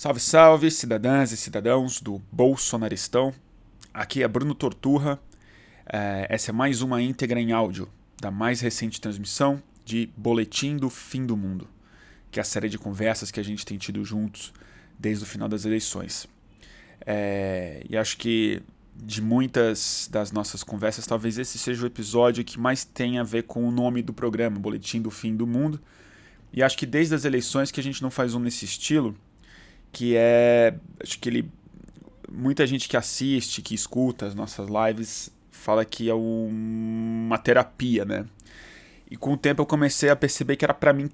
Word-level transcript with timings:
Salve, 0.00 0.20
salve, 0.20 0.70
cidadãs 0.70 1.32
e 1.32 1.36
cidadãos 1.36 2.00
do 2.00 2.22
Bolsonaristão. 2.30 3.34
Aqui 3.92 4.22
é 4.22 4.28
Bruno 4.28 4.54
Torturra. 4.54 5.18
É, 5.92 6.24
essa 6.30 6.52
é 6.52 6.54
mais 6.54 6.82
uma 6.82 7.02
íntegra 7.02 7.40
em 7.40 7.50
áudio 7.50 7.88
da 8.22 8.30
mais 8.30 8.60
recente 8.60 9.00
transmissão 9.00 9.60
de 9.84 10.08
Boletim 10.16 10.76
do 10.76 10.88
Fim 10.88 11.26
do 11.26 11.36
Mundo, 11.36 11.66
que 12.30 12.38
é 12.38 12.42
a 12.42 12.44
série 12.44 12.68
de 12.68 12.78
conversas 12.78 13.32
que 13.32 13.40
a 13.40 13.42
gente 13.42 13.66
tem 13.66 13.76
tido 13.76 14.04
juntos 14.04 14.52
desde 14.96 15.24
o 15.24 15.26
final 15.26 15.48
das 15.48 15.64
eleições. 15.64 16.28
É, 17.04 17.84
e 17.90 17.96
acho 17.96 18.18
que 18.18 18.62
de 18.94 19.20
muitas 19.20 20.08
das 20.12 20.30
nossas 20.30 20.62
conversas, 20.62 21.08
talvez 21.08 21.38
esse 21.38 21.58
seja 21.58 21.82
o 21.82 21.88
episódio 21.88 22.44
que 22.44 22.56
mais 22.56 22.84
tem 22.84 23.18
a 23.18 23.24
ver 23.24 23.48
com 23.48 23.66
o 23.66 23.72
nome 23.72 24.00
do 24.00 24.12
programa, 24.12 24.60
Boletim 24.60 25.02
do 25.02 25.10
Fim 25.10 25.34
do 25.34 25.44
Mundo. 25.44 25.80
E 26.52 26.62
acho 26.62 26.78
que 26.78 26.86
desde 26.86 27.16
as 27.16 27.24
eleições 27.24 27.72
que 27.72 27.80
a 27.80 27.82
gente 27.82 28.00
não 28.00 28.12
faz 28.12 28.32
um 28.32 28.38
nesse 28.38 28.64
estilo 28.64 29.16
que 29.92 30.14
é. 30.16 30.74
Acho 31.02 31.18
que 31.18 31.28
ele. 31.28 31.50
Muita 32.30 32.66
gente 32.66 32.88
que 32.88 32.96
assiste, 32.96 33.62
que 33.62 33.74
escuta 33.74 34.26
as 34.26 34.34
nossas 34.34 34.68
lives, 34.68 35.30
fala 35.50 35.84
que 35.84 36.10
é 36.10 36.14
um, 36.14 36.48
uma 37.26 37.38
terapia, 37.38 38.04
né? 38.04 38.26
E 39.10 39.16
com 39.16 39.32
o 39.32 39.36
tempo 39.36 39.62
eu 39.62 39.66
comecei 39.66 40.10
a 40.10 40.16
perceber 40.16 40.56
que 40.56 40.64
era 40.64 40.74
para 40.74 40.92
mim 40.92 41.08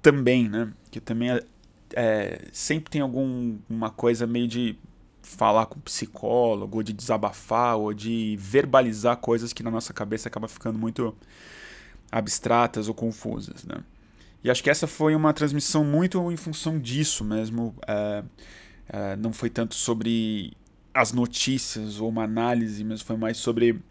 também, 0.00 0.48
né? 0.48 0.72
Que 0.90 1.00
também 1.00 1.30
é, 1.30 1.44
é, 1.92 2.40
sempre 2.52 2.90
tem 2.90 3.02
alguma 3.02 3.90
coisa 3.90 4.26
meio 4.26 4.48
de 4.48 4.78
falar 5.22 5.66
com 5.66 5.80
psicólogo, 5.80 6.78
ou 6.78 6.82
de 6.82 6.92
desabafar, 6.92 7.76
ou 7.76 7.92
de 7.92 8.36
verbalizar 8.38 9.16
coisas 9.18 9.52
que 9.52 9.62
na 9.62 9.70
nossa 9.70 9.92
cabeça 9.92 10.28
acaba 10.28 10.48
ficando 10.48 10.78
muito 10.78 11.14
abstratas 12.10 12.88
ou 12.88 12.94
confusas, 12.94 13.64
né? 13.64 13.82
E 14.42 14.50
acho 14.50 14.62
que 14.62 14.70
essa 14.70 14.86
foi 14.86 15.14
uma 15.14 15.32
transmissão 15.32 15.84
muito 15.84 16.30
em 16.30 16.36
função 16.36 16.78
disso 16.78 17.24
mesmo. 17.24 17.74
É, 17.86 18.24
é, 18.88 19.16
não 19.16 19.32
foi 19.32 19.50
tanto 19.50 19.74
sobre 19.74 20.56
as 20.94 21.12
notícias 21.12 22.00
ou 22.00 22.08
uma 22.08 22.24
análise, 22.24 22.82
mas 22.84 23.02
foi 23.02 23.16
mais 23.16 23.36
sobre 23.36 23.82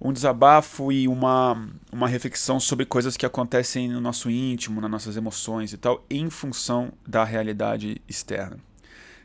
um 0.00 0.12
desabafo 0.12 0.92
e 0.92 1.08
uma, 1.08 1.68
uma 1.92 2.08
reflexão 2.08 2.60
sobre 2.60 2.84
coisas 2.84 3.16
que 3.16 3.24
acontecem 3.24 3.88
no 3.88 4.00
nosso 4.00 4.30
íntimo, 4.30 4.80
nas 4.80 4.90
nossas 4.90 5.16
emoções 5.16 5.72
e 5.72 5.76
tal, 5.78 6.04
em 6.10 6.28
função 6.28 6.92
da 7.06 7.24
realidade 7.24 8.00
externa. 8.08 8.58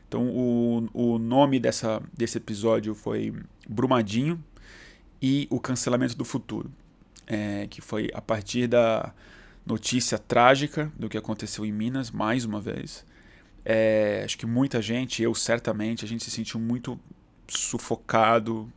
Então, 0.08 0.28
o, 0.28 0.88
o 0.92 1.18
nome 1.18 1.58
dessa, 1.58 2.02
desse 2.12 2.38
episódio 2.38 2.94
foi 2.94 3.34
Brumadinho 3.68 4.42
e 5.20 5.46
o 5.50 5.58
Cancelamento 5.58 6.16
do 6.16 6.24
Futuro, 6.24 6.70
é, 7.26 7.66
que 7.70 7.80
foi 7.80 8.10
a 8.12 8.20
partir 8.20 8.66
da 8.66 9.14
notícia 9.64 10.18
trágica 10.18 10.92
do 10.98 11.08
que 11.08 11.16
aconteceu 11.16 11.64
em 11.64 11.72
Minas, 11.72 12.10
mais 12.10 12.44
uma 12.44 12.60
vez. 12.60 13.04
É, 13.64 14.22
acho 14.24 14.36
que 14.36 14.46
muita 14.46 14.82
gente, 14.82 15.22
eu 15.22 15.34
certamente, 15.34 16.04
a 16.04 16.08
gente 16.08 16.24
se 16.24 16.30
sentiu 16.30 16.58
muito 16.58 16.98
sufocado, 17.48 18.70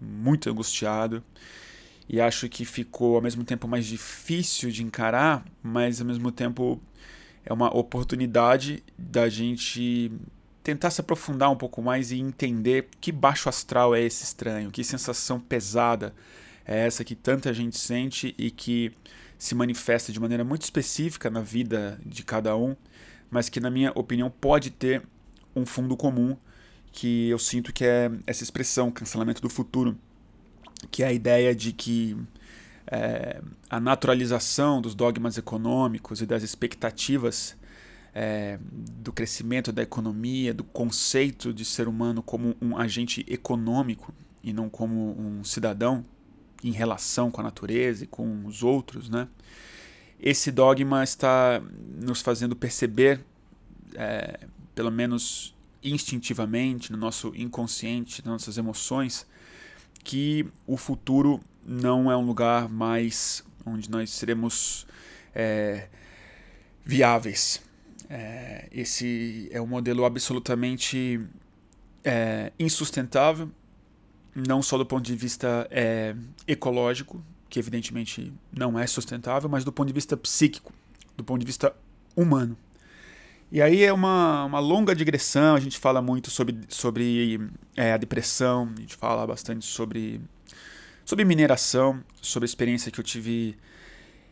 muito 0.00 0.50
angustiado. 0.50 1.22
E 2.08 2.20
acho 2.20 2.48
que 2.48 2.64
ficou 2.64 3.16
ao 3.16 3.22
mesmo 3.22 3.44
tempo 3.44 3.66
mais 3.66 3.86
difícil 3.86 4.70
de 4.70 4.82
encarar, 4.82 5.44
mas 5.62 6.00
ao 6.00 6.06
mesmo 6.06 6.30
tempo 6.30 6.80
é 7.44 7.52
uma 7.52 7.74
oportunidade 7.76 8.82
da 8.96 9.28
gente 9.28 10.12
tentar 10.62 10.90
se 10.90 11.00
aprofundar 11.00 11.50
um 11.50 11.56
pouco 11.56 11.80
mais 11.80 12.10
e 12.10 12.18
entender 12.18 12.88
que 13.00 13.12
baixo 13.12 13.48
astral 13.48 13.94
é 13.94 14.02
esse 14.02 14.24
estranho, 14.24 14.70
que 14.70 14.82
sensação 14.82 15.38
pesada 15.38 16.12
é 16.64 16.86
essa 16.86 17.04
que 17.04 17.14
tanta 17.14 17.54
gente 17.54 17.78
sente 17.78 18.34
e 18.36 18.50
que 18.50 18.92
se 19.38 19.54
manifesta 19.54 20.12
de 20.12 20.20
maneira 20.20 20.44
muito 20.44 20.62
específica 20.62 21.30
na 21.30 21.40
vida 21.40 22.00
de 22.04 22.22
cada 22.22 22.56
um, 22.56 22.74
mas 23.30 23.48
que, 23.48 23.60
na 23.60 23.70
minha 23.70 23.92
opinião, 23.94 24.30
pode 24.30 24.70
ter 24.70 25.02
um 25.54 25.66
fundo 25.66 25.96
comum, 25.96 26.36
que 26.92 27.28
eu 27.28 27.38
sinto 27.38 27.72
que 27.72 27.84
é 27.84 28.10
essa 28.26 28.42
expressão, 28.42 28.90
cancelamento 28.90 29.42
do 29.42 29.50
futuro, 29.50 29.96
que 30.90 31.02
é 31.02 31.06
a 31.06 31.12
ideia 31.12 31.54
de 31.54 31.72
que 31.72 32.16
é, 32.86 33.42
a 33.68 33.80
naturalização 33.80 34.80
dos 34.80 34.94
dogmas 34.94 35.36
econômicos 35.36 36.20
e 36.20 36.26
das 36.26 36.42
expectativas 36.42 37.56
é, 38.14 38.58
do 38.72 39.12
crescimento 39.12 39.72
da 39.72 39.82
economia, 39.82 40.54
do 40.54 40.64
conceito 40.64 41.52
de 41.52 41.64
ser 41.64 41.88
humano 41.88 42.22
como 42.22 42.56
um 42.62 42.76
agente 42.76 43.24
econômico 43.28 44.14
e 44.42 44.52
não 44.52 44.70
como 44.70 45.18
um 45.20 45.44
cidadão, 45.44 46.04
em 46.66 46.72
relação 46.72 47.30
com 47.30 47.40
a 47.40 47.44
natureza 47.44 48.02
e 48.04 48.06
com 48.08 48.44
os 48.44 48.64
outros, 48.64 49.08
né? 49.08 49.28
Esse 50.18 50.50
dogma 50.50 51.04
está 51.04 51.62
nos 52.02 52.20
fazendo 52.20 52.56
perceber, 52.56 53.24
é, 53.94 54.40
pelo 54.74 54.90
menos 54.90 55.54
instintivamente, 55.82 56.90
no 56.90 56.98
nosso 56.98 57.32
inconsciente, 57.36 58.20
nas 58.24 58.32
nossas 58.32 58.58
emoções, 58.58 59.26
que 60.02 60.44
o 60.66 60.76
futuro 60.76 61.40
não 61.64 62.10
é 62.10 62.16
um 62.16 62.26
lugar 62.26 62.68
mais 62.68 63.44
onde 63.64 63.88
nós 63.88 64.10
seremos 64.10 64.86
é, 65.34 65.88
viáveis. 66.84 67.62
É, 68.08 68.68
esse 68.72 69.48
é 69.52 69.60
um 69.60 69.66
modelo 69.66 70.04
absolutamente 70.04 71.20
é, 72.02 72.52
insustentável 72.58 73.50
não 74.36 74.60
só 74.60 74.76
do 74.76 74.84
ponto 74.84 75.04
de 75.04 75.16
vista 75.16 75.66
é, 75.70 76.14
ecológico, 76.46 77.24
que 77.48 77.58
evidentemente 77.58 78.30
não 78.52 78.78
é 78.78 78.86
sustentável, 78.86 79.48
mas 79.48 79.64
do 79.64 79.72
ponto 79.72 79.86
de 79.88 79.94
vista 79.94 80.16
psíquico, 80.16 80.72
do 81.16 81.24
ponto 81.24 81.40
de 81.40 81.46
vista 81.46 81.74
humano. 82.14 82.56
E 83.50 83.62
aí 83.62 83.82
é 83.82 83.92
uma, 83.92 84.44
uma 84.44 84.58
longa 84.58 84.94
digressão, 84.94 85.54
a 85.54 85.60
gente 85.60 85.78
fala 85.78 86.02
muito 86.02 86.30
sobre, 86.30 86.58
sobre 86.68 87.40
é, 87.76 87.92
a 87.92 87.96
depressão, 87.96 88.70
a 88.76 88.80
gente 88.80 88.96
fala 88.96 89.26
bastante 89.26 89.64
sobre, 89.64 90.20
sobre 91.04 91.24
mineração, 91.24 92.02
sobre 92.20 92.44
a 92.44 92.48
experiência 92.50 92.90
que 92.90 93.00
eu 93.00 93.04
tive 93.04 93.56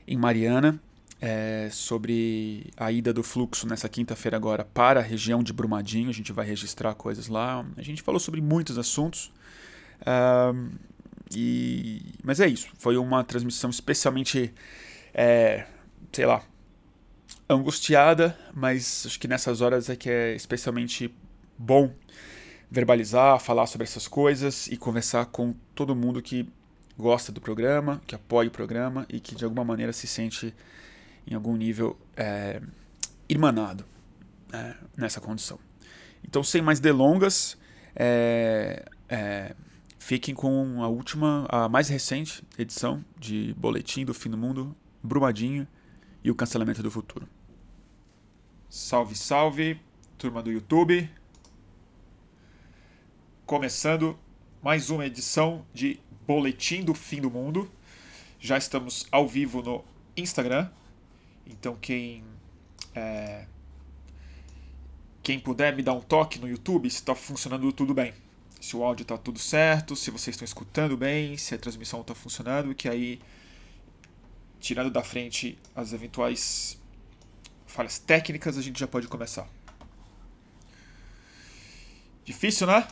em 0.06 0.18
Mariana, 0.18 0.78
é, 1.20 1.70
sobre 1.70 2.70
a 2.76 2.92
ida 2.92 3.12
do 3.12 3.22
fluxo 3.22 3.66
nessa 3.66 3.88
quinta-feira 3.88 4.36
agora 4.36 4.64
para 4.64 5.00
a 5.00 5.02
região 5.02 5.42
de 5.42 5.52
Brumadinho, 5.52 6.10
a 6.10 6.12
gente 6.12 6.32
vai 6.32 6.44
registrar 6.44 6.92
coisas 6.94 7.28
lá. 7.28 7.64
A 7.76 7.82
gente 7.82 8.02
falou 8.02 8.20
sobre 8.20 8.42
muitos 8.42 8.76
assuntos. 8.76 9.32
E, 11.34 12.02
mas 12.22 12.40
é 12.40 12.46
isso. 12.46 12.68
Foi 12.78 12.96
uma 12.96 13.24
transmissão 13.24 13.70
especialmente, 13.70 14.52
é, 15.12 15.66
sei 16.12 16.26
lá, 16.26 16.42
angustiada, 17.48 18.38
mas 18.52 19.04
acho 19.06 19.18
que 19.18 19.28
nessas 19.28 19.60
horas 19.60 19.88
é 19.88 19.96
que 19.96 20.08
é 20.08 20.34
especialmente 20.34 21.14
bom 21.58 21.92
verbalizar, 22.70 23.38
falar 23.40 23.66
sobre 23.66 23.84
essas 23.84 24.08
coisas 24.08 24.66
e 24.66 24.76
conversar 24.76 25.26
com 25.26 25.54
todo 25.74 25.94
mundo 25.94 26.20
que 26.22 26.48
gosta 26.98 27.30
do 27.30 27.40
programa, 27.40 28.00
que 28.06 28.14
apoia 28.14 28.48
o 28.48 28.52
programa 28.52 29.06
e 29.08 29.20
que 29.20 29.34
de 29.34 29.44
alguma 29.44 29.64
maneira 29.64 29.92
se 29.92 30.06
sente 30.06 30.54
em 31.26 31.34
algum 31.34 31.56
nível 31.56 31.98
é, 32.16 32.60
irmanado 33.28 33.84
é, 34.52 34.74
nessa 34.96 35.20
condição. 35.20 35.58
Então, 36.22 36.42
sem 36.42 36.62
mais 36.62 36.80
delongas, 36.80 37.56
é, 37.94 38.84
é 39.08 39.54
Fiquem 40.04 40.34
com 40.34 40.82
a 40.82 40.86
última, 40.86 41.46
a 41.48 41.66
mais 41.66 41.88
recente 41.88 42.44
edição 42.58 43.02
de 43.18 43.54
Boletim 43.54 44.04
do 44.04 44.12
Fim 44.12 44.28
do 44.28 44.36
Mundo, 44.36 44.76
Brumadinho 45.02 45.66
e 46.22 46.30
o 46.30 46.34
Cancelamento 46.34 46.82
do 46.82 46.90
Futuro. 46.90 47.26
Salve, 48.68 49.16
salve, 49.16 49.80
turma 50.18 50.42
do 50.42 50.52
YouTube. 50.52 51.08
Começando 53.46 54.18
mais 54.62 54.90
uma 54.90 55.06
edição 55.06 55.64
de 55.72 55.98
Boletim 56.26 56.84
do 56.84 56.92
Fim 56.92 57.22
do 57.22 57.30
Mundo. 57.30 57.66
Já 58.38 58.58
estamos 58.58 59.06
ao 59.10 59.26
vivo 59.26 59.62
no 59.62 59.82
Instagram. 60.14 60.68
Então 61.46 61.78
quem 61.80 62.22
é, 62.94 63.46
quem 65.22 65.40
puder 65.40 65.74
me 65.74 65.82
dar 65.82 65.94
um 65.94 66.02
toque 66.02 66.38
no 66.38 66.46
YouTube 66.46 66.90
se 66.90 66.96
está 66.96 67.14
funcionando 67.14 67.72
tudo 67.72 67.94
bem 67.94 68.12
se 68.64 68.74
o 68.74 68.82
áudio 68.82 69.02
está 69.02 69.18
tudo 69.18 69.38
certo, 69.38 69.94
se 69.94 70.10
vocês 70.10 70.34
estão 70.34 70.44
escutando 70.44 70.96
bem, 70.96 71.36
se 71.36 71.54
a 71.54 71.58
transmissão 71.58 72.00
está 72.00 72.14
funcionando, 72.14 72.74
que 72.74 72.88
aí, 72.88 73.20
tirando 74.58 74.90
da 74.90 75.04
frente 75.04 75.58
as 75.76 75.92
eventuais 75.92 76.80
falhas 77.66 77.98
técnicas, 77.98 78.56
a 78.56 78.62
gente 78.62 78.80
já 78.80 78.86
pode 78.86 79.06
começar. 79.06 79.46
Difícil, 82.24 82.66
né? 82.66 82.88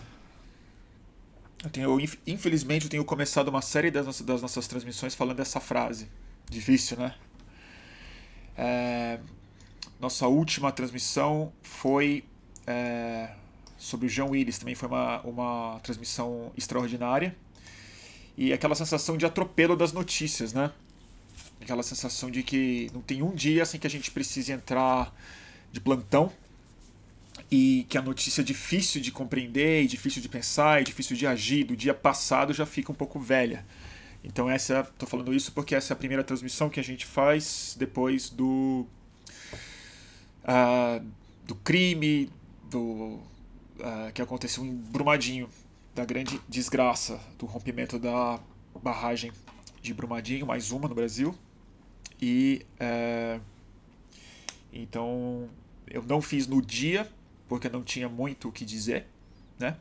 Eu 1.64 1.70
tenho, 1.70 1.98
infelizmente, 2.26 2.84
eu 2.84 2.90
tenho 2.90 3.04
começado 3.04 3.48
uma 3.48 3.62
série 3.62 3.90
das 3.90 4.04
nossas, 4.04 4.26
das 4.26 4.42
nossas 4.42 4.68
transmissões 4.68 5.14
falando 5.14 5.40
essa 5.40 5.58
frase. 5.58 6.06
Difícil, 6.50 6.98
né? 6.98 7.14
É, 8.58 9.18
nossa 9.98 10.26
última 10.26 10.70
transmissão 10.70 11.50
foi 11.62 12.24
é, 12.66 13.30
sobre 13.82 14.06
o 14.06 14.08
João 14.08 14.30
Willis 14.30 14.58
também 14.58 14.76
foi 14.76 14.88
uma, 14.88 15.20
uma 15.22 15.80
transmissão 15.82 16.52
extraordinária. 16.56 17.34
E 18.38 18.52
aquela 18.52 18.76
sensação 18.76 19.16
de 19.16 19.26
atropelo 19.26 19.76
das 19.76 19.92
notícias, 19.92 20.52
né? 20.52 20.70
Aquela 21.60 21.82
sensação 21.82 22.30
de 22.30 22.44
que 22.44 22.88
não 22.94 23.00
tem 23.02 23.22
um 23.22 23.34
dia 23.34 23.66
sem 23.66 23.80
que 23.80 23.86
a 23.86 23.90
gente 23.90 24.08
precise 24.12 24.52
entrar 24.52 25.12
de 25.72 25.80
plantão 25.80 26.32
e 27.50 27.84
que 27.88 27.98
a 27.98 28.02
notícia 28.02 28.40
é 28.40 28.44
difícil 28.44 29.00
de 29.00 29.10
compreender, 29.10 29.84
difícil 29.88 30.22
de 30.22 30.28
pensar, 30.28 30.80
e 30.80 30.84
difícil 30.84 31.16
de 31.16 31.26
agir 31.26 31.64
do 31.64 31.76
dia 31.76 31.92
passado 31.92 32.52
já 32.52 32.64
fica 32.64 32.92
um 32.92 32.94
pouco 32.94 33.18
velha. 33.18 33.66
Então 34.22 34.48
essa, 34.48 34.84
tô 34.96 35.06
falando 35.06 35.34
isso 35.34 35.50
porque 35.50 35.74
essa 35.74 35.92
é 35.92 35.94
a 35.94 35.98
primeira 35.98 36.22
transmissão 36.22 36.70
que 36.70 36.78
a 36.78 36.84
gente 36.84 37.04
faz 37.04 37.74
depois 37.76 38.30
do 38.30 38.86
uh, 40.44 41.04
do 41.44 41.56
crime 41.56 42.30
do 42.70 43.20
uh, 43.82 44.12
que 44.12 44.22
aconteceu 44.22 44.64
em 44.64 44.74
Brumadinho, 44.74 45.48
da 45.94 46.04
grande 46.04 46.40
desgraça 46.48 47.20
do 47.38 47.44
rompimento 47.44 47.98
da 47.98 48.40
barragem 48.82 49.30
de 49.82 49.92
Brumadinho, 49.92 50.46
mais 50.46 50.70
uma 50.70 50.88
no 50.88 50.94
Brasil. 50.94 51.34
E 52.20 52.64
uh, 52.80 53.40
então 54.72 55.48
eu 55.86 56.02
não 56.02 56.22
fiz 56.22 56.46
no 56.46 56.62
dia 56.62 57.10
porque 57.48 57.68
não 57.68 57.82
tinha 57.82 58.08
muito 58.08 58.48
o 58.48 58.52
que 58.52 58.64
dizer, 58.64 59.06
né? 59.58 59.76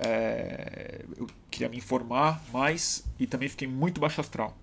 É, 0.00 1.04
eu 1.16 1.26
queria 1.50 1.68
me 1.68 1.76
informar 1.76 2.40
mais 2.52 3.04
e 3.18 3.26
também 3.26 3.48
fiquei 3.48 3.66
muito 3.66 4.00
baixo 4.00 4.20
astral. 4.20 4.56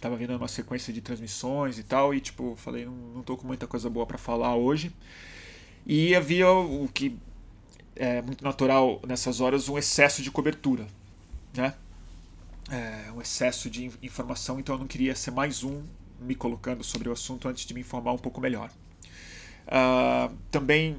Tava 0.00 0.16
vendo 0.16 0.36
uma 0.36 0.48
sequência 0.48 0.92
de 0.92 1.00
transmissões 1.00 1.78
e 1.78 1.84
tal 1.84 2.12
e 2.12 2.20
tipo, 2.20 2.54
falei, 2.56 2.84
não, 2.84 2.92
não 2.92 3.22
tô 3.22 3.36
com 3.36 3.46
muita 3.46 3.66
coisa 3.66 3.88
boa 3.88 4.04
para 4.04 4.18
falar 4.18 4.56
hoje. 4.56 4.92
E 5.86 6.14
havia 6.14 6.50
o 6.50 6.88
que 6.92 7.16
é 7.96 8.22
muito 8.22 8.42
natural 8.42 9.00
nessas 9.06 9.40
horas, 9.40 9.68
um 9.68 9.78
excesso 9.78 10.22
de 10.22 10.30
cobertura, 10.30 10.86
né? 11.54 11.74
É, 12.70 13.12
um 13.12 13.20
excesso 13.20 13.68
de 13.68 13.90
informação, 14.02 14.58
então 14.58 14.74
eu 14.74 14.78
não 14.78 14.86
queria 14.86 15.14
ser 15.14 15.30
mais 15.30 15.62
um 15.62 15.82
me 16.18 16.34
colocando 16.34 16.82
sobre 16.82 17.08
o 17.08 17.12
assunto 17.12 17.46
antes 17.48 17.66
de 17.66 17.74
me 17.74 17.80
informar 17.80 18.12
um 18.12 18.18
pouco 18.18 18.40
melhor. 18.40 18.70
Uh, 19.66 20.34
também 20.50 20.96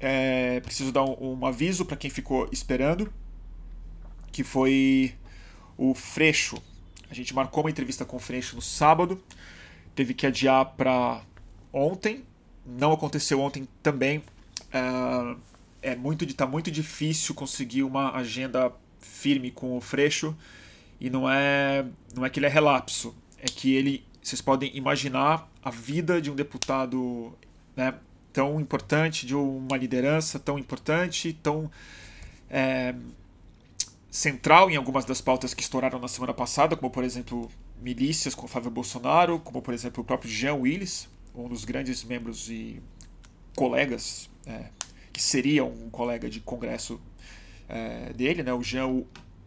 é, 0.00 0.60
preciso 0.60 0.92
dar 0.92 1.04
um, 1.04 1.38
um 1.40 1.46
aviso 1.46 1.84
para 1.84 1.96
quem 1.96 2.10
ficou 2.10 2.48
esperando, 2.52 3.12
que 4.30 4.44
foi 4.44 5.14
o 5.76 5.94
Freixo. 5.94 6.62
A 7.10 7.14
gente 7.14 7.34
marcou 7.34 7.64
uma 7.64 7.70
entrevista 7.70 8.04
com 8.04 8.16
o 8.16 8.20
Freixo 8.20 8.54
no 8.54 8.62
sábado, 8.62 9.22
teve 9.94 10.14
que 10.14 10.26
adiar 10.26 10.64
para 10.76 11.22
ontem. 11.72 12.24
Não 12.64 12.92
aconteceu 12.92 13.40
ontem 13.40 13.66
também. 13.82 14.22
É, 14.72 15.36
é 15.82 15.94
muito 15.94 16.26
tá 16.34 16.46
muito 16.46 16.70
difícil 16.70 17.34
conseguir 17.34 17.82
uma 17.82 18.12
agenda 18.12 18.72
firme 19.00 19.50
com 19.50 19.76
o 19.76 19.80
Freixo 19.80 20.36
e 21.00 21.08
não 21.08 21.30
é 21.30 21.84
não 22.14 22.24
é 22.24 22.30
que 22.30 22.38
ele 22.38 22.46
é 22.46 22.48
relapso, 22.48 23.14
é 23.38 23.46
que 23.46 23.74
ele 23.74 24.04
vocês 24.22 24.42
podem 24.42 24.76
imaginar 24.76 25.50
a 25.62 25.70
vida 25.70 26.20
de 26.20 26.30
um 26.30 26.34
deputado 26.34 27.32
né, 27.74 27.94
tão 28.32 28.60
importante, 28.60 29.24
de 29.24 29.34
uma 29.34 29.76
liderança 29.76 30.38
tão 30.38 30.58
importante, 30.58 31.32
tão 31.42 31.70
é, 32.50 32.94
central 34.10 34.70
em 34.70 34.76
algumas 34.76 35.04
das 35.04 35.20
pautas 35.20 35.54
que 35.54 35.62
estouraram 35.62 35.98
na 35.98 36.08
semana 36.08 36.34
passada, 36.34 36.76
como 36.76 36.90
por 36.90 37.04
exemplo 37.04 37.50
milícias 37.80 38.34
com 38.34 38.48
Fábio 38.48 38.70
Bolsonaro, 38.70 39.38
como 39.38 39.62
por 39.62 39.72
exemplo 39.72 40.02
o 40.02 40.04
próprio 40.06 40.30
Jean 40.30 40.54
Willis, 40.54 41.08
um 41.34 41.48
dos 41.48 41.64
grandes 41.64 42.02
membros 42.04 42.50
e 42.50 42.82
colegas, 43.54 44.28
é, 44.46 44.66
que 45.18 45.24
seria 45.24 45.64
um 45.64 45.90
colega 45.90 46.30
de 46.30 46.38
congresso 46.38 47.00
é, 47.68 48.12
dele, 48.12 48.42
né, 48.42 48.52
o 48.52 48.62
Jean 48.62 49.02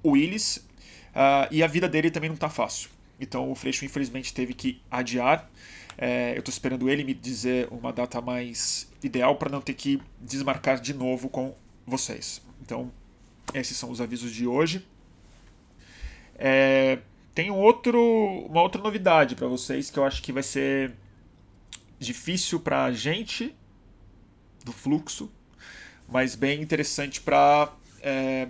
Willis, 0.05 0.57
uh, 0.57 1.47
e 1.49 1.63
a 1.63 1.67
vida 1.67 1.87
dele 1.87 2.11
também 2.11 2.29
não 2.29 2.35
está 2.35 2.49
fácil. 2.49 2.89
Então 3.19 3.49
o 3.49 3.55
Freixo 3.55 3.85
infelizmente 3.85 4.33
teve 4.33 4.53
que 4.53 4.81
adiar 4.91 5.49
é, 5.97 6.33
eu 6.35 6.39
estou 6.39 6.51
esperando 6.51 6.89
ele 6.89 7.03
me 7.03 7.13
dizer 7.13 7.67
uma 7.71 7.91
data 7.91 8.19
mais 8.21 8.91
ideal 9.03 9.35
para 9.35 9.49
não 9.49 9.61
ter 9.61 9.73
que 9.73 10.01
desmarcar 10.19 10.79
de 10.79 10.93
novo 10.93 11.29
com 11.29 11.55
vocês. 11.85 12.41
Então, 12.61 12.91
esses 13.53 13.77
são 13.77 13.91
os 13.91 14.01
avisos 14.01 14.31
de 14.33 14.47
hoje. 14.47 14.85
É, 16.35 16.99
tem 17.35 17.51
um 17.51 17.57
outro, 17.57 17.99
uma 18.49 18.61
outra 18.61 18.81
novidade 18.81 19.35
para 19.35 19.47
vocês 19.47 19.89
que 19.89 19.99
eu 19.99 20.05
acho 20.05 20.21
que 20.23 20.31
vai 20.31 20.43
ser 20.43 20.95
difícil 21.99 22.59
para 22.59 22.85
a 22.85 22.91
gente 22.91 23.55
do 24.63 24.71
fluxo, 24.71 25.31
mas 26.11 26.35
bem 26.35 26.61
interessante 26.61 27.21
para 27.21 27.71
é, 28.01 28.47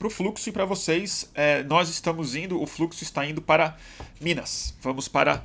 o 0.00 0.08
fluxo 0.08 0.48
e 0.48 0.52
para 0.52 0.64
vocês. 0.64 1.28
É, 1.34 1.64
nós 1.64 1.88
estamos 1.88 2.36
indo, 2.36 2.62
o 2.62 2.66
fluxo 2.66 3.02
está 3.02 3.26
indo 3.26 3.42
para 3.42 3.76
Minas. 4.20 4.74
Vamos 4.80 5.08
para 5.08 5.42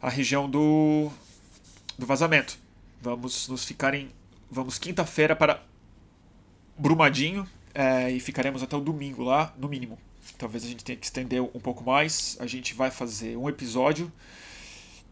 a 0.00 0.10
região 0.10 0.48
do, 0.48 1.10
do 1.98 2.04
vazamento. 2.04 2.58
Vamos 3.00 3.48
nos 3.48 3.64
ficar 3.64 3.94
em. 3.94 4.10
Vamos 4.50 4.78
quinta-feira 4.78 5.34
para 5.34 5.62
Brumadinho 6.76 7.48
é, 7.74 8.10
e 8.10 8.20
ficaremos 8.20 8.62
até 8.62 8.76
o 8.76 8.80
domingo 8.80 9.22
lá, 9.22 9.54
no 9.56 9.68
mínimo. 9.68 9.98
Talvez 10.36 10.62
a 10.62 10.68
gente 10.68 10.84
tenha 10.84 10.98
que 10.98 11.06
estender 11.06 11.42
um 11.42 11.60
pouco 11.60 11.82
mais. 11.82 12.36
A 12.38 12.46
gente 12.46 12.74
vai 12.74 12.90
fazer 12.90 13.36
um 13.36 13.48
episódio 13.48 14.12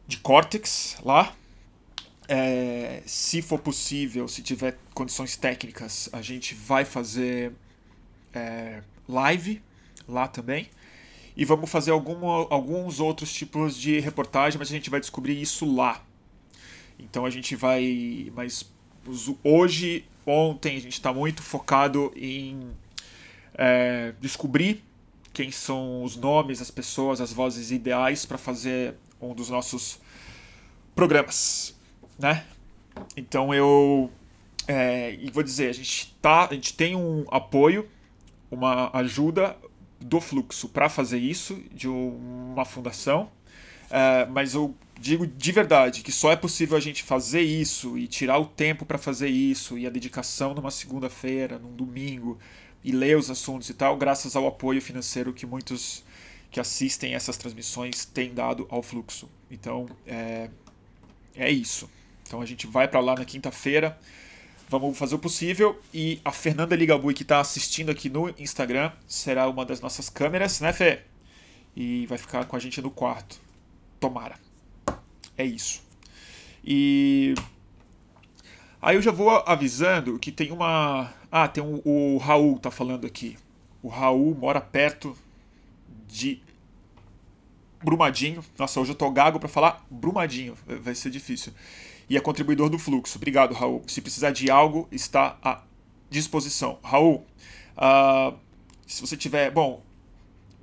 de 0.06 0.18
Cortex 0.18 0.98
lá. 1.02 1.34
É, 2.32 3.02
se 3.06 3.42
for 3.42 3.58
possível, 3.58 4.28
se 4.28 4.40
tiver 4.40 4.78
condições 4.94 5.36
técnicas, 5.36 6.08
a 6.12 6.22
gente 6.22 6.54
vai 6.54 6.84
fazer 6.84 7.52
é, 8.32 8.84
live 9.08 9.60
lá 10.06 10.28
também. 10.28 10.70
E 11.36 11.44
vamos 11.44 11.68
fazer 11.68 11.90
alguns 11.90 13.00
outros 13.00 13.32
tipos 13.32 13.76
de 13.76 13.98
reportagem, 13.98 14.60
mas 14.60 14.68
a 14.68 14.72
gente 14.72 14.88
vai 14.88 15.00
descobrir 15.00 15.42
isso 15.42 15.74
lá. 15.74 16.04
Então 17.00 17.26
a 17.26 17.30
gente 17.30 17.56
vai. 17.56 18.30
Mas 18.32 18.70
hoje, 19.42 20.04
ontem, 20.24 20.76
a 20.76 20.80
gente 20.80 20.92
está 20.92 21.12
muito 21.12 21.42
focado 21.42 22.12
em 22.14 22.70
é, 23.54 24.14
descobrir 24.20 24.84
quem 25.32 25.50
são 25.50 26.04
os 26.04 26.14
nomes, 26.14 26.62
as 26.62 26.70
pessoas, 26.70 27.20
as 27.20 27.32
vozes 27.32 27.72
ideais 27.72 28.24
para 28.24 28.38
fazer 28.38 28.94
um 29.20 29.34
dos 29.34 29.50
nossos 29.50 29.98
programas, 30.94 31.74
né? 32.20 32.44
Então 33.16 33.52
eu 33.54 34.10
é, 34.68 35.16
e 35.20 35.30
vou 35.30 35.42
dizer, 35.42 35.68
a 35.68 35.72
gente 35.72 36.14
tá, 36.20 36.46
a 36.46 36.54
gente 36.54 36.74
tem 36.74 36.94
um 36.94 37.24
apoio, 37.30 37.88
uma 38.50 38.90
ajuda 38.96 39.56
do 40.00 40.20
fluxo 40.20 40.68
para 40.68 40.88
fazer 40.88 41.18
isso, 41.18 41.60
de 41.72 41.88
uma 41.88 42.64
fundação, 42.64 43.30
é, 43.90 44.26
mas 44.26 44.54
eu 44.54 44.74
digo 44.98 45.26
de 45.26 45.50
verdade 45.50 46.02
que 46.02 46.12
só 46.12 46.30
é 46.30 46.36
possível 46.36 46.76
a 46.76 46.80
gente 46.80 47.02
fazer 47.02 47.40
isso 47.40 47.98
e 47.98 48.06
tirar 48.06 48.38
o 48.38 48.44
tempo 48.44 48.84
para 48.84 48.98
fazer 48.98 49.28
isso 49.28 49.78
e 49.78 49.86
a 49.86 49.90
dedicação 49.90 50.54
numa 50.54 50.70
segunda-feira, 50.70 51.58
num 51.58 51.74
domingo 51.74 52.38
e 52.84 52.92
ler 52.92 53.16
os 53.16 53.30
assuntos 53.30 53.68
e 53.70 53.74
tal, 53.74 53.96
graças 53.96 54.36
ao 54.36 54.46
apoio 54.46 54.80
financeiro 54.80 55.32
que 55.32 55.46
muitos 55.46 56.04
que 56.50 56.60
assistem 56.60 57.14
essas 57.14 57.36
transmissões 57.36 58.04
têm 58.04 58.34
dado 58.34 58.66
ao 58.70 58.82
fluxo. 58.82 59.28
Então 59.50 59.86
é, 60.06 60.50
é 61.34 61.50
isso. 61.50 61.88
Então 62.30 62.40
a 62.40 62.46
gente 62.46 62.64
vai 62.64 62.86
para 62.86 63.00
lá 63.00 63.16
na 63.16 63.24
quinta-feira. 63.24 63.98
Vamos 64.68 64.96
fazer 64.96 65.16
o 65.16 65.18
possível 65.18 65.82
e 65.92 66.20
a 66.24 66.30
Fernanda 66.30 66.76
Ligabui, 66.76 67.12
que 67.12 67.22
está 67.22 67.40
assistindo 67.40 67.90
aqui 67.90 68.08
no 68.08 68.32
Instagram, 68.38 68.92
será 69.04 69.48
uma 69.48 69.66
das 69.66 69.80
nossas 69.80 70.08
câmeras, 70.08 70.60
né, 70.60 70.72
Fê? 70.72 71.00
E 71.74 72.06
vai 72.06 72.16
ficar 72.16 72.44
com 72.44 72.54
a 72.54 72.58
gente 72.60 72.80
no 72.80 72.88
quarto. 72.88 73.40
Tomara. 73.98 74.38
É 75.36 75.44
isso. 75.44 75.82
E. 76.64 77.34
Aí 78.80 78.94
eu 78.94 79.02
já 79.02 79.10
vou 79.10 79.30
avisando 79.44 80.16
que 80.16 80.30
tem 80.30 80.52
uma. 80.52 81.12
Ah, 81.32 81.48
tem 81.48 81.64
um, 81.64 81.82
o 81.84 82.16
Raul 82.18 82.60
tá 82.60 82.70
falando 82.70 83.08
aqui. 83.08 83.36
O 83.82 83.88
Raul 83.88 84.36
mora 84.36 84.60
perto 84.60 85.18
de 86.06 86.40
Brumadinho. 87.82 88.44
Nossa, 88.56 88.78
hoje 88.78 88.92
eu 88.92 88.96
tô 88.96 89.10
gago 89.10 89.40
para 89.40 89.48
falar 89.48 89.84
Brumadinho. 89.90 90.56
Vai 90.64 90.94
ser 90.94 91.10
difícil 91.10 91.52
e 92.10 92.16
é 92.16 92.20
contribuidor 92.20 92.68
do 92.68 92.76
fluxo. 92.76 93.16
Obrigado, 93.16 93.54
Raul. 93.54 93.84
Se 93.86 94.00
precisar 94.00 94.32
de 94.32 94.50
algo, 94.50 94.88
está 94.90 95.38
à 95.40 95.62
disposição. 96.10 96.80
Raul, 96.82 97.24
uh, 97.76 98.36
se 98.84 99.00
você 99.00 99.16
tiver. 99.16 99.52
Bom, 99.52 99.80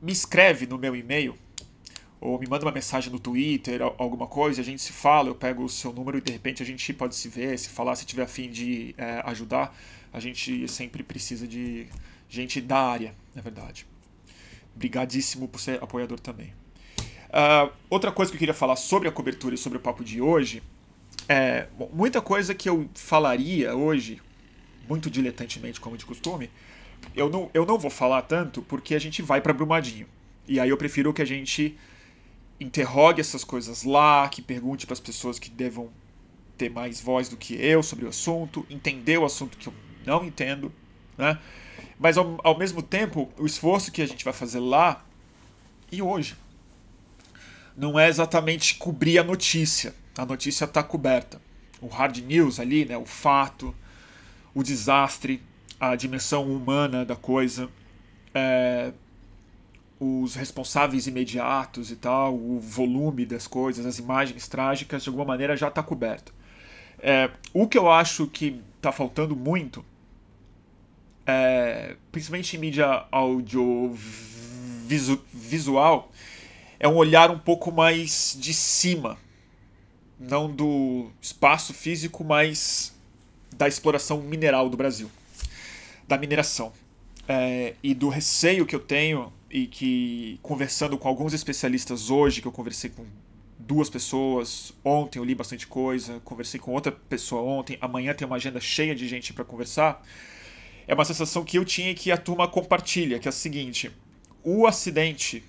me 0.01 0.11
escreve 0.11 0.67
no 0.67 0.77
meu 0.77 0.93
e-mail 0.93 1.35
ou 2.19 2.37
me 2.37 2.47
manda 2.47 2.65
uma 2.65 2.71
mensagem 2.71 3.11
no 3.11 3.19
Twitter, 3.19 3.79
alguma 3.97 4.27
coisa, 4.27 4.59
a 4.59 4.63
gente 4.63 4.81
se 4.81 4.91
fala, 4.91 5.29
eu 5.29 5.35
pego 5.35 5.63
o 5.63 5.69
seu 5.69 5.93
número 5.93 6.17
e 6.17 6.21
de 6.21 6.31
repente 6.31 6.63
a 6.63 6.65
gente 6.65 6.91
pode 6.91 7.15
se 7.15 7.29
ver, 7.29 7.57
se 7.59 7.69
falar, 7.69 7.95
se 7.95 8.07
tiver 8.07 8.23
afim 8.23 8.49
de 8.49 8.93
é, 8.97 9.21
ajudar. 9.25 9.73
A 10.11 10.19
gente 10.19 10.67
sempre 10.67 11.03
precisa 11.03 11.47
de 11.47 11.87
gente 12.27 12.59
da 12.59 12.79
área, 12.79 13.13
na 13.33 13.41
verdade. 13.41 13.85
Obrigadíssimo 14.75 15.47
por 15.47 15.61
ser 15.61 15.81
apoiador 15.81 16.19
também. 16.19 16.53
Uh, 17.29 17.71
outra 17.89 18.11
coisa 18.11 18.31
que 18.31 18.35
eu 18.35 18.39
queria 18.39 18.53
falar 18.53 18.75
sobre 18.75 19.07
a 19.07 19.11
cobertura 19.11 19.53
e 19.53 19.57
sobre 19.57 19.77
o 19.77 19.81
papo 19.81 20.03
de 20.03 20.19
hoje 20.19 20.63
é, 21.29 21.67
muita 21.91 22.21
coisa 22.21 22.53
que 22.55 22.69
eu 22.69 22.89
falaria 22.93 23.75
hoje, 23.75 24.21
muito 24.87 25.09
diletantemente 25.09 25.79
como 25.79 25.97
de 25.97 26.05
costume, 26.05 26.49
eu 27.15 27.29
não, 27.29 27.49
eu 27.53 27.65
não 27.65 27.77
vou 27.77 27.91
falar 27.91 28.21
tanto 28.23 28.61
porque 28.61 28.95
a 28.95 28.99
gente 28.99 29.21
vai 29.21 29.41
para 29.41 29.53
Brumadinho. 29.53 30.07
E 30.47 30.59
aí 30.59 30.69
eu 30.69 30.77
prefiro 30.77 31.13
que 31.13 31.21
a 31.21 31.25
gente 31.25 31.77
interrogue 32.59 33.21
essas 33.21 33.43
coisas 33.43 33.83
lá, 33.83 34.27
que 34.29 34.41
pergunte 34.41 34.85
para 34.85 34.93
as 34.93 34.99
pessoas 34.99 35.37
que 35.37 35.49
devam 35.49 35.89
ter 36.57 36.69
mais 36.69 36.99
voz 36.99 37.29
do 37.29 37.37
que 37.37 37.53
eu 37.53 37.83
sobre 37.83 38.05
o 38.05 38.09
assunto, 38.09 38.65
entender 38.69 39.17
o 39.17 39.25
assunto 39.25 39.57
que 39.57 39.67
eu 39.67 39.73
não 40.05 40.25
entendo, 40.25 40.71
né? 41.17 41.37
Mas 41.99 42.17
ao, 42.17 42.39
ao 42.43 42.57
mesmo 42.57 42.81
tempo, 42.81 43.31
o 43.37 43.45
esforço 43.45 43.91
que 43.91 44.01
a 44.01 44.05
gente 44.07 44.23
vai 44.23 44.33
fazer 44.33 44.59
lá 44.59 45.05
e 45.91 46.01
hoje 46.01 46.35
não 47.75 47.99
é 47.99 48.07
exatamente 48.09 48.75
cobrir 48.75 49.19
a 49.19 49.23
notícia. 49.23 49.93
A 50.17 50.25
notícia 50.25 50.65
está 50.65 50.81
coberta. 50.81 51.39
O 51.79 51.87
hard 51.87 52.17
news 52.17 52.59
ali, 52.59 52.85
né, 52.85 52.97
o 52.97 53.05
fato, 53.05 53.73
o 54.53 54.63
desastre, 54.63 55.41
a 55.79 55.95
dimensão 55.95 56.51
humana 56.51 57.05
da 57.05 57.15
coisa, 57.15 57.69
é, 58.33 58.91
os 59.99 60.35
responsáveis 60.35 61.07
imediatos 61.07 61.91
e 61.91 61.95
tal, 61.95 62.35
o 62.35 62.59
volume 62.59 63.25
das 63.25 63.47
coisas, 63.47 63.85
as 63.85 63.99
imagens 63.99 64.47
trágicas, 64.47 65.03
de 65.03 65.09
alguma 65.09 65.25
maneira 65.25 65.55
já 65.55 65.67
está 65.67 65.83
coberto. 65.83 66.33
É, 66.99 67.29
o 67.53 67.67
que 67.67 67.77
eu 67.77 67.91
acho 67.91 68.25
que 68.27 68.59
está 68.77 68.91
faltando 68.91 69.35
muito, 69.35 69.85
é, 71.25 71.95
principalmente 72.11 72.55
em 72.55 72.59
mídia 72.59 73.05
audiovisual, 73.11 76.11
é 76.79 76.87
um 76.87 76.95
olhar 76.95 77.29
um 77.29 77.39
pouco 77.39 77.71
mais 77.71 78.37
de 78.39 78.53
cima, 78.53 79.17
não 80.19 80.49
do 80.49 81.09
espaço 81.21 81.73
físico, 81.73 82.23
mas 82.23 82.95
da 83.55 83.67
exploração 83.67 84.21
mineral 84.21 84.69
do 84.69 84.77
Brasil, 84.77 85.09
da 86.07 86.17
mineração. 86.17 86.71
É, 87.27 87.73
e 87.83 87.93
do 87.93 88.07
receio 88.07 88.65
que 88.65 88.75
eu 88.75 88.79
tenho 88.79 89.33
e 89.49 89.67
que 89.67 90.39
conversando 90.41 90.97
com 90.97 91.07
alguns 91.07 91.33
especialistas 91.33 92.09
hoje, 92.09 92.41
que 92.41 92.47
eu 92.47 92.51
conversei 92.51 92.89
com 92.89 93.05
duas 93.59 93.89
pessoas, 93.89 94.73
ontem 94.83 95.19
eu 95.19 95.25
li 95.25 95.35
bastante 95.35 95.67
coisa, 95.67 96.21
conversei 96.23 96.59
com 96.59 96.71
outra 96.71 96.91
pessoa 96.91 97.41
ontem, 97.41 97.77
amanhã 97.81 98.13
tem 98.13 98.25
uma 98.25 98.37
agenda 98.37 98.59
cheia 98.61 98.95
de 98.95 99.07
gente 99.07 99.33
para 99.33 99.43
conversar. 99.43 100.05
É 100.87 100.93
uma 100.93 101.03
sensação 101.03 101.43
que 101.43 101.57
eu 101.57 101.65
tinha 101.65 101.91
e 101.91 101.93
que 101.93 102.11
a 102.11 102.17
turma 102.17 102.47
compartilha, 102.47 103.19
que 103.19 103.27
é 103.27 103.29
a 103.29 103.33
seguinte: 103.33 103.91
o 104.41 104.65
acidente, 104.65 105.43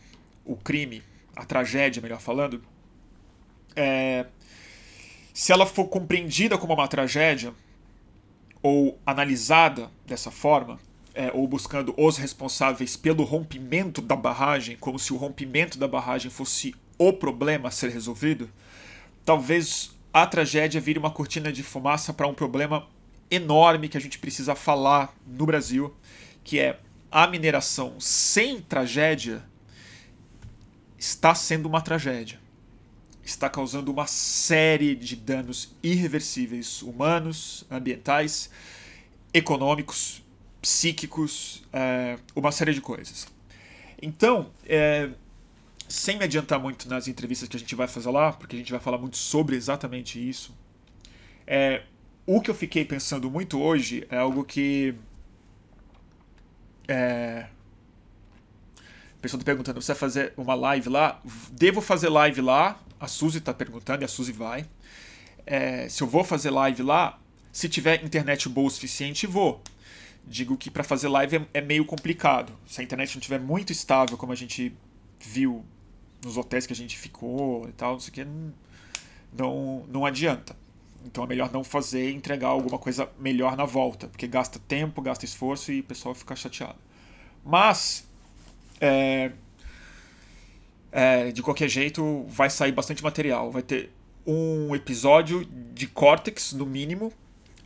o 0.44 0.56
crime, 0.56 1.02
a 1.36 1.44
tragédia, 1.44 2.02
melhor 2.02 2.20
falando, 2.20 2.60
é, 3.76 4.26
se 5.38 5.52
ela 5.52 5.66
for 5.66 5.84
compreendida 5.84 6.58
como 6.58 6.74
uma 6.74 6.88
tragédia 6.88 7.54
ou 8.60 8.98
analisada 9.06 9.88
dessa 10.04 10.32
forma, 10.32 10.80
é, 11.14 11.30
ou 11.32 11.46
buscando 11.46 11.94
os 11.96 12.16
responsáveis 12.16 12.96
pelo 12.96 13.22
rompimento 13.22 14.02
da 14.02 14.16
barragem, 14.16 14.76
como 14.76 14.98
se 14.98 15.12
o 15.12 15.16
rompimento 15.16 15.78
da 15.78 15.86
barragem 15.86 16.28
fosse 16.28 16.74
o 16.98 17.12
problema 17.12 17.68
a 17.68 17.70
ser 17.70 17.90
resolvido, 17.90 18.50
talvez 19.24 19.96
a 20.12 20.26
tragédia 20.26 20.80
vire 20.80 20.98
uma 20.98 21.12
cortina 21.12 21.52
de 21.52 21.62
fumaça 21.62 22.12
para 22.12 22.26
um 22.26 22.34
problema 22.34 22.88
enorme 23.30 23.88
que 23.88 23.96
a 23.96 24.00
gente 24.00 24.18
precisa 24.18 24.56
falar 24.56 25.14
no 25.24 25.46
Brasil, 25.46 25.94
que 26.42 26.58
é 26.58 26.80
a 27.12 27.28
mineração 27.28 28.00
sem 28.00 28.60
tragédia 28.60 29.44
está 30.98 31.32
sendo 31.32 31.66
uma 31.66 31.80
tragédia. 31.80 32.40
Está 33.28 33.50
causando 33.50 33.92
uma 33.92 34.06
série 34.06 34.94
de 34.94 35.14
danos 35.14 35.76
irreversíveis 35.82 36.80
humanos, 36.80 37.62
ambientais, 37.70 38.48
econômicos, 39.34 40.24
psíquicos, 40.62 41.62
é, 41.70 42.18
uma 42.34 42.50
série 42.50 42.72
de 42.72 42.80
coisas. 42.80 43.28
Então, 44.00 44.50
é, 44.64 45.10
sem 45.86 46.16
me 46.16 46.24
adiantar 46.24 46.58
muito 46.58 46.88
nas 46.88 47.06
entrevistas 47.06 47.50
que 47.50 47.56
a 47.58 47.60
gente 47.60 47.74
vai 47.74 47.86
fazer 47.86 48.08
lá, 48.08 48.32
porque 48.32 48.56
a 48.56 48.58
gente 48.58 48.70
vai 48.70 48.80
falar 48.80 48.96
muito 48.96 49.18
sobre 49.18 49.56
exatamente 49.56 50.26
isso, 50.26 50.56
é, 51.46 51.82
o 52.26 52.40
que 52.40 52.50
eu 52.50 52.54
fiquei 52.54 52.82
pensando 52.82 53.30
muito 53.30 53.60
hoje 53.60 54.06
é 54.10 54.16
algo 54.16 54.42
que. 54.42 54.94
É, 56.88 57.44
pessoa 59.20 59.38
está 59.38 59.44
perguntando: 59.44 59.82
você 59.82 59.92
vai 59.92 60.00
fazer 60.00 60.32
uma 60.34 60.54
live 60.54 60.88
lá? 60.88 61.20
Devo 61.52 61.82
fazer 61.82 62.08
live 62.08 62.40
lá? 62.40 62.80
A 63.00 63.06
Suzy 63.06 63.38
está 63.38 63.54
perguntando 63.54 64.02
e 64.02 64.04
a 64.04 64.08
Suzy 64.08 64.32
vai. 64.32 64.66
É, 65.46 65.88
se 65.88 66.02
eu 66.02 66.06
vou 66.06 66.24
fazer 66.24 66.50
live 66.50 66.82
lá, 66.82 67.18
se 67.52 67.68
tiver 67.68 68.04
internet 68.04 68.48
boa 68.48 68.68
o 68.68 68.70
suficiente, 68.70 69.26
vou 69.26 69.62
digo 70.28 70.56
que 70.56 70.70
para 70.70 70.84
fazer 70.84 71.08
live 71.08 71.36
é, 71.36 71.46
é, 71.54 71.60
meio 71.60 71.84
complicado. 71.84 72.52
Se 72.66 72.80
a 72.80 72.84
internet 72.84 73.14
não 73.14 73.20
estiver 73.20 73.40
muito 73.40 73.72
estável, 73.72 74.16
como 74.16 74.32
a 74.32 74.36
gente 74.36 74.74
viu 75.18 75.64
nos 76.22 76.36
hotéis 76.36 76.66
que 76.66 76.72
a 76.72 76.76
gente 76.76 76.98
ficou 76.98 77.68
e 77.68 77.72
tal, 77.72 77.92
não 77.92 78.00
sei 78.00 78.10
o 78.10 78.12
que, 78.12 78.26
não, 79.32 79.84
não 79.88 80.06
adianta. 80.06 80.54
Então 81.04 81.24
é 81.24 81.26
melhor 81.26 81.50
não 81.50 81.64
fazer 81.64 82.10
e 82.10 82.14
entregar 82.14 82.48
alguma 82.48 82.78
coisa 82.78 83.08
melhor 83.18 83.56
na 83.56 83.64
volta, 83.64 84.08
porque 84.08 84.26
gasta 84.26 84.58
tempo, 84.58 85.00
gasta 85.00 85.24
esforço 85.24 85.72
e 85.72 85.80
o 85.80 85.84
pessoal 85.84 86.14
fica 86.14 86.36
chateado. 86.36 86.78
Mas, 87.44 88.06
é, 88.80 89.32
é, 90.90 91.30
de 91.30 91.42
qualquer 91.42 91.68
jeito, 91.68 92.24
vai 92.28 92.50
sair 92.50 92.72
bastante 92.72 93.02
material. 93.02 93.50
Vai 93.50 93.62
ter 93.62 93.90
um 94.26 94.74
episódio 94.74 95.44
de 95.74 95.86
Cortex, 95.86 96.52
no 96.52 96.66
mínimo. 96.66 97.12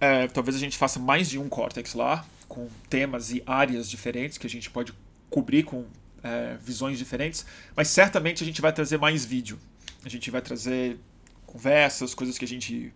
É, 0.00 0.26
talvez 0.28 0.56
a 0.56 0.58
gente 0.58 0.76
faça 0.76 0.98
mais 0.98 1.28
de 1.28 1.38
um 1.38 1.48
Cortex 1.48 1.94
lá, 1.94 2.24
com 2.48 2.68
temas 2.88 3.30
e 3.30 3.42
áreas 3.46 3.88
diferentes 3.88 4.36
que 4.36 4.46
a 4.46 4.50
gente 4.50 4.70
pode 4.70 4.92
cobrir 5.30 5.62
com 5.62 5.86
é, 6.22 6.56
visões 6.60 6.98
diferentes, 6.98 7.44
mas 7.74 7.88
certamente 7.88 8.42
a 8.42 8.46
gente 8.46 8.60
vai 8.60 8.72
trazer 8.72 8.98
mais 8.98 9.24
vídeo. 9.24 9.58
A 10.04 10.08
gente 10.08 10.30
vai 10.30 10.42
trazer 10.42 10.98
conversas, 11.46 12.14
coisas 12.14 12.38
que 12.38 12.44
a 12.44 12.48
gente 12.48 12.92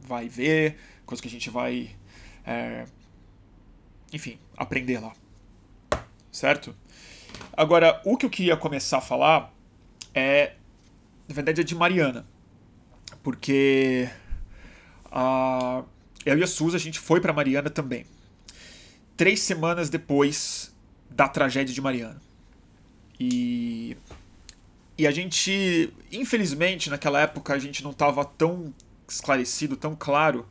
vai 0.00 0.28
ver, 0.28 0.76
coisas 1.04 1.20
que 1.20 1.28
a 1.28 1.30
gente 1.30 1.50
vai, 1.50 1.90
é, 2.44 2.84
enfim, 4.12 4.38
aprender 4.56 4.98
lá. 5.00 5.12
Certo? 6.30 6.74
Agora, 7.52 8.00
o 8.04 8.16
que 8.16 8.26
eu 8.26 8.30
queria 8.30 8.56
começar 8.56 8.98
a 8.98 9.00
falar 9.00 9.52
é, 10.14 10.54
na 11.28 11.34
verdade, 11.34 11.60
é 11.60 11.64
de 11.64 11.74
Mariana. 11.74 12.26
Porque 13.22 14.08
a, 15.10 15.82
eu 16.24 16.38
e 16.38 16.42
a 16.42 16.46
Suzy, 16.46 16.76
a 16.76 16.80
gente 16.80 16.98
foi 16.98 17.20
para 17.20 17.32
Mariana 17.32 17.70
também 17.70 18.06
três 19.16 19.40
semanas 19.40 19.88
depois 19.88 20.74
da 21.10 21.26
tragédia 21.26 21.74
de 21.74 21.80
Mariana. 21.80 22.20
E, 23.18 23.96
e 24.98 25.06
a 25.06 25.10
gente, 25.10 25.92
infelizmente, 26.12 26.90
naquela 26.90 27.20
época 27.20 27.54
a 27.54 27.58
gente 27.58 27.82
não 27.82 27.92
estava 27.92 28.24
tão 28.24 28.74
esclarecido, 29.08 29.76
tão 29.76 29.96
claro 29.96 30.46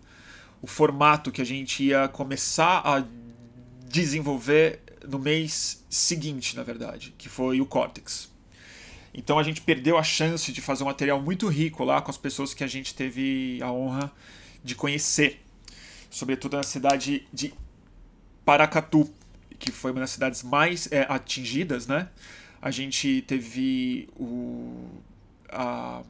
o 0.62 0.68
formato 0.68 1.32
que 1.32 1.42
a 1.42 1.46
gente 1.46 1.84
ia 1.84 2.08
começar 2.08 2.82
a 2.84 3.06
desenvolver 3.88 4.82
no 5.08 5.20
mês 5.20 5.84
seguinte, 5.90 6.56
na 6.56 6.64
verdade, 6.64 7.14
que 7.18 7.30
foi 7.30 7.62
o 7.62 7.66
Cortex. 7.66 8.30
Então 9.14 9.40
a 9.40 9.44
gente 9.44 9.62
perdeu 9.62 9.98
a 9.98 10.04
chance 10.04 10.52
de 10.52 10.62
fazer 10.62 10.84
um 10.84 10.88
material 10.88 11.22
muito 11.22 11.48
rico 11.48 11.84
lá 11.84 12.02
com 12.02 12.12
as 12.12 12.18
pessoas 12.18 12.54
que 12.54 12.64
a 12.64 12.68
gente 12.68 12.94
teve 12.94 13.60
a 13.62 13.72
honra 13.72 14.12
de 14.64 14.76
conhecer, 14.76 15.42
sobretudo 16.10 16.58
na 16.58 16.64
cidade 16.64 17.26
de 17.32 17.54
Paracatu, 18.44 19.10
que 19.58 19.72
foi 19.72 19.92
uma 19.92 20.02
das 20.02 20.10
cidades 20.10 20.44
mais 20.44 20.92
é, 20.92 21.06
atingidas, 21.08 21.88
né? 21.88 22.10
A 22.62 22.72
gente 22.72 23.24
teve 23.28 24.10
o, 24.18 24.90
a 25.50 26.04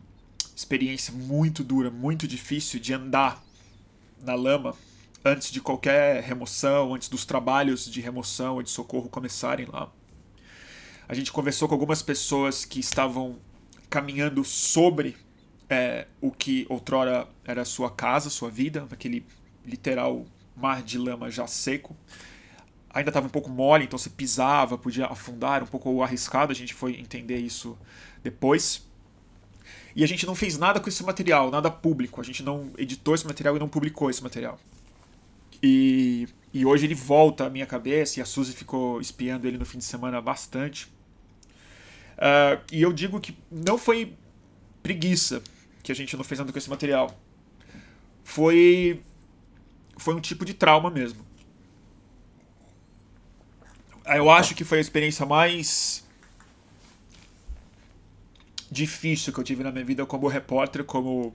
experiência 0.55 1.13
muito 1.13 1.63
dura, 1.63 1.91
muito 1.91 2.27
difícil 2.27 2.79
de 2.79 2.93
andar 2.93 3.43
na 4.21 4.33
lama 4.33 4.75
antes 5.25 5.51
de 5.51 5.60
qualquer 5.60 6.22
remoção, 6.22 6.94
antes 6.94 7.10
dos 7.10 7.25
trabalhos 7.25 7.89
de 7.89 8.00
remoção 8.00 8.55
ou 8.55 8.63
de 8.63 8.70
socorro 8.70 9.10
começarem 9.10 9.65
lá. 9.65 9.91
A 11.10 11.15
gente 11.15 11.32
conversou 11.32 11.67
com 11.67 11.74
algumas 11.74 12.03
pessoas 12.03 12.63
que 12.63 12.79
estavam 12.79 13.38
caminhando 13.89 14.44
sobre 14.44 15.17
é, 15.67 16.08
o 16.22 16.32
que 16.32 16.67
outrora 16.70 17.27
era 17.44 17.65
sua 17.65 17.89
casa, 17.89 18.29
sua 18.29 18.51
vida, 18.51 18.88
aquele 18.91 19.25
literal 19.65 20.25
mar 20.55 20.84
de 20.84 21.00
lama 21.00 21.32
já 21.32 21.48
seco. 21.48 21.98
Ainda 22.91 23.10
estava 23.10 23.25
um 23.25 23.29
pouco 23.29 23.50
mole, 23.50 23.86
então 23.86 23.98
você 23.98 24.10
pisava, 24.10 24.77
podia 24.77 25.08
afundar, 25.08 25.63
um 25.63 25.67
pouco 25.67 26.03
arriscado, 26.03 26.51
a 26.51 26.55
gente 26.55 26.74
foi 26.74 26.98
entender 26.98 27.38
isso 27.38 27.77
depois. 28.24 28.88
E 29.96 30.03
a 30.03 30.08
gente 30.08 30.25
não 30.25 30.36
fez 30.36 30.58
nada 30.58 30.79
com 30.79 30.88
esse 30.88 31.03
material, 31.03 31.50
nada 31.50 31.72
público. 31.72 32.22
A 32.22 32.24
gente 32.24 32.44
não 32.44 32.72
editou 32.77 33.15
esse 33.15 33.25
material 33.25 33.55
e 33.55 33.60
não 33.60 33.67
publicou 33.67 34.10
esse 34.10 34.22
material. 34.22 34.60
E, 35.62 36.27
e 36.53 36.65
hoje 36.65 36.85
ele 36.85 36.95
volta 36.95 37.45
à 37.45 37.50
minha 37.50 37.65
cabeça, 37.65 38.19
e 38.19 38.21
a 38.21 38.25
Suzy 38.25 38.53
ficou 38.53 39.00
espiando 39.01 39.47
ele 39.47 39.57
no 39.57 39.65
fim 39.65 39.77
de 39.77 39.83
semana 39.83 40.21
bastante. 40.21 40.85
Uh, 42.15 42.62
e 42.71 42.81
eu 42.81 42.93
digo 42.93 43.19
que 43.19 43.38
não 43.51 43.77
foi 43.77 44.15
preguiça 44.81 45.41
que 45.83 45.91
a 45.91 45.95
gente 45.95 46.15
não 46.15 46.24
fez 46.24 46.39
nada 46.39 46.51
com 46.51 46.57
esse 46.57 46.69
material. 46.69 47.19
Foi 48.24 49.01
foi 49.97 50.13
um 50.13 50.21
tipo 50.21 50.45
de 50.45 50.53
trauma 50.53 50.89
mesmo. 50.89 51.25
Eu 54.05 54.29
acho 54.29 54.53
que 54.53 54.63
foi 54.63 54.77
a 54.77 54.81
experiência 54.81 55.25
mais 55.25 56.05
difícil 58.69 59.33
que 59.33 59.39
eu 59.39 59.43
tive 59.43 59.63
na 59.63 59.71
minha 59.71 59.85
vida 59.85 60.05
como 60.05 60.27
repórter, 60.27 60.83
como 60.83 61.33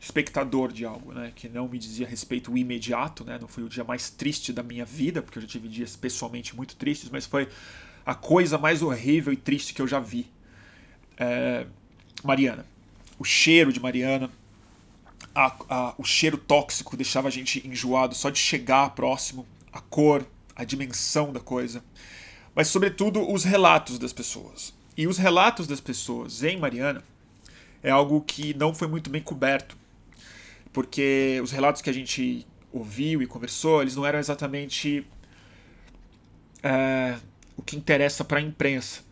espectador 0.00 0.72
de 0.72 0.84
algo, 0.84 1.12
né, 1.12 1.32
que 1.34 1.48
não 1.48 1.68
me 1.68 1.78
dizia 1.78 2.06
respeito 2.06 2.56
imediato, 2.56 3.24
né, 3.24 3.38
não 3.40 3.48
foi 3.48 3.64
o 3.64 3.68
dia 3.68 3.82
mais 3.82 4.10
triste 4.10 4.52
da 4.52 4.62
minha 4.62 4.84
vida, 4.84 5.20
porque 5.20 5.38
eu 5.38 5.42
já 5.42 5.48
tive 5.48 5.68
dias 5.68 5.96
pessoalmente 5.96 6.54
muito 6.54 6.76
tristes, 6.76 7.10
mas 7.10 7.26
foi 7.26 7.48
a 8.06 8.14
coisa 8.14 8.56
mais 8.56 8.80
horrível 8.80 9.32
e 9.32 9.36
triste 9.36 9.74
que 9.74 9.82
eu 9.82 9.88
já 9.88 9.98
vi. 9.98 10.26
É, 11.16 11.66
Mariana, 12.22 12.64
o 13.18 13.24
cheiro 13.24 13.72
de 13.72 13.80
Mariana, 13.80 14.30
a, 15.34 15.56
a, 15.68 15.94
o 15.98 16.04
cheiro 16.04 16.38
tóxico 16.38 16.96
deixava 16.96 17.28
a 17.28 17.30
gente 17.30 17.66
enjoado 17.66 18.14
só 18.14 18.30
de 18.30 18.38
chegar 18.38 18.90
próximo, 18.90 19.46
a 19.72 19.80
cor, 19.80 20.24
a 20.54 20.64
dimensão 20.64 21.32
da 21.32 21.40
coisa, 21.40 21.84
mas 22.54 22.68
sobretudo 22.68 23.30
os 23.30 23.44
relatos 23.44 23.98
das 23.98 24.12
pessoas. 24.12 24.72
E 24.96 25.06
os 25.06 25.18
relatos 25.18 25.66
das 25.66 25.80
pessoas 25.80 26.42
em 26.42 26.56
Mariana 26.56 27.04
é 27.82 27.90
algo 27.90 28.20
que 28.20 28.54
não 28.54 28.74
foi 28.74 28.88
muito 28.88 29.10
bem 29.10 29.22
coberto 29.22 29.76
porque 30.78 31.40
os 31.42 31.50
relatos 31.50 31.82
que 31.82 31.90
a 31.90 31.92
gente 31.92 32.46
ouviu 32.72 33.20
e 33.20 33.26
conversou, 33.26 33.82
eles 33.82 33.96
não 33.96 34.06
eram 34.06 34.20
exatamente 34.20 35.04
é, 36.62 37.16
o 37.56 37.62
que 37.62 37.76
interessa 37.76 38.22
para 38.22 38.38
a 38.38 38.40
imprensa. 38.40 39.02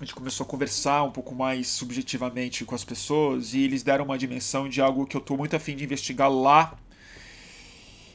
A 0.00 0.02
gente 0.02 0.14
começou 0.14 0.46
a 0.46 0.48
conversar 0.48 1.02
um 1.02 1.10
pouco 1.10 1.34
mais 1.34 1.68
subjetivamente 1.68 2.64
com 2.64 2.74
as 2.74 2.84
pessoas 2.84 3.52
e 3.52 3.64
eles 3.64 3.82
deram 3.82 4.06
uma 4.06 4.16
dimensão 4.16 4.66
de 4.66 4.80
algo 4.80 5.04
que 5.06 5.14
eu 5.14 5.20
estou 5.20 5.36
muito 5.36 5.54
afim 5.54 5.76
de 5.76 5.84
investigar 5.84 6.32
lá 6.32 6.74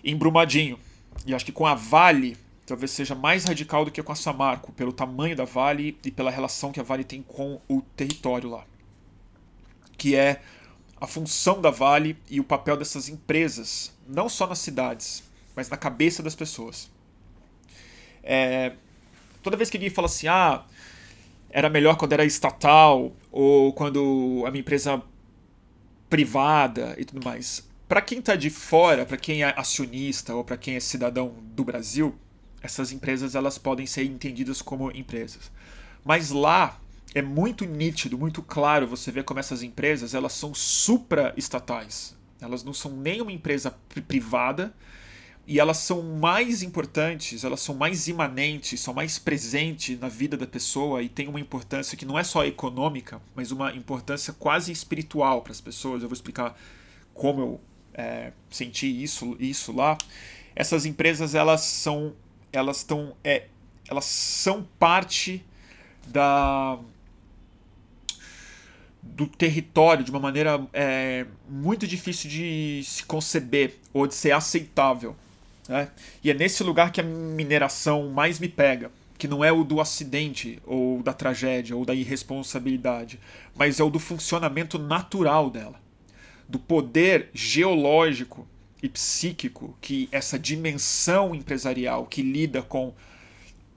em 0.04 0.18
Brumadinho. 0.18 0.80
E 1.28 1.36
acho 1.36 1.46
que 1.46 1.52
com 1.52 1.68
a 1.68 1.76
Vale 1.76 2.36
talvez 2.66 2.90
seja 2.90 3.14
mais 3.14 3.44
radical 3.44 3.86
do 3.86 3.92
que 3.92 4.02
com 4.02 4.14
a 4.14 4.16
Samarco, 4.16 4.72
pelo 4.72 4.92
tamanho 4.92 5.36
da 5.36 5.46
Vale 5.46 5.96
e 6.04 6.10
pela 6.10 6.32
relação 6.32 6.72
que 6.72 6.80
a 6.80 6.84
Vale 6.84 7.04
tem 7.04 7.22
com 7.22 7.62
o 7.70 7.84
território 7.96 8.50
lá. 8.50 8.66
Que 9.96 10.16
é 10.16 10.42
a 11.04 11.08
função 11.08 11.60
da 11.60 11.70
Vale 11.70 12.16
e 12.30 12.40
o 12.40 12.46
papel 12.46 12.78
dessas 12.78 13.10
empresas, 13.10 13.92
não 14.08 14.30
só 14.30 14.48
nas 14.48 14.60
cidades, 14.60 15.22
mas 15.54 15.68
na 15.68 15.76
cabeça 15.76 16.24
das 16.24 16.34
pessoas. 16.34 16.90
É, 18.24 18.72
toda 19.42 19.58
vez 19.58 19.70
que 19.70 19.76
alguém 19.76 19.90
fala 19.90 20.06
assim, 20.06 20.30
ah, 20.30 20.64
era 21.50 21.70
melhor 21.70 21.98
quando 21.98 22.14
era 22.14 22.24
estatal 22.24 23.12
ou 23.30 23.74
quando 23.74 24.46
a 24.48 24.50
minha 24.50 24.62
empresa 24.62 25.04
privada 26.10 26.96
e 26.98 27.04
tudo 27.04 27.22
mais. 27.22 27.68
Para 27.86 28.02
quem 28.02 28.20
está 28.20 28.38
de 28.38 28.50
fora, 28.50 29.06
para 29.06 29.18
quem 29.18 29.44
é 29.44 29.54
acionista 29.58 30.34
ou 30.34 30.42
para 30.42 30.56
quem 30.56 30.78
é 30.78 30.80
cidadão 30.80 31.36
do 31.54 31.66
Brasil, 31.66 32.16
essas 32.62 32.94
empresas 32.94 33.36
elas 33.36 33.58
podem 33.58 33.86
ser 33.86 34.06
entendidas 34.06 34.62
como 34.62 34.90
empresas. 34.90 35.52
Mas 36.06 36.30
lá 36.30 36.80
é 37.14 37.22
muito 37.22 37.66
nítido, 37.66 38.18
muito 38.18 38.42
claro 38.42 38.88
você 38.88 39.12
vê 39.12 39.22
como 39.24 39.40
essas 39.40 39.62
empresas 39.62 40.14
elas 40.14 40.34
são 40.34 40.54
supra-estatais. 40.54 42.16
Elas 42.42 42.64
não 42.64 42.74
são 42.74 42.92
nem 42.92 43.22
uma 43.22 43.32
empresa 43.32 43.74
privada 44.08 44.74
e 45.46 45.60
elas 45.60 45.78
são 45.78 46.02
mais 46.02 46.64
importantes, 46.64 47.44
elas 47.44 47.60
são 47.60 47.76
mais 47.76 48.08
imanentes, 48.08 48.80
são 48.80 48.94
mais 48.94 49.20
presentes 49.20 50.00
na 50.00 50.08
vida 50.08 50.38
da 50.38 50.48
pessoa 50.48 51.04
e 51.04 51.10
têm 51.10 51.28
uma 51.28 51.40
importância 51.40 51.98
que 51.98 52.06
não 52.06 52.18
é 52.18 52.24
só 52.24 52.46
econômica, 52.46 53.22
mas 53.36 53.52
uma 53.52 53.74
importância 53.74 54.34
quase 54.34 54.72
espiritual 54.72 55.42
para 55.42 55.52
as 55.52 55.62
pessoas. 55.62 56.02
Eu 56.02 56.10
vou 56.10 56.16
explicar 56.16 56.58
como 57.14 57.40
eu 57.42 57.62
é, 57.94 58.32
senti 58.50 58.88
isso, 58.88 59.36
isso 59.40 59.72
lá. 59.72 59.98
Essas 60.56 60.86
empresas 60.86 61.36
elas 61.36 61.62
são 61.62 62.14
elas 62.52 62.78
estão 62.78 63.16
é, 63.24 63.48
elas 63.90 64.06
são 64.06 64.68
parte 64.80 65.44
da 66.08 66.80
do 69.04 69.28
território 69.28 70.04
de 70.04 70.10
uma 70.10 70.20
maneira 70.20 70.66
é, 70.74 71.26
muito 71.48 71.86
difícil 71.86 72.30
de 72.30 72.82
se 72.84 73.04
conceber 73.04 73.76
ou 73.94 74.08
de 74.08 74.16
ser 74.16 74.32
aceitável. 74.32 75.16
Né? 75.68 75.90
E 76.24 76.32
é 76.32 76.34
nesse 76.34 76.64
lugar 76.64 76.92
que 76.92 77.02
a 77.02 77.04
mineração 77.04 78.10
mais 78.10 78.40
me 78.40 78.48
pega, 78.48 78.90
que 79.18 79.28
não 79.28 79.44
é 79.44 79.52
o 79.52 79.64
do 79.64 79.80
acidente 79.80 80.60
ou 80.66 81.04
da 81.04 81.14
tragédia 81.14 81.76
ou 81.76 81.86
da 81.86 81.94
irresponsabilidade, 81.94 83.20
mas 83.56 83.80
é 83.80 83.84
o 83.84 83.90
do 83.90 84.00
funcionamento 84.00 84.80
natural 84.80 85.50
dela, 85.50 85.80
do 86.48 86.58
poder 86.58 87.30
geológico 87.34 88.48
e 88.82 88.90
psíquico 88.90 89.78
que 89.80 90.10
essa 90.12 90.38
dimensão 90.40 91.34
empresarial 91.36 92.06
que 92.06 92.22
lida 92.22 92.62
com 92.62 92.94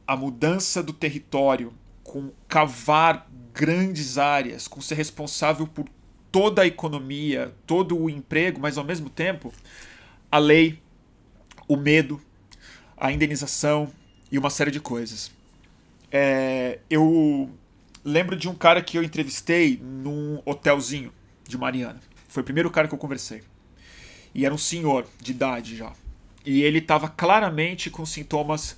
a 0.07 0.17
mudança 0.17 0.83
do 0.83 0.93
território, 0.93 1.73
com 2.03 2.31
cavar 2.49 3.29
grandes 3.57 4.19
áreas, 4.19 4.69
com 4.69 4.83
ser 4.83 4.97
responsável 4.97 5.67
por 5.67 5.89
toda 6.31 6.61
a 6.61 6.67
economia, 6.67 7.55
todo 7.67 7.99
o 7.99 8.11
emprego, 8.11 8.61
mas 8.61 8.77
ao 8.77 8.85
mesmo 8.85 9.09
tempo 9.09 9.51
a 10.31 10.37
lei, 10.37 10.79
o 11.67 11.75
medo, 11.75 12.21
a 12.99 13.11
indenização 13.11 13.91
e 14.31 14.39
uma 14.39 14.51
série 14.51 14.71
de 14.71 14.79
coisas. 14.79 15.33
É, 16.13 16.81
eu 16.91 17.51
lembro 18.05 18.37
de 18.37 18.47
um 18.47 18.55
cara 18.55 18.83
que 18.83 18.99
eu 18.99 19.03
entrevistei 19.03 19.81
num 19.83 20.43
hotelzinho 20.45 21.11
de 21.49 21.57
Mariana. 21.57 22.03
Foi 22.29 22.43
o 22.43 22.45
primeiro 22.45 22.71
cara 22.71 22.87
que 22.87 22.95
eu 22.95 22.99
conversei. 22.99 23.43
E 24.35 24.45
era 24.45 24.55
um 24.55 24.59
senhor 24.59 25.07
de 25.19 25.31
idade 25.31 25.77
já. 25.77 25.95
E 26.45 26.63
ele 26.63 26.81
estava 26.81 27.09
claramente 27.09 27.89
com 27.89 28.05
sintomas 28.05 28.77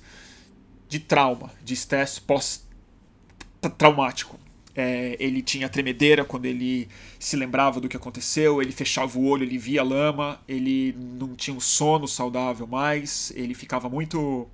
de 0.87 0.99
trauma, 0.99 1.51
de 1.61 1.73
estresse 1.73 2.21
pós-traumático. 2.21 4.38
É, 4.81 5.17
ele 5.19 5.41
tinha 5.41 5.67
tremedeira 5.67 6.23
quando 6.23 6.45
ele 6.45 6.87
se 7.19 7.35
lembrava 7.35 7.81
do 7.81 7.89
que 7.89 7.97
aconteceu, 7.97 8.61
ele 8.61 8.71
fechava 8.71 9.19
o 9.19 9.25
olho, 9.25 9.43
ele 9.43 9.57
via 9.57 9.83
lama, 9.83 10.39
ele 10.47 10.95
não 10.97 11.35
tinha 11.35 11.53
um 11.53 11.59
sono 11.59 12.07
saudável 12.07 12.65
mais, 12.65 13.33
ele 13.35 13.53
ficava 13.53 13.89
muito 13.89 14.47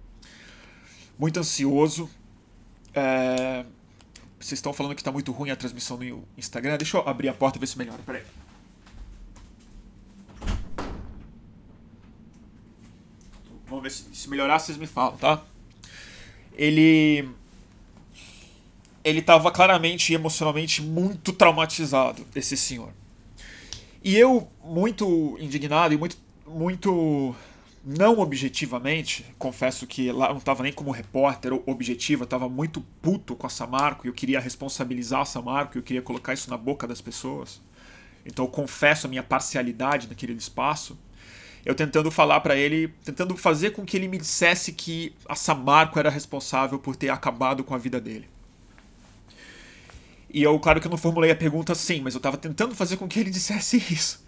muito 1.20 1.40
ansioso. 1.40 2.10
É, 2.92 3.64
vocês 4.40 4.58
estão 4.58 4.74
falando 4.74 4.96
que 4.96 5.02
está 5.02 5.12
muito 5.12 5.32
ruim 5.32 5.52
a 5.52 5.56
transmissão 5.56 5.96
no 5.96 6.24
Instagram. 6.36 6.76
Deixa 6.78 6.98
eu 6.98 7.08
abrir 7.08 7.30
a 7.30 7.34
porta 7.36 7.60
e 7.60 7.62
ver 7.62 7.68
se 7.68 7.78
melhora. 7.78 8.02
Peraí. 8.04 8.24
Vamos 13.68 13.84
ver 13.84 13.92
se, 13.92 14.06
se 14.12 14.28
melhorar, 14.28 14.58
vocês 14.58 14.76
me 14.76 14.88
falam, 14.88 15.18
tá? 15.18 15.44
Ele 16.58 17.30
ele 19.06 19.20
estava 19.20 19.52
claramente 19.52 20.14
emocionalmente 20.14 20.82
muito 20.82 21.32
traumatizado, 21.32 22.26
esse 22.36 22.58
senhor. 22.58 22.92
E 24.04 24.18
eu, 24.18 24.48
muito 24.64 25.38
indignado 25.40 25.94
e 25.94 25.98
muito, 25.98 26.18
muito 26.48 27.36
não 27.86 28.18
objetivamente, 28.20 29.24
confesso 29.38 29.86
que 29.86 30.12
lá 30.12 30.30
não 30.30 30.40
estava 30.40 30.64
nem 30.64 30.74
como 30.74 30.90
repórter 30.90 31.54
objetivo, 31.68 32.24
eu 32.24 32.26
estava 32.26 32.50
muito 32.50 32.82
puto 33.00 33.36
com 33.36 33.46
a 33.46 33.50
Samarco 33.50 34.08
e 34.08 34.10
eu 34.10 34.14
queria 34.14 34.40
responsabilizar 34.40 35.22
a 35.22 35.26
Samarco, 35.26 35.78
eu 35.78 35.84
queria 35.84 36.02
colocar 36.02 36.34
isso 36.34 36.50
na 36.50 36.58
boca 36.58 36.88
das 36.88 37.00
pessoas. 37.00 37.62
Então 38.26 38.46
eu 38.46 38.50
confesso 38.50 39.06
a 39.06 39.10
minha 39.10 39.22
parcialidade 39.22 40.08
naquele 40.08 40.34
espaço. 40.34 40.98
Eu 41.64 41.76
tentando 41.76 42.10
falar 42.10 42.40
para 42.40 42.56
ele, 42.56 42.88
tentando 43.04 43.38
fazer 43.38 43.72
com 43.72 43.86
que 43.86 43.96
ele 43.98 44.08
me 44.08 44.18
dissesse 44.18 44.74
que 44.74 45.14
a 45.28 45.36
Samarco 45.36 46.00
era 46.00 46.10
responsável 46.10 46.80
por 46.80 46.96
ter 46.96 47.10
acabado 47.10 47.64
com 47.64 47.76
a 47.76 47.78
vida 47.78 48.02
dele. 48.02 48.35
E 50.36 50.44
eu, 50.44 50.60
claro 50.60 50.82
que 50.82 50.88
eu 50.88 50.92
não 50.92 50.98
formulei 50.98 51.32
a 51.32 51.36
pergunta 51.36 51.72
assim, 51.72 52.02
mas 52.02 52.14
eu 52.14 52.18
estava 52.18 52.36
tentando 52.36 52.76
fazer 52.76 52.98
com 52.98 53.08
que 53.08 53.18
ele 53.18 53.30
dissesse 53.30 53.78
isso. 53.90 54.22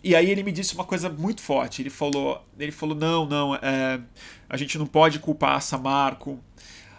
E 0.00 0.14
aí 0.14 0.30
ele 0.30 0.44
me 0.44 0.52
disse 0.52 0.74
uma 0.76 0.84
coisa 0.84 1.10
muito 1.10 1.42
forte. 1.42 1.82
Ele 1.82 1.90
falou, 1.90 2.46
ele 2.56 2.70
falou 2.70 2.94
não, 2.94 3.26
não, 3.26 3.56
é, 3.56 4.00
a 4.48 4.56
gente 4.56 4.78
não 4.78 4.86
pode 4.86 5.18
culpar 5.18 5.56
a 5.56 5.60
Samarco. 5.60 6.38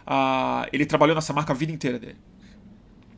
Ah, 0.06 0.68
ele 0.74 0.86
trabalhou 0.86 1.16
na 1.16 1.22
Samarco 1.22 1.50
a 1.50 1.56
vida 1.56 1.72
inteira 1.72 1.98
dele. 1.98 2.18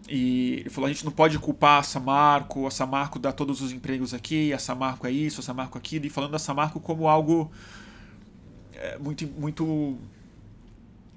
E 0.08 0.58
ele 0.60 0.70
falou, 0.70 0.88
a 0.88 0.94
gente 0.94 1.04
não 1.04 1.12
pode 1.12 1.40
culpar 1.40 1.80
a 1.80 1.84
Samarco, 1.84 2.68
a 2.68 2.72
Samarco 2.72 3.18
dá 3.18 3.32
todos 3.32 3.60
os 3.60 3.72
empregos 3.72 4.14
aqui, 4.14 4.54
a 4.54 4.60
Samarco 4.60 5.08
é 5.08 5.12
isso, 5.12 5.40
a 5.40 5.44
Samarco 5.44 5.80
aquilo, 5.80 6.06
e 6.06 6.12
falando 6.12 6.34
da 6.34 6.40
Samarco 6.40 6.80
como 6.80 7.08
algo 7.08 7.52
é, 8.76 9.00
muito, 9.00 9.26
muito, 9.26 9.98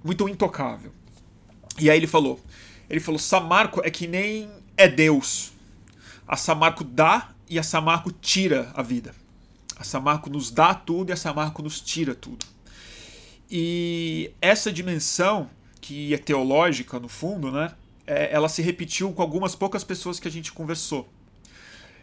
muito 0.03 0.27
intocável. 0.27 0.91
E 1.79 1.91
aí 1.91 1.99
ele 1.99 2.07
falou, 2.07 2.41
ele 2.89 3.01
falou: 3.01 3.19
Samarco 3.19 3.81
é 3.85 3.91
que 3.91 4.07
nem 4.07 4.51
é 4.77 4.89
Deus. 4.89 5.53
A 6.27 6.37
Samarco 6.37 6.85
dá 6.85 7.31
e 7.49 7.59
a 7.59 7.63
Samarco 7.63 8.11
tira 8.11 8.71
a 8.75 8.83
vida. 8.83 9.15
A 9.77 9.85
Samarco 9.85 10.31
nos 10.31 10.51
dá 10.51 10.75
tudo 10.75 11.11
e 11.11 11.13
a 11.13 11.17
Samarco 11.17 11.63
nos 11.63 11.81
tira 11.81 12.15
tudo. 12.15 12.45
E 13.51 14.33
essa 14.41 14.73
dimensão, 14.73 15.49
que 15.81 16.13
é 16.13 16.19
teológica 16.19 16.99
no 16.99 17.09
fundo, 17.09 17.53
né, 17.53 17.73
é, 18.07 18.33
ela 18.33 18.49
se 18.49 18.63
repetiu 18.63 19.13
com 19.13 19.23
algumas 19.23 19.55
poucas 19.55 19.85
pessoas 19.85 20.19
que 20.19 20.27
a 20.27 20.31
gente 20.31 20.53
conversou. 20.53 21.09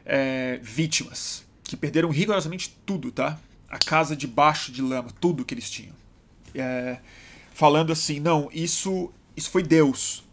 É, 0.05 0.59
vítimas, 0.61 1.45
que 1.63 1.77
perderam 1.77 2.09
rigorosamente 2.09 2.77
tudo, 2.85 3.11
tá? 3.11 3.39
A 3.69 3.79
casa 3.79 4.15
debaixo 4.15 4.71
de 4.71 4.81
lama, 4.81 5.09
tudo 5.19 5.45
que 5.45 5.53
eles 5.53 5.69
tinham. 5.69 5.95
É, 6.53 6.99
falando 7.53 7.91
assim, 7.91 8.19
não, 8.19 8.49
isso, 8.53 9.11
isso 9.35 9.49
foi 9.49 9.63
Deus. 9.63 10.23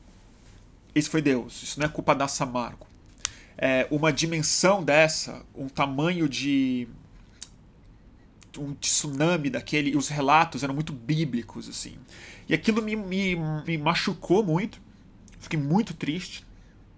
Isso 0.94 1.11
foi 1.11 1.22
Deus, 1.22 1.62
isso 1.62 1.79
não 1.79 1.87
é 1.87 1.88
culpa 1.88 2.14
da 2.14 2.26
Samarco. 2.29 2.88
é, 3.61 3.87
uma 3.90 4.11
dimensão 4.11 4.83
dessa, 4.83 5.44
um 5.55 5.68
tamanho 5.68 6.26
de 6.26 6.88
um 8.59 8.74
tsunami 8.74 9.50
daquele, 9.50 9.90
e 9.90 9.96
os 9.96 10.09
relatos 10.09 10.64
eram 10.64 10.74
muito 10.74 10.94
bíblicos, 10.94 11.68
assim. 11.68 11.94
E 12.48 12.55
aquilo 12.55 12.81
me, 12.83 12.96
me, 12.96 13.37
me 13.66 13.76
machucou 13.76 14.42
muito, 14.42 14.81
fiquei 15.38 15.59
muito 15.59 15.92
triste 15.92 16.44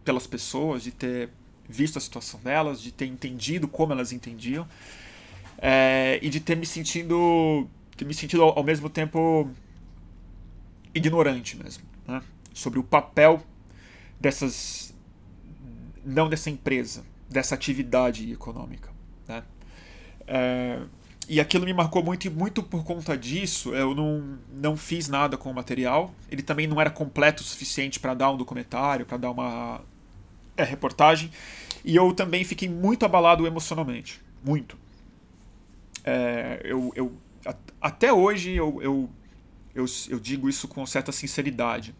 pelas 0.05 0.25
pessoas, 0.25 0.85
de 0.85 0.93
ter 0.93 1.31
visto 1.69 1.99
a 1.99 2.01
situação 2.01 2.39
delas, 2.41 2.81
de 2.81 2.93
ter 2.93 3.07
entendido 3.07 3.67
como 3.67 3.93
elas 3.93 4.13
entendiam, 4.13 4.67
é, 5.59 6.21
e 6.23 6.31
de 6.31 6.39
ter 6.39 6.57
me 6.57 6.65
sentido, 6.65 7.69
ter 7.97 8.05
me 8.05 8.15
sentido 8.15 8.43
ao, 8.45 8.59
ao 8.59 8.65
mesmo 8.65 8.89
tempo 8.89 9.51
ignorante 10.95 11.57
mesmo, 11.57 11.83
né? 12.07 12.23
sobre 12.55 12.79
o 12.79 12.85
papel 12.85 13.45
dessas, 14.23 14.95
não 16.05 16.29
dessa 16.29 16.49
empresa, 16.49 17.05
dessa 17.29 17.57
atividade 17.57 18.33
econômica. 18.33 18.89
Né? 19.27 19.43
É, 20.27 20.81
e 21.29 21.41
aquilo 21.41 21.65
me 21.65 21.75
marcou 21.75 22.05
muito 22.05 22.27
e 22.27 22.31
muito 22.31 22.63
por 22.63 22.85
conta 22.85 23.17
disso 23.19 23.75
eu 23.75 23.95
não, 23.95 24.39
não 24.53 24.77
fiz 24.77 25.09
nada 25.09 25.37
com 25.37 25.51
o 25.51 25.55
material. 25.55 26.15
Ele 26.31 26.43
também 26.43 26.69
não 26.69 26.81
era 26.81 26.89
completo 26.91 27.43
o 27.43 27.45
suficiente 27.45 27.99
para 27.99 28.15
dar 28.15 28.31
um 28.31 28.37
documentário, 28.37 29.05
para 29.05 29.17
dar 29.17 29.33
uma 29.33 29.81
é, 30.57 30.63
reportagem. 30.63 31.31
E 31.85 31.97
eu 31.97 32.13
também 32.13 32.45
fiquei 32.45 32.69
muito 32.69 33.05
abalado 33.05 33.45
emocionalmente. 33.45 34.21
Muito. 34.45 34.79
É, 36.05 36.61
eu, 36.65 36.93
eu, 36.95 37.13
até 37.81 38.13
hoje 38.13 38.53
eu, 38.53 38.81
eu, 38.81 39.11
eu, 39.75 39.85
eu 40.09 40.21
digo 40.21 40.49
isso 40.49 40.69
com 40.69 40.87
certa 40.87 41.11
sinceridade. 41.11 41.93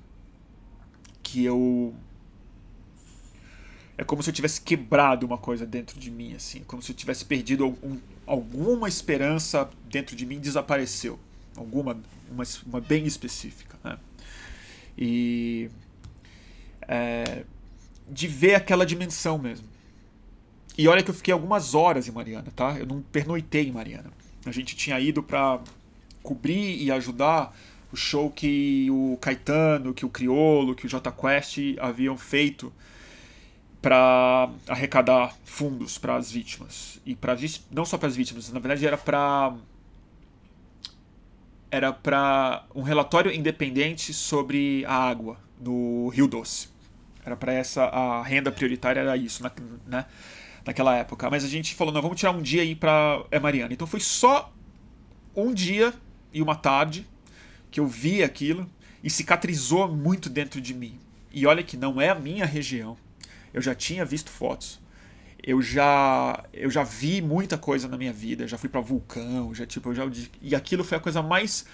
Que 1.21 1.45
eu 1.45 1.95
é 3.97 4.05
como 4.05 4.23
se 4.23 4.31
eu 4.31 4.35
tivesse 4.35 4.61
quebrado 4.61 5.27
uma 5.27 5.39
coisa 5.39 5.67
dentro 5.67 5.99
de 5.99 6.11
mim, 6.11 6.35
assim, 6.35 6.63
como 6.67 6.83
se 6.83 6.93
eu 6.93 6.97
tivesse 6.97 7.25
perdido 7.25 7.65
algum, 7.65 7.99
alguma 8.27 8.89
esperança 8.89 9.69
dentro 9.89 10.17
de 10.17 10.25
mim 10.25 10.41
desapareceu, 10.41 11.19
alguma, 11.57 12.01
uma, 12.31 12.45
uma 12.67 12.81
bem 12.81 13.07
específica, 13.07 13.79
né? 13.85 13.99
E 14.97 15.71
é, 16.89 17.45
de 18.09 18.27
ver 18.27 18.55
aquela 18.55 18.85
dimensão 18.85 19.39
mesmo. 19.39 19.67
E 20.77 20.89
olha 20.89 21.03
que 21.03 21.11
eu 21.11 21.15
fiquei 21.15 21.33
algumas 21.33 21.75
horas 21.75 22.09
em 22.09 22.11
Mariana, 22.11 22.51
tá? 22.57 22.79
Eu 22.79 22.87
não 22.87 23.03
pernoitei 23.03 23.69
em 23.69 23.73
Mariana. 23.73 24.11
A 24.47 24.51
gente 24.51 24.75
tinha 24.75 24.99
ido 24.99 25.23
para 25.23 25.61
cobrir 26.23 26.83
e 26.83 26.91
ajudar 26.91 27.55
o 27.93 27.97
show 27.97 28.31
que 28.31 28.89
o 28.91 29.19
Caetano, 29.21 29.93
que 29.93 30.07
o 30.07 30.09
Criolo, 30.09 30.75
que 30.75 30.87
o 30.87 30.89
J 30.89 31.13
Quest 31.13 31.59
haviam 31.79 32.17
feito 32.17 32.73
para 33.83 34.49
arrecadar 34.69 35.37
fundos 35.45 35.99
para 35.99 36.15
as 36.15 36.31
vítimas 36.31 37.01
e 37.05 37.17
para 37.17 37.37
não 37.71 37.85
só 37.85 37.99
para 37.99 38.07
as 38.07 38.15
vítimas, 38.15 38.51
na 38.53 38.61
verdade 38.61 38.87
era 38.87 38.97
para 38.97 39.55
era 41.69 41.93
para 41.93 42.65
um 42.75 42.83
relatório 42.83 43.33
independente 43.33 44.13
sobre 44.15 44.85
a 44.87 44.95
água 44.95 45.39
no 45.59 46.09
Rio 46.09 46.29
Doce. 46.29 46.69
Era 47.25 47.35
para 47.35 47.53
essa 47.53 47.85
a 47.85 48.23
renda 48.23 48.53
prioritária 48.53 49.01
era 49.01 49.17
isso, 49.17 49.43
né? 49.87 50.05
Naquela 50.67 50.95
época. 50.97 51.31
Mas 51.31 51.45
a 51.45 51.49
gente 51.49 51.75
falou, 51.75 51.93
não, 51.93 52.03
vamos 52.03 52.21
tirar 52.21 52.31
um 52.31 52.43
dia 52.43 52.63
aí 52.63 52.75
para 52.75 53.25
é 53.31 53.41
Mariana. 53.41 53.73
Então 53.73 53.87
foi 53.87 54.01
só 54.01 54.53
um 55.35 55.53
dia 55.53 55.95
e 56.33 56.43
uma 56.43 56.55
tarde 56.55 57.07
que 57.71 57.81
eu 57.81 57.87
vi 57.87 58.23
aquilo 58.23 58.69
e 59.03 59.09
cicatrizou 59.09 59.89
muito 59.89 60.29
dentro 60.29 60.61
de 60.61 60.75
mim. 60.75 60.99
E 61.33 61.47
olha 61.47 61.63
que 61.63 61.77
não 61.77 62.01
é 62.01 62.11
a 62.11 62.15
minha 62.15 62.45
região 62.45 62.99
eu 63.53 63.61
já 63.61 63.75
tinha 63.75 64.05
visto 64.05 64.31
fotos. 64.31 64.81
Eu 65.43 65.61
já 65.61 66.45
eu 66.53 66.71
já 66.71 66.85
vi 66.85 67.21
muita 67.21 67.59
coisa 67.59 67.89
na 67.89 67.97
minha 67.97 68.13
vida, 68.13 68.47
já 68.47 68.57
fui 68.57 68.69
para 68.69 68.81
vulcão, 68.81 69.53
já 69.55 69.67
tipo, 69.67 69.91
eu 69.91 69.95
já 69.95 70.05
e 70.41 70.55
aquilo 70.55 70.85
foi 70.85 70.99
a 70.99 71.01
coisa 71.01 71.21
mais 71.21 71.67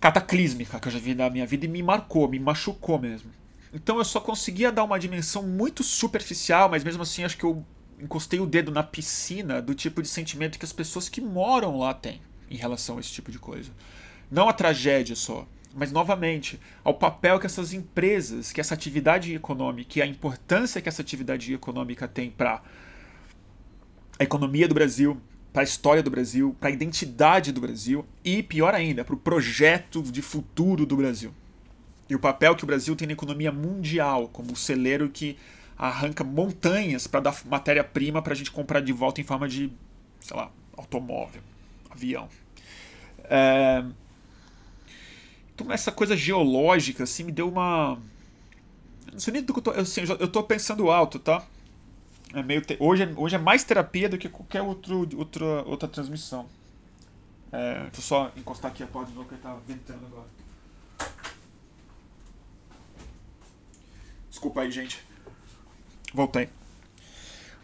cataclísmica 0.00 0.78
que 0.80 0.88
eu 0.88 0.92
já 0.92 0.98
vi 0.98 1.14
na 1.14 1.30
minha 1.30 1.46
vida 1.46 1.64
e 1.64 1.68
me 1.68 1.82
marcou, 1.82 2.28
me 2.28 2.38
machucou 2.38 2.98
mesmo. 2.98 3.30
Então 3.72 3.98
eu 3.98 4.04
só 4.04 4.20
conseguia 4.20 4.72
dar 4.72 4.84
uma 4.84 4.98
dimensão 4.98 5.42
muito 5.42 5.82
superficial, 5.84 6.68
mas 6.68 6.82
mesmo 6.82 7.02
assim 7.02 7.24
acho 7.24 7.36
que 7.36 7.44
eu 7.44 7.64
encostei 8.00 8.40
o 8.40 8.46
dedo 8.46 8.70
na 8.70 8.82
piscina 8.82 9.62
do 9.62 9.74
tipo 9.74 10.02
de 10.02 10.08
sentimento 10.08 10.58
que 10.58 10.64
as 10.64 10.72
pessoas 10.72 11.08
que 11.08 11.20
moram 11.20 11.78
lá 11.78 11.94
têm 11.94 12.20
em 12.50 12.56
relação 12.56 12.96
a 12.96 13.00
esse 13.00 13.10
tipo 13.10 13.30
de 13.30 13.38
coisa. 13.38 13.70
Não 14.30 14.48
a 14.48 14.52
tragédia 14.52 15.14
só, 15.14 15.46
mas 15.76 15.92
novamente, 15.92 16.58
ao 16.82 16.94
papel 16.94 17.38
que 17.38 17.46
essas 17.46 17.72
empresas, 17.72 18.50
que 18.50 18.60
essa 18.60 18.74
atividade 18.74 19.34
econômica 19.34 19.98
e 19.98 20.02
a 20.02 20.06
importância 20.06 20.80
que 20.80 20.88
essa 20.88 21.02
atividade 21.02 21.52
econômica 21.52 22.08
tem 22.08 22.30
para 22.30 22.62
a 24.18 24.24
economia 24.24 24.66
do 24.66 24.74
Brasil, 24.74 25.20
para 25.52 25.62
a 25.62 25.64
história 25.64 26.02
do 26.02 26.10
Brasil, 26.10 26.56
para 26.58 26.70
a 26.70 26.72
identidade 26.72 27.52
do 27.52 27.60
Brasil 27.60 28.06
e, 28.24 28.42
pior 28.42 28.74
ainda, 28.74 29.04
para 29.04 29.14
o 29.14 29.18
projeto 29.18 30.02
de 30.02 30.22
futuro 30.22 30.86
do 30.86 30.96
Brasil. 30.96 31.32
E 32.08 32.14
o 32.14 32.18
papel 32.18 32.54
que 32.56 32.64
o 32.64 32.66
Brasil 32.66 32.96
tem 32.96 33.06
na 33.06 33.12
economia 33.12 33.52
mundial, 33.52 34.28
como 34.28 34.52
o 34.52 34.56
celeiro 34.56 35.08
que 35.10 35.36
arranca 35.76 36.24
montanhas 36.24 37.06
para 37.06 37.20
dar 37.20 37.36
matéria-prima 37.44 38.22
para 38.22 38.32
a 38.32 38.36
gente 38.36 38.50
comprar 38.50 38.80
de 38.80 38.92
volta 38.92 39.20
em 39.20 39.24
forma 39.24 39.46
de, 39.46 39.70
sei 40.20 40.36
lá, 40.36 40.50
automóvel, 40.76 41.42
avião. 41.90 42.28
É, 43.24 43.84
então, 45.56 45.72
essa 45.72 45.90
coisa 45.90 46.14
geológica, 46.14 47.04
assim, 47.04 47.24
me 47.24 47.32
deu 47.32 47.48
uma. 47.48 47.98
Não 49.10 49.18
sei 49.18 49.32
nem 49.32 49.42
do 49.42 49.54
que 49.54 49.58
eu 49.58 49.62
tô. 49.62 49.70
Assim, 49.70 50.02
eu 50.20 50.28
tô 50.28 50.42
pensando 50.42 50.90
alto, 50.90 51.18
tá? 51.18 51.46
É 52.34 52.42
meio 52.42 52.60
te... 52.60 52.76
hoje, 52.78 53.04
é, 53.04 53.12
hoje 53.16 53.36
é 53.36 53.38
mais 53.38 53.64
terapia 53.64 54.06
do 54.06 54.18
que 54.18 54.28
qualquer 54.28 54.60
outro, 54.60 55.08
outra, 55.16 55.62
outra 55.62 55.88
transmissão. 55.88 56.46
É, 57.50 57.84
deixa 57.84 57.96
eu 57.96 58.02
só 58.02 58.32
encostar 58.36 58.70
aqui 58.70 58.82
a 58.82 58.86
porta 58.86 59.10
de 59.10 59.16
novo 59.16 59.28
que 59.28 59.34
ele 59.34 59.40
tá 59.40 59.56
ventando 59.66 60.04
agora. 60.04 60.28
Desculpa 64.28 64.60
aí, 64.60 64.70
gente. 64.70 65.02
Voltei. 66.12 66.50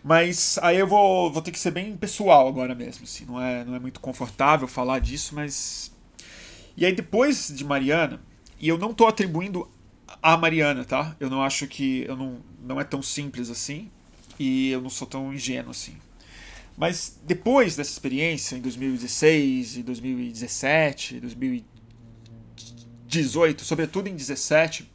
Mas 0.02 0.58
aí 0.62 0.78
eu 0.78 0.86
vou, 0.86 1.30
vou 1.30 1.42
ter 1.42 1.52
que 1.52 1.58
ser 1.58 1.72
bem 1.72 1.94
pessoal 1.94 2.48
agora 2.48 2.74
mesmo. 2.74 3.04
Assim. 3.04 3.26
Não, 3.26 3.38
é, 3.38 3.62
não 3.66 3.74
é 3.74 3.78
muito 3.78 4.00
confortável 4.00 4.66
falar 4.66 4.98
disso, 4.98 5.34
mas 5.34 5.92
e 6.76 6.86
aí 6.86 6.92
depois 6.92 7.52
de 7.54 7.64
Mariana, 7.64 8.20
e 8.60 8.68
eu 8.68 8.78
não 8.78 8.92
estou 8.92 9.08
atribuindo 9.08 9.68
a 10.22 10.36
Mariana, 10.36 10.84
tá? 10.84 11.16
Eu 11.18 11.30
não 11.30 11.42
acho 11.42 11.66
que 11.66 12.04
eu 12.06 12.16
não, 12.16 12.38
não 12.62 12.80
é 12.80 12.84
tão 12.84 13.02
simples 13.02 13.50
assim 13.50 13.90
e 14.38 14.70
eu 14.70 14.80
não 14.80 14.90
sou 14.90 15.06
tão 15.06 15.32
ingênuo 15.32 15.70
assim. 15.70 15.96
Mas 16.76 17.18
depois 17.24 17.76
dessa 17.76 17.90
experiência, 17.90 18.56
em 18.56 18.60
2016, 18.60 19.78
em 19.78 19.82
2017, 19.82 21.20
2018, 21.20 23.64
sobretudo 23.64 24.08
em 24.08 24.12
2017, 24.12 24.90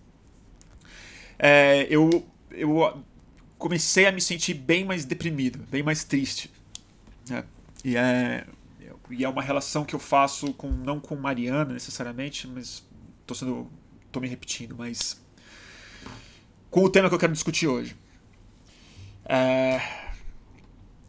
é, 1.37 1.85
eu, 1.89 2.25
eu 2.51 3.03
comecei 3.57 4.05
a 4.07 4.11
me 4.11 4.21
sentir 4.21 4.55
bem 4.55 4.83
mais 4.83 5.05
deprimido, 5.05 5.59
bem 5.69 5.83
mais 5.83 6.03
triste. 6.03 6.51
Né? 7.29 7.43
E 7.83 7.95
é, 7.95 8.43
e 9.09 9.23
é 9.23 9.29
uma 9.29 9.41
relação 9.41 9.85
que 9.85 9.95
eu 9.95 9.99
faço 9.99 10.53
com 10.53 10.69
não 10.69 10.99
com 10.99 11.15
Mariana 11.15 11.73
necessariamente, 11.73 12.47
mas 12.47 12.85
tô 13.25 13.33
sendo 13.33 13.69
tô 14.11 14.19
me 14.19 14.27
repetindo, 14.27 14.75
mas 14.77 15.21
com 16.69 16.83
o 16.83 16.89
tema 16.89 17.09
que 17.09 17.15
eu 17.15 17.19
quero 17.19 17.33
discutir 17.33 17.67
hoje. 17.67 17.95
É, 19.25 19.81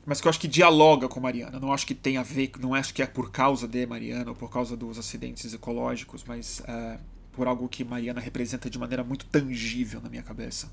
mas 0.05 0.21
que 0.21 0.27
eu 0.27 0.31
acho 0.31 0.41
que 0.41 0.49
dialoga 0.49 1.09
com 1.09 1.21
Mariana. 1.21 1.61
Não 1.61 1.73
acho 1.73 1.87
que 1.87 1.95
tem 1.95 2.17
a 2.17 2.23
ver, 2.23 2.53
não 2.59 2.75
acho 2.75 2.95
que 2.95 3.03
é 3.03 3.07
por 3.07 3.31
causa 3.31 3.69
de 3.69 3.87
Mariana 3.87 4.31
ou 4.31 4.35
por 4.35 4.51
causa 4.51 4.77
dos 4.77 4.99
acidentes 4.99 5.53
ecológicos, 5.53 6.25
mas 6.27 6.63
é, 6.67 6.99
por 7.33 7.47
algo 7.47 7.69
que 7.69 7.85
Mariana 7.85 8.21
representa 8.21 8.69
de 8.69 8.79
maneira 8.79 9.05
muito 9.05 9.27
tangível 9.27 10.01
na 10.01 10.09
minha 10.09 10.23
cabeça. 10.23 10.67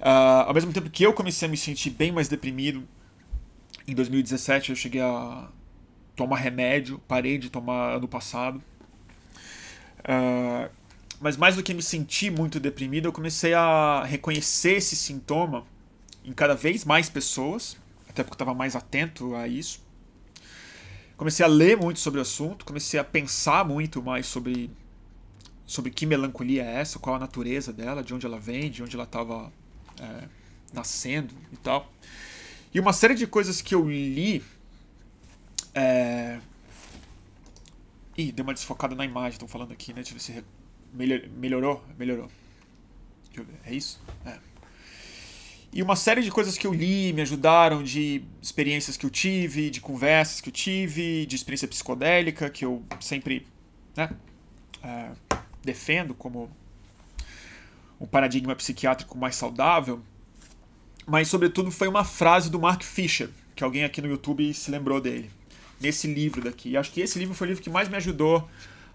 Uh, 0.00 0.48
ao 0.48 0.54
mesmo 0.54 0.72
tempo 0.72 0.90
que 0.90 1.04
eu 1.04 1.12
comecei 1.12 1.46
a 1.46 1.50
me 1.50 1.56
sentir 1.56 1.90
bem 1.90 2.10
mais 2.10 2.26
deprimido, 2.26 2.82
em 3.86 3.94
2017 3.94 4.70
eu 4.70 4.76
cheguei 4.76 5.00
a 5.00 5.48
tomar 6.16 6.36
remédio, 6.36 7.00
parei 7.06 7.38
de 7.38 7.50
tomar 7.50 7.96
ano 7.96 8.08
passado. 8.08 8.62
Uh, 10.00 10.70
mas 11.20 11.36
mais 11.36 11.54
do 11.54 11.62
que 11.62 11.72
me 11.72 11.82
sentir 11.82 12.30
muito 12.30 12.58
deprimido, 12.58 13.06
eu 13.06 13.12
comecei 13.12 13.54
a 13.54 14.02
reconhecer 14.04 14.72
esse 14.72 14.96
sintoma 14.96 15.64
em 16.24 16.32
cada 16.32 16.54
vez 16.54 16.84
mais 16.84 17.08
pessoas, 17.08 17.76
até 18.08 18.22
porque 18.22 18.32
eu 18.32 18.44
estava 18.44 18.54
mais 18.54 18.74
atento 18.74 19.34
a 19.34 19.46
isso. 19.46 19.80
Comecei 21.16 21.44
a 21.44 21.48
ler 21.48 21.76
muito 21.76 22.00
sobre 22.00 22.18
o 22.18 22.22
assunto, 22.22 22.64
comecei 22.64 22.98
a 22.98 23.04
pensar 23.04 23.64
muito 23.64 24.02
mais 24.02 24.26
sobre 24.26 24.70
sobre 25.64 25.90
que 25.90 26.04
melancolia 26.04 26.64
é 26.64 26.80
essa, 26.80 26.98
qual 26.98 27.16
a 27.16 27.18
natureza 27.18 27.72
dela, 27.72 28.02
de 28.02 28.12
onde 28.12 28.26
ela 28.26 28.38
vem, 28.38 28.70
de 28.70 28.82
onde 28.82 28.94
ela 28.94 29.04
estava 29.04 29.50
é, 29.98 30.28
nascendo 30.72 31.32
e 31.52 31.56
tal. 31.56 31.90
E 32.74 32.80
uma 32.80 32.92
série 32.92 33.14
de 33.14 33.26
coisas 33.26 33.62
que 33.62 33.74
eu 33.74 33.88
li 33.88 34.42
é... 35.74 36.38
Ih, 38.16 38.30
deu 38.32 38.44
uma 38.44 38.52
desfocada 38.52 38.94
na 38.94 39.04
imagem, 39.04 39.32
estão 39.32 39.48
falando 39.48 39.72
aqui, 39.72 39.92
né? 39.92 40.02
Deixa 40.02 40.10
eu 40.10 40.14
ver 40.14 40.20
se 40.20 40.44
melhor... 40.92 41.20
melhorou. 41.30 41.84
Melhorou. 41.98 42.30
Deixa 43.26 43.40
eu 43.40 43.44
ver. 43.44 43.60
É 43.64 43.74
isso? 43.74 44.00
É. 44.26 44.38
E 45.72 45.82
uma 45.82 45.96
série 45.96 46.20
de 46.20 46.30
coisas 46.30 46.58
que 46.58 46.66
eu 46.66 46.74
li 46.74 47.14
me 47.14 47.22
ajudaram, 47.22 47.82
de 47.82 48.22
experiências 48.42 48.94
que 48.94 49.06
eu 49.06 49.10
tive, 49.10 49.70
de 49.70 49.80
conversas 49.80 50.38
que 50.38 50.50
eu 50.50 50.52
tive, 50.52 51.24
de 51.24 51.34
experiência 51.34 51.66
psicodélica, 51.66 52.50
que 52.50 52.62
eu 52.62 52.84
sempre 53.00 53.46
né, 53.96 54.10
é, 54.82 55.12
defendo 55.64 56.12
como 56.12 56.50
um 57.98 58.06
paradigma 58.06 58.54
psiquiátrico 58.54 59.16
mais 59.16 59.34
saudável. 59.34 60.02
Mas, 61.06 61.28
sobretudo, 61.28 61.70
foi 61.70 61.88
uma 61.88 62.04
frase 62.04 62.50
do 62.50 62.60
Mark 62.60 62.82
Fisher, 62.82 63.30
que 63.56 63.64
alguém 63.64 63.82
aqui 63.82 64.02
no 64.02 64.08
YouTube 64.08 64.52
se 64.52 64.70
lembrou 64.70 65.00
dele, 65.00 65.30
nesse 65.82 66.06
livro 66.06 66.42
daqui. 66.42 66.70
E 66.70 66.76
acho 66.76 66.92
que 66.92 67.00
esse 67.00 67.18
livro 67.18 67.34
foi 67.34 67.48
o 67.48 67.50
livro 67.50 67.62
que 67.62 67.70
mais 67.70 67.88
me 67.88 67.96
ajudou 67.96 68.48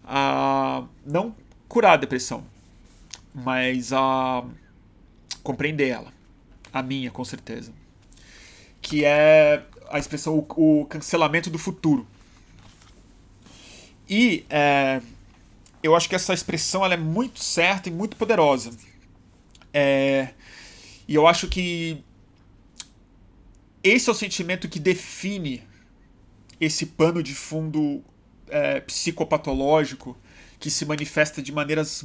a 0.04 0.84
não 1.06 1.36
curar 1.68 1.94
a 1.94 1.98
depressão, 1.98 2.46
mas 3.34 3.92
a 3.92 4.44
compreender 5.44 5.90
ela. 5.90 6.14
A 6.72 6.82
minha, 6.82 7.12
com 7.12 7.24
certeza. 7.24 7.72
Que 8.82 9.04
é 9.04 9.64
a 9.90 10.00
expressão 10.00 10.38
o, 10.38 10.82
o 10.82 10.86
cancelamento 10.86 11.50
do 11.50 11.58
futuro. 11.58 12.08
E 14.10 14.46
é, 14.50 15.02
eu 15.84 15.96
acho 15.96 16.08
que 16.08 16.16
essa 16.16 16.34
expressão 16.34 16.84
ela 16.84 16.94
é 16.94 16.98
muito 16.98 17.44
certa 17.44 17.90
e 17.90 17.92
muito 17.92 18.16
poderosa. 18.16 18.72
É, 19.74 20.30
e 21.08 21.16
eu 21.16 21.28
acho 21.28 21.48
que 21.48 22.04
esse 23.84 24.10
é 24.10 24.12
o 24.12 24.16
sentimento 24.16 24.68
que 24.68 24.80
define 24.80 25.64
esse 26.60 26.86
pano 26.86 27.22
de 27.22 27.36
fundo 27.36 28.04
é, 28.50 28.80
psicopatológico 28.82 30.18
que 30.60 30.70
se 30.70 30.86
manifesta 30.86 31.42
de 31.42 31.52
maneiras 31.52 32.04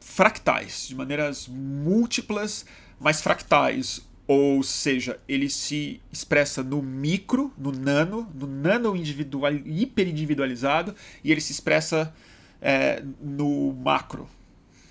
fractais, 0.00 0.86
de 0.88 0.94
maneiras 0.94 1.48
múltiplas, 1.48 2.64
mas 2.98 3.20
fractais. 3.20 4.06
Ou 4.26 4.62
seja, 4.62 5.20
ele 5.28 5.50
se 5.50 6.00
expressa 6.10 6.62
no 6.62 6.80
micro, 6.80 7.52
no 7.58 7.70
nano, 7.70 8.30
no 8.34 8.46
nano 8.46 8.96
individual, 8.96 9.52
hiperindividualizado, 9.52 10.94
e 11.22 11.30
ele 11.30 11.42
se 11.42 11.52
expressa 11.52 12.14
é, 12.60 13.02
no 13.20 13.74
macro, 13.74 14.26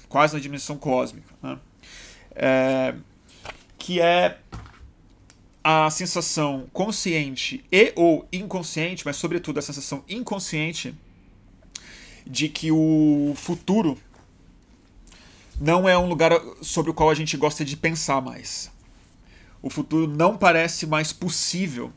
quase 0.08 0.36
na 0.36 0.39
dimensão 0.39 0.77
cósmica. 0.77 1.34
Né? 1.41 1.60
É, 2.36 2.95
que 3.79 3.99
é 3.99 4.38
a 5.63 5.89
sensação 5.89 6.67
consciente 6.73 7.63
e 7.71 7.93
ou 7.95 8.28
inconsciente, 8.34 9.06
mas 9.06 9.15
sobretudo 9.15 9.60
a 9.60 9.62
sensação 9.62 10.04
inconsciente 10.10 10.93
de 12.26 12.49
que 12.49 12.71
o 12.71 13.34
futuro 13.36 13.97
não 15.60 15.88
é 15.88 15.97
um 15.97 16.08
lugar 16.08 16.32
sobre 16.62 16.91
o 16.91 16.93
qual 16.93 17.10
a 17.10 17.13
gente 17.13 17.38
gosta 17.38 17.63
de 17.63 17.78
pensar 17.78 18.21
mais. 18.21 18.71
O 19.62 19.69
futuro 19.69 20.08
não 20.08 20.38
parece 20.38 20.86
mais 20.86 21.13
possível 21.13 21.93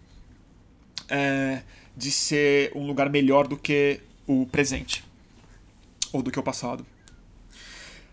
é, 1.08 1.62
de 1.96 2.10
ser 2.12 2.70
um 2.74 2.86
lugar 2.86 3.10
melhor 3.10 3.48
do 3.48 3.56
que 3.56 4.00
o 4.26 4.46
presente 4.46 5.04
ou 6.12 6.22
do 6.22 6.30
que 6.30 6.38
o 6.38 6.42
passado. 6.42 6.86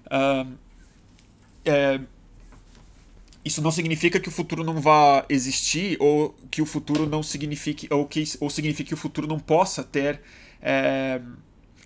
Uh, 0.07 0.57
é, 1.65 1.99
isso 3.45 3.61
não 3.61 3.71
significa 3.71 4.19
que 4.19 4.29
o 4.29 4.31
futuro 4.31 4.63
não 4.63 4.79
vá 4.79 5.25
existir 5.27 5.97
ou 5.99 6.33
que 6.49 6.61
o 6.61 6.65
futuro 6.65 7.05
não 7.05 7.21
signifique 7.21 7.87
ou 7.91 8.05
que 8.05 8.23
ou 8.39 8.49
signifique 8.49 8.89
que 8.89 8.93
o 8.93 8.97
futuro 8.97 9.27
não 9.27 9.39
possa 9.39 9.83
ter 9.83 10.21
é, 10.61 11.19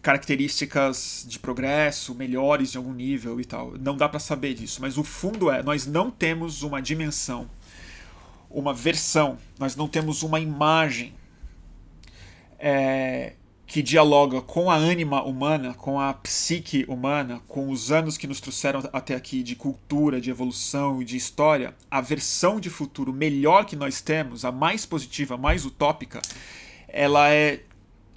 características 0.01 1.25
de 1.27 1.39
progresso 1.39 2.13
melhores 2.13 2.71
de 2.71 2.77
algum 2.77 2.93
nível 2.93 3.41
e 3.41 3.45
tal. 3.45 3.73
Não 3.79 3.97
dá 3.97 4.07
para 4.07 4.19
saber 4.19 4.53
disso, 4.53 4.81
mas 4.81 4.97
o 4.97 5.03
fundo 5.03 5.49
é 5.49 5.63
nós 5.63 5.87
não 5.87 6.11
temos 6.11 6.61
uma 6.61 6.81
dimensão, 6.81 7.49
uma 8.49 8.73
versão, 8.73 9.37
nós 9.57 9.75
não 9.75 9.87
temos 9.87 10.21
uma 10.21 10.39
imagem 10.39 11.13
é, 12.59 13.33
que 13.67 13.83
dialoga 13.83 14.41
com 14.41 14.71
a 14.71 14.75
ânima 14.75 15.21
humana, 15.21 15.73
com 15.73 15.99
a 15.99 16.13
psique 16.13 16.85
humana, 16.87 17.41
com 17.49 17.69
os 17.69 17.91
anos 17.91 18.17
que 18.17 18.25
nos 18.25 18.39
trouxeram 18.39 18.81
até 18.93 19.13
aqui 19.13 19.43
de 19.43 19.57
cultura, 19.57 20.21
de 20.21 20.29
evolução 20.29 21.01
e 21.01 21.05
de 21.05 21.17
história, 21.17 21.75
a 21.91 21.99
versão 21.99 22.61
de 22.61 22.69
futuro 22.69 23.11
melhor 23.11 23.65
que 23.65 23.75
nós 23.75 23.99
temos, 23.99 24.45
a 24.45 24.53
mais 24.53 24.85
positiva, 24.85 25.35
a 25.35 25.37
mais 25.37 25.65
utópica, 25.65 26.21
ela 26.87 27.29
é 27.29 27.59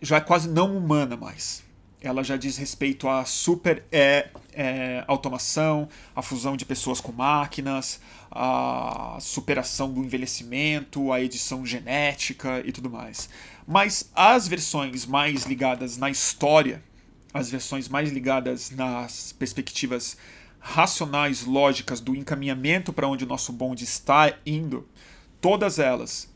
já 0.00 0.16
é 0.16 0.20
quase 0.20 0.48
não 0.48 0.76
humana 0.76 1.16
mais. 1.16 1.62
Ela 2.00 2.24
já 2.24 2.36
diz 2.36 2.56
respeito 2.56 3.06
à 3.06 3.26
super 3.26 3.84
é, 3.92 4.30
é, 4.54 5.04
automação, 5.06 5.86
a 6.16 6.22
fusão 6.22 6.56
de 6.56 6.64
pessoas 6.64 6.98
com 6.98 7.12
máquinas, 7.12 8.00
a 8.30 9.18
superação 9.20 9.92
do 9.92 10.02
envelhecimento, 10.02 11.12
a 11.12 11.20
edição 11.20 11.66
genética 11.66 12.62
e 12.64 12.72
tudo 12.72 12.88
mais. 12.88 13.28
Mas 13.70 14.11
as 14.16 14.48
versões 14.48 15.06
mais 15.06 15.44
ligadas 15.44 15.96
na 15.96 16.11
história, 16.11 16.83
as 17.33 17.52
versões 17.52 17.88
mais 17.88 18.11
ligadas 18.11 18.72
nas 18.72 19.30
perspectivas 19.30 20.16
racionais, 20.59 21.44
lógicas 21.44 22.00
do 22.00 22.16
encaminhamento 22.16 22.92
para 22.92 23.06
onde 23.06 23.22
o 23.22 23.28
nosso 23.28 23.52
bonde 23.52 23.85
está 23.85 24.37
indo, 24.44 24.88
todas 25.40 25.78
elas, 25.78 26.28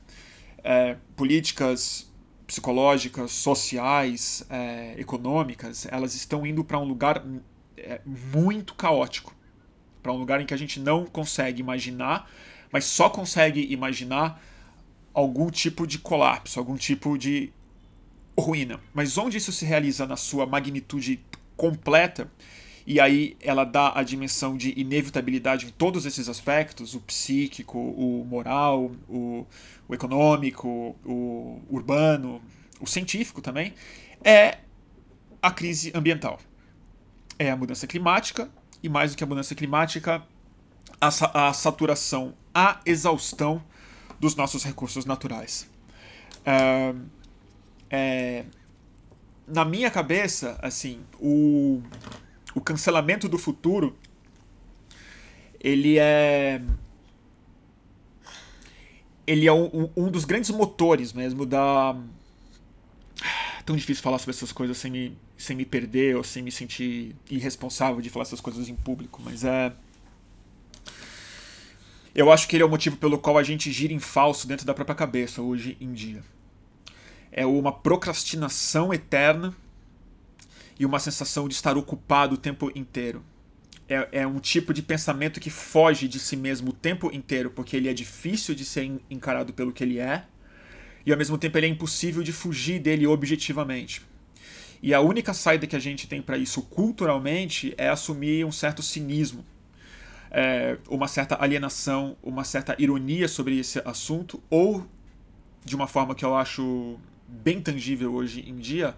é, 0.62 0.97
políticas 1.16 2.09
psicológicas, 2.47 3.33
sociais, 3.33 4.47
é, 4.49 4.94
econômicas, 4.97 5.88
elas 5.90 6.14
estão 6.14 6.47
indo 6.47 6.62
para 6.62 6.79
um 6.79 6.85
lugar 6.85 7.20
é, 7.77 8.01
muito 8.07 8.75
caótico, 8.75 9.35
para 10.01 10.12
um 10.12 10.18
lugar 10.18 10.40
em 10.40 10.47
que 10.47 10.55
a 10.55 10.57
gente 10.57 10.79
não 10.79 11.05
consegue 11.05 11.59
imaginar, 11.59 12.31
mas 12.70 12.85
só 12.85 13.11
consegue 13.11 13.73
imaginar 13.73 14.40
algum 15.14 15.48
tipo 15.48 15.87
de 15.87 15.98
colapso, 15.98 16.59
algum 16.59 16.77
tipo 16.77 17.16
de 17.16 17.53
ruína. 18.37 18.81
Mas 18.92 19.16
onde 19.16 19.38
isso 19.38 19.53
se 19.53 19.64
realiza 19.64 20.05
na 20.07 20.16
sua 20.16 20.44
magnitude 20.44 21.24
completa, 21.57 22.31
e 22.87 23.00
aí 23.00 23.37
ela 23.40 23.64
dá 23.64 23.92
a 23.94 24.03
dimensão 24.03 24.57
de 24.57 24.79
inevitabilidade 24.79 25.66
em 25.66 25.70
todos 25.70 26.05
esses 26.05 26.29
aspectos, 26.29 26.94
o 26.94 27.00
psíquico, 27.00 27.79
o 27.79 28.27
moral, 28.29 28.90
o, 29.09 29.46
o 29.88 29.94
econômico, 29.94 30.94
o 31.05 31.62
urbano, 31.70 32.42
o 32.81 32.87
científico 32.87 33.40
também, 33.40 33.72
é 34.22 34.59
a 35.40 35.50
crise 35.50 35.92
ambiental. 35.94 36.38
É 37.38 37.50
a 37.50 37.57
mudança 37.57 37.87
climática, 37.87 38.50
e 38.83 38.88
mais 38.88 39.12
do 39.12 39.16
que 39.16 39.24
a 39.24 39.27
mudança 39.27 39.55
climática, 39.55 40.22
a, 41.00 41.48
a 41.48 41.53
saturação, 41.53 42.35
a 42.55 42.81
exaustão 42.85 43.62
dos 44.18 44.35
nossos 44.35 44.64
recursos 44.64 45.05
naturais. 45.05 45.68
É, 46.44 46.94
é, 47.90 48.44
na 49.46 49.64
minha 49.64 49.90
cabeça, 49.90 50.59
assim, 50.62 51.00
o, 51.20 51.83
o 52.55 52.61
cancelamento 52.61 53.29
do 53.29 53.38
futuro 53.38 53.96
ele 55.61 55.98
é 55.98 56.61
ele 59.27 59.46
é 59.46 59.53
um, 59.53 59.90
um, 59.96 60.11
dos 60.11 60.27
grandes 60.27 60.50
motores 60.50 61.14
mesmo 61.14 61.46
da 61.46 61.96
tão 63.64 63.74
difícil 63.74 64.03
falar 64.03 64.18
sobre 64.18 64.37
essas 64.37 64.53
coisas 64.53 64.77
sem 64.77 64.90
me, 64.90 65.18
sem 65.38 65.57
me 65.57 65.64
perder 65.64 66.16
ou 66.16 66.22
sem 66.22 66.42
me 66.42 66.53
sentir 66.53 67.16
irresponsável 67.31 68.03
de 68.03 68.11
falar 68.11 68.24
essas 68.24 68.40
coisas 68.40 68.68
em 68.68 68.77
público, 68.77 69.22
mas 69.24 69.42
é 69.42 69.72
eu 72.14 72.31
acho 72.31 72.46
que 72.46 72.55
ele 72.55 72.62
é 72.62 72.66
o 72.66 72.70
motivo 72.70 72.96
pelo 72.96 73.18
qual 73.18 73.37
a 73.37 73.42
gente 73.42 73.72
gira 73.72 73.92
em 73.92 73.98
falso 73.98 74.46
dentro 74.46 74.64
da 74.64 74.72
própria 74.72 74.94
cabeça 74.94 75.42
hoje 75.42 75.77
em 75.81 75.92
dia. 75.92 76.22
É 77.33 77.44
uma 77.44 77.72
procrastinação 77.72 78.94
eterna 78.94 79.55
e 80.79 80.87
uma 80.87 81.00
sensação 81.00 81.48
de 81.48 81.55
estar 81.55 81.77
ocupado 81.77 82.37
o 82.37 82.38
tempo 82.38 82.70
inteiro. 82.74 83.24
É, 83.88 84.09
é, 84.12 84.27
um 84.27 84.38
tipo 84.38 84.72
de 84.72 84.81
pensamento 84.81 85.40
que 85.40 85.50
foge 85.50 86.07
de 86.07 86.20
si 86.20 86.37
mesmo 86.37 86.70
o 86.70 86.72
tempo 86.72 87.11
inteiro, 87.12 87.50
porque 87.50 87.77
ele 87.77 87.88
é 87.88 87.92
difícil 87.92 88.55
de 88.55 88.64
ser 88.64 88.90
encarado 89.11 89.53
pelo 89.53 89.72
que 89.72 89.83
ele 89.83 89.98
é, 89.98 90.24
e 91.05 91.12
ao 91.12 91.18
mesmo 91.18 91.37
tempo 91.37 91.59
ele 91.59 91.66
é 91.66 91.68
impossível 91.68 92.22
de 92.22 92.33
fugir 92.33 92.79
dele 92.79 93.07
objetivamente. 93.07 94.00
E 94.81 94.94
a 94.94 95.00
única 95.00 95.35
saída 95.35 95.66
que 95.66 95.77
a 95.77 95.81
gente 95.81 96.07
tem 96.07 96.22
para 96.22 96.38
isso 96.38 96.62
culturalmente 96.62 97.74
é 97.77 97.88
assumir 97.88 98.44
um 98.46 98.53
certo 98.53 98.83
cinismo 98.83 99.44
é, 100.35 100.77
uma 100.88 101.07
certa 101.07 101.40
alienação, 101.40 102.16
uma 102.20 102.42
certa 102.42 102.75
ironia 102.77 103.29
sobre 103.29 103.57
esse 103.57 103.81
assunto, 103.85 104.42
ou 104.51 104.85
de 105.64 105.77
uma 105.77 105.87
forma 105.87 106.12
que 106.12 106.25
eu 106.25 106.35
acho 106.35 106.99
bem 107.29 107.61
tangível 107.61 108.12
hoje 108.12 108.40
em 108.40 108.57
dia, 108.57 108.97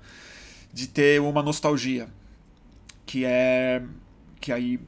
de 0.72 0.88
ter 0.88 1.20
uma 1.20 1.42
nostalgia, 1.42 2.08
que 3.04 3.24
é 3.26 3.82
que 4.40 4.50
aí, 4.50 4.80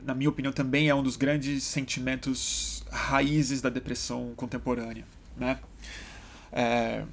na 0.00 0.14
minha 0.14 0.30
opinião, 0.30 0.52
também 0.52 0.88
é 0.88 0.94
um 0.94 1.02
dos 1.02 1.16
grandes 1.16 1.64
sentimentos 1.64 2.84
raízes 2.90 3.60
da 3.60 3.68
depressão 3.68 4.32
contemporânea, 4.36 5.04
né? 5.36 5.58
É, 6.52 7.04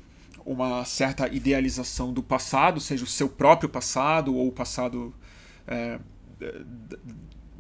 uma 0.45 0.85
certa 0.85 1.27
idealização 1.27 2.13
do 2.13 2.21
passado, 2.21 2.79
seja 2.79 3.03
o 3.03 3.07
seu 3.07 3.27
próprio 3.27 3.69
passado 3.69 4.35
ou 4.35 4.49
o 4.49 4.51
passado 4.51 5.13
é, 5.67 5.99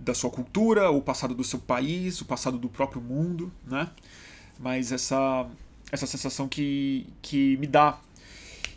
da 0.03 0.13
sua 0.13 0.29
cultura, 0.29 0.89
o 0.91 1.01
passado 1.01 1.33
do 1.33 1.43
seu 1.43 1.59
país, 1.59 2.21
o 2.21 2.25
passado 2.25 2.57
do 2.57 2.69
próprio 2.69 3.01
mundo, 3.01 3.51
né? 3.65 3.89
Mas 4.59 4.91
essa, 4.91 5.47
essa 5.91 6.05
sensação 6.05 6.47
que, 6.47 7.07
que 7.21 7.57
me 7.57 7.67
dá. 7.67 7.99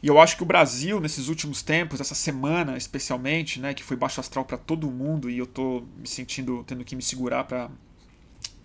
E 0.02 0.08
eu 0.08 0.20
acho 0.20 0.36
que 0.36 0.42
o 0.42 0.46
Brasil, 0.46 1.00
nesses 1.00 1.28
últimos 1.28 1.62
tempos, 1.62 2.00
essa 2.00 2.14
semana 2.14 2.76
especialmente, 2.76 3.58
né, 3.58 3.74
que 3.74 3.82
foi 3.82 3.96
baixo 3.96 4.20
astral 4.20 4.44
para 4.44 4.56
todo 4.56 4.90
mundo 4.90 5.28
e 5.28 5.38
eu 5.38 5.46
tô 5.46 5.82
me 5.98 6.06
sentindo, 6.06 6.64
tendo 6.66 6.84
que 6.84 6.94
me 6.94 7.02
segurar 7.02 7.44
para 7.44 7.70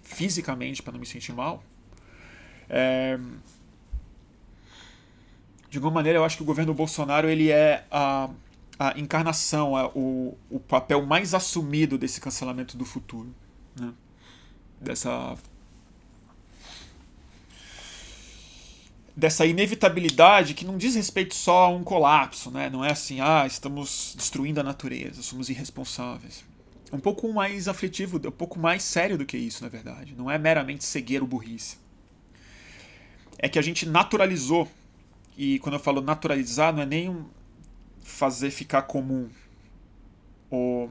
fisicamente 0.03 0.83
para 0.83 0.93
não 0.93 0.99
me 0.99 1.05
sentir 1.05 1.33
mal. 1.33 1.63
É, 2.69 3.17
de 5.69 5.77
alguma 5.77 5.93
maneira, 5.93 6.19
eu 6.19 6.25
acho 6.25 6.35
que 6.35 6.43
o 6.43 6.45
governo 6.45 6.73
Bolsonaro 6.73 7.29
ele 7.29 7.49
é 7.49 7.85
a, 7.89 8.29
a 8.81 8.99
encarnação, 8.99 9.77
é 9.77 9.85
o, 9.93 10.35
o 10.49 10.59
papel 10.59 11.05
mais 11.05 11.35
assumido 11.35 11.99
desse 11.99 12.19
cancelamento 12.19 12.75
do 12.75 12.83
futuro. 12.83 13.31
Né? 13.79 13.93
Dessa. 14.81 15.37
Dessa 19.15 19.45
inevitabilidade 19.45 20.55
que 20.55 20.65
não 20.65 20.79
diz 20.79 20.95
respeito 20.95 21.35
só 21.35 21.65
a 21.65 21.69
um 21.69 21.83
colapso, 21.83 22.49
né? 22.49 22.69
Não 22.71 22.83
é 22.83 22.91
assim, 22.91 23.19
ah, 23.19 23.45
estamos 23.45 24.15
destruindo 24.17 24.61
a 24.61 24.63
natureza, 24.63 25.21
somos 25.21 25.49
irresponsáveis. 25.49 26.43
É 26.91 26.95
um 26.95 26.99
pouco 26.99 27.31
mais 27.31 27.67
aflitivo, 27.67 28.19
é 28.23 28.29
um 28.29 28.31
pouco 28.31 28.57
mais 28.57 28.81
sério 28.81 29.17
do 29.17 29.25
que 29.25 29.37
isso, 29.37 29.63
na 29.63 29.69
verdade. 29.69 30.15
Não 30.17 30.31
é 30.31 30.39
meramente 30.39 30.83
cegueiro 30.83 31.27
burrice. 31.27 31.77
É 33.37 33.47
que 33.47 33.59
a 33.59 33.61
gente 33.61 33.85
naturalizou 33.85 34.67
e 35.37 35.59
quando 35.59 35.75
eu 35.75 35.79
falo 35.79 36.01
naturalizar, 36.01 36.73
não 36.73 36.81
é 36.81 36.85
nem 36.85 37.25
fazer 38.01 38.51
ficar 38.51 38.83
comum 38.83 39.29
ou 40.49 40.89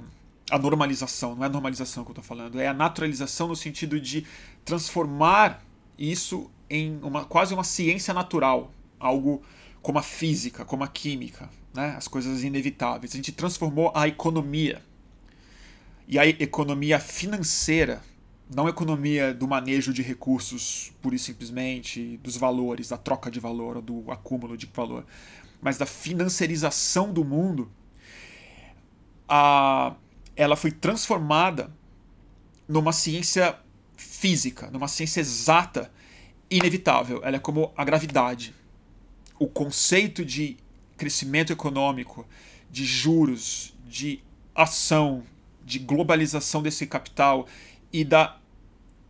a 0.51 0.59
normalização, 0.59 1.37
não 1.37 1.45
é 1.45 1.47
a 1.47 1.51
normalização 1.51 2.03
que 2.03 2.11
eu 2.11 2.13
estou 2.13 2.25
falando, 2.25 2.59
é 2.61 2.67
a 2.67 2.75
naturalização 2.75 3.47
no 3.47 3.55
sentido 3.55 4.01
de 4.01 4.27
transformar 4.65 5.63
isso 5.99 6.51
em 6.69 6.99
uma 7.03 7.25
quase 7.25 7.55
uma 7.55 7.65
ciência 7.65 8.13
natural, 8.13 8.73
algo 8.99 9.43
como 9.83 9.99
a 9.99 10.03
física, 10.03 10.65
como 10.65 10.83
a 10.83 10.89
química, 10.89 11.49
né? 11.75 11.95
as 11.97 12.09
coisas 12.09 12.43
inevitáveis. 12.43 13.13
A 13.13 13.17
gente 13.17 13.33
transformou 13.33 13.93
a 13.95 14.09
economia 14.09 14.83
e 16.09 16.19
a 16.19 16.27
economia 16.27 16.99
financeira 16.99 18.03
não 18.53 18.69
economia 18.69 19.33
do 19.33 19.47
manejo 19.47 19.93
de 19.93 20.03
recursos 20.03 20.93
pura 21.01 21.15
e 21.15 21.19
simplesmente, 21.19 22.19
dos 22.23 22.37
valores, 22.37 22.89
da 22.89 22.97
troca 22.97 23.31
de 23.31 23.39
valor 23.39 23.77
ou 23.77 23.83
do 23.83 24.11
acúmulo 24.11 24.57
de 24.57 24.67
valor, 24.67 25.07
mas 25.61 25.77
da 25.79 25.87
financiarização 25.87 27.13
do 27.13 27.25
mundo, 27.25 27.71
a, 29.29 29.95
ela 30.35 30.57
foi 30.57 30.71
transformada 30.71 31.71
numa 32.67 32.93
ciência 32.93 33.59
física, 33.97 34.71
numa 34.71 34.89
ciência 34.89 35.21
exata, 35.21 35.91
inevitável. 36.51 37.21
Ela 37.23 37.37
é 37.37 37.39
como 37.39 37.73
a 37.77 37.85
gravidade. 37.85 38.55
O 39.39 39.47
conceito 39.47 40.25
de 40.25 40.57
crescimento 40.97 41.53
econômico, 41.53 42.27
de 42.71 42.85
juros, 42.85 43.75
de 43.87 44.23
ação, 44.55 45.25
de 45.65 45.79
globalização 45.79 46.63
desse 46.63 46.87
capital 46.87 47.47
e 47.93 48.05
da 48.05 48.37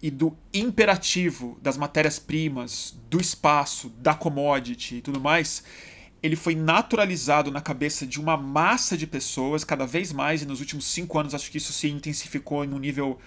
e 0.02 0.10
do 0.10 0.34
imperativo 0.54 1.58
das 1.60 1.76
matérias-primas, 1.76 2.96
do 3.10 3.20
espaço, 3.20 3.90
da 3.98 4.14
commodity 4.14 4.96
e 4.96 5.02
tudo 5.02 5.20
mais, 5.20 5.62
ele 6.22 6.36
foi 6.36 6.54
naturalizado 6.54 7.50
na 7.50 7.60
cabeça 7.60 8.06
de 8.06 8.20
uma 8.20 8.36
massa 8.36 8.96
de 8.96 9.06
pessoas 9.06 9.64
cada 9.64 9.86
vez 9.86 10.12
mais, 10.12 10.42
e 10.42 10.46
nos 10.46 10.60
últimos 10.60 10.86
cinco 10.86 11.18
anos 11.18 11.34
acho 11.34 11.50
que 11.50 11.58
isso 11.58 11.72
se 11.72 11.88
intensificou 11.88 12.64
em 12.64 12.72
um 12.72 12.78
nível 12.78 13.18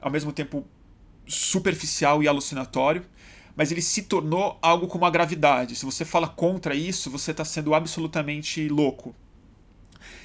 ao 0.00 0.10
mesmo 0.10 0.32
tempo 0.32 0.66
superficial 1.26 2.22
e 2.22 2.28
alucinatório, 2.28 3.04
mas 3.54 3.70
ele 3.70 3.82
se 3.82 4.02
tornou 4.02 4.58
algo 4.62 4.86
como 4.86 5.04
a 5.04 5.10
gravidade. 5.10 5.76
Se 5.76 5.84
você 5.84 6.04
fala 6.04 6.26
contra 6.26 6.74
isso, 6.74 7.10
você 7.10 7.30
está 7.30 7.44
sendo 7.44 7.74
absolutamente 7.74 8.68
louco. 8.68 9.14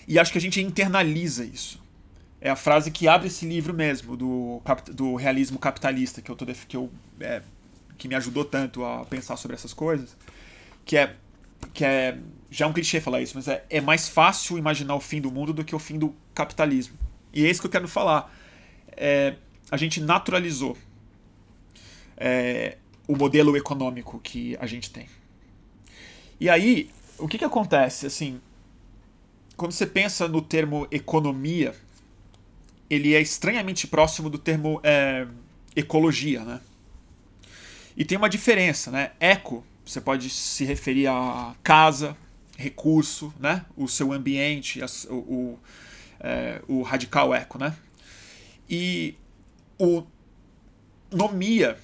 E 0.08 0.17
acho 0.17 0.32
que 0.32 0.38
a 0.38 0.41
gente 0.41 0.62
internaliza 0.62 1.43
isso 1.43 1.84
é 2.45 2.49
a 2.51 2.56
frase 2.56 2.91
que 2.91 3.08
abre 3.08 3.25
esse 3.25 3.43
livro 3.43 3.73
mesmo, 3.73 4.15
do, 4.15 4.62
do 4.93 5.15
realismo 5.15 5.58
capitalista, 5.58 6.21
que 6.21 6.30
eu, 6.30 6.36
tô, 6.36 6.45
que, 6.45 6.78
eu 6.78 6.91
é, 7.19 7.41
que 7.97 8.08
me 8.08 8.13
ajudou 8.13 8.45
tanto 8.45 8.86
a 8.86 9.04
pensar 9.04 9.36
sobre 9.36 9.56
essas 9.56 9.73
coisas, 9.73 10.15
que 10.86 10.95
é, 10.95 11.15
que 11.73 11.84
é 11.84 12.17
já 12.56 12.65
é 12.65 12.67
um 12.69 12.73
clichê 12.73 13.01
falar 13.01 13.21
isso, 13.21 13.34
mas 13.36 13.49
é, 13.49 13.65
é 13.69 13.82
mais 13.82 14.08
fácil 14.08 14.58
imaginar 14.58 14.95
o 14.95 15.01
fim 15.01 15.19
do 15.19 15.30
mundo 15.30 15.51
do 15.51 15.63
que 15.63 15.75
o 15.75 15.80
fim 15.80 15.99
do 15.99 16.15
capitalismo. 16.34 16.97
E 17.34 17.45
é 17.45 17.49
isso 17.49 17.60
que 17.60 17.67
eu 17.67 17.71
quero 17.71 17.88
falar. 17.88 18.34
É, 18.95 19.36
a 19.69 19.75
gente 19.75 19.99
naturalizou 19.99 20.78
é, 22.15 22.78
o 23.08 23.17
modelo 23.17 23.58
econômico 23.58 24.19
que 24.19 24.56
a 24.58 24.65
gente 24.65 24.89
tem. 24.89 25.08
E 26.39 26.49
aí, 26.49 26.89
o 27.17 27.28
que, 27.28 27.38
que 27.38 27.43
acontece? 27.43 28.06
Assim, 28.06 28.39
quando 29.58 29.73
você 29.73 29.86
pensa 29.86 30.28
no 30.28 30.41
termo 30.41 30.88
economia, 30.89 31.75
ele 32.89 33.13
é 33.13 33.21
estranhamente 33.21 33.86
próximo 33.86 34.30
do 34.30 34.38
termo 34.38 34.80
é, 34.82 35.28
ecologia, 35.75 36.43
né? 36.45 36.62
E 37.97 38.06
tem 38.06 38.17
uma 38.17 38.30
diferença, 38.30 38.91
né? 38.91 39.12
Eco, 39.19 39.65
você 39.86 40.02
pode 40.02 40.30
se 40.30 40.65
referir 40.65 41.08
a 41.08 41.56
casa, 41.62 42.17
recurso, 42.58 43.34
né? 43.39 43.65
O 43.78 43.88
seu 43.88 44.12
ambiente, 44.12 44.80
o, 45.10 45.13
o, 45.13 45.60
é, 46.19 46.62
o 46.67 46.82
radical 46.82 47.34
eco, 47.34 47.60
né? 47.60 47.76
E 48.69 49.15
o 49.78 50.04
nomia, 51.12 51.78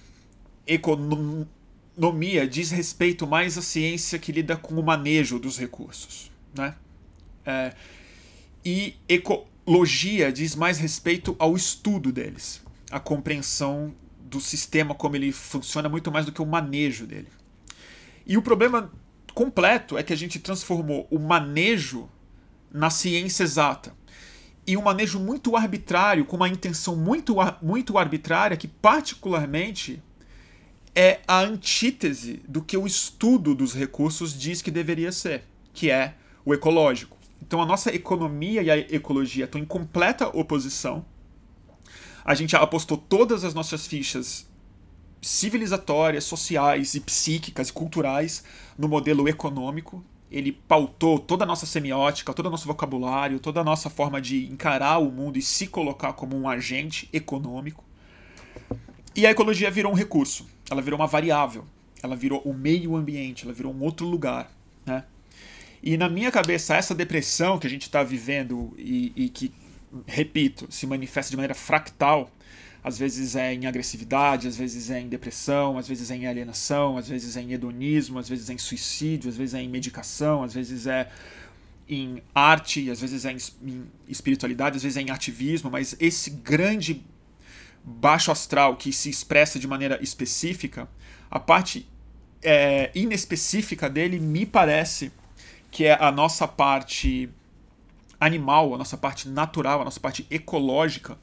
economia, 0.66 2.48
diz 2.48 2.72
respeito 2.72 3.28
mais 3.28 3.58
à 3.58 3.62
ciência 3.62 4.18
que 4.18 4.32
lida 4.32 4.58
com 4.58 4.76
o 4.76 4.84
manejo 4.84 5.38
dos 5.38 5.58
recursos, 5.58 6.32
né? 6.56 6.76
É, 7.46 7.74
e 8.66 8.96
eco, 9.08 9.48
logia 9.66 10.32
diz 10.32 10.56
mais 10.56 10.78
respeito 10.78 11.36
ao 11.38 11.56
estudo 11.56 12.12
deles, 12.12 12.64
a 12.90 13.00
compreensão 13.00 13.94
do 14.20 14.40
sistema 14.40 14.96
como 14.96 15.16
ele 15.16 15.32
funciona 15.32 15.90
muito 15.90 16.12
mais 16.12 16.26
do 16.26 16.32
que 16.32 16.42
o 16.42 16.46
manejo 16.46 17.06
dele. 17.06 17.28
E 18.32 18.38
o 18.38 18.41
problema 18.41 18.89
completo 19.34 19.98
é 19.98 20.04
que 20.04 20.13
a 20.13 20.15
gente 20.15 20.39
transformou 20.39 21.06
o 21.12 21.20
manejo 21.20 22.08
na 22.72 22.89
ciência 22.89 23.44
exata. 23.44 23.94
E 24.65 24.78
um 24.78 24.84
manejo 24.84 25.20
muito 25.20 25.58
arbitrário, 25.58 26.24
com 26.24 26.38
uma 26.38 26.48
intenção 26.48 26.96
muito, 26.96 27.36
muito 27.62 27.98
arbitrária, 27.98 28.56
que 28.56 28.70
particularmente 28.70 30.02
é 30.96 31.20
a 31.28 31.41
antítese 31.41 32.41
do 32.48 32.62
que 32.62 32.78
o 32.78 32.88
estudo 32.88 33.54
dos 33.54 33.74
recursos 33.74 34.34
diz 34.34 34.62
que 34.62 34.72
deveria 34.72 35.12
ser, 35.12 35.44
que 35.74 35.91
é 35.91 36.13
o 36.46 36.54
ecológico. 36.54 37.17
Então 37.41 37.62
a 37.62 37.65
nossa 37.65 37.94
economia 37.94 38.63
e 38.63 38.72
a 38.72 38.78
ecologia 38.78 39.44
estão 39.44 39.60
em 39.60 39.65
completa 39.65 40.30
oposição. 40.30 41.06
A 42.24 42.34
gente 42.34 42.56
apostou 42.56 42.96
todas 42.96 43.44
as 43.44 43.54
nossas 43.54 43.86
fichas 43.86 44.50
civilizatórias, 45.22 46.24
sociais 46.24 46.96
e 46.96 47.00
psíquicas 47.00 47.70
e 47.70 47.74
culturais 47.74 48.44
no 48.78 48.88
modelo 48.88 49.28
econômico. 49.28 50.04
Ele 50.32 50.52
pautou 50.52 51.20
toda 51.20 51.44
a 51.44 51.48
nossa 51.48 51.66
semiótica, 51.66 52.34
todo 52.34 52.46
o 52.46 52.50
nosso 52.50 52.66
vocabulário, 52.66 53.40
toda 53.40 53.60
a 53.60 53.64
nossa 53.64 53.90
forma 53.90 54.22
de 54.22 54.46
encarar 54.46 54.98
o 54.98 55.12
mundo 55.12 55.38
e 55.38 55.42
se 55.42 55.68
colocar 55.68 56.14
como 56.14 56.38
um 56.38 56.48
agente 56.48 57.08
econômico. 57.12 57.84
E 59.14 59.28
a 59.28 59.32
ecologia 59.32 59.70
virou 59.70 59.92
um 59.92 59.96
recurso, 59.96 60.48
ela 60.70 60.82
virou 60.82 60.98
uma 60.98 61.08
variável, 61.08 61.66
ela 62.02 62.16
virou 62.16 62.42
o 62.44 62.54
meio 62.54 62.96
ambiente, 62.96 63.44
ela 63.44 63.54
virou 63.54 63.74
um 63.74 63.82
outro 63.82 64.08
lugar. 64.08 64.50
Né? 64.86 65.04
E 65.84 65.98
na 65.98 66.08
minha 66.08 66.32
cabeça, 66.32 66.76
essa 66.76 66.96
depressão 66.96 67.60
que 67.60 67.68
a 67.68 67.70
gente 67.70 67.84
está 67.84 68.04
vivendo 68.04 68.74
e, 68.78 69.12
e, 69.16 69.30
que, 69.30 69.52
repito, 70.06 70.68
se 70.70 70.88
manifesta 70.88 71.30
de 71.30 71.36
maneira 71.36 71.56
fractal, 71.56 72.32
às 72.84 72.98
vezes 72.98 73.36
é 73.36 73.54
em 73.54 73.65
agressividade, 73.67 74.48
às 74.48 74.58
vezes 74.58 74.90
é 74.90 75.00
em 75.00 75.08
depressão, 75.08 75.77
às 75.77 75.88
vezes 75.88 76.10
é 76.10 76.15
em 76.15 76.25
alienação, 76.25 76.98
às 76.98 77.08
vezes 77.08 77.38
é 77.38 77.42
em 77.42 77.54
hedonismo, 77.54 78.17
às 78.17 78.27
vezes 78.27 78.50
é 78.50 78.54
em 78.54 78.58
suicídio, 78.58 79.29
às 79.29 79.38
vezes 79.38 79.54
é 79.54 79.62
em 79.62 79.69
medicação, 79.69 80.44
às 80.44 80.54
vezes 80.54 80.88
é 80.88 81.08
em 81.88 82.23
arte, 82.34 82.90
às 82.90 83.00
vezes 83.00 83.25
é 83.25 83.32
em 83.32 83.86
espiritualidade, 84.08 84.77
às 84.77 84.84
vezes 84.84 84.98
é 84.98 85.02
em 85.02 85.12
ativismo, 85.12 85.69
mas 85.69 85.96
esse 86.00 86.32
grande 86.32 87.04
baixo 87.84 88.32
astral 88.32 88.75
que 88.75 88.92
se 88.92 89.10
expressa 89.10 89.60
de 89.60 89.67
maneira 89.67 90.02
específica, 90.02 90.88
a 91.29 91.40
parte 91.40 91.88
é, 92.42 92.92
inespecífica 92.96 93.90
dele 93.90 94.19
me 94.19 94.46
parece 94.46 95.12
que 95.69 95.86
é 95.86 95.98
a 96.02 96.12
nossa 96.12 96.48
parte 96.48 97.29
animal, 98.19 98.73
a 98.73 98.77
nossa 98.77 98.98
parte 98.98 99.27
natural, 99.27 99.82
a 99.82 99.86
nossa 99.86 100.00
parte 100.00 100.25
ecológica, 100.29 101.17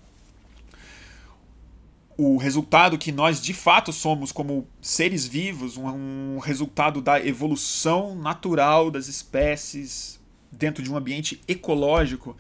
o 2.21 2.37
resultado 2.37 2.99
que 2.99 3.13
nós 3.13 3.41
de 3.41 3.55
fato 3.55 3.93
somos 3.93 4.33
como 4.33 4.67
seres 4.83 5.25
vivos, 5.25 5.77
um, 5.77 5.87
um, 5.87 6.39
resultado 6.41 7.01
da 7.01 7.25
evolução 7.25 8.17
natural 8.17 8.91
das 8.91 9.07
espécies 9.07 10.19
dentro 10.51 10.83
de 10.83 10.91
um 10.91 10.97
ambiente 10.97 11.41
ecológico, 11.47 12.37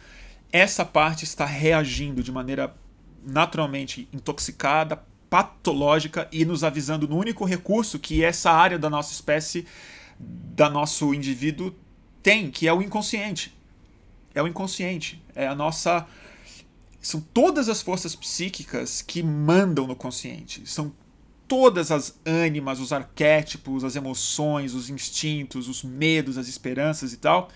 essa 0.52 0.84
parte 0.84 1.22
está 1.22 1.44
reagindo 1.44 2.24
de 2.24 2.32
maneira 2.32 2.74
naturalmente 3.24 4.08
intoxicada, 4.12 5.00
patológica 5.30 6.26
e 6.32 6.44
nos 6.44 6.64
avisando 6.64 7.06
no 7.06 7.16
único 7.16 7.44
recurso 7.44 8.00
que 8.00 8.24
essa 8.24 8.50
área 8.50 8.80
da 8.80 8.90
nossa 8.90 9.12
espécie, 9.12 9.64
da 10.18 10.68
nosso 10.68 11.14
indivíduo 11.14 11.72
tem, 12.20 12.50
que 12.50 12.66
é 12.66 12.72
o 12.72 12.82
inconsciente. 12.82 13.56
É 14.34 14.42
o 14.42 14.48
inconsciente, 14.48 15.22
é 15.36 15.46
a 15.46 15.54
nossa 15.54 16.04
são 17.00 17.20
todas 17.20 17.68
as 17.68 17.80
forças 17.80 18.14
psíquicas 18.14 19.02
que 19.02 19.22
mandam 19.22 19.86
no 19.86 19.94
consciente. 19.94 20.68
São 20.68 20.92
todas 21.46 21.90
as 21.90 22.18
ânimas, 22.26 22.78
os 22.78 22.92
arquétipos, 22.92 23.82
as 23.82 23.96
emoções, 23.96 24.74
os 24.74 24.90
instintos, 24.90 25.68
os 25.68 25.82
medos, 25.82 26.36
as 26.36 26.48
esperanças 26.48 27.12
e 27.12 27.16
tal, 27.16 27.48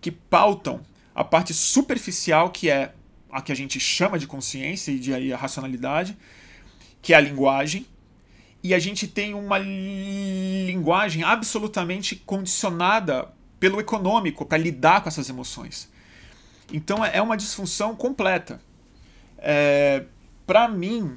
que 0.00 0.10
pautam 0.10 0.80
a 1.14 1.24
parte 1.24 1.54
superficial 1.54 2.50
que 2.50 2.68
é 2.68 2.94
a 3.32 3.40
que 3.40 3.52
a 3.52 3.54
gente 3.54 3.78
chama 3.78 4.18
de 4.18 4.26
consciência 4.26 4.90
e 4.90 4.98
de 4.98 5.14
aí 5.14 5.32
a 5.32 5.36
racionalidade, 5.36 6.18
que 7.00 7.14
é 7.14 7.16
a 7.16 7.20
linguagem, 7.20 7.86
e 8.62 8.74
a 8.74 8.78
gente 8.78 9.06
tem 9.06 9.32
uma 9.32 9.56
linguagem 9.56 11.22
absolutamente 11.22 12.16
condicionada 12.16 13.28
pelo 13.58 13.80
econômico 13.80 14.44
para 14.44 14.58
lidar 14.58 15.00
com 15.02 15.08
essas 15.08 15.28
emoções. 15.28 15.88
Então 16.72 17.04
é 17.04 17.22
uma 17.22 17.36
disfunção 17.36 17.94
completa. 17.94 18.60
É, 19.40 20.04
para 20.46 20.68
mim, 20.68 21.16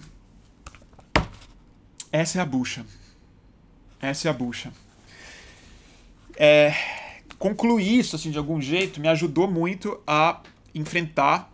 essa 2.11 2.39
é 2.39 2.41
a 2.41 2.45
bucha. 2.45 2.85
Essa 4.01 4.27
é 4.27 4.31
a 4.31 4.33
bucha. 4.33 4.71
É, 6.35 6.73
concluir 7.37 7.99
isso 7.99 8.15
assim 8.15 8.31
de 8.31 8.37
algum 8.37 8.61
jeito 8.61 8.99
me 8.99 9.07
ajudou 9.07 9.49
muito 9.49 10.01
a 10.07 10.41
enfrentar 10.73 11.51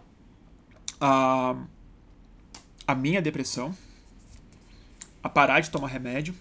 a, 1.01 1.55
a 2.87 2.95
minha 2.95 3.21
depressão, 3.21 3.75
a 5.23 5.29
parar 5.29 5.59
de 5.59 5.69
tomar 5.69 5.87
remédio, 5.87 6.35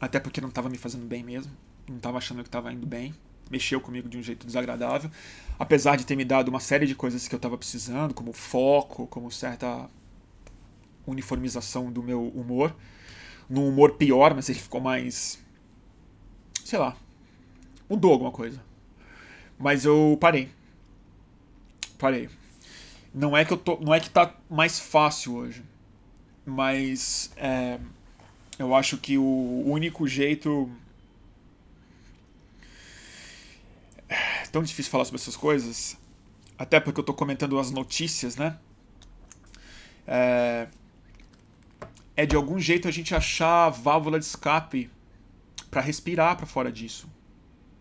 até 0.00 0.20
porque 0.20 0.40
não 0.40 0.48
estava 0.48 0.68
me 0.68 0.78
fazendo 0.78 1.06
bem 1.06 1.22
mesmo, 1.22 1.52
não 1.88 1.96
estava 1.96 2.18
achando 2.18 2.42
que 2.42 2.48
estava 2.48 2.72
indo 2.72 2.86
bem, 2.86 3.14
mexeu 3.50 3.80
comigo 3.80 4.08
de 4.08 4.16
um 4.16 4.22
jeito 4.22 4.46
desagradável, 4.46 5.10
apesar 5.58 5.96
de 5.96 6.06
ter 6.06 6.16
me 6.16 6.24
dado 6.24 6.48
uma 6.48 6.60
série 6.60 6.86
de 6.86 6.94
coisas 6.94 7.28
que 7.28 7.34
eu 7.34 7.38
estava 7.38 7.58
precisando, 7.58 8.14
como 8.14 8.32
foco, 8.32 9.06
como 9.06 9.30
certa 9.30 9.88
uniformização 11.06 11.92
do 11.92 12.02
meu 12.02 12.28
humor, 12.28 12.74
num 13.48 13.68
humor 13.68 13.92
pior, 13.92 14.34
mas 14.34 14.48
ele 14.48 14.58
ficou 14.58 14.80
mais 14.80 15.42
sei 16.64 16.78
lá, 16.78 16.96
mudou 17.88 18.12
alguma 18.12 18.32
coisa. 18.32 18.62
Mas 19.58 19.84
eu 19.84 20.16
parei. 20.20 20.48
Parei. 21.98 22.28
Não 23.14 23.36
é 23.36 23.44
que 23.44 23.52
eu 23.52 23.58
tô, 23.58 23.78
não 23.78 23.94
é 23.94 24.00
que 24.00 24.08
tá 24.08 24.34
mais 24.48 24.78
fácil 24.78 25.34
hoje, 25.34 25.62
mas 26.46 27.30
é, 27.36 27.78
eu 28.58 28.74
acho 28.74 28.96
que 28.96 29.18
o 29.18 29.62
único 29.66 30.08
jeito 30.08 30.70
tão 34.52 34.62
difícil 34.62 34.92
falar 34.92 35.04
sobre 35.04 35.20
essas 35.20 35.36
coisas, 35.36 35.96
até 36.58 36.78
porque 36.78 37.00
eu 37.00 37.04
tô 37.04 37.14
comentando 37.14 37.58
as 37.58 37.70
notícias, 37.70 38.36
né? 38.36 38.58
É, 40.06 40.68
é 42.14 42.26
de 42.26 42.36
algum 42.36 42.58
jeito 42.58 42.86
a 42.86 42.90
gente 42.90 43.14
achar 43.14 43.70
válvula 43.70 44.18
de 44.18 44.26
escape 44.26 44.90
para 45.70 45.80
respirar 45.80 46.36
para 46.36 46.46
fora 46.46 46.70
disso, 46.70 47.08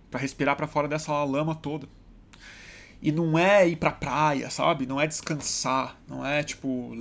para 0.10 0.20
respirar 0.20 0.56
para 0.56 0.66
fora 0.66 0.88
dessa 0.88 1.24
lama 1.24 1.54
toda. 1.54 1.88
E 3.02 3.12
não 3.12 3.38
é 3.38 3.68
ir 3.68 3.76
pra 3.78 3.92
praia, 3.92 4.50
sabe? 4.50 4.86
Não 4.86 5.02
é 5.02 5.08
descansar. 5.08 6.00
Não 6.08 6.24
é 6.24 6.44
tipo, 6.44 6.96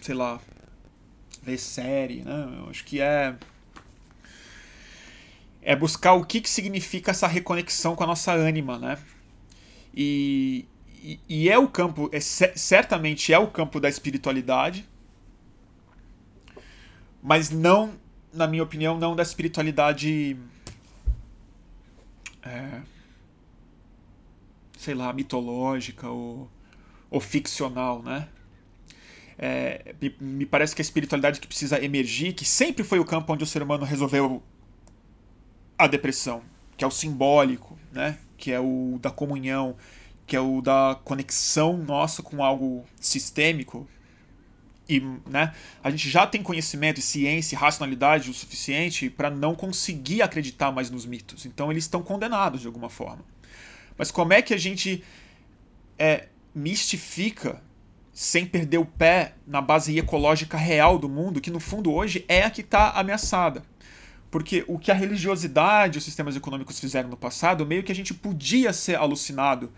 sei 0.00 0.14
lá, 0.14 0.40
ver 1.42 1.58
série, 1.58 2.22
né? 2.22 2.58
Eu 2.60 2.70
acho 2.70 2.84
que 2.84 3.00
é. 3.00 3.36
É 5.64 5.74
buscar 5.74 6.12
o 6.12 6.24
que, 6.24 6.40
que 6.40 6.48
significa 6.48 7.10
essa 7.10 7.26
reconexão 7.26 7.96
com 7.96 8.04
a 8.04 8.06
nossa 8.06 8.32
ânima, 8.32 8.78
né? 8.78 8.98
E, 9.92 10.66
e, 11.02 11.18
e 11.28 11.48
é 11.48 11.58
o 11.58 11.66
campo, 11.66 12.08
é, 12.12 12.20
certamente 12.20 13.32
é 13.32 13.38
o 13.38 13.48
campo 13.48 13.80
da 13.80 13.88
espiritualidade, 13.88 14.86
mas 17.22 17.50
não, 17.50 17.94
na 18.32 18.46
minha 18.46 18.62
opinião, 18.62 18.98
não 18.98 19.16
da 19.16 19.22
espiritualidade. 19.22 20.36
É, 22.42 22.82
sei 24.76 24.94
lá, 24.94 25.10
mitológica 25.14 26.08
ou, 26.10 26.50
ou 27.10 27.20
ficcional, 27.20 28.02
né? 28.02 28.28
É, 29.38 29.94
me, 30.00 30.14
me, 30.20 30.46
parece 30.46 30.76
que 30.76 30.82
a 30.82 30.84
espiritualidade 30.84 31.40
que 31.40 31.46
precisa 31.46 31.82
emergir, 31.82 32.34
que 32.34 32.44
sempre 32.44 32.84
foi 32.84 32.98
o 32.98 33.04
campo 33.04 33.32
onde 33.32 33.42
o 33.42 33.46
ser 33.46 33.62
humano 33.62 33.84
resolveu 33.84 34.42
a 35.78 35.86
depressão, 35.86 36.42
que 36.76 36.84
é 36.84 36.86
o 36.86 36.90
simbólico, 36.90 37.78
né? 37.92 38.18
Que 38.36 38.52
é 38.52 38.60
o 38.60 38.98
da 39.00 39.10
comunhão, 39.10 39.76
que 40.26 40.36
é 40.36 40.40
o 40.40 40.60
da 40.60 40.98
conexão 41.04 41.76
nossa 41.76 42.22
com 42.22 42.42
algo 42.42 42.84
sistêmico. 43.00 43.86
E, 44.88 45.00
né, 45.26 45.54
a 45.82 45.90
gente 45.90 46.10
já 46.10 46.26
tem 46.26 46.42
conhecimento, 46.42 47.00
ciência 47.00 47.54
e 47.54 47.58
racionalidade 47.58 48.30
o 48.30 48.34
suficiente 48.34 49.08
para 49.08 49.30
não 49.30 49.54
conseguir 49.54 50.20
acreditar 50.20 50.70
mais 50.70 50.90
nos 50.90 51.06
mitos. 51.06 51.46
Então 51.46 51.70
eles 51.70 51.84
estão 51.84 52.02
condenados 52.02 52.60
de 52.60 52.66
alguma 52.66 52.90
forma. 52.90 53.24
Mas 53.96 54.10
como 54.10 54.32
é 54.32 54.42
que 54.42 54.52
a 54.52 54.58
gente 54.58 55.02
é, 55.98 56.28
mistifica 56.54 57.62
sem 58.12 58.44
perder 58.46 58.78
o 58.78 58.84
pé 58.84 59.34
na 59.46 59.60
base 59.60 59.98
ecológica 59.98 60.56
real 60.56 60.98
do 60.98 61.08
mundo, 61.08 61.40
que 61.40 61.50
no 61.50 61.60
fundo 61.60 61.92
hoje 61.92 62.24
é 62.28 62.42
a 62.42 62.50
que 62.50 62.60
está 62.60 62.90
ameaçada? 62.90 63.62
Porque 64.34 64.64
o 64.66 64.80
que 64.80 64.90
a 64.90 64.94
religiosidade 64.94 65.96
e 65.96 65.98
os 65.98 66.04
sistemas 66.04 66.34
econômicos 66.34 66.80
fizeram 66.80 67.08
no 67.08 67.16
passado, 67.16 67.64
meio 67.64 67.84
que 67.84 67.92
a 67.92 67.94
gente 67.94 68.12
podia 68.12 68.72
ser 68.72 68.96
alucinado, 68.96 69.72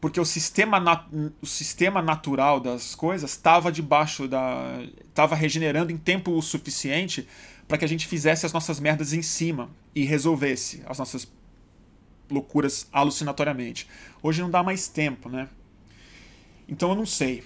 porque 0.00 0.18
o 0.18 0.24
sistema, 0.24 1.06
o 1.42 1.46
sistema 1.46 2.00
natural 2.00 2.58
das 2.58 2.94
coisas 2.94 3.32
estava 3.32 3.70
debaixo 3.70 4.26
da. 4.26 4.80
estava 5.06 5.34
regenerando 5.34 5.92
em 5.92 5.98
tempo 5.98 6.40
suficiente 6.40 7.28
para 7.68 7.76
que 7.76 7.84
a 7.84 7.88
gente 7.88 8.06
fizesse 8.06 8.46
as 8.46 8.52
nossas 8.54 8.80
merdas 8.80 9.12
em 9.12 9.20
cima 9.20 9.68
e 9.94 10.06
resolvesse 10.06 10.82
as 10.86 10.98
nossas 10.98 11.30
loucuras 12.30 12.88
alucinatoriamente. 12.90 13.86
Hoje 14.22 14.40
não 14.40 14.50
dá 14.50 14.62
mais 14.62 14.88
tempo, 14.88 15.28
né? 15.28 15.50
Então 16.66 16.88
eu 16.88 16.96
não 16.96 17.04
sei. 17.04 17.44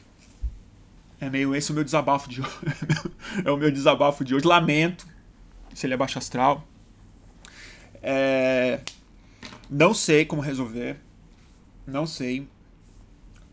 É 1.21 1.29
meio 1.29 1.57
esse 1.57 1.73
o 1.73 1.75
meu 1.75 1.83
desabafo 1.83 2.29
de 2.29 2.41
hoje. 2.41 2.53
é 3.45 3.51
o 3.51 3.57
meu 3.57 3.73
desabafo 3.73 4.25
de 4.25 4.33
hoje. 4.33 4.47
Lamento 4.47 5.11
se 5.75 5.87
ele 5.87 5.95
é 5.95 5.97
baixo 5.97 6.19
astral. 6.19 6.67
É... 8.03 8.81
Não 9.71 9.95
sei 9.95 10.25
como 10.25 10.43
resolver. 10.43 10.97
Não 11.87 12.07
sei. 12.07 12.49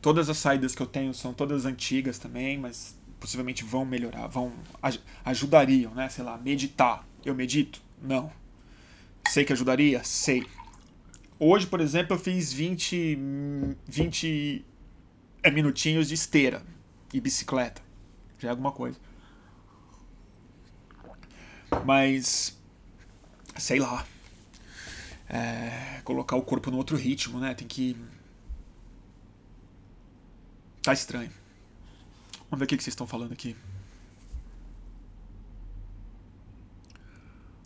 Todas 0.01 0.29
as 0.29 0.37
saídas 0.37 0.75
que 0.75 0.81
eu 0.81 0.87
tenho 0.87 1.13
são 1.13 1.33
todas 1.33 1.65
antigas 1.65 2.17
também, 2.17 2.57
mas 2.57 2.97
possivelmente 3.19 3.63
vão 3.63 3.83
melhorar, 3.85 4.27
vão 4.27 4.53
ajudariam, 5.25 5.93
né? 5.93 6.07
Sei 6.09 6.23
lá, 6.23 6.37
meditar. 6.37 7.05
Eu 7.23 7.35
medito? 7.35 7.81
Não. 8.01 8.31
Sei 9.27 9.43
que 9.43 9.53
ajudaria? 9.53 10.03
Sei. 10.03 10.45
Hoje, 11.37 11.67
por 11.67 11.81
exemplo, 11.81 12.15
eu 12.15 12.19
fiz 12.19 12.51
20, 12.51 13.17
20 13.87 14.65
é, 15.43 15.51
minutinhos 15.51 16.07
de 16.07 16.13
esteira 16.13 16.63
e 17.13 17.19
bicicleta. 17.19 17.81
Já 18.39 18.49
é 18.49 18.51
alguma 18.51 18.71
coisa. 18.71 18.97
Mas, 21.85 22.57
sei 23.57 23.79
lá. 23.79 24.05
É, 25.27 26.01
colocar 26.03 26.35
o 26.35 26.41
corpo 26.41 26.71
no 26.71 26.77
outro 26.77 26.97
ritmo, 26.97 27.39
né? 27.39 27.53
Tem 27.53 27.67
que. 27.67 27.95
Tá 30.81 30.93
estranho. 30.93 31.31
Vamos 32.49 32.59
ver 32.59 32.65
o 32.65 32.67
que 32.67 32.83
vocês 32.83 32.87
estão 32.87 33.05
falando 33.07 33.33
aqui. 33.33 33.55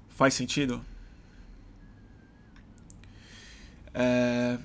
Faz 0.09 0.33
sentido? 0.33 0.83
É... 3.93 4.57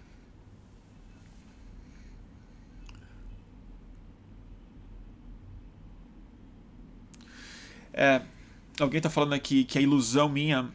É, 7.93 8.23
alguém 8.83 8.99
está 8.99 9.11
falando 9.11 9.33
aqui 9.33 9.65
que 9.65 9.79
a 9.79 9.81
ilusão 9.81 10.29
minha, 10.29 10.69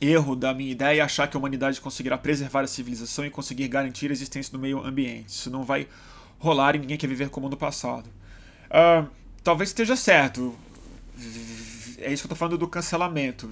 erro 0.00 0.34
da 0.34 0.54
minha 0.54 0.70
ideia 0.70 1.00
é 1.00 1.04
achar 1.04 1.28
que 1.28 1.36
a 1.36 1.40
humanidade 1.40 1.80
conseguirá 1.80 2.16
preservar 2.18 2.62
a 2.62 2.66
civilização 2.66 3.24
e 3.24 3.30
conseguir 3.30 3.68
garantir 3.68 4.10
a 4.10 4.12
existência 4.12 4.52
do 4.52 4.58
meio 4.58 4.84
ambiente. 4.84 5.28
Isso 5.28 5.50
não 5.50 5.64
vai 5.64 5.86
rolar 6.38 6.76
e 6.76 6.78
ninguém 6.78 6.96
quer 6.96 7.06
viver 7.06 7.30
como 7.30 7.48
no 7.48 7.56
passado. 7.56 8.08
Uh, 8.66 9.08
talvez 9.42 9.70
esteja 9.70 9.96
certo. 9.96 10.54
É 11.98 12.12
isso 12.12 12.22
que 12.22 12.26
eu 12.26 12.34
estou 12.34 12.36
falando 12.36 12.56
do 12.56 12.68
cancelamento 12.68 13.50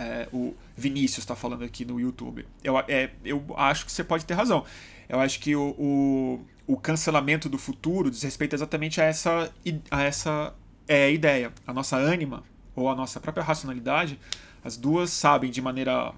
é, 0.00 0.28
o 0.32 0.54
Vinícius 0.74 1.18
está 1.18 1.36
falando 1.36 1.62
aqui 1.62 1.84
no 1.84 2.00
YouTube. 2.00 2.46
Eu, 2.64 2.78
é, 2.78 3.10
eu 3.22 3.44
acho 3.56 3.84
que 3.84 3.92
você 3.92 4.02
pode 4.02 4.24
ter 4.24 4.32
razão. 4.32 4.64
Eu 5.06 5.20
acho 5.20 5.38
que 5.38 5.54
o, 5.54 5.74
o, 5.78 6.40
o 6.66 6.76
cancelamento 6.78 7.50
do 7.50 7.58
futuro 7.58 8.10
diz 8.10 8.22
respeito 8.22 8.56
exatamente 8.56 8.98
a 9.00 9.04
essa, 9.04 9.52
a 9.90 10.02
essa 10.02 10.54
é, 10.88 11.12
ideia. 11.12 11.52
A 11.66 11.72
nossa 11.74 11.96
ânima, 11.96 12.42
ou 12.82 12.88
a 12.88 12.94
nossa 12.94 13.20
própria 13.20 13.44
racionalidade, 13.44 14.18
as 14.64 14.76
duas 14.76 15.10
sabem 15.10 15.50
de 15.50 15.60
maneira 15.60 16.12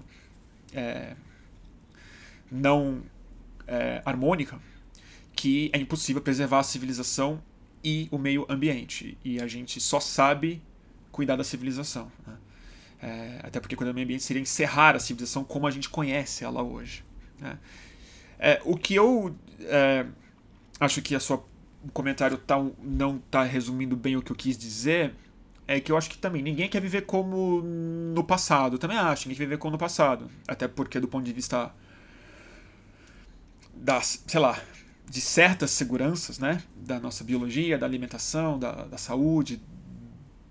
é, 0.73 1.15
não 2.51 3.01
é, 3.67 4.01
harmônica 4.05 4.59
que 5.35 5.69
é 5.73 5.79
impossível 5.79 6.21
preservar 6.21 6.59
a 6.59 6.63
civilização 6.63 7.41
e 7.83 8.07
o 8.11 8.17
meio 8.17 8.45
ambiente. 8.47 9.17
E 9.23 9.41
a 9.41 9.47
gente 9.47 9.81
só 9.81 9.99
sabe 9.99 10.61
cuidar 11.11 11.35
da 11.35 11.43
civilização. 11.43 12.11
Né? 12.25 12.37
É, 13.01 13.39
até 13.43 13.59
porque 13.59 13.75
cuidar 13.75 13.91
do 13.91 13.95
meio 13.95 14.05
ambiente 14.05 14.23
seria 14.23 14.41
encerrar 14.41 14.95
a 14.95 14.99
civilização 14.99 15.43
como 15.43 15.67
a 15.67 15.71
gente 15.71 15.89
conhece 15.89 16.43
ela 16.43 16.61
hoje. 16.61 17.03
Né? 17.39 17.57
É, 18.39 18.61
o 18.63 18.77
que 18.77 18.95
eu 18.95 19.35
é, 19.61 20.05
acho 20.79 21.01
que 21.01 21.15
a 21.15 21.19
sua 21.19 21.43
comentário 21.91 22.37
tá, 22.37 22.55
não 22.81 23.17
está 23.17 23.43
resumindo 23.43 23.95
bem 23.97 24.15
o 24.15 24.21
que 24.21 24.31
eu 24.31 24.35
quis 24.35 24.57
dizer 24.57 25.13
é 25.67 25.79
que 25.79 25.91
eu 25.91 25.97
acho 25.97 26.09
que 26.09 26.17
também 26.17 26.41
ninguém 26.41 26.67
quer 26.69 26.81
viver 26.81 27.01
como 27.01 27.61
no 27.61 28.23
passado. 28.23 28.77
Também 28.77 28.97
acho, 28.97 29.27
ninguém 29.27 29.37
quer 29.37 29.45
viver 29.45 29.57
como 29.57 29.71
no 29.71 29.77
passado. 29.77 30.29
Até 30.47 30.67
porque, 30.67 30.99
do 30.99 31.07
ponto 31.07 31.25
de 31.25 31.33
vista 31.33 31.73
das, 33.73 34.23
sei 34.27 34.39
lá, 34.39 34.59
de 35.09 35.21
certas 35.21 35.71
seguranças, 35.71 36.39
né? 36.39 36.61
Da 36.75 36.99
nossa 36.99 37.23
biologia, 37.23 37.77
da 37.77 37.85
alimentação, 37.85 38.59
da, 38.59 38.71
da 38.85 38.97
saúde, 38.97 39.61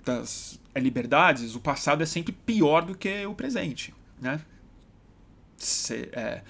das 0.04 0.58
é, 0.74 0.80
liberdades, 0.80 1.54
o 1.54 1.60
passado 1.60 2.02
é 2.02 2.06
sempre 2.06 2.32
pior 2.32 2.82
do 2.84 2.94
que 2.94 3.24
o 3.26 3.34
presente, 3.34 3.94
né? 4.20 4.40
Se, 5.56 6.08
é, 6.12 6.42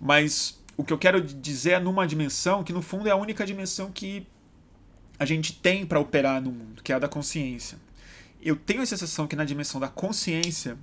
mas 0.00 0.60
o 0.76 0.84
que 0.84 0.92
eu 0.92 0.98
quero 0.98 1.20
dizer 1.20 1.72
é 1.72 1.78
numa 1.78 2.06
dimensão 2.06 2.64
que 2.64 2.72
no 2.72 2.82
fundo 2.82 3.08
é 3.08 3.10
a 3.10 3.16
única 3.16 3.46
dimensão 3.46 3.90
que 3.90 4.26
a 5.18 5.24
gente 5.24 5.52
tem 5.52 5.84
para 5.84 6.00
operar 6.00 6.40
no 6.40 6.50
mundo, 6.50 6.82
que 6.82 6.92
é 6.92 6.96
a 6.96 6.98
da 6.98 7.08
consciência. 7.08 7.78
Eu 8.42 8.56
tenho 8.56 8.82
a 8.82 8.86
sensação 8.86 9.26
que 9.26 9.36
na 9.36 9.44
dimensão 9.44 9.80
da 9.80 9.88
consciência 9.88 10.78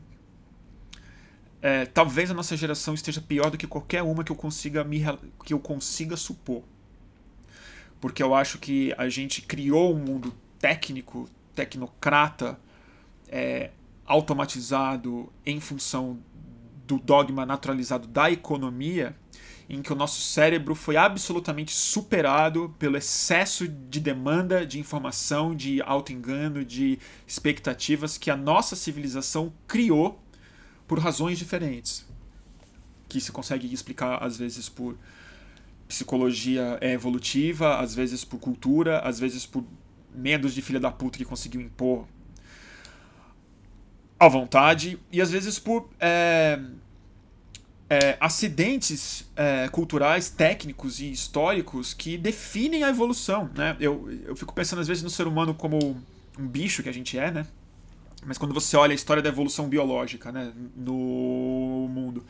é, 1.62 1.86
talvez 1.86 2.30
a 2.30 2.34
nossa 2.34 2.56
geração 2.56 2.94
esteja 2.94 3.20
pior 3.20 3.50
do 3.50 3.58
que 3.58 3.66
qualquer 3.66 4.04
uma 4.04 4.24
que 4.24 4.32
eu 4.32 4.36
consiga 4.36 4.84
me 4.84 5.04
que 5.44 5.54
eu 5.54 5.60
consiga 5.60 6.16
supor. 6.16 6.64
Porque 8.00 8.22
eu 8.22 8.36
acho 8.36 8.60
que 8.60 8.94
a 8.98 9.10
gente 9.10 9.42
criou 9.42 9.96
um 9.96 10.00
mundo 10.00 10.34
técnico 10.60 11.28
tecnocrata 11.56 12.60
é, 13.28 13.72
automatizado 14.06 15.32
em 15.46 15.60
função 15.60 16.20
do 16.86 17.00
dogma 17.00 17.46
naturalizado 17.46 18.08
da 18.08 18.32
economia 18.32 19.16
em 19.70 19.82
que 19.82 19.92
o 19.92 19.96
nosso 19.96 20.22
cérebro 20.22 20.74
foi 20.74 20.96
absolutamente 20.96 21.74
superado 21.74 22.74
pelo 22.80 22.98
excesso 22.98 23.68
de 23.68 24.00
demanda 24.00 24.66
de 24.66 24.80
informação, 24.80 25.54
de 25.54 25.82
auto-engano, 25.82 26.64
de 26.64 26.98
expectativas 27.28 28.18
que 28.18 28.32
a 28.32 28.38
nossa 28.38 28.76
civilização 28.76 29.52
criou 29.68 30.22
por 30.88 31.00
razões 31.00 31.38
diferentes. 31.38 32.08
Que 33.10 33.20
se 33.20 33.32
consegue 33.32 33.72
explicar, 33.74 34.24
às 34.24 34.38
vezes, 34.38 34.70
por 34.70 34.98
psicologia 35.88 36.78
evolutiva, 36.82 37.80
às 37.80 37.96
vezes 37.96 38.24
por 38.24 38.40
cultura, 38.40 39.00
às 39.00 39.20
vezes 39.20 39.46
por 39.46 39.64
medos 40.14 40.54
de 40.54 40.62
filha 40.62 40.80
da 40.80 40.92
puta 40.92 41.18
que 41.18 41.26
conseguiu 41.26 41.62
impor 41.62 42.06
à 44.20 44.28
vontade, 44.28 45.00
e 45.12 45.22
às 45.22 45.32
vezes 45.32 45.60
por 45.60 45.90
é, 46.00 46.60
é, 47.90 48.18
acidentes 48.20 49.30
é, 49.36 49.68
culturais, 49.70 50.30
técnicos 50.30 51.00
e 51.00 51.12
históricos 51.12 51.94
que 51.94 52.18
definem 52.18 52.84
a 52.84 52.90
evolução. 52.90 53.50
Né? 53.56 53.76
Eu, 53.80 54.10
eu 54.26 54.36
fico 54.36 54.54
pensando 54.54 54.80
às 54.80 54.88
vezes 54.88 55.04
no 55.04 55.10
ser 55.10 55.28
humano 55.28 55.54
como 55.54 55.80
um 56.38 56.48
bicho 56.48 56.84
que 56.84 56.90
a 56.90 56.94
gente 56.94 57.18
é, 57.18 57.32
né? 57.32 57.48
Mas 58.26 58.38
quando 58.38 58.54
você 58.54 58.76
olha 58.76 58.92
a 58.92 58.96
história 58.96 59.24
da 59.24 59.30
evolução 59.30 59.70
biológica 59.70 60.32
né, 60.32 60.52
no 60.76 61.88
mundo, 61.90 62.26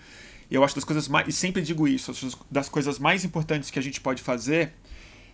eu 0.50 0.64
acho 0.64 0.76
das 0.76 0.84
coisas 0.84 1.08
mais. 1.08 1.28
E 1.28 1.32
sempre 1.32 1.62
digo 1.62 1.88
isso, 1.88 2.12
das 2.52 2.70
coisas 2.70 3.00
mais 3.00 3.26
importantes 3.26 3.72
que 3.72 3.80
a 3.80 3.82
gente 3.82 4.00
pode 4.00 4.22
fazer 4.22 4.74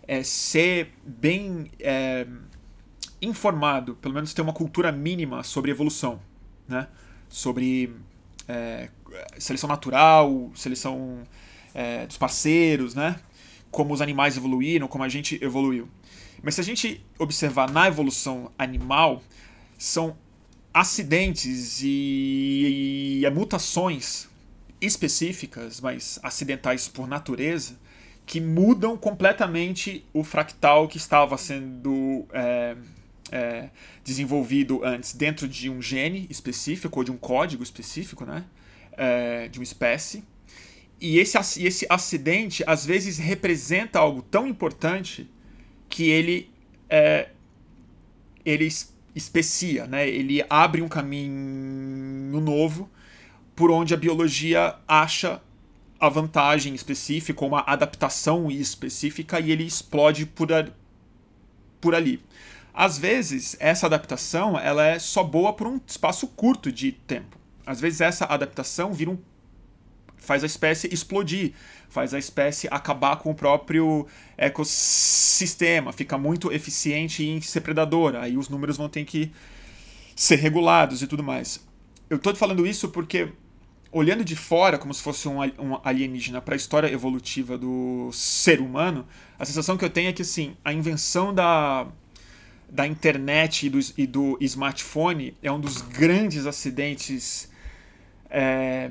é 0.07 0.23
ser 0.23 0.93
bem 1.03 1.71
é, 1.79 2.27
informado, 3.21 3.95
pelo 3.95 4.13
menos 4.13 4.33
ter 4.33 4.41
uma 4.41 4.53
cultura 4.53 4.91
mínima 4.91 5.43
sobre 5.43 5.71
evolução, 5.71 6.21
né? 6.67 6.87
Sobre 7.27 7.93
é, 8.47 8.89
seleção 9.37 9.67
natural, 9.67 10.51
seleção 10.55 11.23
é, 11.73 12.05
dos 12.05 12.17
parceiros, 12.17 12.95
né? 12.95 13.19
Como 13.71 13.93
os 13.93 14.01
animais 14.01 14.37
evoluíram, 14.37 14.87
como 14.87 15.03
a 15.03 15.09
gente 15.09 15.43
evoluiu. 15.43 15.89
Mas 16.41 16.55
se 16.55 16.61
a 16.61 16.63
gente 16.63 17.03
observar 17.17 17.71
na 17.71 17.87
evolução 17.87 18.51
animal, 18.57 19.23
são 19.77 20.15
acidentes 20.73 21.81
e, 21.81 23.21
e, 23.21 23.25
e 23.25 23.29
mutações 23.29 24.27
específicas, 24.81 25.79
mas 25.79 26.19
acidentais 26.21 26.87
por 26.87 27.07
natureza, 27.07 27.77
que 28.25 28.41
mudam 28.41 28.97
completamente 28.97 30.05
o 30.13 30.23
fractal 30.23 30.87
que 30.87 30.97
estava 30.97 31.37
sendo 31.37 32.25
é, 32.31 32.75
é, 33.31 33.69
desenvolvido 34.03 34.83
antes 34.83 35.13
dentro 35.13 35.47
de 35.47 35.69
um 35.69 35.81
gene 35.81 36.27
específico 36.29 36.99
ou 36.99 37.03
de 37.03 37.11
um 37.11 37.17
código 37.17 37.63
específico, 37.63 38.25
né? 38.25 38.43
É, 38.97 39.47
de 39.47 39.59
uma 39.59 39.63
espécie. 39.63 40.23
E 40.99 41.19
esse, 41.19 41.37
esse 41.63 41.85
acidente 41.89 42.63
às 42.65 42.85
vezes 42.85 43.17
representa 43.17 43.99
algo 43.99 44.21
tão 44.21 44.47
importante 44.47 45.29
que 45.89 46.09
ele 46.09 46.49
é, 46.89 47.29
ele 48.45 48.67
especia, 49.15 49.85
né? 49.85 50.07
Ele 50.07 50.43
abre 50.49 50.81
um 50.81 50.87
caminho 50.87 52.39
novo 52.39 52.89
por 53.55 53.69
onde 53.69 53.93
a 53.93 53.97
biologia 53.97 54.75
acha 54.87 55.41
a 55.99 56.09
vantagem 56.09 56.73
específica, 56.73 57.45
uma 57.45 57.61
adaptação 57.61 58.51
específica, 58.51 59.39
e 59.39 59.51
ele 59.51 59.63
explode 59.63 60.25
por, 60.25 60.51
a, 60.51 60.67
por 61.79 61.95
ali. 61.95 62.21
Às 62.73 62.97
vezes, 62.97 63.55
essa 63.59 63.85
adaptação 63.85 64.59
ela 64.59 64.85
é 64.85 64.99
só 64.99 65.23
boa 65.23 65.53
por 65.53 65.67
um 65.67 65.79
espaço 65.85 66.27
curto 66.27 66.71
de 66.71 66.91
tempo. 66.91 67.42
Às 67.65 67.79
vezes, 67.79 68.01
essa 68.01 68.25
adaptação 68.25 68.93
vira 68.93 69.11
um, 69.11 69.17
faz 70.17 70.43
a 70.43 70.45
espécie 70.45 70.93
explodir, 70.93 71.53
faz 71.89 72.13
a 72.13 72.19
espécie 72.19 72.67
acabar 72.71 73.17
com 73.17 73.31
o 73.31 73.35
próprio 73.35 74.07
ecossistema, 74.37 75.91
fica 75.91 76.17
muito 76.17 76.51
eficiente 76.51 77.25
em 77.25 77.41
ser 77.41 77.61
predadora. 77.61 78.21
Aí 78.21 78.37
os 78.37 78.49
números 78.49 78.77
vão 78.77 78.89
ter 78.89 79.03
que 79.05 79.31
ser 80.15 80.37
regulados 80.37 81.01
e 81.01 81.07
tudo 81.07 81.23
mais. 81.23 81.65
Eu 82.09 82.17
estou 82.17 82.35
falando 82.35 82.65
isso 82.65 82.89
porque 82.89 83.29
olhando 83.91 84.25
de 84.25 84.35
fora, 84.35 84.77
como 84.77 84.93
se 84.93 85.01
fosse 85.01 85.27
um, 85.27 85.39
alienígena 85.83 86.41
para 86.41 86.55
a 86.55 86.57
história 86.57 86.91
evolutiva 86.91 87.57
do 87.57 88.09
ser 88.11 88.59
humano, 88.59 89.05
a 89.37 89.45
sensação 89.45 89.77
que 89.77 89.85
eu 89.85 89.89
tenho 89.89 90.09
é 90.09 90.13
que 90.13 90.23
assim, 90.23 90.57
a 90.65 90.73
invenção 90.73 91.33
da, 91.33 91.87
da 92.67 92.87
internet 92.87 93.67
e 93.67 93.69
do, 93.69 93.79
e 93.95 94.07
do 94.07 94.37
smartphone 94.41 95.37
é 95.43 95.51
um 95.51 95.59
dos 95.59 95.81
grandes 95.81 96.47
acidentes 96.47 97.51
é, 98.33 98.89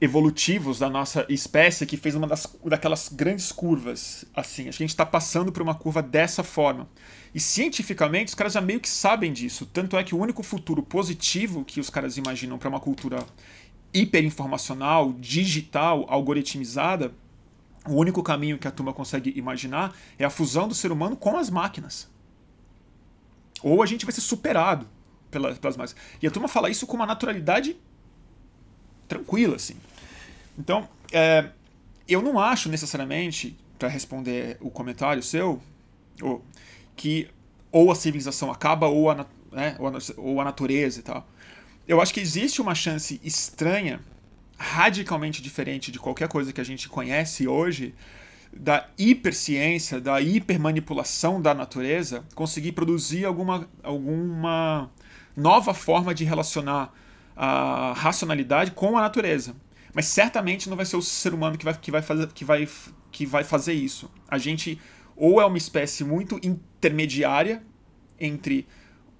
evolutivos 0.00 0.78
da 0.78 0.88
nossa 0.88 1.26
espécie 1.28 1.84
que 1.84 1.96
fez 1.96 2.14
uma 2.14 2.26
das, 2.26 2.46
daquelas 2.64 3.08
grandes 3.08 3.52
curvas. 3.52 4.24
Assim, 4.34 4.68
acho 4.68 4.78
que 4.78 4.84
a 4.84 4.86
gente 4.86 4.94
está 4.94 5.04
passando 5.04 5.52
por 5.52 5.60
uma 5.60 5.74
curva 5.74 6.02
dessa 6.02 6.42
forma. 6.42 6.88
E 7.34 7.38
cientificamente 7.38 8.28
os 8.28 8.34
caras 8.34 8.54
já 8.54 8.60
meio 8.60 8.80
que 8.80 8.88
sabem 8.88 9.32
disso. 9.32 9.66
Tanto 9.66 9.96
é 9.96 10.02
que 10.02 10.14
o 10.14 10.18
único 10.18 10.42
futuro 10.42 10.82
positivo 10.82 11.64
que 11.64 11.78
os 11.78 11.90
caras 11.90 12.16
imaginam 12.16 12.58
para 12.58 12.68
uma 12.68 12.80
cultura 12.80 13.26
hiperinformacional, 13.92 15.12
digital, 15.12 16.06
algoritmizada, 16.08 17.12
o 17.86 17.94
único 17.94 18.22
caminho 18.22 18.58
que 18.58 18.68
a 18.68 18.70
turma 18.70 18.92
consegue 18.92 19.32
imaginar 19.36 19.94
é 20.18 20.24
a 20.24 20.30
fusão 20.30 20.68
do 20.68 20.74
ser 20.74 20.92
humano 20.92 21.16
com 21.16 21.36
as 21.36 21.50
máquinas. 21.50 22.08
Ou 23.62 23.82
a 23.82 23.86
gente 23.86 24.04
vai 24.04 24.12
ser 24.12 24.20
superado 24.20 24.86
pelas, 25.30 25.58
pelas 25.58 25.76
máquinas. 25.76 26.00
E 26.22 26.26
a 26.26 26.30
turma 26.30 26.48
fala 26.48 26.70
isso 26.70 26.86
com 26.86 26.96
uma 26.96 27.06
naturalidade 27.06 27.76
tranquila, 29.08 29.56
assim. 29.56 29.74
Então, 30.58 30.88
é, 31.12 31.48
eu 32.06 32.22
não 32.22 32.38
acho 32.38 32.68
necessariamente, 32.68 33.56
para 33.78 33.88
responder 33.88 34.56
o 34.60 34.70
comentário 34.70 35.22
seu, 35.22 35.60
ou, 36.22 36.44
que 36.94 37.28
ou 37.72 37.90
a 37.90 37.94
civilização 37.94 38.50
acaba 38.50 38.86
ou 38.86 39.10
a, 39.10 39.26
né, 39.50 39.76
ou 39.78 39.88
a, 39.88 39.92
ou 40.16 40.40
a 40.40 40.44
natureza 40.44 41.00
e 41.00 41.02
tal 41.02 41.26
eu 41.88 42.02
acho 42.02 42.12
que 42.12 42.20
existe 42.20 42.60
uma 42.60 42.74
chance 42.74 43.18
estranha, 43.24 43.98
radicalmente 44.58 45.40
diferente 45.40 45.90
de 45.90 45.98
qualquer 45.98 46.28
coisa 46.28 46.52
que 46.52 46.60
a 46.60 46.64
gente 46.64 46.86
conhece 46.86 47.48
hoje, 47.48 47.94
da 48.52 48.86
hiperciência, 48.98 49.98
da 49.98 50.20
hipermanipulação 50.20 51.40
da 51.40 51.54
natureza, 51.54 52.24
conseguir 52.34 52.72
produzir 52.72 53.24
alguma, 53.24 53.66
alguma 53.82 54.90
nova 55.34 55.72
forma 55.72 56.14
de 56.14 56.24
relacionar 56.24 56.92
a 57.40 57.92
racionalidade 57.92 58.72
com 58.72 58.98
a 58.98 59.00
natureza. 59.00 59.54
Mas 59.94 60.06
certamente 60.06 60.68
não 60.68 60.76
vai 60.76 60.84
ser 60.84 60.96
o 60.96 61.02
ser 61.02 61.32
humano 61.32 61.56
que 61.56 61.64
vai, 61.64 61.74
que 61.74 61.90
vai, 61.92 62.02
fazer, 62.02 62.26
que 62.32 62.44
vai, 62.44 62.68
que 63.12 63.24
vai 63.24 63.44
fazer 63.44 63.74
isso. 63.74 64.10
A 64.28 64.38
gente 64.38 64.80
ou 65.16 65.40
é 65.40 65.44
uma 65.44 65.56
espécie 65.56 66.02
muito 66.02 66.38
intermediária 66.42 67.62
entre 68.18 68.66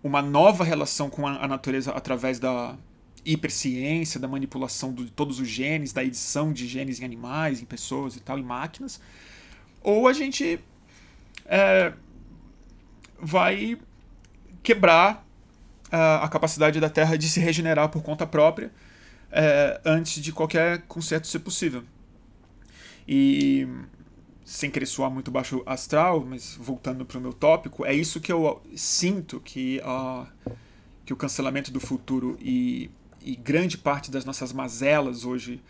uma 0.02 0.20
nova 0.20 0.64
relação 0.64 1.08
com 1.08 1.26
a, 1.26 1.46
natureza 1.46 1.92
através 1.92 2.38
da 2.40 2.76
hiperciência, 3.24 4.18
da 4.18 4.26
manipulação 4.26 4.92
de 4.92 5.10
todos 5.10 5.38
os 5.38 5.48
genes, 5.48 5.92
da 5.92 6.04
edição 6.04 6.52
de 6.52 6.66
genes 6.66 7.00
em 7.00 7.04
animais, 7.04 7.60
em 7.60 7.64
pessoas 7.64 8.16
e 8.16 8.20
tal, 8.20 8.38
em 8.38 8.42
máquinas, 8.42 9.00
ou 9.82 10.08
a 10.08 10.12
gente 10.12 10.60
é, 11.44 11.92
vai 13.20 13.78
quebrar 14.62 15.27
a, 15.90 16.28
capacidade 16.28 16.80
da 16.80 16.90
Terra 16.90 17.16
de 17.16 17.28
se 17.28 17.40
regenerar 17.40 17.88
por 17.88 18.02
conta 18.02 18.26
própria 18.26 18.70
é, 19.30 19.80
antes 19.84 20.22
de 20.22 20.32
qualquer 20.32 20.82
conserto 20.82 21.26
ser 21.26 21.40
possível. 21.40 21.82
E 23.06 23.66
sem 24.44 24.70
querer 24.70 24.86
soar 24.86 25.10
muito 25.10 25.30
baixo 25.30 25.62
astral, 25.66 26.24
mas 26.24 26.56
voltando 26.58 27.04
para 27.04 27.18
o 27.18 27.20
meu 27.20 27.32
tópico, 27.32 27.84
é 27.84 27.92
isso 27.92 28.20
que 28.20 28.32
eu 28.32 28.62
sinto 28.74 29.40
que, 29.40 29.80
uh, 29.84 30.26
que 31.04 31.12
o 31.12 31.16
cancelamento 31.16 31.70
do 31.70 31.78
futuro 31.78 32.38
e, 32.40 32.90
e 33.22 33.36
grande 33.36 33.76
parte 33.76 34.10
das 34.10 34.24
nossas 34.24 34.52
mazelas 34.52 35.24
hoje 35.24 35.60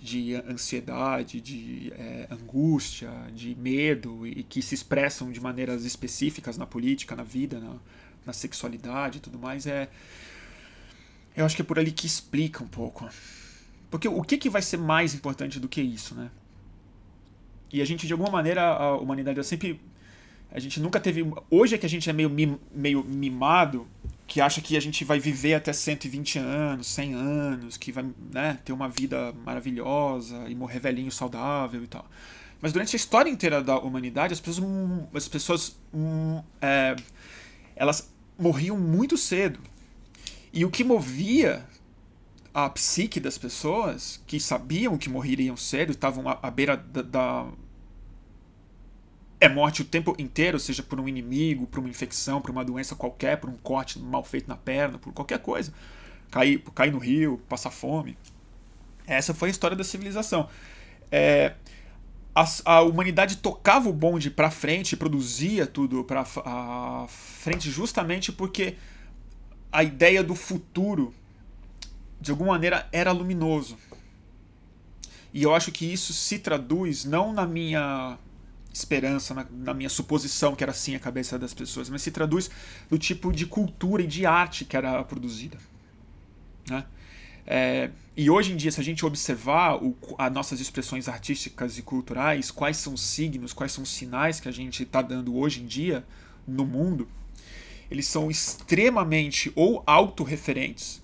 de 0.00 0.34
ansiedade, 0.34 1.40
de 1.40 1.92
é, 1.96 2.28
angústia, 2.30 3.10
de 3.34 3.54
medo 3.56 4.26
e 4.26 4.42
que 4.42 4.62
se 4.62 4.74
expressam 4.74 5.30
de 5.30 5.40
maneiras 5.40 5.84
específicas 5.84 6.56
na 6.56 6.66
política, 6.66 7.16
na 7.16 7.24
vida, 7.24 7.58
na, 7.58 7.76
na 8.26 8.32
sexualidade 8.32 9.18
e 9.18 9.20
tudo 9.20 9.38
mais, 9.38 9.66
é. 9.66 9.88
Eu 11.36 11.46
acho 11.46 11.56
que 11.56 11.62
é 11.62 11.64
por 11.64 11.78
ali 11.78 11.90
que 11.90 12.06
explica 12.06 12.62
um 12.62 12.68
pouco. 12.68 13.08
Porque 13.90 14.08
o 14.08 14.22
que, 14.22 14.36
que 14.36 14.50
vai 14.50 14.62
ser 14.62 14.78
mais 14.78 15.14
importante 15.14 15.58
do 15.58 15.68
que 15.68 15.80
isso, 15.80 16.14
né? 16.14 16.30
E 17.72 17.80
a 17.80 17.84
gente, 17.84 18.06
de 18.06 18.12
alguma 18.12 18.30
maneira, 18.30 18.62
a 18.62 18.96
humanidade 18.96 19.42
sempre. 19.44 19.80
A 20.50 20.60
gente 20.60 20.78
nunca 20.78 21.00
teve. 21.00 21.24
Hoje 21.50 21.74
é 21.74 21.78
que 21.78 21.86
a 21.86 21.88
gente 21.88 22.08
é 22.10 22.12
meio, 22.12 22.28
mim, 22.28 22.58
meio 22.74 23.02
mimado, 23.02 23.88
que 24.26 24.40
acha 24.40 24.60
que 24.60 24.76
a 24.76 24.80
gente 24.80 25.04
vai 25.04 25.18
viver 25.18 25.54
até 25.54 25.72
120 25.72 26.38
anos, 26.38 26.86
100 26.88 27.14
anos, 27.14 27.76
que 27.78 27.90
vai 27.90 28.04
né, 28.30 28.58
ter 28.62 28.74
uma 28.74 28.88
vida 28.88 29.32
maravilhosa 29.44 30.46
e 30.48 30.54
morrer 30.54 30.80
velhinho 30.80 31.10
saudável 31.10 31.82
e 31.82 31.86
tal. 31.86 32.06
Mas 32.60 32.72
durante 32.72 32.94
a 32.94 32.98
história 32.98 33.30
inteira 33.30 33.62
da 33.62 33.78
humanidade, 33.78 34.34
as 34.34 34.40
pessoas. 34.40 34.68
As 35.14 35.28
pessoas 35.28 35.76
é, 36.60 36.94
elas 37.74 38.11
morriam 38.42 38.78
muito 38.78 39.16
cedo. 39.16 39.60
E 40.52 40.64
o 40.64 40.70
que 40.70 40.84
movia 40.84 41.64
a 42.52 42.68
psique 42.68 43.18
das 43.18 43.38
pessoas 43.38 44.22
que 44.26 44.38
sabiam 44.38 44.98
que 44.98 45.08
morreriam 45.08 45.56
cedo, 45.56 45.92
estavam 45.92 46.28
à, 46.28 46.50
beira 46.50 46.76
da, 46.76 47.00
da, 47.00 47.46
é 49.40 49.48
morte 49.48 49.80
o 49.80 49.84
tempo 49.84 50.14
inteiro, 50.18 50.60
seja 50.60 50.82
por 50.82 51.00
um 51.00 51.08
inimigo, 51.08 51.66
por 51.66 51.80
uma 51.80 51.88
infecção, 51.88 52.40
por 52.40 52.50
uma 52.50 52.64
doença 52.64 52.94
qualquer, 52.94 53.38
por 53.38 53.48
um 53.48 53.56
corte 53.56 53.98
mal 53.98 54.22
feito 54.22 54.48
na 54.48 54.56
perna, 54.56 54.98
por 54.98 55.12
qualquer 55.12 55.38
coisa. 55.38 55.72
Cair, 56.30 56.62
cair 56.74 56.92
no 56.92 56.98
rio, 56.98 57.40
passar 57.48 57.70
fome. 57.70 58.18
Essa 59.06 59.32
foi 59.32 59.48
a 59.48 59.50
história 59.50 59.76
da 59.76 59.84
civilização. 59.84 60.48
É, 61.10 61.54
a, 62.34 62.44
a, 62.64 62.82
humanidade 62.82 63.36
tocava 63.36 63.88
o 63.88 63.92
bonde 63.92 64.30
para 64.30 64.50
frente, 64.50 64.96
produzia 64.96 65.66
tudo 65.66 66.04
para 66.04 66.24
frente 67.08 67.70
justamente 67.70 68.32
porque 68.32 68.76
a 69.70 69.82
ideia 69.82 70.22
do 70.22 70.34
futuro, 70.34 71.14
de 72.20 72.30
alguma 72.30 72.52
maneira, 72.52 72.88
era 72.92 73.12
luminoso. 73.12 73.76
E 75.32 75.42
eu 75.42 75.54
acho 75.54 75.72
que 75.72 75.90
isso 75.90 76.12
se 76.12 76.38
traduz 76.38 77.04
não 77.04 77.32
na 77.32 77.46
minha 77.46 78.18
esperança, 78.72 79.34
na, 79.34 79.46
na, 79.50 79.74
minha 79.74 79.88
suposição 79.88 80.54
que 80.54 80.64
era 80.64 80.72
assim 80.72 80.94
a 80.94 80.98
cabeça 80.98 81.38
das 81.38 81.52
pessoas, 81.52 81.90
mas 81.90 82.02
se 82.02 82.10
traduz 82.10 82.50
no 82.90 82.98
tipo 82.98 83.32
de 83.32 83.46
cultura 83.46 84.02
e 84.02 84.06
de 84.06 84.24
arte 84.24 84.64
que 84.64 84.76
era 84.76 85.02
produzida. 85.04 85.58
Né? 86.68 86.84
É, 87.46 87.90
e 88.16 88.30
hoje 88.30 88.52
em 88.52 88.56
dia, 88.56 88.70
se 88.70 88.80
a 88.80 88.84
gente 88.84 89.04
observar 89.04 89.82
o, 89.82 89.96
as 90.18 90.32
nossas 90.32 90.60
expressões 90.60 91.08
artísticas 91.08 91.78
e 91.78 91.82
culturais, 91.82 92.50
quais 92.50 92.76
são 92.76 92.94
os 92.94 93.02
signos, 93.02 93.52
quais 93.52 93.72
são 93.72 93.82
os 93.82 93.90
sinais 93.90 94.38
que 94.38 94.48
a 94.48 94.52
gente 94.52 94.82
está 94.82 95.02
dando 95.02 95.36
hoje 95.36 95.62
em 95.62 95.66
dia 95.66 96.04
no 96.46 96.64
mundo, 96.64 97.08
eles 97.90 98.06
são 98.06 98.30
extremamente 98.30 99.52
ou 99.54 99.82
autorreferentes, 99.86 101.02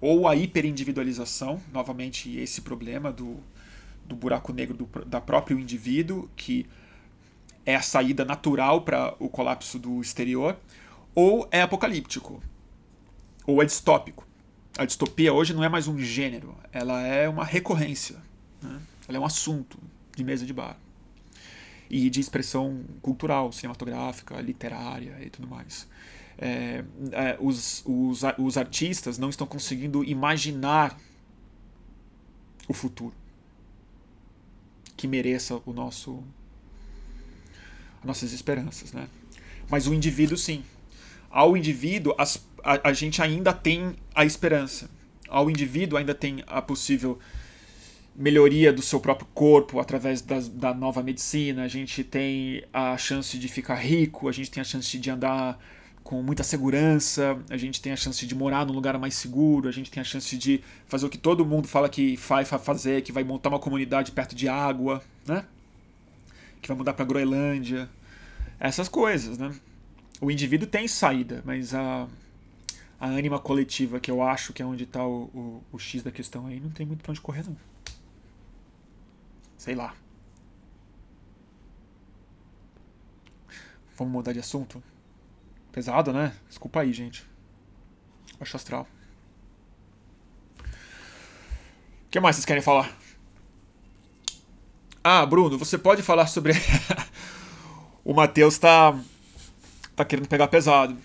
ou 0.00 0.28
a 0.28 0.36
hiperindividualização, 0.36 1.60
novamente 1.72 2.36
esse 2.36 2.60
problema 2.60 3.12
do, 3.12 3.36
do 4.04 4.16
buraco 4.16 4.52
negro 4.52 4.76
do 4.76 4.86
da 5.04 5.20
próprio 5.20 5.58
indivíduo, 5.58 6.28
que 6.36 6.66
é 7.64 7.74
a 7.74 7.82
saída 7.82 8.24
natural 8.24 8.82
para 8.82 9.14
o 9.18 9.28
colapso 9.28 9.78
do 9.78 10.00
exterior, 10.00 10.56
ou 11.14 11.48
é 11.50 11.62
apocalíptico, 11.62 12.42
ou 13.46 13.62
é 13.62 13.66
distópico. 13.66 14.25
A 14.78 14.84
distopia 14.84 15.32
hoje 15.32 15.54
não 15.54 15.64
é 15.64 15.68
mais 15.68 15.88
um 15.88 15.98
gênero, 15.98 16.54
ela 16.70 17.00
é 17.00 17.26
uma 17.28 17.44
recorrência, 17.44 18.16
né? 18.62 18.78
ela 19.08 19.16
é 19.16 19.20
um 19.20 19.24
assunto 19.24 19.78
de 20.14 20.22
mesa 20.22 20.44
de 20.44 20.52
bar 20.52 20.76
e 21.88 22.10
de 22.10 22.20
expressão 22.20 22.84
cultural, 23.00 23.52
cinematográfica, 23.52 24.38
literária 24.40 25.16
e 25.24 25.30
tudo 25.30 25.48
mais. 25.48 25.88
É, 26.36 26.84
é, 27.12 27.38
os, 27.40 27.82
os, 27.86 28.20
os 28.36 28.56
artistas 28.58 29.16
não 29.16 29.30
estão 29.30 29.46
conseguindo 29.46 30.04
imaginar 30.04 30.98
o 32.68 32.74
futuro 32.74 33.14
que 34.96 35.06
mereça 35.06 35.60
o 35.64 35.72
nosso 35.72 36.22
nossas 38.04 38.32
esperanças, 38.32 38.92
né? 38.92 39.08
Mas 39.68 39.86
o 39.86 39.94
indivíduo, 39.94 40.36
sim. 40.36 40.64
Ao 41.28 41.56
indivíduo, 41.56 42.14
as, 42.16 42.45
a, 42.66 42.88
a 42.88 42.92
gente 42.92 43.22
ainda 43.22 43.52
tem 43.52 43.94
a 44.12 44.24
esperança. 44.24 44.90
Ao 45.28 45.48
indivíduo 45.48 45.96
ainda 45.96 46.14
tem 46.14 46.42
a 46.48 46.60
possível 46.60 47.18
melhoria 48.14 48.72
do 48.72 48.82
seu 48.82 48.98
próprio 48.98 49.28
corpo 49.32 49.78
através 49.78 50.20
das, 50.20 50.48
da 50.48 50.74
nova 50.74 51.02
medicina, 51.02 51.62
a 51.62 51.68
gente 51.68 52.02
tem 52.02 52.64
a 52.72 52.96
chance 52.96 53.38
de 53.38 53.46
ficar 53.46 53.76
rico, 53.76 54.28
a 54.28 54.32
gente 54.32 54.50
tem 54.50 54.60
a 54.60 54.64
chance 54.64 54.98
de 54.98 55.10
andar 55.10 55.58
com 56.02 56.22
muita 56.22 56.42
segurança, 56.42 57.38
a 57.50 57.56
gente 57.56 57.80
tem 57.80 57.92
a 57.92 57.96
chance 57.96 58.26
de 58.26 58.34
morar 58.34 58.64
num 58.64 58.72
lugar 58.72 58.98
mais 58.98 59.14
seguro, 59.14 59.68
a 59.68 59.72
gente 59.72 59.90
tem 59.90 60.00
a 60.00 60.04
chance 60.04 60.36
de 60.36 60.60
fazer 60.86 61.06
o 61.06 61.08
que 61.08 61.18
todo 61.18 61.44
mundo 61.44 61.68
fala 61.68 61.88
que 61.88 62.16
vai 62.16 62.44
fazer, 62.44 63.02
que 63.02 63.12
vai 63.12 63.22
montar 63.22 63.50
uma 63.50 63.58
comunidade 63.58 64.12
perto 64.12 64.34
de 64.34 64.48
água, 64.48 65.02
né? 65.26 65.44
Que 66.62 66.68
vai 66.68 66.76
mudar 66.76 66.94
para 66.94 67.04
Groenlândia 67.04 67.88
essas 68.58 68.88
coisas, 68.88 69.36
né? 69.36 69.54
O 70.20 70.30
indivíduo 70.30 70.66
tem 70.66 70.88
saída, 70.88 71.42
mas 71.44 71.74
a, 71.74 72.06
a 72.98 73.06
ânima 73.06 73.38
coletiva, 73.38 74.00
que 74.00 74.10
eu 74.10 74.22
acho 74.22 74.52
que 74.52 74.62
é 74.62 74.66
onde 74.66 74.84
está 74.84 75.06
o, 75.06 75.24
o, 75.34 75.64
o, 75.72 75.78
X 75.78 76.02
da 76.02 76.10
questão 76.10 76.46
aí, 76.46 76.58
não 76.58 76.70
tem 76.70 76.86
muito 76.86 77.02
pra 77.02 77.10
onde 77.10 77.20
correr, 77.20 77.44
não. 77.44 77.56
Sei 79.56 79.74
lá. 79.74 79.94
Vamos 83.96 84.12
mudar 84.12 84.32
de 84.32 84.38
assunto? 84.38 84.82
Pesado, 85.72 86.12
né? 86.12 86.34
Desculpa 86.48 86.80
aí, 86.80 86.92
gente. 86.92 87.26
Acho 88.40 88.56
astral. 88.56 88.86
O 90.58 92.10
que 92.10 92.20
mais 92.20 92.36
vocês 92.36 92.46
querem 92.46 92.62
falar? 92.62 92.96
Ah, 95.02 95.24
Bruno, 95.24 95.58
você 95.58 95.76
pode 95.78 96.02
falar 96.02 96.26
sobre 96.26 96.52
o 98.04 98.14
Matheus 98.14 98.58
tá, 98.58 98.98
tá 99.94 100.04
querendo 100.04 100.28
pegar 100.28 100.48
pesado. 100.48 100.96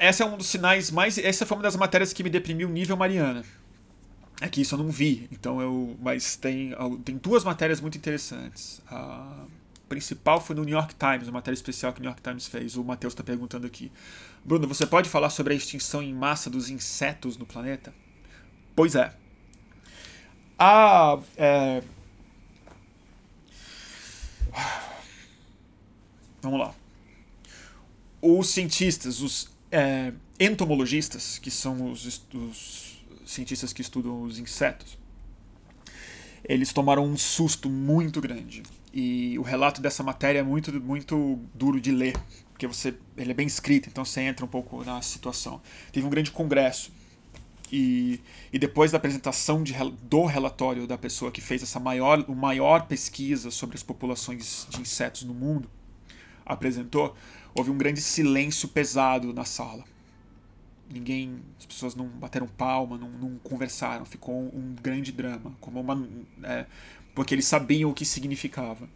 Essa 0.00 0.24
é 0.24 0.26
um 0.26 0.36
dos 0.36 0.46
sinais 0.46 0.90
mais. 0.90 1.18
Essa 1.18 1.44
foi 1.44 1.58
uma 1.58 1.62
das 1.62 1.76
matérias 1.76 2.12
que 2.12 2.22
me 2.22 2.30
deprimiu 2.30 2.68
nível 2.68 2.96
Mariana. 2.96 3.44
É 4.40 4.48
que 4.48 4.62
isso 4.62 4.74
eu 4.74 4.78
não 4.78 4.88
vi, 4.88 5.28
então 5.30 5.60
eu. 5.60 5.94
Mas 6.00 6.36
tem, 6.36 6.72
tem 7.04 7.18
duas 7.18 7.44
matérias 7.44 7.80
muito 7.80 7.98
interessantes. 7.98 8.80
A 8.88 9.44
principal 9.88 10.40
foi 10.40 10.56
no 10.56 10.64
New 10.64 10.74
York 10.74 10.94
Times, 10.94 11.28
uma 11.28 11.34
matéria 11.34 11.54
especial 11.54 11.92
que 11.92 11.98
o 11.98 12.02
New 12.02 12.08
York 12.08 12.22
Times 12.22 12.46
fez. 12.46 12.76
O 12.76 12.82
Matheus 12.82 13.12
está 13.12 13.22
perguntando 13.22 13.66
aqui. 13.66 13.92
Bruno, 14.42 14.66
você 14.66 14.86
pode 14.86 15.10
falar 15.10 15.28
sobre 15.28 15.52
a 15.52 15.56
extinção 15.56 16.02
em 16.02 16.14
massa 16.14 16.48
dos 16.48 16.70
insetos 16.70 17.36
no 17.36 17.44
planeta? 17.44 17.92
Pois 18.74 18.94
é. 18.94 19.12
A. 20.58 21.18
É, 21.36 21.82
Vamos 26.42 26.58
lá. 26.58 26.74
Os 28.22 28.48
cientistas, 28.48 29.20
os 29.20 29.50
é, 29.70 30.12
entomologistas, 30.38 31.38
que 31.38 31.50
são 31.50 31.90
os, 31.90 32.26
os 32.34 33.02
cientistas 33.24 33.72
que 33.72 33.82
estudam 33.82 34.22
os 34.22 34.38
insetos, 34.38 34.98
eles 36.44 36.72
tomaram 36.72 37.04
um 37.04 37.16
susto 37.16 37.68
muito 37.68 38.20
grande. 38.20 38.62
E 38.92 39.38
o 39.38 39.42
relato 39.42 39.80
dessa 39.80 40.02
matéria 40.02 40.40
é 40.40 40.42
muito, 40.42 40.72
muito 40.80 41.38
duro 41.54 41.80
de 41.80 41.92
ler, 41.92 42.16
porque 42.52 42.66
você, 42.66 42.94
ele 43.16 43.30
é 43.30 43.34
bem 43.34 43.46
escrito, 43.46 43.88
então 43.88 44.04
você 44.04 44.20
entra 44.22 44.44
um 44.44 44.48
pouco 44.48 44.84
na 44.84 45.00
situação. 45.00 45.60
Teve 45.92 46.06
um 46.06 46.10
grande 46.10 46.30
congresso 46.30 46.90
e, 47.72 48.20
e 48.52 48.58
depois 48.58 48.90
da 48.90 48.98
apresentação 48.98 49.62
de, 49.62 49.74
do 50.02 50.24
relatório 50.24 50.86
da 50.86 50.98
pessoa 50.98 51.30
que 51.30 51.40
fez 51.40 51.62
essa 51.62 51.78
maior, 51.78 52.24
o 52.26 52.34
maior 52.34 52.86
pesquisa 52.86 53.50
sobre 53.50 53.76
as 53.76 53.82
populações 53.82 54.66
de 54.68 54.80
insetos 54.80 55.22
no 55.22 55.32
mundo, 55.32 55.70
apresentou, 56.44 57.14
houve 57.54 57.70
um 57.70 57.78
grande 57.78 58.00
silêncio 58.00 58.68
pesado 58.68 59.32
na 59.32 59.44
sala. 59.44 59.84
Ninguém, 60.92 61.40
as 61.58 61.66
pessoas 61.66 61.94
não 61.94 62.06
bateram 62.06 62.48
palma, 62.48 62.98
não, 62.98 63.10
não 63.10 63.38
conversaram, 63.38 64.04
ficou 64.04 64.34
um 64.34 64.74
grande 64.80 65.12
drama, 65.12 65.52
como 65.60 65.80
uma, 65.80 66.08
é, 66.42 66.66
porque 67.14 67.34
eles 67.34 67.46
sabiam 67.46 67.90
o 67.90 67.94
que 67.94 68.04
significava. 68.04 68.88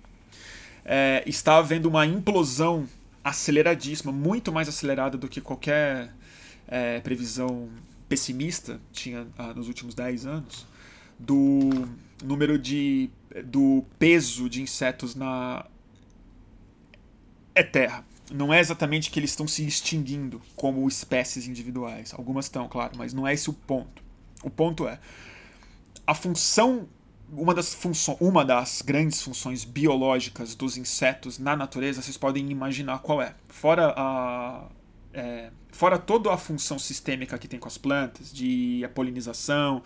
É, 0.84 1.22
está 1.26 1.56
havendo 1.56 1.88
uma 1.88 2.04
implosão 2.04 2.88
aceleradíssima, 3.22 4.12
muito 4.12 4.52
mais 4.52 4.68
acelerada 4.68 5.16
do 5.16 5.28
que 5.28 5.40
qualquer 5.40 6.12
é, 6.66 7.00
previsão 7.00 7.70
pessimista 8.08 8.80
tinha 8.92 9.26
ah, 9.38 9.54
nos 9.54 9.68
últimos 9.68 9.94
10 9.94 10.26
anos, 10.26 10.66
do 11.18 11.88
número 12.22 12.58
de 12.58 13.08
do 13.44 13.84
peso 13.98 14.48
de 14.48 14.62
insetos 14.62 15.14
na 15.14 15.66
é 17.54 17.62
terra. 17.62 18.04
Não 18.34 18.52
é 18.52 18.58
exatamente 18.58 19.12
que 19.12 19.20
eles 19.20 19.30
estão 19.30 19.46
se 19.46 19.64
extinguindo 19.64 20.42
como 20.56 20.88
espécies 20.88 21.46
individuais. 21.46 22.12
Algumas 22.12 22.46
estão, 22.46 22.68
claro, 22.68 22.92
mas 22.96 23.14
não 23.14 23.26
é 23.26 23.32
esse 23.32 23.48
o 23.48 23.52
ponto. 23.52 24.02
O 24.42 24.50
ponto 24.50 24.88
é 24.88 24.98
a 26.04 26.14
função 26.14 26.88
uma 27.32 27.54
das 27.54 27.72
funções, 27.72 28.18
uma 28.20 28.44
das 28.44 28.82
grandes 28.82 29.22
funções 29.22 29.64
biológicas 29.64 30.54
dos 30.54 30.76
insetos 30.76 31.38
na 31.38 31.56
natureza, 31.56 32.02
vocês 32.02 32.16
podem 32.16 32.50
imaginar 32.50 32.98
qual 32.98 33.22
é. 33.22 33.34
Fora 33.48 33.94
a 33.96 34.66
é, 35.12 35.50
fora 35.70 35.96
toda 35.96 36.32
a 36.32 36.36
função 36.36 36.76
sistêmica 36.76 37.38
que 37.38 37.46
tem 37.46 37.60
com 37.60 37.68
as 37.68 37.78
plantas, 37.78 38.32
de 38.32 38.88
polinização, 38.96 39.80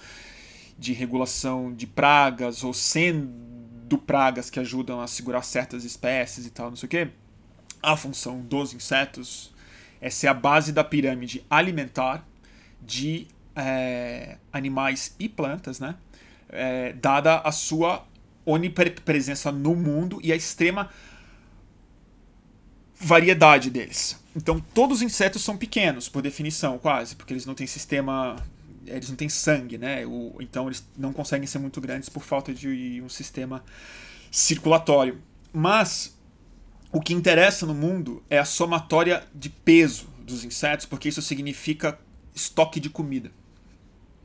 de 0.78 0.94
regulação 0.94 1.72
de 1.72 1.86
pragas 1.86 2.64
ou 2.64 2.72
sendo 2.72 3.98
pragas 3.98 4.48
que 4.48 4.58
ajudam 4.58 5.00
a 5.02 5.06
segurar 5.06 5.42
certas 5.42 5.84
espécies 5.84 6.46
e 6.46 6.50
tal, 6.50 6.70
não 6.70 6.76
sei 6.76 6.86
o 6.86 6.90
que. 6.90 7.27
A 7.82 7.96
função 7.96 8.40
dos 8.40 8.74
insetos 8.74 9.52
é 10.00 10.10
ser 10.10 10.28
a 10.28 10.34
base 10.34 10.72
da 10.72 10.84
pirâmide 10.84 11.44
alimentar 11.48 12.26
de 12.80 13.26
é, 13.54 14.36
animais 14.52 15.14
e 15.18 15.28
plantas, 15.28 15.80
né? 15.80 15.94
É, 16.48 16.92
dada 16.94 17.38
a 17.40 17.52
sua 17.52 18.06
onipresença 18.44 19.52
no 19.52 19.74
mundo 19.74 20.18
e 20.22 20.32
a 20.32 20.36
extrema 20.36 20.88
variedade 23.00 23.70
deles. 23.70 24.18
Então, 24.34 24.60
todos 24.74 24.98
os 24.98 25.02
insetos 25.02 25.42
são 25.42 25.56
pequenos, 25.56 26.08
por 26.08 26.22
definição, 26.22 26.78
quase, 26.78 27.14
porque 27.14 27.32
eles 27.32 27.46
não 27.46 27.54
têm 27.54 27.66
sistema. 27.66 28.36
Eles 28.86 29.08
não 29.10 29.16
têm 29.16 29.28
sangue, 29.28 29.76
né? 29.76 30.06
O, 30.06 30.36
então, 30.40 30.66
eles 30.66 30.82
não 30.96 31.12
conseguem 31.12 31.46
ser 31.46 31.58
muito 31.58 31.80
grandes 31.80 32.08
por 32.08 32.22
falta 32.22 32.54
de 32.54 33.02
um 33.02 33.08
sistema 33.08 33.62
circulatório. 34.30 35.20
Mas, 35.52 36.16
o 36.90 37.00
que 37.00 37.12
interessa 37.12 37.66
no 37.66 37.74
mundo 37.74 38.22
é 38.30 38.38
a 38.38 38.44
somatória 38.44 39.26
de 39.34 39.50
peso 39.50 40.08
dos 40.20 40.44
insetos, 40.44 40.86
porque 40.86 41.08
isso 41.08 41.20
significa 41.20 41.98
estoque 42.34 42.80
de 42.80 42.88
comida. 42.88 43.30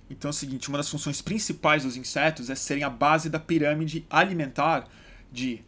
Então 0.09 0.29
é 0.29 0.31
o 0.31 0.33
seguinte: 0.33 0.69
uma 0.69 0.77
das 0.77 0.89
funções 0.89 1.21
principais 1.21 1.83
dos 1.83 1.97
insetos 1.97 2.49
é 2.49 2.55
serem 2.55 2.83
a 2.83 2.89
base 2.89 3.29
da 3.29 3.39
pirâmide 3.39 4.05
alimentar 4.09 4.87
de 5.31 5.61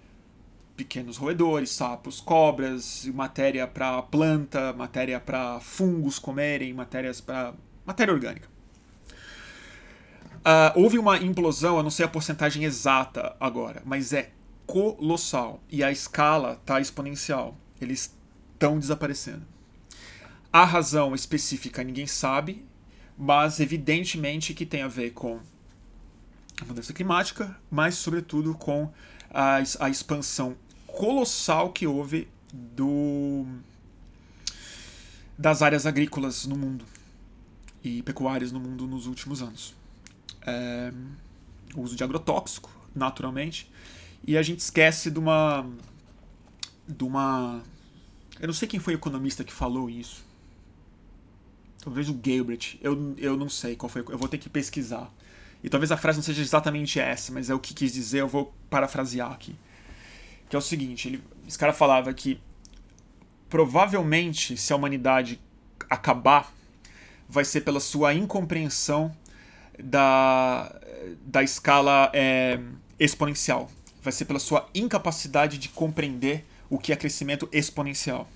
pequenos 0.76 1.18
roedores, 1.18 1.70
sapos, 1.70 2.20
cobras, 2.20 3.06
matéria 3.14 3.66
para 3.66 4.02
planta, 4.04 4.74
matéria 4.74 5.20
para 5.20 5.60
fungos 5.62 6.20
comerem, 6.20 6.74
matérias 6.74 7.22
para 7.22 7.54
matéria 7.86 8.14
orgânica. 8.14 8.48
Uh, 10.46 10.80
houve 10.80 11.00
uma 11.00 11.18
implosão, 11.18 11.78
eu 11.78 11.84
não 11.84 11.90
sei 11.90 12.06
a 12.06 12.08
porcentagem 12.08 12.66
exata 12.66 13.36
agora, 13.40 13.82
mas 13.84 14.14
é 14.14 14.30
colossal 14.66 15.62
e 15.70 15.84
a 15.84 15.92
escala 15.92 16.54
está 16.54 16.80
exponencial. 16.80 17.58
Eles 17.80 18.14
estão 18.54 18.80
desaparecendo. 18.80 19.46
A 20.52 20.64
razão 20.64 21.14
específica 21.14 21.84
ninguém 21.84 22.08
sabe, 22.08 22.66
mas 23.18 23.60
evidentemente 23.60 24.54
que 24.54 24.66
tem 24.66 24.82
a 24.82 24.88
ver 24.88 25.12
com 25.12 25.40
a 26.62 26.66
mudança 26.66 26.94
climática, 26.94 27.60
mas 27.70 27.96
sobretudo 27.96 28.56
com 28.56 28.90
a, 29.30 29.58
a 29.80 29.90
expansão 29.90 30.56
colossal 30.88 31.72
que 31.72 31.86
houve 31.86 32.28
do 32.54 33.46
das 35.38 35.62
áreas 35.62 35.86
agrícolas 35.86 36.46
no 36.46 36.56
mundo 36.56 36.86
e 37.84 38.02
pecuárias 38.02 38.54
no 38.54 38.60
mundo 38.60 38.88
nos 38.88 39.06
últimos 39.06 39.42
anos. 39.42 39.76
É, 40.48 40.94
o 41.76 41.82
uso 41.82 41.96
de 41.96 42.04
agrotóxico, 42.04 42.72
naturalmente, 42.96 43.70
e 44.26 44.38
a 44.38 44.42
gente 44.42 44.60
esquece 44.60 45.10
de 45.10 45.20
uma 45.20 45.66
de 46.88 47.04
uma 47.04 47.62
eu 48.40 48.48
não 48.48 48.54
sei 48.54 48.68
quem 48.68 48.80
foi 48.80 48.94
o 48.94 48.98
economista 48.98 49.44
que 49.44 49.54
falou 49.54 49.90
isso. 49.90 50.24
Talvez 51.82 52.10
o 52.10 52.14
Galbraith. 52.14 52.78
Eu, 52.82 53.16
eu 53.18 53.38
não 53.38 53.48
sei 53.48 53.76
qual 53.76 53.90
foi. 53.90 54.04
Eu 54.10 54.18
vou 54.18 54.28
ter 54.28 54.38
que 54.38 54.50
pesquisar. 54.50 55.10
E 55.64 55.70
talvez 55.70 55.92
a 55.92 55.98
frase 55.98 56.18
não 56.18 56.24
seja 56.24 56.42
exatamente 56.42 57.00
essa, 57.00 57.32
mas 57.32 57.50
é 57.50 57.54
o 57.54 57.60
que 57.60 57.74
quis 57.74 57.94
dizer. 57.94 58.22
Eu 58.22 58.28
vou 58.28 58.54
parafrasear 58.70 59.32
aqui 59.32 59.56
que 60.50 60.56
é 60.56 60.60
o 60.60 60.62
seguinte: 60.62 61.08
ele, 61.08 61.24
esse 61.48 61.58
cara 61.58 61.74
falava 61.74 62.14
que 62.14 62.40
provavelmente, 63.50 64.58
se 64.58 64.74
a 64.74 64.76
humanidade 64.76 65.40
acabar, 65.90 66.52
vai 67.28 67.46
ser 67.46 67.62
pela 67.62 67.80
sua 67.80 68.14
incompreensão 68.14 69.16
da, 69.82 70.74
da 71.22 71.44
escala 71.44 72.10
é, 72.14 72.60
exponencial. 73.00 73.70
Vai 74.06 74.12
ser 74.14 74.26
pela 74.26 74.38
sua 74.38 74.70
incapacidade 74.76 75.58
de 75.58 75.68
compreender 75.68 76.46
o 76.70 76.78
que 76.78 76.94
é 76.94 76.96
crescimento 76.96 77.50
exponencial. 77.52 78.30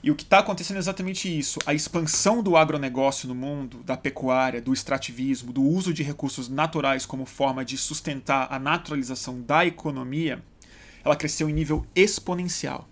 E 0.00 0.12
o 0.12 0.14
que 0.14 0.22
está 0.22 0.38
acontecendo 0.38 0.76
é 0.76 0.78
exatamente 0.78 1.26
isso. 1.28 1.58
A 1.66 1.74
expansão 1.74 2.40
do 2.40 2.56
agronegócio 2.56 3.26
no 3.26 3.34
mundo, 3.34 3.82
da 3.82 3.96
pecuária, 3.96 4.62
do 4.62 4.72
extrativismo, 4.72 5.52
do 5.52 5.60
uso 5.60 5.92
de 5.92 6.04
recursos 6.04 6.48
naturais 6.48 7.04
como 7.04 7.26
forma 7.26 7.64
de 7.64 7.76
sustentar 7.76 8.46
a 8.48 8.60
naturalização 8.60 9.42
da 9.42 9.66
economia, 9.66 10.40
ela 11.04 11.16
cresceu 11.16 11.50
em 11.50 11.52
nível 11.52 11.84
exponencial. 11.92 12.88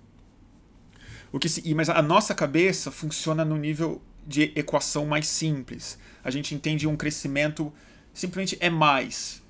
O 1.31 1.39
que 1.39 1.49
se, 1.49 1.73
mas 1.75 1.89
a 1.89 2.03
nossa 2.03 2.35
cabeça 2.35 2.91
funciona 2.91 3.45
no 3.45 3.57
nível 3.57 4.03
de 4.27 4.51
equação 4.57 5.07
mais 5.07 5.29
simples. 5.29 5.97
A 6.25 6.31
gente 6.33 6.57
entende 6.57 6.89
um 6.89 6.97
crescimento 6.97 7.73
simplesmente 8.13 8.57
é 8.59 8.69
mais. 8.69 9.44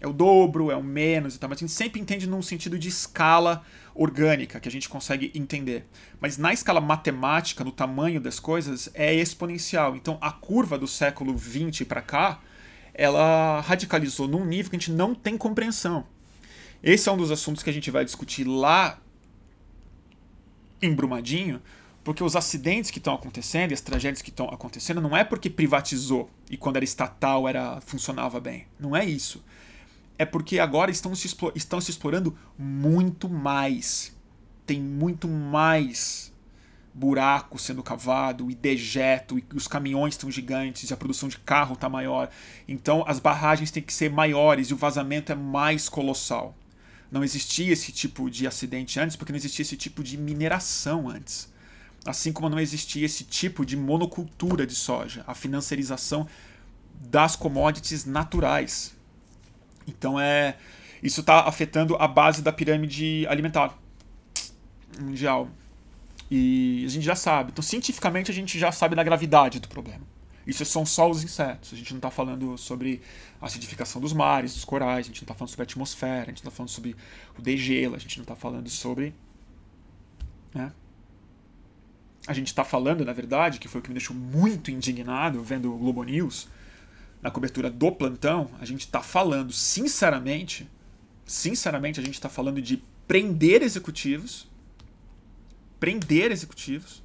É 0.00 0.06
o 0.06 0.12
dobro, 0.12 0.70
é 0.70 0.76
o 0.76 0.82
menos 0.82 1.34
e 1.34 1.38
tal, 1.38 1.50
mas 1.50 1.58
a 1.58 1.60
gente 1.60 1.72
sempre 1.72 2.00
entende 2.00 2.28
num 2.28 2.40
sentido 2.40 2.78
de 2.78 2.88
escala 2.88 3.64
orgânica 3.94 4.60
que 4.60 4.68
a 4.68 4.70
gente 4.70 4.88
consegue 4.88 5.32
entender. 5.34 5.84
Mas 6.20 6.38
na 6.38 6.52
escala 6.52 6.80
matemática, 6.80 7.64
no 7.64 7.72
tamanho 7.72 8.20
das 8.20 8.38
coisas, 8.38 8.88
é 8.94 9.12
exponencial. 9.12 9.96
Então 9.96 10.16
a 10.20 10.30
curva 10.30 10.78
do 10.78 10.86
século 10.86 11.36
20 11.36 11.84
para 11.84 12.00
cá, 12.00 12.40
ela 12.94 13.60
radicalizou 13.60 14.28
num 14.28 14.44
nível 14.44 14.70
que 14.70 14.76
a 14.76 14.78
gente 14.78 14.92
não 14.92 15.14
tem 15.14 15.36
compreensão. 15.36 16.06
Esse 16.82 17.08
é 17.08 17.12
um 17.12 17.16
dos 17.16 17.32
assuntos 17.32 17.62
que 17.62 17.70
a 17.70 17.72
gente 17.72 17.90
vai 17.90 18.04
discutir 18.04 18.44
lá 18.44 19.00
em 20.80 20.94
Brumadinho, 20.94 21.60
porque 22.04 22.22
os 22.22 22.36
acidentes 22.36 22.90
que 22.90 22.98
estão 22.98 23.14
acontecendo 23.14 23.72
e 23.72 23.74
as 23.74 23.80
tragédias 23.80 24.22
que 24.22 24.30
estão 24.30 24.48
acontecendo 24.48 25.00
não 25.00 25.16
é 25.16 25.24
porque 25.24 25.50
privatizou 25.50 26.30
e 26.48 26.56
quando 26.56 26.76
era 26.76 26.84
estatal 26.84 27.48
era 27.48 27.80
funcionava 27.80 28.38
bem. 28.38 28.66
Não 28.78 28.96
é 28.96 29.04
isso. 29.04 29.44
É 30.18 30.24
porque 30.24 30.58
agora 30.58 30.90
estão 30.90 31.14
se, 31.14 31.34
estão 31.54 31.80
se 31.80 31.90
explorando 31.90 32.36
muito 32.58 33.28
mais. 33.28 34.14
Tem 34.66 34.80
muito 34.80 35.28
mais 35.28 36.32
buraco 36.92 37.58
sendo 37.58 37.82
cavado 37.82 38.50
e 38.50 38.54
dejeto 38.54 39.38
e 39.38 39.44
os 39.54 39.68
caminhões 39.68 40.14
estão 40.14 40.30
gigantes 40.30 40.90
e 40.90 40.92
a 40.92 40.96
produção 40.96 41.28
de 41.28 41.38
carro 41.38 41.74
está 41.74 41.88
maior. 41.88 42.28
Então 42.66 43.04
as 43.06 43.20
barragens 43.20 43.70
têm 43.70 43.82
que 43.82 43.94
ser 43.94 44.10
maiores 44.10 44.68
e 44.68 44.74
o 44.74 44.76
vazamento 44.76 45.30
é 45.30 45.34
mais 45.34 45.88
colossal. 45.88 46.56
Não 47.10 47.24
existia 47.24 47.72
esse 47.72 47.92
tipo 47.92 48.28
de 48.28 48.46
acidente 48.46 48.98
antes 48.98 49.16
porque 49.16 49.32
não 49.32 49.38
existia 49.38 49.62
esse 49.62 49.76
tipo 49.76 50.02
de 50.02 50.18
mineração 50.18 51.08
antes. 51.08 51.50
Assim 52.04 52.32
como 52.32 52.48
não 52.48 52.58
existia 52.58 53.06
esse 53.06 53.24
tipo 53.24 53.64
de 53.64 53.76
monocultura 53.76 54.66
de 54.66 54.74
soja, 54.74 55.24
a 55.26 55.34
financiarização 55.34 56.26
das 57.00 57.36
commodities 57.36 58.04
naturais. 58.04 58.97
Então 59.88 60.20
é 60.20 60.56
isso 61.02 61.20
está 61.20 61.40
afetando 61.40 61.96
a 61.96 62.08
base 62.08 62.42
da 62.42 62.52
pirâmide 62.52 63.26
alimentar 63.28 63.78
mundial. 65.00 65.48
E 66.30 66.84
a 66.86 66.88
gente 66.90 67.04
já 67.04 67.14
sabe. 67.14 67.52
Então, 67.52 67.62
cientificamente, 67.62 68.30
a 68.30 68.34
gente 68.34 68.58
já 68.58 68.70
sabe 68.70 68.94
da 68.94 69.02
gravidade 69.02 69.60
do 69.60 69.68
problema. 69.68 70.02
Isso 70.46 70.64
são 70.64 70.84
só 70.84 71.08
os 71.08 71.22
insetos. 71.22 71.72
A 71.72 71.76
gente 71.76 71.90
não 71.92 71.98
está 71.98 72.10
falando 72.10 72.56
sobre 72.58 73.00
a 73.40 73.46
acidificação 73.46 74.00
dos 74.00 74.12
mares, 74.12 74.54
dos 74.54 74.64
corais, 74.64 75.06
a 75.06 75.08
gente 75.08 75.20
não 75.20 75.24
está 75.24 75.34
falando 75.34 75.50
sobre 75.50 75.62
a 75.62 75.64
atmosfera, 75.64 76.22
a 76.22 76.26
gente 76.26 76.44
não 76.44 76.48
está 76.48 76.50
falando 76.50 76.70
sobre 76.70 76.96
o 77.38 77.42
degelo, 77.42 77.94
a 77.94 77.98
gente 77.98 78.16
não 78.18 78.22
está 78.22 78.34
falando 78.34 78.68
sobre. 78.68 79.14
Né? 80.54 80.72
A 82.26 82.32
gente 82.32 82.48
está 82.48 82.64
falando, 82.64 83.04
na 83.04 83.12
verdade, 83.12 83.58
que 83.58 83.68
foi 83.68 83.80
o 83.80 83.84
que 83.84 83.90
me 83.90 83.94
deixou 83.94 84.16
muito 84.16 84.70
indignado 84.70 85.42
vendo 85.42 85.72
o 85.72 85.78
Globo 85.78 86.02
News, 86.02 86.48
na 87.22 87.30
cobertura 87.30 87.70
do 87.70 87.90
plantão, 87.92 88.50
a 88.60 88.64
gente 88.64 88.80
está 88.80 89.02
falando, 89.02 89.52
sinceramente, 89.52 90.68
sinceramente, 91.24 92.00
a 92.00 92.02
gente 92.02 92.14
está 92.14 92.28
falando 92.28 92.62
de 92.62 92.82
prender 93.06 93.62
executivos 93.62 94.48
prender 95.78 96.30
executivos. 96.30 97.02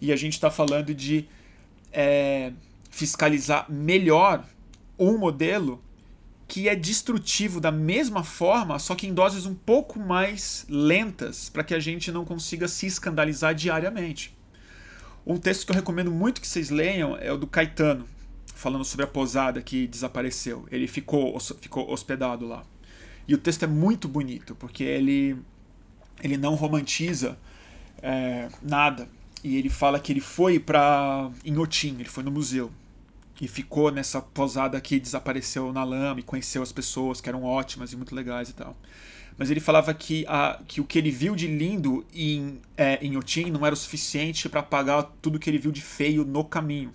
E 0.00 0.12
a 0.12 0.16
gente 0.16 0.34
está 0.34 0.50
falando 0.50 0.94
de 0.94 1.26
é, 1.92 2.52
fiscalizar 2.90 3.70
melhor 3.70 4.44
um 4.98 5.18
modelo 5.18 5.82
que 6.48 6.68
é 6.68 6.74
destrutivo 6.74 7.60
da 7.60 7.70
mesma 7.70 8.24
forma, 8.24 8.78
só 8.78 8.94
que 8.94 9.06
em 9.06 9.14
doses 9.14 9.46
um 9.46 9.54
pouco 9.54 10.00
mais 10.00 10.66
lentas, 10.68 11.48
para 11.48 11.62
que 11.62 11.74
a 11.74 11.78
gente 11.78 12.10
não 12.10 12.24
consiga 12.24 12.66
se 12.66 12.86
escandalizar 12.86 13.54
diariamente. 13.54 14.36
Um 15.24 15.36
texto 15.36 15.64
que 15.64 15.70
eu 15.70 15.76
recomendo 15.76 16.10
muito 16.10 16.40
que 16.40 16.48
vocês 16.48 16.70
leiam 16.70 17.16
é 17.16 17.30
o 17.30 17.36
do 17.36 17.46
Caetano, 17.46 18.04
falando 18.60 18.84
sobre 18.84 19.04
a 19.04 19.08
posada 19.08 19.62
que 19.62 19.86
desapareceu. 19.86 20.66
Ele 20.70 20.86
ficou, 20.86 21.38
ficou 21.40 21.90
hospedado 21.90 22.46
lá. 22.46 22.62
E 23.26 23.34
o 23.34 23.38
texto 23.38 23.62
é 23.62 23.66
muito 23.66 24.06
bonito, 24.06 24.54
porque 24.54 24.84
ele, 24.84 25.36
ele 26.22 26.36
não 26.36 26.54
romantiza 26.54 27.38
é, 28.02 28.50
nada. 28.62 29.08
E 29.42 29.56
ele 29.56 29.70
fala 29.70 29.98
que 29.98 30.12
ele 30.12 30.20
foi 30.20 30.58
para 30.58 31.30
Inhotim, 31.42 31.94
ele 31.94 32.08
foi 32.08 32.22
no 32.22 32.30
museu. 32.30 32.70
E 33.40 33.48
ficou 33.48 33.90
nessa 33.90 34.20
posada 34.20 34.78
que 34.78 35.00
desapareceu 35.00 35.72
na 35.72 35.82
lama 35.82 36.20
e 36.20 36.22
conheceu 36.22 36.62
as 36.62 36.70
pessoas 36.70 37.18
que 37.18 37.30
eram 37.30 37.42
ótimas 37.42 37.94
e 37.94 37.96
muito 37.96 38.14
legais 38.14 38.50
e 38.50 38.52
tal. 38.52 38.76
Mas 39.38 39.50
ele 39.50 39.60
falava 39.60 39.94
que, 39.94 40.26
a, 40.28 40.60
que 40.68 40.82
o 40.82 40.84
que 40.84 40.98
ele 40.98 41.10
viu 41.10 41.34
de 41.34 41.46
lindo 41.46 42.04
em, 42.12 42.60
é, 42.76 42.98
em 43.00 43.16
Otim 43.16 43.50
não 43.50 43.64
era 43.64 43.72
o 43.72 43.78
suficiente 43.78 44.50
para 44.50 44.60
apagar 44.60 45.10
tudo 45.22 45.38
que 45.38 45.48
ele 45.48 45.56
viu 45.56 45.72
de 45.72 45.80
feio 45.80 46.26
no 46.26 46.44
caminho 46.44 46.92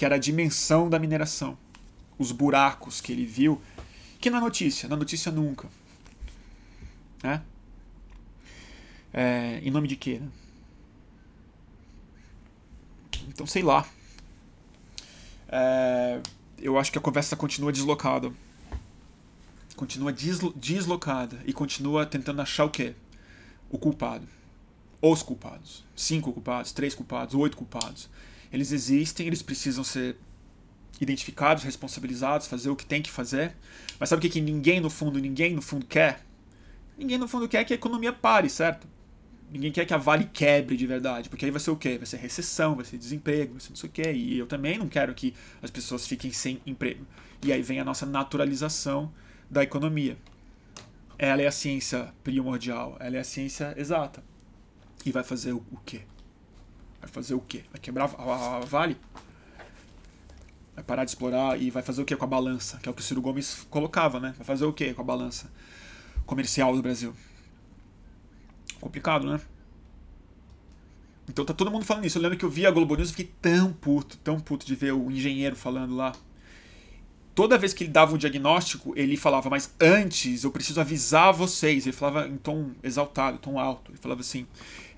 que 0.00 0.04
era 0.06 0.14
a 0.14 0.18
dimensão 0.18 0.88
da 0.88 0.98
mineração. 0.98 1.58
Os 2.18 2.32
buracos 2.32 3.02
que 3.02 3.12
ele 3.12 3.26
viu, 3.26 3.60
que 4.18 4.30
na 4.30 4.40
notícia, 4.40 4.88
na 4.88 4.96
notícia 4.96 5.30
nunca. 5.30 5.68
Né? 7.22 7.42
É, 9.12 9.60
em 9.62 9.70
nome 9.70 9.86
de 9.86 9.96
quê? 9.96 10.18
Né? 10.18 10.28
Então, 13.28 13.46
sei 13.46 13.62
lá. 13.62 13.86
É, 15.46 16.22
eu 16.56 16.78
acho 16.78 16.90
que 16.90 16.96
a 16.96 17.02
conversa 17.02 17.36
continua 17.36 17.70
deslocada. 17.70 18.32
Continua 19.76 20.14
deslo 20.14 20.50
deslocada. 20.56 21.42
E 21.44 21.52
continua 21.52 22.06
tentando 22.06 22.40
achar 22.40 22.64
o 22.64 22.70
quê? 22.70 22.94
O 23.68 23.78
culpado. 23.78 24.26
Os 25.02 25.22
culpados. 25.22 25.84
Cinco 25.94 26.32
culpados, 26.32 26.72
três 26.72 26.94
culpados, 26.94 27.34
oito 27.34 27.54
culpados. 27.54 28.08
Eles 28.52 28.72
existem, 28.72 29.26
eles 29.26 29.42
precisam 29.42 29.84
ser 29.84 30.16
identificados, 31.00 31.64
responsabilizados, 31.64 32.46
fazer 32.46 32.70
o 32.70 32.76
que 32.76 32.84
tem 32.84 33.00
que 33.00 33.10
fazer. 33.10 33.54
Mas 33.98 34.08
sabe 34.08 34.18
o 34.18 34.22
que, 34.22 34.28
que 34.28 34.40
ninguém 34.40 34.80
no 34.80 34.90
fundo, 34.90 35.18
ninguém 35.18 35.54
no 35.54 35.62
fundo 35.62 35.86
quer? 35.86 36.24
Ninguém 36.98 37.16
no 37.16 37.26
fundo 37.26 37.48
quer 37.48 37.64
que 37.64 37.72
a 37.72 37.76
economia 37.76 38.12
pare, 38.12 38.50
certo? 38.50 38.86
Ninguém 39.50 39.72
quer 39.72 39.84
que 39.84 39.94
a 39.94 39.96
Vale 39.96 40.26
quebre 40.32 40.76
de 40.76 40.86
verdade, 40.86 41.28
porque 41.28 41.44
aí 41.44 41.50
vai 41.50 41.60
ser 41.60 41.70
o 41.70 41.76
quê? 41.76 41.96
Vai 41.96 42.06
ser 42.06 42.18
recessão, 42.18 42.76
vai 42.76 42.84
ser 42.84 42.98
desemprego, 42.98 43.52
vai 43.52 43.60
ser 43.60 43.70
não 43.70 43.76
sei 43.76 43.88
o 43.88 43.92
quê. 43.92 44.12
E 44.12 44.38
eu 44.38 44.46
também 44.46 44.78
não 44.78 44.88
quero 44.88 45.12
que 45.14 45.34
as 45.60 45.70
pessoas 45.70 46.06
fiquem 46.06 46.30
sem 46.30 46.60
emprego. 46.64 47.04
E 47.42 47.52
aí 47.52 47.62
vem 47.62 47.80
a 47.80 47.84
nossa 47.84 48.06
naturalização 48.06 49.12
da 49.50 49.62
economia. 49.62 50.16
Ela 51.18 51.42
é 51.42 51.46
a 51.46 51.52
ciência 51.52 52.12
primordial, 52.22 52.96
ela 53.00 53.16
é 53.16 53.20
a 53.20 53.24
ciência 53.24 53.74
exata. 53.76 54.22
E 55.04 55.10
vai 55.10 55.24
fazer 55.24 55.52
o, 55.52 55.64
o 55.72 55.78
quê? 55.84 56.02
Vai 57.00 57.08
fazer 57.08 57.34
o 57.34 57.40
quê? 57.40 57.64
Vai 57.72 57.80
quebrar 57.80 58.10
a, 58.16 58.56
a 58.56 58.60
Vale? 58.60 58.96
Vai 60.74 60.84
parar 60.84 61.04
de 61.04 61.10
explorar 61.10 61.60
e 61.60 61.70
vai 61.70 61.82
fazer 61.82 62.02
o 62.02 62.04
quê 62.04 62.16
com 62.16 62.24
a 62.24 62.28
balança? 62.28 62.78
Que 62.78 62.88
é 62.88 62.92
o 62.92 62.94
que 62.94 63.00
o 63.00 63.04
Ciro 63.04 63.20
Gomes 63.20 63.66
colocava, 63.70 64.20
né? 64.20 64.34
Vai 64.36 64.46
fazer 64.46 64.64
o 64.64 64.72
quê 64.72 64.94
com 64.94 65.02
a 65.02 65.04
balança 65.04 65.50
comercial 66.26 66.74
do 66.74 66.82
Brasil? 66.82 67.14
Complicado, 68.80 69.30
né? 69.30 69.40
Então 71.28 71.44
tá 71.44 71.54
todo 71.54 71.70
mundo 71.70 71.84
falando 71.84 72.06
isso. 72.06 72.18
Eu 72.18 72.22
lembro 72.22 72.36
que 72.36 72.44
eu 72.44 72.50
vi 72.50 72.66
a 72.66 72.70
Globo 72.70 72.96
News 72.96 73.10
e 73.10 73.12
fiquei 73.12 73.32
tão 73.40 73.72
puto, 73.72 74.16
tão 74.18 74.40
puto 74.40 74.66
de 74.66 74.74
ver 74.74 74.92
o 74.92 75.10
engenheiro 75.10 75.54
falando 75.54 75.94
lá. 75.94 76.12
Toda 77.34 77.56
vez 77.56 77.72
que 77.72 77.84
ele 77.84 77.92
dava 77.92 78.14
um 78.14 78.18
diagnóstico, 78.18 78.92
ele 78.96 79.16
falava, 79.16 79.48
mas 79.48 79.72
antes 79.80 80.42
eu 80.42 80.50
preciso 80.50 80.80
avisar 80.80 81.32
vocês. 81.32 81.86
Ele 81.86 81.96
falava 81.96 82.26
em 82.26 82.36
tom 82.36 82.72
exaltado, 82.82 83.38
tom 83.38 83.58
alto. 83.58 83.92
Ele 83.92 83.98
falava 83.98 84.20
assim: 84.20 84.46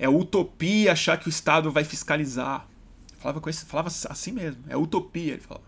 é 0.02 0.08
utopia 0.08 0.90
achar 0.90 1.16
que 1.16 1.28
o 1.28 1.30
Estado 1.30 1.70
vai 1.70 1.84
fiscalizar. 1.84 2.66
Falava, 3.20 3.40
com 3.40 3.48
esse, 3.48 3.64
falava 3.64 3.86
assim 3.86 4.32
mesmo, 4.32 4.60
é 4.68 4.76
utopia, 4.76 5.34
ele 5.34 5.40
falava. 5.40 5.64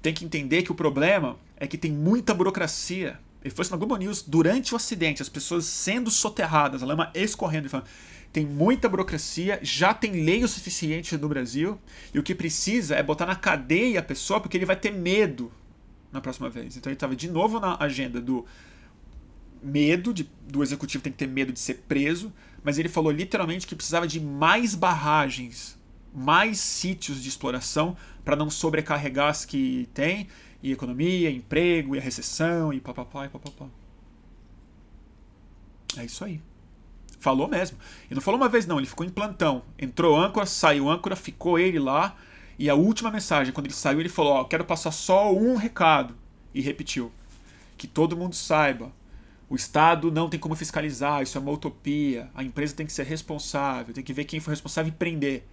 Tem 0.00 0.14
que 0.14 0.24
entender 0.24 0.62
que 0.62 0.70
o 0.70 0.76
problema 0.76 1.36
é 1.56 1.66
que 1.66 1.76
tem 1.76 1.90
muita 1.90 2.32
burocracia. 2.32 3.18
Ele 3.42 3.52
foi 3.52 3.66
na 3.68 3.76
Globo 3.76 3.96
News 3.96 4.22
durante 4.22 4.72
o 4.72 4.76
acidente, 4.76 5.22
as 5.22 5.28
pessoas 5.28 5.64
sendo 5.64 6.08
soterradas, 6.08 6.84
a 6.84 6.86
lama 6.86 7.10
escorrendo. 7.16 7.64
Ele 7.64 7.68
falava, 7.70 7.90
tem 8.32 8.46
muita 8.46 8.88
burocracia, 8.88 9.58
já 9.60 9.92
tem 9.92 10.24
lei 10.24 10.44
o 10.44 10.48
suficiente 10.48 11.16
no 11.16 11.28
Brasil, 11.28 11.80
e 12.14 12.20
o 12.20 12.22
que 12.22 12.36
precisa 12.36 12.94
é 12.94 13.02
botar 13.02 13.26
na 13.26 13.34
cadeia 13.34 13.98
a 13.98 14.04
pessoa, 14.04 14.40
porque 14.40 14.56
ele 14.56 14.66
vai 14.66 14.76
ter 14.76 14.92
medo 14.92 15.50
na 16.12 16.20
próxima 16.20 16.48
vez. 16.48 16.76
Então 16.76 16.90
ele 16.90 16.94
estava 16.94 17.16
de 17.16 17.28
novo 17.28 17.58
na 17.58 17.76
agenda 17.80 18.20
do 18.20 18.46
medo, 19.60 20.14
de, 20.14 20.30
do 20.48 20.62
executivo 20.62 21.02
tem 21.02 21.12
que 21.12 21.18
ter 21.18 21.26
medo 21.26 21.52
de 21.52 21.58
ser 21.58 21.82
preso, 21.88 22.32
mas 22.62 22.78
ele 22.78 22.88
falou 22.88 23.10
literalmente 23.10 23.66
que 23.66 23.74
precisava 23.74 24.06
de 24.06 24.20
mais 24.20 24.74
barragens, 24.74 25.78
mais 26.14 26.58
sítios 26.58 27.22
de 27.22 27.28
exploração 27.28 27.96
para 28.24 28.36
não 28.36 28.50
sobrecarregar 28.50 29.28
as 29.28 29.44
que 29.44 29.88
tem, 29.92 30.28
e 30.62 30.70
economia, 30.70 31.30
emprego, 31.30 31.96
e 31.96 31.98
a 31.98 32.02
recessão, 32.02 32.72
e 32.72 32.80
papapá, 32.80 33.26
e 33.26 33.28
papapá. 33.28 33.66
É 35.96 36.04
isso 36.04 36.24
aí. 36.24 36.40
Falou 37.18 37.48
mesmo. 37.48 37.78
E 38.10 38.14
não 38.14 38.20
falou 38.22 38.40
uma 38.40 38.48
vez, 38.48 38.66
não, 38.66 38.78
ele 38.78 38.86
ficou 38.86 39.04
em 39.04 39.10
plantão. 39.10 39.62
Entrou 39.78 40.16
âncora, 40.16 40.46
saiu 40.46 40.88
âncora, 40.88 41.16
ficou 41.16 41.58
ele 41.58 41.78
lá. 41.78 42.16
E 42.58 42.70
a 42.70 42.74
última 42.74 43.10
mensagem, 43.10 43.52
quando 43.52 43.66
ele 43.66 43.74
saiu, 43.74 44.00
ele 44.00 44.08
falou: 44.08 44.34
Ó, 44.34 44.44
quero 44.44 44.64
passar 44.64 44.92
só 44.92 45.32
um 45.32 45.56
recado. 45.56 46.16
E 46.54 46.60
repetiu: 46.60 47.12
Que 47.76 47.86
todo 47.86 48.16
mundo 48.16 48.34
saiba 48.34 48.92
o 49.52 49.54
Estado 49.54 50.10
não 50.10 50.30
tem 50.30 50.40
como 50.40 50.54
fiscalizar, 50.54 51.22
isso 51.22 51.36
é 51.36 51.40
uma 51.42 51.50
utopia. 51.50 52.30
A 52.34 52.42
empresa 52.42 52.74
tem 52.74 52.86
que 52.86 52.92
ser 52.92 53.04
responsável, 53.04 53.92
tem 53.92 54.02
que 54.02 54.14
ver 54.14 54.24
quem 54.24 54.40
foi 54.40 54.54
responsável 54.54 54.90
e 54.90 54.96
prender. 54.96 55.44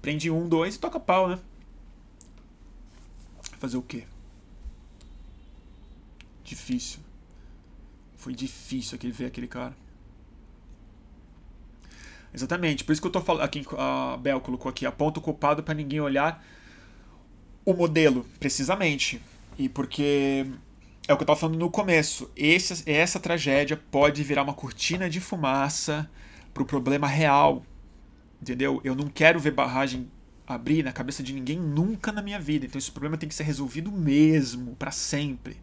Prende 0.00 0.30
um, 0.30 0.48
dois 0.48 0.76
e 0.76 0.78
toca 0.78 0.98
pau, 0.98 1.28
né? 1.28 1.38
Fazer 3.58 3.76
o 3.76 3.82
quê? 3.82 4.04
Difícil. 6.42 7.00
Foi 8.16 8.32
difícil 8.32 8.96
aquele 8.96 9.12
ver 9.12 9.26
aquele 9.26 9.46
cara. 9.46 9.76
Exatamente, 12.32 12.84
por 12.84 12.92
isso 12.94 13.02
que 13.02 13.06
eu 13.06 13.12
tô 13.12 13.20
falando. 13.20 13.42
Aqui 13.42 13.66
a 13.76 14.16
Bel 14.16 14.40
colocou 14.40 14.70
aqui, 14.70 14.86
aponta 14.86 15.18
o 15.18 15.22
culpado 15.22 15.62
para 15.62 15.74
ninguém 15.74 16.00
olhar 16.00 16.42
o 17.66 17.74
modelo, 17.74 18.24
precisamente. 18.40 19.20
E 19.58 19.68
porque 19.68 20.46
é 21.08 21.12
o 21.12 21.16
que 21.16 21.22
eu 21.22 21.24
estava 21.24 21.38
falando 21.38 21.58
no 21.58 21.70
começo. 21.70 22.30
Esse, 22.36 22.88
essa 22.90 23.20
tragédia 23.20 23.76
pode 23.76 24.22
virar 24.22 24.42
uma 24.42 24.54
cortina 24.54 25.08
de 25.08 25.20
fumaça 25.20 26.10
para 26.52 26.62
o 26.62 26.66
problema 26.66 27.06
real. 27.06 27.64
Entendeu? 28.40 28.80
Eu 28.82 28.94
não 28.94 29.06
quero 29.06 29.38
ver 29.38 29.52
barragem 29.52 30.10
abrir 30.46 30.82
na 30.82 30.92
cabeça 30.92 31.22
de 31.22 31.32
ninguém 31.32 31.58
nunca 31.58 32.10
na 32.10 32.22
minha 32.22 32.40
vida. 32.40 32.66
Então 32.66 32.78
esse 32.78 32.90
problema 32.90 33.16
tem 33.16 33.28
que 33.28 33.34
ser 33.34 33.44
resolvido 33.44 33.90
mesmo, 33.90 34.74
para 34.76 34.90
sempre. 34.90 35.56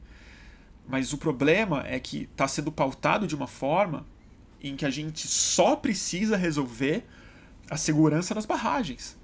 Mas 0.88 1.14
o 1.14 1.18
problema 1.18 1.84
é 1.88 2.00
que 2.00 2.24
está 2.32 2.48
sendo 2.48 2.72
pautado 2.72 3.28
de 3.28 3.36
uma 3.36 3.48
forma 3.48 4.06
em 4.62 4.76
que 4.76 4.86
a 4.86 4.89
gente 4.89 5.28
só 5.28 5.76
precisa 5.76 6.38
resolver 6.38 7.06
a 7.70 7.78
segurança 7.78 8.34
das 8.34 8.46
barragens. 8.46 9.18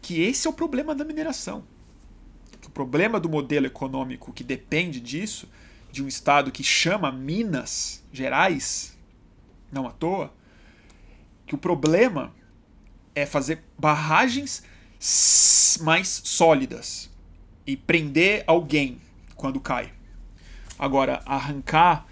Que 0.00 0.22
esse 0.22 0.46
é 0.46 0.50
o 0.50 0.54
problema 0.54 0.94
da 0.94 1.04
mineração. 1.04 1.64
Problema 2.74 3.20
do 3.20 3.28
modelo 3.28 3.66
econômico 3.66 4.32
que 4.32 4.42
depende 4.42 5.00
disso 5.00 5.48
de 5.90 6.02
um 6.02 6.08
estado 6.08 6.50
que 6.50 6.64
chama 6.64 7.12
Minas 7.12 8.02
Gerais, 8.12 8.96
não 9.70 9.86
à 9.86 9.90
toa, 9.90 10.32
que 11.46 11.54
o 11.54 11.58
problema 11.58 12.34
é 13.14 13.26
fazer 13.26 13.62
barragens 13.78 14.62
mais 15.80 16.22
sólidas 16.24 17.10
e 17.66 17.76
prender 17.76 18.42
alguém 18.46 19.00
quando 19.36 19.60
cai. 19.60 19.92
Agora, 20.78 21.22
arrancar 21.26 22.06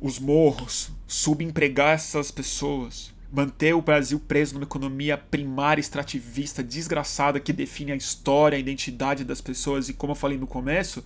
os 0.00 0.18
morros, 0.18 0.90
subempregar 1.06 1.94
essas 1.94 2.30
pessoas, 2.30 3.14
manter 3.30 3.74
o 3.74 3.82
Brasil 3.82 4.18
preso 4.18 4.54
numa 4.54 4.64
economia 4.64 5.18
primária 5.18 5.80
extrativista 5.80 6.62
desgraçada 6.62 7.38
que 7.38 7.52
define 7.52 7.92
a 7.92 7.96
história, 7.96 8.56
a 8.56 8.60
identidade 8.60 9.24
das 9.24 9.40
pessoas 9.40 9.88
e, 9.88 9.92
como 9.92 10.12
eu 10.12 10.16
falei 10.16 10.38
no 10.38 10.46
começo, 10.46 11.04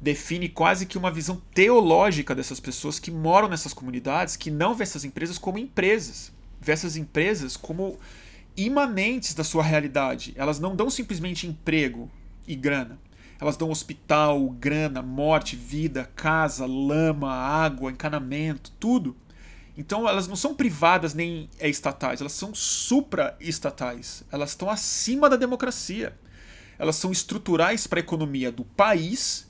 define 0.00 0.48
quase 0.48 0.86
que 0.86 0.98
uma 0.98 1.10
visão 1.10 1.40
teológica 1.54 2.34
dessas 2.34 2.60
pessoas 2.60 2.98
que 2.98 3.10
moram 3.10 3.48
nessas 3.48 3.72
comunidades, 3.72 4.36
que 4.36 4.50
não 4.50 4.74
vê 4.74 4.82
essas 4.82 5.04
empresas 5.04 5.38
como 5.38 5.58
empresas, 5.58 6.32
vê 6.60 6.72
essas 6.72 6.96
empresas 6.96 7.56
como 7.56 7.98
imanentes 8.56 9.34
da 9.34 9.44
sua 9.44 9.62
realidade. 9.62 10.32
Elas 10.36 10.58
não 10.58 10.74
dão 10.74 10.90
simplesmente 10.90 11.46
emprego 11.46 12.10
e 12.46 12.54
grana. 12.54 12.98
Elas 13.40 13.56
dão 13.56 13.70
hospital, 13.70 14.48
grana, 14.48 15.02
morte, 15.02 15.56
vida, 15.56 16.10
casa, 16.14 16.66
lama, 16.66 17.32
água, 17.32 17.90
encanamento, 17.90 18.72
tudo. 18.78 19.16
Então 19.76 20.08
elas 20.08 20.28
não 20.28 20.36
são 20.36 20.54
privadas 20.54 21.14
nem 21.14 21.48
estatais, 21.60 22.20
elas 22.20 22.32
são 22.32 22.54
supra-estatais. 22.54 24.22
Elas 24.30 24.50
estão 24.50 24.70
acima 24.70 25.28
da 25.28 25.36
democracia. 25.36 26.16
Elas 26.78 26.96
são 26.96 27.10
estruturais 27.10 27.86
para 27.86 27.98
a 27.98 28.02
economia 28.02 28.50
do 28.52 28.64
país 28.64 29.48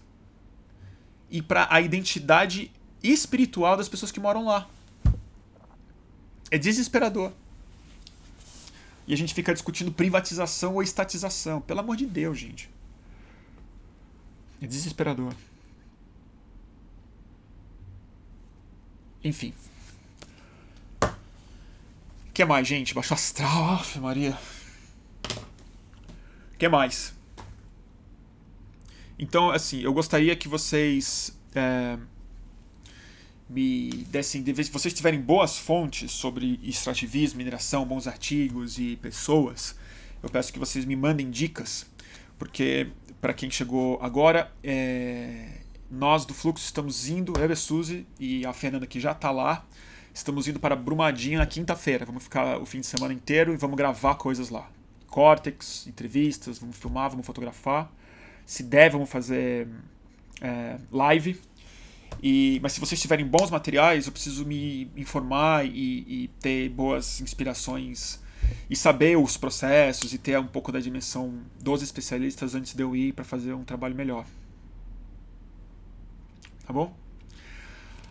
e 1.31 1.43
para 1.43 1.67
a 1.71 1.81
identidade 1.81 2.71
espiritual 3.03 3.77
das 3.77 3.89
pessoas 3.89 4.11
que 4.11 4.21
moram 4.21 4.45
lá. 4.45 4.69
É 6.51 6.57
desesperador. 6.57 7.33
E 9.07 9.13
a 9.13 9.17
gente 9.17 9.35
fica 9.35 9.53
discutindo 9.53 9.93
privatização 9.93 10.75
ou 10.75 10.83
estatização. 10.83 11.61
Pelo 11.61 11.81
amor 11.81 11.97
de 11.97 12.07
Deus, 12.07 12.39
gente. 12.39 12.71
É 14.63 14.67
desesperador. 14.67 15.35
Enfim. 19.23 19.53
Que 22.35 22.45
mais, 22.45 22.67
gente? 22.67 22.93
Baixo 22.93 23.15
astral, 23.15 23.75
Aff, 23.75 24.01
Maria. 24.01 24.37
Que 26.59 26.69
mais? 26.69 27.15
Então, 29.17 29.53
assim, 29.53 29.81
eu 29.83 29.93
gostaria 29.93 30.35
que 30.35 30.49
vocês 30.49 31.39
é, 31.55 31.97
me 33.49 33.89
dessem, 34.11 34.45
se 34.45 34.71
vocês 34.73 34.93
tiverem 34.93 35.21
boas 35.21 35.57
fontes 35.57 36.11
sobre 36.11 36.59
extrativismo, 36.65 37.39
mineração, 37.39 37.87
bons 37.87 38.09
artigos 38.09 38.81
e 38.81 38.97
pessoas, 38.97 39.79
eu 40.21 40.29
peço 40.29 40.53
que 40.53 40.59
vocês 40.59 40.85
me 40.85 40.97
mandem 40.97 41.31
dicas, 41.31 41.87
porque 42.37 42.89
para 43.21 43.33
quem 43.33 43.49
chegou 43.49 43.97
agora, 44.03 44.53
é, 44.61 45.61
nós 45.89 46.27
do 46.27 46.35
Fluxo 46.35 46.65
estamos 46.65 47.09
indo, 47.09 47.33
eu 47.39 47.49
e 47.49 47.53
a 47.53 47.57
Suzy 47.57 48.05
e 48.19 48.45
a 48.45 48.53
Fernanda 48.53 48.89
que 48.89 48.99
já 48.99 49.13
está 49.13 49.31
lá, 49.31 49.65
estamos 50.15 50.47
indo 50.47 50.61
para 50.61 50.77
Brumadinho 50.77 51.39
na 51.39 51.47
quinta-feira. 51.47 52.07
Vamos 52.07 52.23
ficar 52.23 52.59
o 52.59 52.65
fim 52.65 52.81
de 52.81 52.87
semana 52.87 53.13
inteiro 53.13 53.53
e 53.53 53.57
vamos 53.57 53.77
gravar 53.77 54.15
coisas 54.15 54.49
lá. 54.49 54.71
Cortex, 55.09 55.87
entrevistas, 55.89 56.59
vamos 56.59 56.77
filmar, 56.77 57.11
vamos 57.11 57.27
fotografar. 57.27 57.93
Se 58.47 58.63
der, 58.63 58.91
vamos 58.91 59.11
fazer 59.11 59.67
é, 60.41 60.79
live. 60.93 61.41
E, 62.23 62.61
mas 62.63 62.73
se 62.73 62.81
vocês 62.81 63.01
tiverem 63.01 63.27
bons 63.27 63.51
materiais, 63.51 64.07
eu 64.07 64.13
preciso 64.13 64.47
me 64.47 64.89
informar 64.97 65.67
e, 65.67 65.71
e, 66.25 66.31
ter 66.41 66.69
boas 66.69 67.21
inspirações 67.21 68.23
e 68.71 68.77
saber 68.77 69.19
os 69.19 69.37
processos 69.37 70.13
e 70.13 70.19
ter 70.19 70.39
um 70.39 70.47
pouco 70.47 70.71
da 70.71 70.79
dimensão 70.79 71.41
dos 71.61 71.83
especialistas 71.83 72.55
antes 72.55 72.73
de 72.73 72.83
eu 72.83 72.95
ir 72.95 73.13
para 73.13 73.25
fazer 73.25 73.53
um 73.53 73.65
trabalho 73.65 73.97
melhor. 73.97 74.25
Tá 76.65 76.73
bom? 76.73 76.95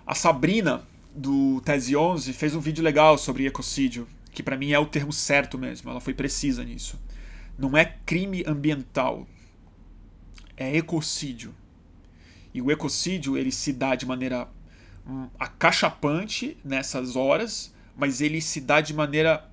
A 0.05 0.13
Sabrina 0.13 0.83
do 1.15 1.61
Tese 1.61 1.95
11 1.95 2.33
fez 2.33 2.55
um 2.55 2.59
vídeo 2.59 2.83
legal 2.83 3.17
sobre 3.17 3.45
ecocídio, 3.45 4.07
que 4.31 4.41
para 4.41 4.57
mim 4.57 4.71
é 4.71 4.79
o 4.79 4.85
termo 4.85 5.13
certo 5.13 5.57
mesmo, 5.57 5.89
ela 5.89 6.01
foi 6.01 6.13
precisa 6.13 6.63
nisso. 6.63 6.99
Não 7.57 7.77
é 7.77 7.85
crime 8.05 8.43
ambiental, 8.47 9.27
é 10.57 10.75
ecocídio. 10.75 11.53
E 12.53 12.61
o 12.61 12.71
ecocídio 12.71 13.37
ele 13.37 13.51
se 13.51 13.73
dá 13.73 13.95
de 13.95 14.05
maneira 14.05 14.47
hum, 15.07 15.27
acachapante 15.39 16.57
nessas 16.63 17.15
horas, 17.15 17.73
mas 17.95 18.21
ele 18.21 18.41
se 18.41 18.59
dá 18.59 18.81
de 18.81 18.93
maneira 18.93 19.49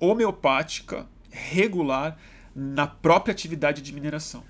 homeopática, 0.00 1.06
regular, 1.30 2.18
na 2.54 2.86
própria 2.86 3.32
atividade 3.32 3.80
de 3.80 3.92
mineração. 3.92 4.44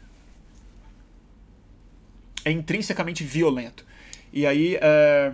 É 2.45 2.51
intrinsecamente 2.51 3.23
violento. 3.23 3.85
E 4.33 4.47
aí 4.47 4.77
é, 4.81 5.33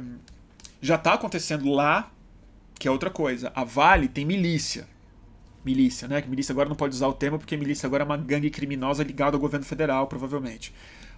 já 0.80 0.94
está 0.94 1.14
acontecendo 1.14 1.70
lá, 1.70 2.12
que 2.78 2.86
é 2.86 2.90
outra 2.90 3.10
coisa. 3.10 3.52
A 3.54 3.64
Vale 3.64 4.08
tem 4.08 4.24
milícia. 4.24 4.86
Milícia, 5.64 6.06
né? 6.06 6.22
Que 6.22 6.28
milícia 6.28 6.52
agora 6.52 6.68
não 6.68 6.76
pode 6.76 6.94
usar 6.94 7.08
o 7.08 7.12
termo 7.12 7.38
porque 7.38 7.56
milícia 7.56 7.86
agora 7.86 8.04
é 8.04 8.06
uma 8.06 8.16
gangue 8.16 8.50
criminosa 8.50 9.02
ligada 9.02 9.36
ao 9.36 9.40
governo 9.40 9.66
federal, 9.66 10.06
provavelmente. 10.06 10.72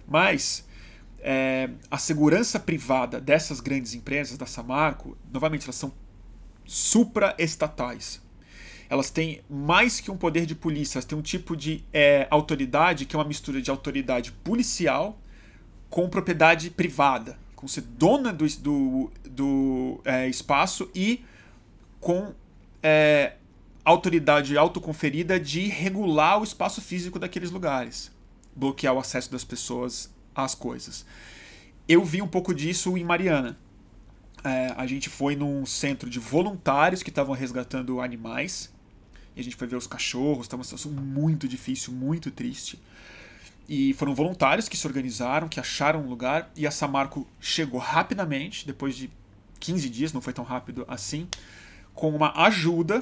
Mas 0.07 0.67
é, 1.19 1.69
a 1.89 1.97
segurança 1.97 2.59
privada 2.59 3.21
dessas 3.21 3.59
grandes 3.59 3.93
empresas, 3.93 4.37
da 4.37 4.45
Samarco, 4.45 5.17
novamente, 5.31 5.63
elas 5.63 5.75
são 5.75 5.93
supraestatais. 6.65 8.21
Elas 8.89 9.09
têm 9.09 9.41
mais 9.49 10.01
que 10.01 10.11
um 10.11 10.17
poder 10.17 10.45
de 10.45 10.55
polícia, 10.55 10.97
elas 10.97 11.05
têm 11.05 11.17
um 11.17 11.21
tipo 11.21 11.55
de 11.55 11.83
é, 11.93 12.27
autoridade 12.29 13.05
que 13.05 13.15
é 13.15 13.19
uma 13.19 13.25
mistura 13.25 13.61
de 13.61 13.69
autoridade 13.69 14.31
policial 14.31 15.17
com 15.89 16.09
propriedade 16.09 16.69
privada, 16.69 17.37
com 17.61 17.67
ser 17.67 17.81
dona 17.81 18.33
do, 18.33 18.47
do, 18.57 19.11
do 19.23 20.01
é, 20.03 20.27
espaço 20.27 20.89
e 20.95 21.23
com 21.99 22.33
é, 22.81 23.35
autoridade 23.85 24.57
autoconferida 24.57 25.39
de 25.39 25.67
regular 25.67 26.39
o 26.39 26.43
espaço 26.43 26.81
físico 26.81 27.19
daqueles 27.19 27.51
lugares, 27.51 28.11
bloquear 28.55 28.95
o 28.95 28.99
acesso 28.99 29.31
das 29.31 29.43
pessoas 29.43 30.11
às 30.33 30.55
coisas. 30.55 31.05
Eu 31.87 32.03
vi 32.03 32.19
um 32.19 32.27
pouco 32.27 32.51
disso 32.51 32.97
em 32.97 33.03
Mariana. 33.03 33.55
É, 34.43 34.73
a 34.75 34.87
gente 34.87 35.07
foi 35.07 35.35
num 35.35 35.63
centro 35.63 36.09
de 36.09 36.17
voluntários 36.17 37.03
que 37.03 37.09
estavam 37.09 37.35
resgatando 37.35 38.01
animais. 38.01 38.73
E 39.35 39.39
a 39.39 39.43
gente 39.43 39.55
foi 39.55 39.67
ver 39.67 39.75
os 39.75 39.85
cachorros, 39.85 40.45
estava 40.45 40.61
uma 40.61 40.63
situação 40.63 40.91
muito 40.91 41.47
difícil, 41.47 41.93
muito 41.93 42.31
triste. 42.31 42.81
E 43.73 43.93
foram 43.93 44.13
voluntários 44.13 44.67
que 44.67 44.75
se 44.75 44.85
organizaram, 44.85 45.47
que 45.47 45.57
acharam 45.57 46.01
um 46.01 46.09
lugar, 46.09 46.51
e 46.57 46.67
a 46.67 46.71
Samarco 46.71 47.25
chegou 47.39 47.79
rapidamente, 47.79 48.67
depois 48.67 48.97
de 48.97 49.09
15 49.61 49.89
dias, 49.89 50.11
não 50.11 50.19
foi 50.19 50.33
tão 50.33 50.43
rápido 50.43 50.83
assim, 50.89 51.25
com 51.93 52.13
uma 52.13 52.33
ajuda 52.43 53.01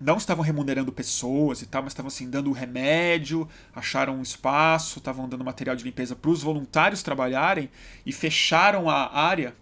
não 0.00 0.16
estavam 0.16 0.44
remunerando 0.44 0.92
pessoas 0.92 1.62
e 1.62 1.66
tal, 1.66 1.84
mas 1.84 1.92
estavam 1.92 2.08
assim 2.08 2.28
dando 2.28 2.50
remédio, 2.50 3.48
acharam 3.72 4.16
um 4.16 4.22
espaço, 4.22 4.98
estavam 4.98 5.28
dando 5.28 5.44
material 5.44 5.76
de 5.76 5.84
limpeza 5.84 6.16
para 6.16 6.30
os 6.32 6.42
voluntários 6.42 7.00
trabalharem 7.00 7.70
e 8.04 8.12
fecharam 8.12 8.90
a 8.90 9.16
área. 9.16 9.54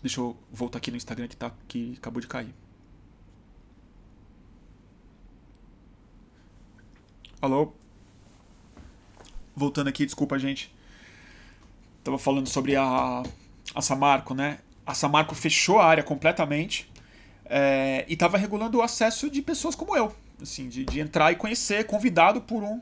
Deixa 0.00 0.20
eu 0.20 0.36
voltar 0.52 0.78
aqui 0.78 0.92
no 0.92 0.96
Instagram 0.96 1.26
que 1.26 1.36
tá 1.36 1.50
que 1.66 1.94
acabou 1.98 2.20
de 2.20 2.28
cair. 2.28 2.54
Alô? 7.40 7.72
Voltando 9.54 9.88
aqui, 9.88 10.04
desculpa, 10.04 10.38
gente. 10.38 10.74
Tava 12.02 12.18
falando 12.18 12.48
sobre 12.48 12.76
a 12.76 13.22
a 13.74 13.82
Samarco, 13.82 14.34
né? 14.34 14.60
a 14.88 14.94
Samarco 14.94 15.34
fechou 15.34 15.78
a 15.78 15.84
área 15.84 16.02
completamente 16.02 16.90
é, 17.44 18.06
e 18.08 18.14
estava 18.14 18.38
regulando 18.38 18.78
o 18.78 18.82
acesso 18.82 19.28
de 19.28 19.42
pessoas 19.42 19.74
como 19.74 19.94
eu, 19.94 20.16
assim, 20.40 20.66
de, 20.66 20.82
de 20.82 20.98
entrar 20.98 21.30
e 21.30 21.36
conhecer, 21.36 21.84
convidado 21.84 22.40
por 22.40 22.62
um 22.62 22.80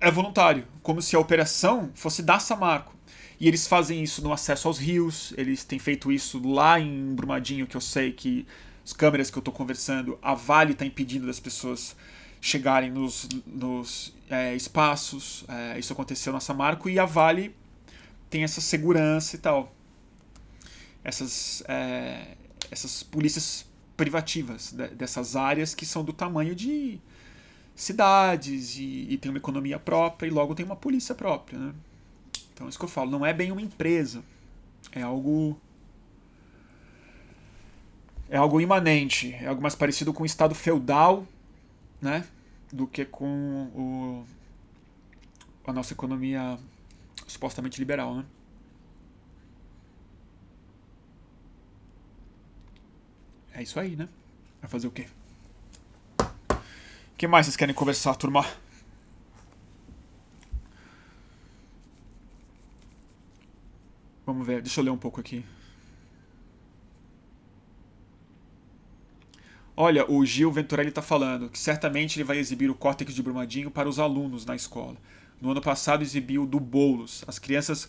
é 0.00 0.10
voluntário, 0.10 0.66
como 0.82 1.00
se 1.00 1.14
a 1.14 1.20
operação 1.20 1.92
fosse 1.94 2.20
da 2.20 2.40
Samarco. 2.40 2.96
E 3.38 3.46
eles 3.46 3.68
fazem 3.68 4.02
isso 4.02 4.22
no 4.22 4.32
acesso 4.32 4.66
aos 4.66 4.76
rios, 4.76 5.32
eles 5.36 5.62
têm 5.62 5.78
feito 5.78 6.10
isso 6.10 6.44
lá 6.44 6.80
em 6.80 7.14
Brumadinho, 7.14 7.68
que 7.68 7.76
eu 7.76 7.80
sei 7.80 8.10
que 8.10 8.44
as 8.84 8.92
câmeras 8.92 9.30
que 9.30 9.38
eu 9.38 9.40
estou 9.40 9.54
conversando, 9.54 10.18
a 10.20 10.34
Vale 10.34 10.72
está 10.72 10.84
impedindo 10.84 11.28
das 11.28 11.38
pessoas 11.38 11.94
chegarem 12.40 12.90
nos, 12.90 13.28
nos 13.46 14.14
é, 14.30 14.54
espaços. 14.54 15.44
É, 15.48 15.78
isso 15.78 15.92
aconteceu 15.92 16.32
na 16.32 16.40
Samarco 16.40 16.88
e 16.88 16.98
a 16.98 17.04
Vale 17.04 17.54
tem 18.30 18.44
essa 18.44 18.60
segurança 18.60 19.36
e 19.36 19.38
tal 19.38 19.74
essas, 21.08 21.62
é, 21.66 22.36
essas 22.70 23.02
polícias 23.02 23.66
privativas 23.96 24.72
dessas 24.94 25.34
áreas 25.34 25.74
que 25.74 25.84
são 25.84 26.04
do 26.04 26.12
tamanho 26.12 26.54
de 26.54 27.00
cidades 27.74 28.76
e, 28.76 29.06
e 29.10 29.18
tem 29.18 29.30
uma 29.30 29.38
economia 29.38 29.78
própria 29.78 30.28
e 30.28 30.30
logo 30.30 30.54
tem 30.54 30.64
uma 30.64 30.76
polícia 30.76 31.14
própria. 31.14 31.58
Né? 31.58 31.74
Então, 32.52 32.68
isso 32.68 32.78
que 32.78 32.84
eu 32.84 32.88
falo, 32.88 33.10
não 33.10 33.24
é 33.24 33.32
bem 33.32 33.50
uma 33.50 33.62
empresa, 33.62 34.22
é 34.92 35.02
algo. 35.02 35.58
É 38.30 38.36
algo 38.36 38.60
imanente, 38.60 39.32
é 39.40 39.46
algo 39.46 39.62
mais 39.62 39.74
parecido 39.74 40.12
com 40.12 40.22
o 40.22 40.26
Estado 40.26 40.54
feudal, 40.54 41.26
né? 42.00 42.26
Do 42.72 42.86
que 42.86 43.04
com 43.04 43.26
o, 43.74 44.26
a 45.66 45.72
nossa 45.72 45.92
economia 45.92 46.58
supostamente 47.26 47.78
liberal, 47.78 48.14
né? 48.14 48.24
É 53.52 53.62
isso 53.62 53.78
aí, 53.80 53.96
né? 53.96 54.08
Vai 54.60 54.70
fazer 54.70 54.86
o 54.86 54.90
quê? 54.90 55.08
O 56.20 57.16
que 57.16 57.26
mais 57.26 57.46
vocês 57.46 57.56
querem 57.56 57.74
conversar, 57.74 58.14
turma? 58.14 58.46
Vamos 64.24 64.46
ver, 64.46 64.62
deixa 64.62 64.80
eu 64.80 64.84
ler 64.84 64.90
um 64.90 64.98
pouco 64.98 65.20
aqui. 65.20 65.44
Olha, 69.80 70.10
o 70.10 70.26
Gil 70.26 70.50
Venturelli 70.50 70.88
está 70.88 71.00
falando 71.00 71.48
que 71.48 71.56
certamente 71.56 72.16
ele 72.16 72.24
vai 72.24 72.36
exibir 72.36 72.68
o 72.68 72.74
Córtex 72.74 73.14
de 73.14 73.22
Brumadinho 73.22 73.70
para 73.70 73.88
os 73.88 74.00
alunos 74.00 74.44
na 74.44 74.56
escola. 74.56 74.96
No 75.40 75.52
ano 75.52 75.60
passado 75.60 76.02
exibiu 76.02 76.44
do 76.44 76.58
Bolos. 76.58 77.22
As 77.28 77.38
crianças 77.38 77.88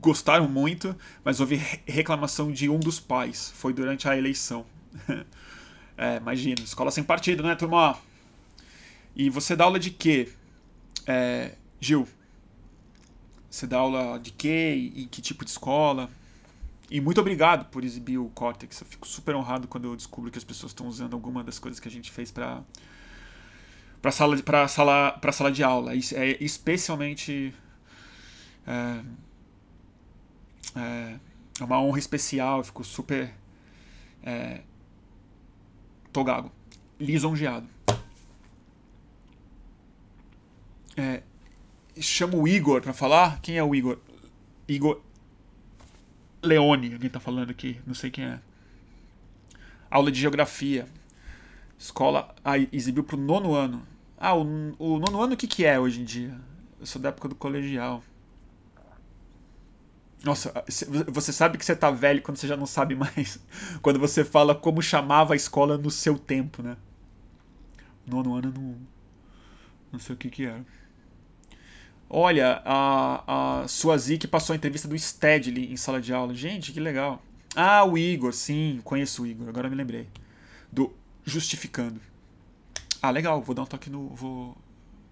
gostaram 0.00 0.48
muito, 0.48 0.94
mas 1.24 1.40
houve 1.40 1.56
reclamação 1.84 2.52
de 2.52 2.68
um 2.68 2.78
dos 2.78 3.00
pais. 3.00 3.52
Foi 3.56 3.72
durante 3.72 4.08
a 4.08 4.16
eleição. 4.16 4.64
é, 5.98 6.18
imagina, 6.18 6.60
escola 6.60 6.92
sem 6.92 7.02
partido, 7.02 7.42
né, 7.42 7.56
turma? 7.56 7.98
E 9.16 9.28
você 9.28 9.56
dá 9.56 9.64
aula 9.64 9.80
de 9.80 9.90
quê? 9.90 10.28
É, 11.08 11.56
Gil, 11.80 12.06
você 13.50 13.66
dá 13.66 13.78
aula 13.78 14.16
de 14.20 14.30
quê 14.30 14.92
e 14.94 15.06
que 15.06 15.20
tipo 15.20 15.44
de 15.44 15.50
escola? 15.50 16.08
E 16.90 17.00
muito 17.00 17.20
obrigado 17.20 17.70
por 17.70 17.84
exibir 17.84 18.18
o 18.18 18.28
Cortex. 18.30 18.80
Eu 18.80 18.86
fico 18.86 19.06
super 19.06 19.36
honrado 19.36 19.68
quando 19.68 19.84
eu 19.84 19.94
descubro 19.94 20.28
que 20.28 20.38
as 20.38 20.42
pessoas 20.42 20.72
estão 20.72 20.88
usando 20.88 21.14
alguma 21.14 21.44
das 21.44 21.58
coisas 21.58 21.78
que 21.78 21.86
a 21.86 21.90
gente 21.90 22.10
fez 22.10 22.32
para 22.32 22.62
para 24.02 24.10
sala 24.10 24.36
para 24.42 24.66
sala 24.66 25.12
para 25.12 25.30
sala 25.30 25.52
de 25.52 25.62
aula. 25.62 25.92
É 25.94 26.42
especialmente 26.42 27.54
é, 28.66 29.00
é, 30.74 31.20
é 31.60 31.64
uma 31.64 31.80
honra 31.80 32.00
especial. 32.00 32.58
Eu 32.58 32.64
fico 32.64 32.82
super 32.82 33.32
é, 34.24 34.62
tô 36.12 36.24
gago, 36.24 36.50
lisonjeado. 36.98 37.68
É, 40.96 41.22
chamo 42.00 42.42
o 42.42 42.48
Igor 42.48 42.82
para 42.82 42.92
falar. 42.92 43.40
Quem 43.40 43.56
é 43.56 43.62
o 43.62 43.74
Igor? 43.76 43.98
Igor 44.66 45.00
Leone, 46.42 46.94
alguém 46.94 47.10
tá 47.10 47.20
falando 47.20 47.50
aqui, 47.50 47.80
não 47.86 47.94
sei 47.94 48.10
quem 48.10 48.24
é. 48.24 48.40
Aula 49.90 50.10
de 50.10 50.20
geografia. 50.20 50.86
Escola 51.78 52.34
ah, 52.44 52.58
exibiu 52.58 53.02
pro 53.02 53.16
nono 53.16 53.54
ano. 53.54 53.82
Ah, 54.16 54.34
o, 54.34 54.42
o 54.78 54.98
nono 54.98 55.22
ano 55.22 55.34
o 55.34 55.36
que, 55.36 55.46
que 55.46 55.64
é 55.64 55.78
hoje 55.80 56.00
em 56.00 56.04
dia? 56.04 56.38
Eu 56.78 56.86
sou 56.86 57.00
da 57.00 57.08
época 57.08 57.28
do 57.28 57.34
colegial. 57.34 58.02
Nossa, 60.22 60.52
você 61.08 61.32
sabe 61.32 61.56
que 61.56 61.64
você 61.64 61.74
tá 61.74 61.90
velho 61.90 62.20
quando 62.20 62.36
você 62.36 62.46
já 62.46 62.56
não 62.56 62.66
sabe 62.66 62.94
mais. 62.94 63.40
Quando 63.80 63.98
você 63.98 64.22
fala 64.22 64.54
como 64.54 64.82
chamava 64.82 65.32
a 65.32 65.36
escola 65.36 65.78
no 65.78 65.90
seu 65.90 66.18
tempo, 66.18 66.62
né? 66.62 66.76
Nono 68.06 68.36
ano 68.36 68.52
não. 68.54 68.76
Não 69.92 69.98
sei 69.98 70.14
o 70.14 70.18
que 70.18 70.28
que 70.28 70.44
era. 70.44 70.64
Olha, 72.12 72.60
a, 72.64 73.62
a 73.62 73.68
Suazi 73.68 74.18
passou 74.26 74.52
a 74.52 74.56
entrevista 74.56 74.88
do 74.88 74.98
Stedley 74.98 75.72
em 75.72 75.76
sala 75.76 76.00
de 76.00 76.12
aula. 76.12 76.34
Gente, 76.34 76.72
que 76.72 76.80
legal. 76.80 77.22
Ah, 77.54 77.84
o 77.84 77.96
Igor, 77.96 78.32
sim, 78.32 78.80
conheço 78.82 79.22
o 79.22 79.26
Igor, 79.26 79.48
agora 79.48 79.70
me 79.70 79.76
lembrei. 79.76 80.08
Do 80.72 80.92
Justificando. 81.24 82.00
Ah, 83.00 83.10
legal, 83.10 83.40
vou 83.40 83.54
dar 83.54 83.62
um 83.62 83.66
toque 83.66 83.88
no. 83.88 84.08
Vou. 84.08 84.56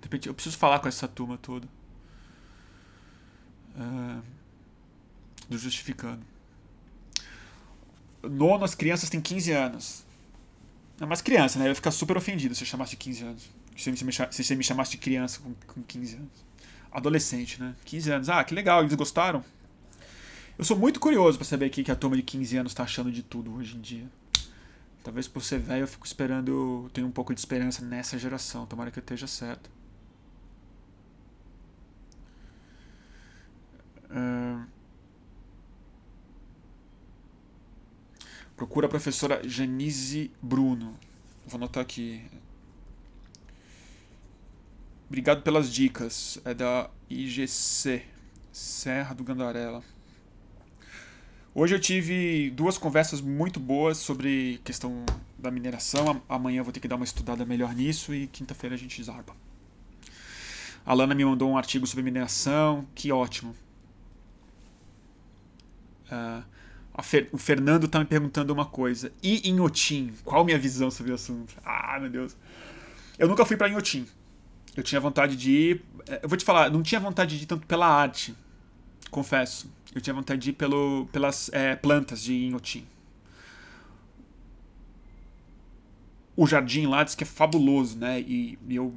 De 0.00 0.06
repente, 0.06 0.26
eu 0.26 0.34
preciso 0.34 0.58
falar 0.58 0.80
com 0.80 0.88
essa 0.88 1.06
turma 1.06 1.38
toda. 1.38 1.68
Uh, 3.76 4.20
do 5.48 5.56
Justificando. 5.56 6.24
Nono, 8.24 8.64
as 8.64 8.74
crianças 8.74 9.08
têm 9.08 9.20
15 9.20 9.52
anos. 9.52 10.04
Não, 10.98 11.06
mas 11.06 11.22
criança, 11.22 11.60
né? 11.60 11.66
Eu 11.66 11.68
ia 11.68 11.74
ficar 11.76 11.92
super 11.92 12.16
ofendido 12.16 12.56
se 12.56 12.64
eu 12.64 12.66
chamasse 12.66 12.90
de 12.90 12.96
15 12.96 13.24
anos. 13.24 13.50
Se 13.76 14.42
você 14.42 14.56
me 14.56 14.64
chamasse 14.64 14.90
de 14.90 14.98
criança 14.98 15.38
com, 15.38 15.54
com 15.72 15.82
15 15.82 16.16
anos 16.16 16.47
adolescente, 16.90 17.60
né? 17.60 17.74
15 17.84 18.10
anos. 18.10 18.28
Ah, 18.28 18.42
que 18.44 18.54
legal, 18.54 18.82
eles 18.82 18.94
gostaram? 18.94 19.44
Eu 20.58 20.64
sou 20.64 20.76
muito 20.76 20.98
curioso 20.98 21.38
para 21.38 21.46
saber 21.46 21.66
o 21.66 21.70
que 21.70 21.90
a 21.90 21.96
turma 21.96 22.16
de 22.16 22.22
15 22.22 22.56
anos 22.56 22.74
tá 22.74 22.82
achando 22.82 23.12
de 23.12 23.22
tudo 23.22 23.54
hoje 23.54 23.76
em 23.76 23.80
dia. 23.80 24.06
Talvez 25.04 25.28
por 25.28 25.42
ser 25.42 25.60
velho 25.60 25.84
eu 25.84 25.88
fico 25.88 26.04
esperando, 26.04 26.48
eu 26.50 26.90
tenho 26.92 27.06
um 27.06 27.10
pouco 27.12 27.32
de 27.32 27.40
esperança 27.40 27.84
nessa 27.84 28.18
geração. 28.18 28.66
Tomara 28.66 28.90
que 28.90 28.98
eu 28.98 29.00
esteja 29.00 29.26
certo. 29.26 29.70
Uh... 34.10 34.66
Procura 38.56 38.86
a 38.86 38.90
professora 38.90 39.40
Janise 39.48 40.32
Bruno. 40.42 40.98
Vou 41.46 41.58
anotar 41.58 41.80
aqui. 41.80 42.20
Obrigado 45.08 45.40
pelas 45.42 45.72
dicas. 45.72 46.38
É 46.44 46.52
da 46.52 46.90
IGC, 47.08 48.02
Serra 48.52 49.14
do 49.14 49.24
Gandarela. 49.24 49.82
Hoje 51.54 51.74
eu 51.74 51.80
tive 51.80 52.50
duas 52.50 52.76
conversas 52.76 53.22
muito 53.22 53.58
boas 53.58 53.96
sobre 53.96 54.60
questão 54.62 55.06
da 55.38 55.50
mineração. 55.50 56.22
Amanhã 56.28 56.62
vou 56.62 56.72
ter 56.72 56.80
que 56.80 56.86
dar 56.86 56.96
uma 56.96 57.06
estudada 57.06 57.46
melhor 57.46 57.74
nisso 57.74 58.14
e 58.14 58.26
quinta-feira 58.26 58.76
a 58.76 58.78
gente 58.78 59.02
zarpa. 59.02 59.34
A 60.84 60.92
Lana 60.92 61.14
me 61.14 61.24
mandou 61.24 61.50
um 61.50 61.56
artigo 61.56 61.86
sobre 61.86 62.02
mineração, 62.04 62.86
que 62.94 63.10
ótimo. 63.10 63.56
Uh, 66.12 67.02
Fer, 67.02 67.30
o 67.32 67.38
Fernando 67.38 67.86
está 67.86 67.98
me 67.98 68.04
perguntando 68.04 68.52
uma 68.52 68.66
coisa. 68.66 69.10
E 69.22 69.48
Inhotim? 69.48 70.12
Qual 70.22 70.44
minha 70.44 70.58
visão 70.58 70.90
sobre 70.90 71.12
o 71.12 71.14
assunto? 71.14 71.54
Ah, 71.64 71.98
meu 71.98 72.10
Deus. 72.10 72.36
Eu 73.18 73.26
nunca 73.26 73.46
fui 73.46 73.56
para 73.56 73.70
Inhotim. 73.70 74.06
Eu 74.78 74.84
tinha 74.84 75.00
vontade 75.00 75.34
de 75.34 75.50
ir. 75.50 75.84
É, 76.06 76.20
eu 76.22 76.28
vou 76.28 76.38
te 76.38 76.44
falar, 76.44 76.70
não 76.70 76.84
tinha 76.84 77.00
vontade 77.00 77.36
de 77.36 77.42
ir 77.42 77.46
tanto 77.46 77.66
pela 77.66 77.88
arte, 77.88 78.32
confesso. 79.10 79.68
Eu 79.92 80.00
tinha 80.00 80.14
vontade 80.14 80.40
de 80.40 80.50
ir 80.50 80.52
pelo, 80.52 81.06
pelas 81.06 81.50
é, 81.52 81.74
plantas 81.74 82.22
de 82.22 82.32
Inhotim. 82.32 82.86
O 86.36 86.46
jardim 86.46 86.86
lá 86.86 87.02
diz 87.02 87.16
que 87.16 87.24
é 87.24 87.26
fabuloso, 87.26 87.98
né? 87.98 88.20
E, 88.20 88.56
e 88.68 88.76
eu 88.76 88.94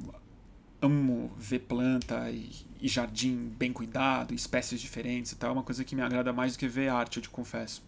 amo 0.80 1.32
ver 1.36 1.58
planta 1.58 2.30
e, 2.30 2.52
e, 2.80 2.86
jardim 2.86 3.52
bem 3.58 3.72
cuidado, 3.72 4.32
espécies 4.32 4.80
diferentes 4.80 5.32
e 5.32 5.36
tal. 5.36 5.50
É 5.50 5.52
uma 5.52 5.64
coisa 5.64 5.82
que 5.82 5.96
me 5.96 6.02
agrada 6.02 6.32
mais 6.32 6.52
do 6.52 6.60
que 6.60 6.68
ver 6.68 6.90
arte, 6.90 7.16
eu 7.16 7.22
te 7.24 7.28
confesso. 7.28 7.82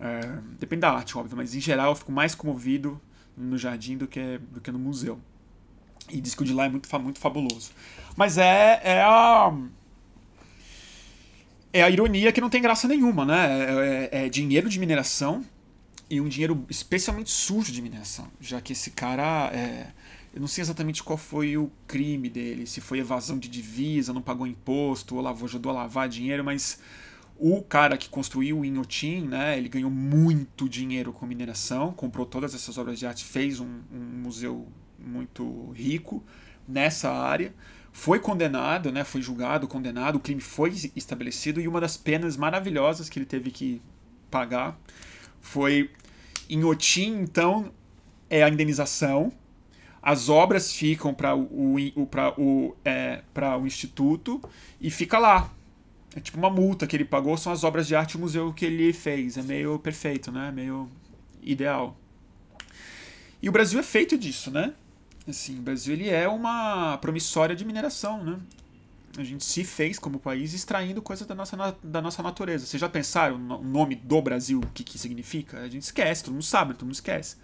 É, 0.00 0.40
depende 0.58 0.80
da 0.80 0.90
arte, 0.90 1.16
óbvio, 1.16 1.36
mas 1.36 1.54
em 1.54 1.60
geral 1.60 1.92
eu 1.92 1.94
fico 1.94 2.10
mais 2.10 2.34
comovido 2.34 3.00
no 3.36 3.56
jardim 3.56 3.96
do 3.96 4.08
que, 4.08 4.38
do 4.50 4.60
que 4.60 4.72
no 4.72 4.78
museu. 4.80 5.20
E 6.08 6.20
diz 6.20 6.34
que 6.34 6.42
o 6.42 6.44
de 6.44 6.52
lá 6.52 6.66
é 6.66 6.68
muito, 6.68 6.88
muito 7.00 7.18
fabuloso. 7.18 7.70
Mas 8.16 8.38
é, 8.38 8.80
é 8.82 9.02
a. 9.02 9.52
É 11.72 11.82
a 11.82 11.88
ironia 11.88 12.32
que 12.32 12.40
não 12.40 12.50
tem 12.50 12.60
graça 12.60 12.86
nenhuma, 12.86 13.24
né? 13.24 14.10
É, 14.10 14.18
é, 14.22 14.26
é 14.26 14.28
dinheiro 14.28 14.68
de 14.68 14.78
mineração 14.78 15.42
e 16.10 16.20
um 16.20 16.28
dinheiro 16.28 16.66
especialmente 16.68 17.30
sujo 17.30 17.72
de 17.72 17.80
mineração. 17.80 18.28
Já 18.40 18.60
que 18.60 18.72
esse 18.72 18.90
cara. 18.90 19.50
É, 19.54 19.86
eu 20.34 20.40
não 20.40 20.48
sei 20.48 20.62
exatamente 20.62 21.02
qual 21.02 21.18
foi 21.18 21.56
o 21.56 21.70
crime 21.86 22.30
dele, 22.30 22.66
se 22.66 22.80
foi 22.80 22.98
evasão 22.98 23.38
de 23.38 23.48
divisa, 23.48 24.14
não 24.14 24.22
pagou 24.22 24.46
imposto, 24.46 25.16
ou 25.16 25.20
lavou, 25.20 25.46
ajudou 25.46 25.70
a 25.70 25.74
lavar 25.74 26.08
dinheiro, 26.08 26.42
mas 26.42 26.78
o 27.38 27.60
cara 27.60 27.98
que 27.98 28.08
construiu 28.08 28.60
o 28.60 28.64
Inhotim, 28.64 29.26
né, 29.26 29.58
ele 29.58 29.68
ganhou 29.68 29.90
muito 29.90 30.68
dinheiro 30.68 31.12
com 31.12 31.26
mineração, 31.26 31.92
comprou 31.92 32.24
todas 32.24 32.54
essas 32.54 32.78
obras 32.78 32.98
de 32.98 33.06
arte, 33.06 33.24
fez 33.24 33.60
um, 33.60 33.80
um 33.92 34.22
museu 34.22 34.66
muito 35.04 35.70
rico 35.72 36.22
nessa 36.66 37.10
área. 37.10 37.54
Foi 37.92 38.18
condenado, 38.18 38.90
né, 38.90 39.04
foi 39.04 39.20
julgado, 39.20 39.68
condenado, 39.68 40.16
o 40.16 40.20
crime 40.20 40.40
foi 40.40 40.70
estabelecido 40.96 41.60
e 41.60 41.68
uma 41.68 41.80
das 41.80 41.96
penas 41.96 42.36
maravilhosas 42.36 43.08
que 43.08 43.18
ele 43.18 43.26
teve 43.26 43.50
que 43.50 43.82
pagar 44.30 44.78
foi 45.42 45.90
em 46.48 46.64
Otim, 46.64 47.18
então, 47.20 47.72
é 48.30 48.42
a 48.42 48.48
indenização. 48.48 49.32
As 50.02 50.28
obras 50.28 50.72
ficam 50.72 51.12
para 51.14 51.36
o, 51.36 51.76
o, 51.76 52.08
o, 52.38 52.76
é, 52.84 53.22
o 53.60 53.66
instituto 53.66 54.42
e 54.80 54.90
fica 54.90 55.18
lá. 55.18 55.50
É 56.14 56.20
tipo 56.20 56.36
uma 56.36 56.50
multa 56.50 56.86
que 56.86 56.96
ele 56.96 57.04
pagou, 57.04 57.36
são 57.36 57.52
as 57.52 57.64
obras 57.64 57.86
de 57.86 57.94
arte 57.94 58.14
e 58.14 58.18
museu 58.18 58.52
que 58.52 58.64
ele 58.64 58.92
fez. 58.92 59.38
É 59.38 59.42
meio 59.42 59.78
perfeito, 59.78 60.32
né? 60.32 60.50
Meio 60.50 60.90
ideal. 61.42 61.96
E 63.40 63.48
o 63.48 63.52
Brasil 63.52 63.78
é 63.78 63.82
feito 63.82 64.18
disso, 64.18 64.50
né? 64.50 64.74
Assim, 65.28 65.58
o 65.58 65.62
Brasil 65.62 65.94
ele 65.94 66.08
é 66.08 66.26
uma 66.28 66.98
promissória 66.98 67.54
de 67.54 67.64
mineração, 67.64 68.24
né? 68.24 68.38
A 69.16 69.22
gente 69.22 69.44
se 69.44 69.62
fez 69.62 69.98
como 69.98 70.18
país 70.18 70.54
extraindo 70.54 71.02
coisas 71.02 71.26
da 71.26 71.34
nossa, 71.34 71.76
da 71.82 72.00
nossa 72.00 72.22
natureza. 72.22 72.66
Vocês 72.66 72.80
já 72.80 72.88
pensaram 72.88 73.36
o 73.36 73.62
nome 73.62 73.94
do 73.94 74.22
Brasil, 74.22 74.60
o 74.60 74.66
que, 74.68 74.82
que 74.82 74.98
significa? 74.98 75.60
A 75.60 75.68
gente 75.68 75.82
esquece, 75.82 76.24
todo 76.24 76.32
mundo 76.32 76.44
sabe, 76.44 76.72
todo 76.72 76.84
mundo 76.84 76.94
esquece. 76.94 77.36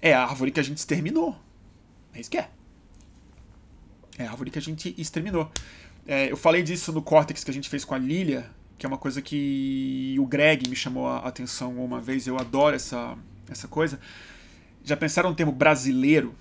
É 0.00 0.14
a 0.14 0.22
árvore 0.22 0.50
que 0.50 0.58
a 0.58 0.62
gente 0.62 0.78
exterminou. 0.78 1.38
É 2.14 2.20
isso 2.20 2.30
que 2.30 2.38
é. 2.38 2.48
É 4.16 4.26
a 4.26 4.30
árvore 4.30 4.50
que 4.50 4.58
a 4.58 4.62
gente 4.62 4.94
exterminou. 4.96 5.50
É, 6.06 6.30
eu 6.30 6.36
falei 6.36 6.62
disso 6.62 6.90
no 6.90 7.02
Cortex 7.02 7.44
que 7.44 7.50
a 7.50 7.54
gente 7.54 7.68
fez 7.68 7.84
com 7.84 7.94
a 7.94 7.98
Lilia, 7.98 8.50
que 8.78 8.86
é 8.86 8.88
uma 8.88 8.98
coisa 8.98 9.20
que 9.20 10.16
o 10.18 10.26
Greg 10.26 10.68
me 10.68 10.76
chamou 10.76 11.06
a 11.06 11.18
atenção 11.18 11.76
uma 11.84 12.00
vez. 12.00 12.26
Eu 12.26 12.38
adoro 12.38 12.74
essa, 12.74 13.16
essa 13.50 13.68
coisa. 13.68 14.00
Já 14.84 14.96
pensaram 14.96 15.30
no 15.30 15.36
termo 15.36 15.50
brasileiro? 15.50 16.34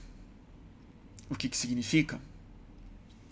O 1.30 1.36
que, 1.36 1.50
que 1.50 1.58
significa? 1.58 2.20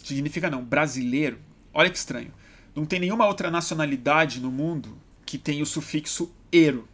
Significa 0.04 0.50
não, 0.50 0.64
brasileiro. 0.64 1.38
Olha 1.74 1.90
que 1.90 1.98
estranho. 1.98 2.34
Não 2.74 2.86
tem 2.86 3.00
nenhuma 3.00 3.28
outra 3.28 3.52
nacionalidade 3.52 4.40
no 4.40 4.50
mundo 4.50 4.98
que 5.26 5.38
tenha 5.38 5.62
o 5.62 5.66
sufixo 5.66 6.34
ero. 6.52 6.88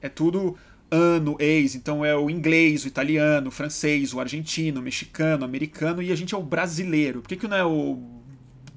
É 0.00 0.08
tudo 0.08 0.56
ano, 0.90 1.36
ex, 1.38 1.74
então 1.74 2.02
é 2.04 2.16
o 2.16 2.30
inglês, 2.30 2.84
o 2.84 2.88
italiano, 2.88 3.48
o 3.48 3.52
francês, 3.52 4.14
o 4.14 4.20
argentino, 4.20 4.80
o 4.80 4.82
mexicano, 4.82 5.42
o 5.42 5.44
americano, 5.44 6.02
e 6.02 6.10
a 6.10 6.16
gente 6.16 6.34
é 6.34 6.38
o 6.38 6.42
brasileiro. 6.42 7.20
Por 7.20 7.28
que, 7.28 7.36
que 7.36 7.46
não 7.46 7.56
é 7.56 7.64
o 7.64 8.02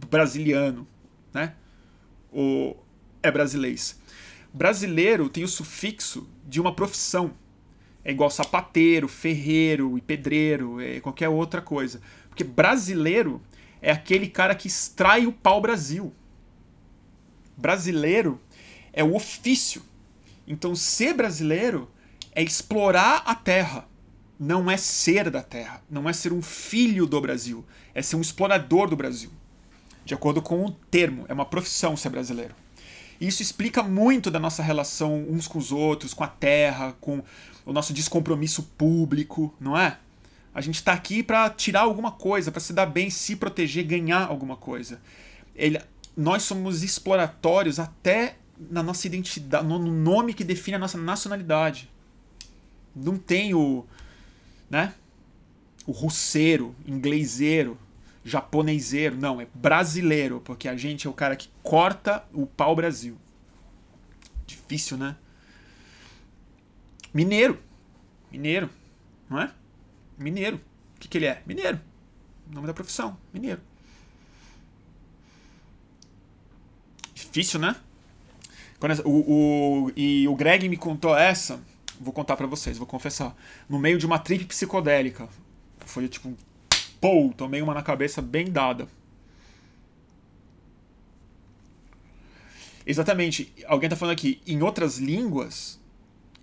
brasiliano? 0.09 0.85
né? 1.33 1.53
O 2.31 2.75
é 3.23 3.31
brasileiro. 3.31 3.79
Brasileiro 4.53 5.29
tem 5.29 5.43
o 5.43 5.47
sufixo 5.47 6.27
de 6.47 6.59
uma 6.59 6.75
profissão. 6.75 7.33
É 8.03 8.11
igual 8.11 8.29
sapateiro, 8.29 9.07
ferreiro 9.07 9.97
e 9.97 10.01
pedreiro, 10.01 10.79
é 10.79 10.99
qualquer 10.99 11.29
outra 11.29 11.61
coisa. 11.61 12.01
Porque 12.29 12.43
brasileiro 12.43 13.41
é 13.81 13.91
aquele 13.91 14.27
cara 14.27 14.55
que 14.55 14.67
extrai 14.67 15.25
o 15.27 15.31
pau-brasil. 15.31 16.13
Brasileiro 17.55 18.39
é 18.91 19.03
o 19.03 19.15
ofício. 19.15 19.83
Então, 20.47 20.75
ser 20.75 21.13
brasileiro 21.13 21.89
é 22.33 22.41
explorar 22.41 23.23
a 23.25 23.35
terra. 23.35 23.87
Não 24.39 24.69
é 24.71 24.77
ser 24.77 25.29
da 25.29 25.43
terra. 25.43 25.83
Não 25.89 26.09
é 26.09 26.13
ser 26.13 26.33
um 26.33 26.41
filho 26.41 27.05
do 27.05 27.21
Brasil. 27.21 27.63
É 27.93 28.01
ser 28.01 28.15
um 28.15 28.21
explorador 28.21 28.89
do 28.89 28.95
Brasil. 28.95 29.29
De 30.03 30.13
acordo 30.15 30.41
com 30.41 30.65
o 30.65 30.71
termo. 30.71 31.25
É 31.29 31.33
uma 31.33 31.45
profissão 31.45 31.95
ser 31.95 32.09
brasileiro. 32.09 32.55
Isso 33.19 33.43
explica 33.43 33.83
muito 33.83 34.31
da 34.31 34.39
nossa 34.39 34.63
relação 34.63 35.27
uns 35.29 35.47
com 35.47 35.59
os 35.59 35.71
outros, 35.71 36.11
com 36.11 36.23
a 36.23 36.27
terra, 36.27 36.95
com 36.99 37.21
o 37.65 37.73
nosso 37.73 37.93
descompromisso 37.93 38.63
público, 38.77 39.53
não 39.59 39.77
é? 39.77 39.97
A 40.53 40.59
gente 40.61 40.75
está 40.75 40.93
aqui 40.93 41.23
para 41.23 41.49
tirar 41.49 41.81
alguma 41.81 42.11
coisa, 42.11 42.51
para 42.51 42.59
se 42.59 42.73
dar 42.73 42.85
bem, 42.85 43.09
se 43.09 43.35
proteger, 43.35 43.85
ganhar 43.85 44.27
alguma 44.27 44.57
coisa. 44.57 45.01
Ele, 45.55 45.79
nós 46.15 46.43
somos 46.43 46.83
exploratórios 46.83 47.79
até 47.79 48.35
na 48.69 48.83
nossa 48.83 49.07
identidade, 49.07 49.65
no 49.65 49.79
nome 49.79 50.33
que 50.33 50.43
define 50.43 50.75
a 50.75 50.79
nossa 50.79 50.97
nacionalidade. 50.97 51.89
Não 52.93 53.17
tem 53.17 53.53
o, 53.53 53.85
né? 54.69 54.93
O 55.87 55.91
russeiro, 55.91 56.75
ingleseiro, 56.85 57.77
japoneseiro, 58.23 59.15
não, 59.15 59.41
é 59.41 59.47
brasileiro, 59.53 60.41
porque 60.43 60.67
a 60.67 60.75
gente 60.75 61.07
é 61.07 61.09
o 61.09 61.13
cara 61.13 61.35
que 61.35 61.49
corta 61.63 62.23
o 62.33 62.45
pau 62.45 62.75
Brasil. 62.75 63.17
Difícil, 64.45 64.97
né? 64.97 65.15
Mineiro. 67.13 67.59
Mineiro, 68.31 68.69
não 69.29 69.41
é? 69.41 69.51
Mineiro. 70.17 70.61
O 70.95 70.99
que, 70.99 71.07
que 71.07 71.17
ele 71.17 71.25
é? 71.25 71.41
Mineiro. 71.45 71.79
Nome 72.51 72.67
da 72.67 72.73
profissão, 72.73 73.17
mineiro. 73.33 73.61
Difícil, 77.13 77.59
né? 77.59 77.75
Quando, 78.79 79.01
o, 79.07 79.85
o, 79.85 79.91
e 79.95 80.27
o 80.27 80.35
Greg 80.35 80.67
me 80.67 80.75
contou 80.75 81.15
essa, 81.15 81.61
vou 81.99 82.11
contar 82.11 82.35
para 82.35 82.47
vocês, 82.47 82.77
vou 82.77 82.87
confessar. 82.87 83.35
No 83.69 83.79
meio 83.79 83.97
de 83.97 84.05
uma 84.05 84.19
trip 84.19 84.45
psicodélica. 84.45 85.29
Foi 85.79 86.07
tipo, 86.07 86.35
pô, 86.99 87.33
tomei 87.35 87.61
uma 87.61 87.73
na 87.73 87.83
cabeça 87.83 88.21
bem 88.21 88.51
dada. 88.51 88.87
Exatamente. 92.85 93.53
Alguém 93.65 93.89
tá 93.89 93.95
falando 93.95 94.13
aqui, 94.13 94.41
em 94.45 94.61
outras 94.61 94.97
línguas, 94.97 95.79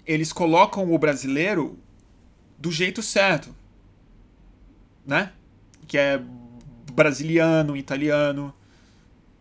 eles 0.09 0.33
colocam 0.33 0.91
o 0.91 0.99
brasileiro 0.99 1.79
do 2.59 2.73
jeito 2.73 3.03
certo. 3.03 3.55
Né? 5.07 5.33
Que 5.87 5.99
é 5.99 6.21
brasiliano, 6.95 7.77
italiano, 7.77 8.53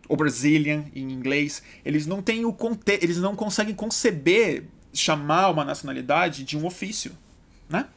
ou 0.06 0.16
Brazilian 0.16 0.84
em 0.94 1.10
inglês. 1.10 1.62
Eles 1.84 2.06
não 2.06 2.22
têm 2.22 2.44
o 2.44 2.52
conte 2.52 2.98
eles 3.02 3.16
não 3.16 3.34
conseguem 3.34 3.74
conceber 3.74 4.64
chamar 4.92 5.50
uma 5.50 5.64
nacionalidade 5.64 6.44
de 6.44 6.56
um 6.56 6.66
ofício, 6.66 7.12
né? 7.68 7.88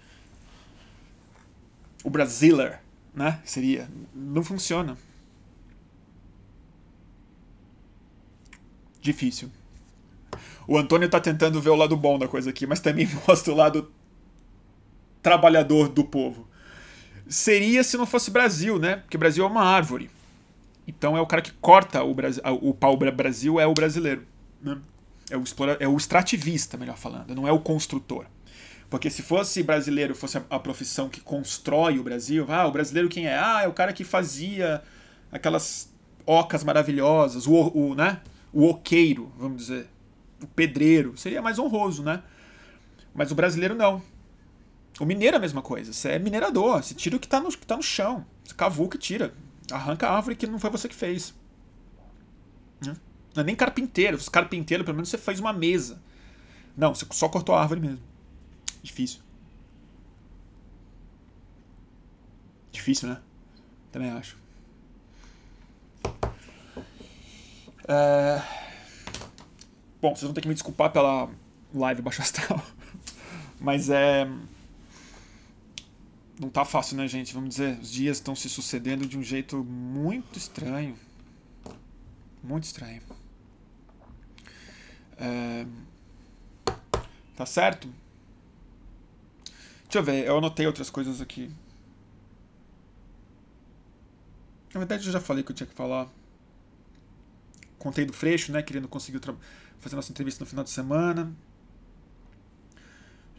O 2.03 2.10
brasileiro, 2.10 2.77
né? 3.14 3.41
Seria. 3.43 3.89
Não 4.15 4.43
funciona. 4.43 4.98
Difícil. 9.02 9.52
O 10.72 10.77
Antônio 10.77 11.10
tá 11.10 11.19
tentando 11.19 11.60
ver 11.60 11.69
o 11.72 11.76
lado 11.76 11.98
bom 11.98 12.18
da 12.18 12.30
coisa 12.30 12.49
aqui, 12.49 12.65
mas 12.65 12.80
também 12.80 13.06
mostra 13.27 13.52
o 13.52 13.56
lado 13.57 13.91
trabalhador 15.22 15.89
do 15.89 16.02
povo. 16.02 16.48
Seria 17.27 17.84
se 17.84 17.98
não 17.98 18.06
fosse 18.06 18.31
Brasil, 18.31 18.80
né? 18.80 18.95
Porque 18.95 19.18
Brasil 19.18 19.43
é 19.43 19.48
uma 19.48 19.65
árvore. 19.65 20.10
Então 20.88 21.18
é 21.18 21.19
o 21.19 21.27
cara 21.27 21.41
que 21.41 21.52
corta 21.60 22.02
o, 22.03 22.14
Brasil, 22.14 22.41
o 22.61 22.73
pau 22.73 22.95
Brasil 22.95 23.60
é 23.60 23.68
o 23.68 23.73
brasileiro. 23.73 24.26
Né? 24.61 24.77
É, 25.30 25.35
o 25.35 25.43
explora, 25.43 25.76
é 25.77 25.89
o 25.89 25.98
extrativista, 25.98 26.77
melhor 26.77 26.95
falando, 26.95 27.35
não 27.35 27.45
é 27.45 27.52
o 27.52 27.60
construtor. 27.60 28.26
Porque 28.89 29.10
se 29.10 29.22
fosse 29.22 29.61
brasileiro, 29.64 30.15
fosse 30.15 30.38
a, 30.38 30.43
a, 30.49 30.57
profissão 30.57 31.10
que 31.10 31.19
constrói 31.19 31.99
o 31.99 32.03
Brasil, 32.03 32.45
ah, 32.48 32.65
o 32.65 32.72
brasileiro 32.72 33.10
quem 33.10 33.27
é? 33.27 33.38
Ah, 33.38 33.60
é 33.64 33.68
o 33.68 33.73
cara 33.73 33.91
que 33.91 34.06
fazia 34.06 34.81
aquelas 35.30 35.93
ocas 36.26 36.64
maravilhosas, 36.64 37.45
o, 37.45 37.53
o, 37.77 37.93
né? 37.93 38.22
o 38.53 38.69
oqueiro, 38.69 39.34
vamos 39.38 39.64
dizer 39.64 39.88
o 40.42 40.48
pedreiro, 40.48 41.18
seria 41.18 41.42
mais 41.42 41.60
honroso, 41.60 42.04
né? 42.04 42.24
Mas 43.14 43.32
o 43.32 43.36
brasileiro 43.36 43.76
não. 43.76 44.02
O 45.00 45.06
mineiro 45.06 45.36
é 45.36 45.38
a 45.38 45.42
mesma 45.42 45.62
coisa. 45.62 45.94
Você 45.94 46.10
é 46.10 46.20
minerador, 46.20 46.84
você 46.84 46.94
tira 46.94 47.16
o 47.16 47.20
que 47.20 47.26
está 47.26 47.40
no, 47.40 47.50
que 47.50 47.66
tá 47.66 47.76
no 47.76 47.84
chão. 47.84 48.26
Você 48.44 48.54
cavuca 48.54 48.98
e 48.98 49.00
tira. 49.00 49.34
Arranca 49.72 50.08
a 50.08 50.16
árvore 50.16 50.36
que 50.36 50.48
não 50.48 50.60
foi 50.60 50.70
você 50.70 50.88
que 50.88 50.96
fez. 50.96 51.34
Né? 52.86 52.96
Não 53.36 53.42
é 53.42 53.46
nem 53.46 53.56
carpinteiro. 53.56 54.20
Se 54.20 54.30
carpinteiro, 54.30 54.84
pelo 54.84 54.96
menos 54.96 55.10
você 55.10 55.18
fez 55.18 55.40
uma 55.40 55.54
mesa. 55.54 56.02
Não, 56.76 56.94
você 56.94 57.06
só 57.12 57.30
cortou 57.30 57.56
a 57.56 57.62
árvore 57.62 57.80
mesmo. 57.82 58.02
Difícil. 58.84 59.22
Difícil, 62.72 63.10
né? 63.10 63.20
Também 63.92 64.10
acho. 64.10 64.38
É... 67.88 68.61
Bom, 70.02 70.15
vocês 70.15 70.23
vão 70.23 70.34
ter 70.34 70.41
que 70.41 70.48
me 70.48 70.56
desculpar 70.56 70.91
pela 70.91 71.30
live 71.76 72.02
baixo 72.02 72.23
astral. 72.23 72.60
Mas 73.61 73.88
é. 73.88 74.28
Não 76.40 76.49
tá 76.49 76.65
fácil, 76.65 76.98
né, 76.98 77.07
gente? 77.07 77.36
Vamos 77.36 77.49
dizer, 77.49 77.78
os 77.80 77.91
dias 77.91 78.18
estão 78.18 78.36
se 78.36 78.49
sucedendo 78.49 79.06
de 79.06 79.15
um 79.15 79.22
jeito 79.22 79.64
muito 79.64 80.40
estranho. 80.40 80.98
Muito 82.44 82.64
estranho. 82.64 83.03
É... 85.19 85.68
Tá 87.36 87.45
certo? 87.45 87.88
Deixa 89.84 89.99
eu 89.99 90.03
ver, 90.03 90.26
eu 90.26 90.36
anotei 90.40 90.65
outras 90.65 90.90
coisas 90.90 91.22
aqui. 91.22 91.52
Na 94.73 94.80
verdade, 94.80 95.06
eu 95.06 95.11
já 95.11 95.19
falei 95.19 95.44
que 95.44 95.52
eu 95.52 95.56
tinha 95.56 95.68
que 95.68 95.76
falar. 95.76 96.10
Contei 97.78 98.03
do 98.03 98.14
Freixo, 98.14 98.52
né? 98.52 98.64
Querendo 98.64 98.88
conseguir 98.88 99.18
o 99.18 99.19
trabalho 99.19 99.45
fazer 99.82 99.95
nossa 99.95 100.12
entrevista 100.12 100.44
no 100.44 100.49
final 100.49 100.64
de 100.64 100.70
semana. 100.70 101.34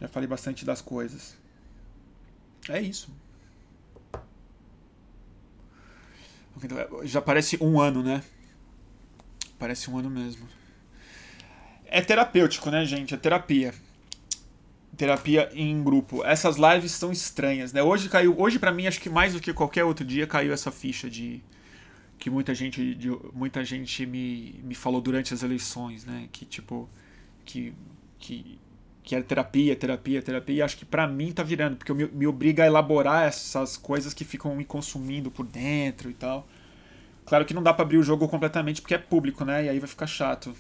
Já 0.01 0.09
falei 0.09 0.29
bastante 0.29 0.65
das 0.65 0.83
coisas. 0.83 1.37
É 2.69 2.81
isso. 2.81 3.11
Já 7.05 7.23
parece 7.23 7.57
um 7.63 7.81
ano, 7.81 8.03
né? 8.03 8.23
Parece 9.59 9.91
um 9.91 9.97
ano 9.97 10.11
mesmo. 10.11 10.47
É 11.87 12.01
terapêutico, 12.01 12.71
né, 12.71 12.85
gente? 12.85 13.15
É 13.15 13.17
terapia. 13.17 13.73
Terapia 14.97 15.51
em 15.55 15.83
grupo. 15.83 16.25
Essas 16.25 16.57
lives 16.57 16.93
são 16.93 17.13
estranhas, 17.13 17.73
né? 17.73 17.83
Hoje 17.83 18.09
caiu, 18.09 18.39
hoje 18.39 18.59
para 18.59 18.73
mim 18.73 18.87
acho 18.87 19.01
que 19.01 19.09
mais 19.09 19.33
do 19.33 19.41
que 19.41 19.53
qualquer 19.53 19.85
outro 19.85 20.05
dia 20.05 20.27
caiu 20.27 20.53
essa 20.53 20.71
ficha 20.71 21.09
de 21.09 21.43
que 22.23 22.31
muita 22.31 22.55
gente, 22.55 22.95
de, 22.95 23.11
muita 23.35 23.65
gente 23.65 24.07
me, 24.07 24.61
me 24.63 24.77
falou 24.77 25.01
durante 25.01 25.35
as 25.35 25.43
eleições, 25.43 26.05
né? 26.05 26.29
Que 26.31 26.45
tipo, 26.45 26.89
que, 27.45 27.75
que, 28.17 28.61
que 29.03 29.17
era 29.17 29.25
terapia, 29.25 29.75
terapia, 29.75 30.23
terapia. 30.23 30.55
E 30.55 30.63
acho 30.63 30.77
que 30.77 30.85
para 30.85 31.09
mim 31.09 31.33
tá 31.33 31.43
virando, 31.43 31.75
porque 31.77 31.93
me, 31.93 32.07
me 32.07 32.25
obriga 32.25 32.63
a 32.63 32.67
elaborar 32.69 33.27
essas 33.27 33.77
coisas 33.77 34.15
que 34.15 34.25
ficam 34.25 34.55
me 34.55 34.65
consumindo 34.65 35.33
por 35.33 35.45
dentro 35.45 36.09
e 36.09 36.15
tal. 36.15 36.47
Claro 37.27 37.45
que 37.45 37.53
não 37.53 37.61
dá 37.61 37.75
para 37.75 37.83
abrir 37.85 37.99
o 37.99 38.05
jogo 38.05 38.29
completamente 38.29 38.81
porque 38.81 38.95
é 38.95 38.99
público, 38.99 39.45
né? 39.45 39.65
E 39.65 39.69
aí 39.69 39.81
vai 39.81 39.89
ficar 39.89 40.07
chato. 40.07 40.55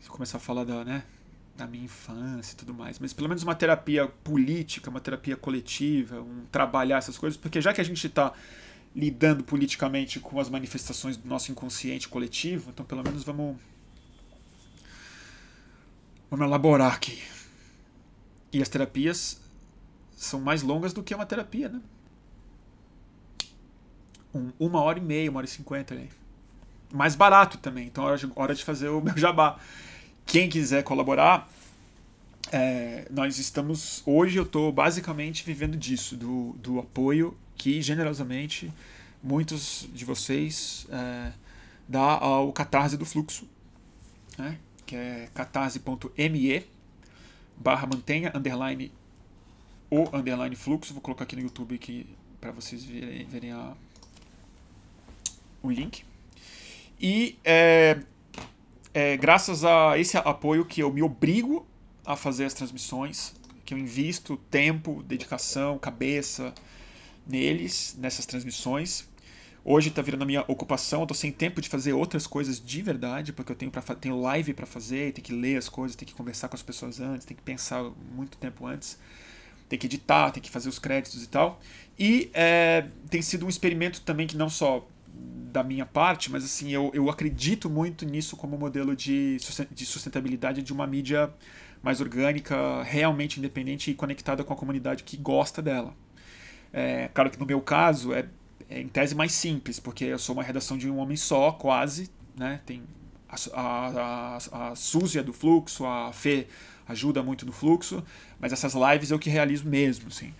Se 0.00 0.08
começar 0.08 0.38
a 0.38 0.40
falar 0.40 0.64
da, 0.64 0.86
né, 0.86 1.02
da 1.54 1.66
minha 1.66 1.84
infância 1.84 2.54
e 2.54 2.56
tudo 2.56 2.72
mais. 2.72 2.98
Mas 2.98 3.12
pelo 3.12 3.28
menos 3.28 3.42
uma 3.42 3.54
terapia 3.54 4.06
política, 4.24 4.88
uma 4.88 5.00
terapia 5.00 5.36
coletiva, 5.36 6.18
um 6.22 6.46
trabalhar 6.50 6.96
essas 6.96 7.18
coisas, 7.18 7.36
porque 7.36 7.60
já 7.60 7.74
que 7.74 7.80
a 7.82 7.84
gente 7.84 8.08
tá 8.08 8.32
lidando 8.96 9.44
politicamente 9.44 10.18
com 10.18 10.40
as 10.40 10.48
manifestações 10.48 11.18
do 11.18 11.28
nosso 11.28 11.52
inconsciente 11.52 12.08
coletivo, 12.08 12.70
então 12.70 12.86
pelo 12.86 13.02
menos 13.02 13.22
vamos 13.22 13.58
vamos 16.30 16.46
elaborar 16.46 16.94
aqui. 16.94 17.22
E 18.50 18.62
as 18.62 18.70
terapias 18.70 19.38
são 20.16 20.40
mais 20.40 20.62
longas 20.62 20.94
do 20.94 21.02
que 21.02 21.14
uma 21.14 21.26
terapia, 21.26 21.68
né? 21.68 21.80
Um, 24.34 24.50
uma 24.58 24.80
hora 24.80 24.98
e 24.98 25.02
meia, 25.02 25.30
uma 25.30 25.38
hora 25.40 25.46
e 25.46 25.50
cinquenta. 25.50 25.94
Né? 25.94 26.08
Mais 26.90 27.14
barato 27.14 27.58
também, 27.58 27.86
então 27.86 28.04
é 28.04 28.06
hora 28.06 28.18
de, 28.18 28.32
hora 28.34 28.54
de 28.54 28.64
fazer 28.64 28.88
o 28.88 29.00
meu 29.04 29.16
jabá. 29.18 29.60
Quem 30.24 30.48
quiser 30.48 30.82
colaborar, 30.82 31.46
é, 32.50 33.06
nós 33.10 33.38
estamos. 33.38 34.02
Hoje 34.06 34.38
eu 34.38 34.44
estou 34.44 34.72
basicamente 34.72 35.44
vivendo 35.44 35.76
disso, 35.76 36.16
do, 36.16 36.54
do 36.54 36.78
apoio 36.78 37.36
que 37.56 37.80
generosamente 37.82 38.72
muitos 39.22 39.88
de 39.92 40.04
vocês 40.04 40.86
é, 40.90 41.32
dá 41.88 42.18
ao 42.18 42.52
Catarse 42.52 42.96
do 42.96 43.04
Fluxo, 43.04 43.48
né? 44.38 44.58
que 44.84 44.94
é 44.94 45.28
catarse.me 45.34 46.64
barra 47.56 47.86
mantenha 47.86 48.30
underline 48.34 48.92
o 49.90 50.04
underline 50.16 50.54
fluxo. 50.54 50.92
Vou 50.92 51.02
colocar 51.02 51.24
aqui 51.24 51.36
no 51.36 51.42
YouTube 51.42 51.74
aqui 51.74 52.06
para 52.40 52.52
vocês 52.52 52.84
verem, 52.84 53.26
verem 53.26 53.52
a, 53.52 53.72
o 55.62 55.70
link. 55.70 56.04
E 57.00 57.38
é, 57.44 58.00
é, 58.94 59.16
graças 59.16 59.64
a 59.64 59.98
esse 59.98 60.16
apoio 60.16 60.64
que 60.64 60.82
eu 60.82 60.92
me 60.92 61.02
obrigo 61.02 61.66
a 62.04 62.16
fazer 62.16 62.44
as 62.44 62.54
transmissões, 62.54 63.34
que 63.64 63.74
eu 63.74 63.78
invisto 63.78 64.36
tempo, 64.50 65.02
dedicação, 65.02 65.78
cabeça 65.78 66.54
neles, 67.26 67.96
nessas 67.98 68.26
transmissões. 68.26 69.08
Hoje 69.64 69.88
está 69.88 70.00
virando 70.00 70.22
a 70.22 70.26
minha 70.26 70.44
ocupação, 70.46 71.00
eu 71.00 71.06
tô 71.06 71.14
sem 71.14 71.32
tempo 71.32 71.60
de 71.60 71.68
fazer 71.68 71.92
outras 71.92 72.24
coisas 72.24 72.64
de 72.64 72.82
verdade, 72.82 73.32
porque 73.32 73.50
eu 73.50 73.56
tenho, 73.56 73.70
pra, 73.70 73.82
tenho 73.96 74.20
live 74.20 74.54
para 74.54 74.64
fazer, 74.64 75.12
tenho 75.12 75.24
que 75.24 75.32
ler 75.32 75.56
as 75.56 75.68
coisas, 75.68 75.96
tenho 75.96 76.08
que 76.08 76.14
conversar 76.14 76.48
com 76.48 76.54
as 76.54 76.62
pessoas 76.62 77.00
antes, 77.00 77.26
tenho 77.26 77.36
que 77.36 77.42
pensar 77.42 77.82
muito 78.14 78.38
tempo 78.38 78.64
antes, 78.64 78.96
tem 79.68 79.76
que 79.76 79.86
editar, 79.86 80.30
tem 80.30 80.40
que 80.40 80.50
fazer 80.50 80.68
os 80.68 80.78
créditos 80.78 81.24
e 81.24 81.26
tal. 81.26 81.60
E 81.98 82.30
é, 82.32 82.86
tem 83.10 83.20
sido 83.20 83.44
um 83.44 83.48
experimento 83.48 84.02
também 84.02 84.28
que 84.28 84.36
não 84.36 84.48
só 84.48 84.86
da 85.52 85.64
minha 85.64 85.84
parte, 85.84 86.30
mas 86.30 86.44
assim, 86.44 86.70
eu, 86.70 86.92
eu 86.94 87.10
acredito 87.10 87.68
muito 87.68 88.04
nisso 88.04 88.36
como 88.36 88.56
modelo 88.56 88.94
de, 88.94 89.38
de 89.72 89.86
sustentabilidade 89.86 90.62
de 90.62 90.72
uma 90.72 90.86
mídia 90.86 91.32
mais 91.82 92.00
orgânica, 92.00 92.82
realmente 92.84 93.38
independente 93.38 93.90
e 93.90 93.94
conectada 93.94 94.44
com 94.44 94.52
a 94.52 94.56
comunidade 94.56 95.02
que 95.02 95.16
gosta 95.16 95.60
dela. 95.60 95.94
É, 96.72 97.08
claro 97.14 97.30
que 97.30 97.38
no 97.38 97.46
meu 97.46 97.60
caso 97.60 98.12
é 98.12 98.26
é, 98.68 98.80
em 98.80 98.88
tese 98.88 99.14
mais 99.14 99.32
simples, 99.32 99.78
porque 99.78 100.04
eu 100.04 100.18
sou 100.18 100.34
uma 100.34 100.42
redação 100.42 100.76
de 100.76 100.90
um 100.90 100.98
homem 100.98 101.16
só, 101.16 101.52
quase, 101.52 102.10
né? 102.36 102.60
Tem 102.66 102.82
a, 103.28 103.36
a, 103.54 104.38
a, 104.52 104.72
a 104.72 105.18
é 105.18 105.22
do 105.22 105.32
fluxo, 105.32 105.86
a 105.86 106.12
Fê 106.12 106.46
ajuda 106.88 107.22
muito 107.22 107.46
no 107.46 107.52
fluxo, 107.52 108.02
mas 108.40 108.52
essas 108.52 108.74
lives 108.74 109.10
eu 109.10 109.18
que 109.18 109.30
realizo 109.30 109.68
mesmo, 109.68 110.08
assim. 110.08 110.34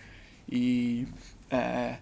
E, 0.49 1.07
é, 1.49 1.97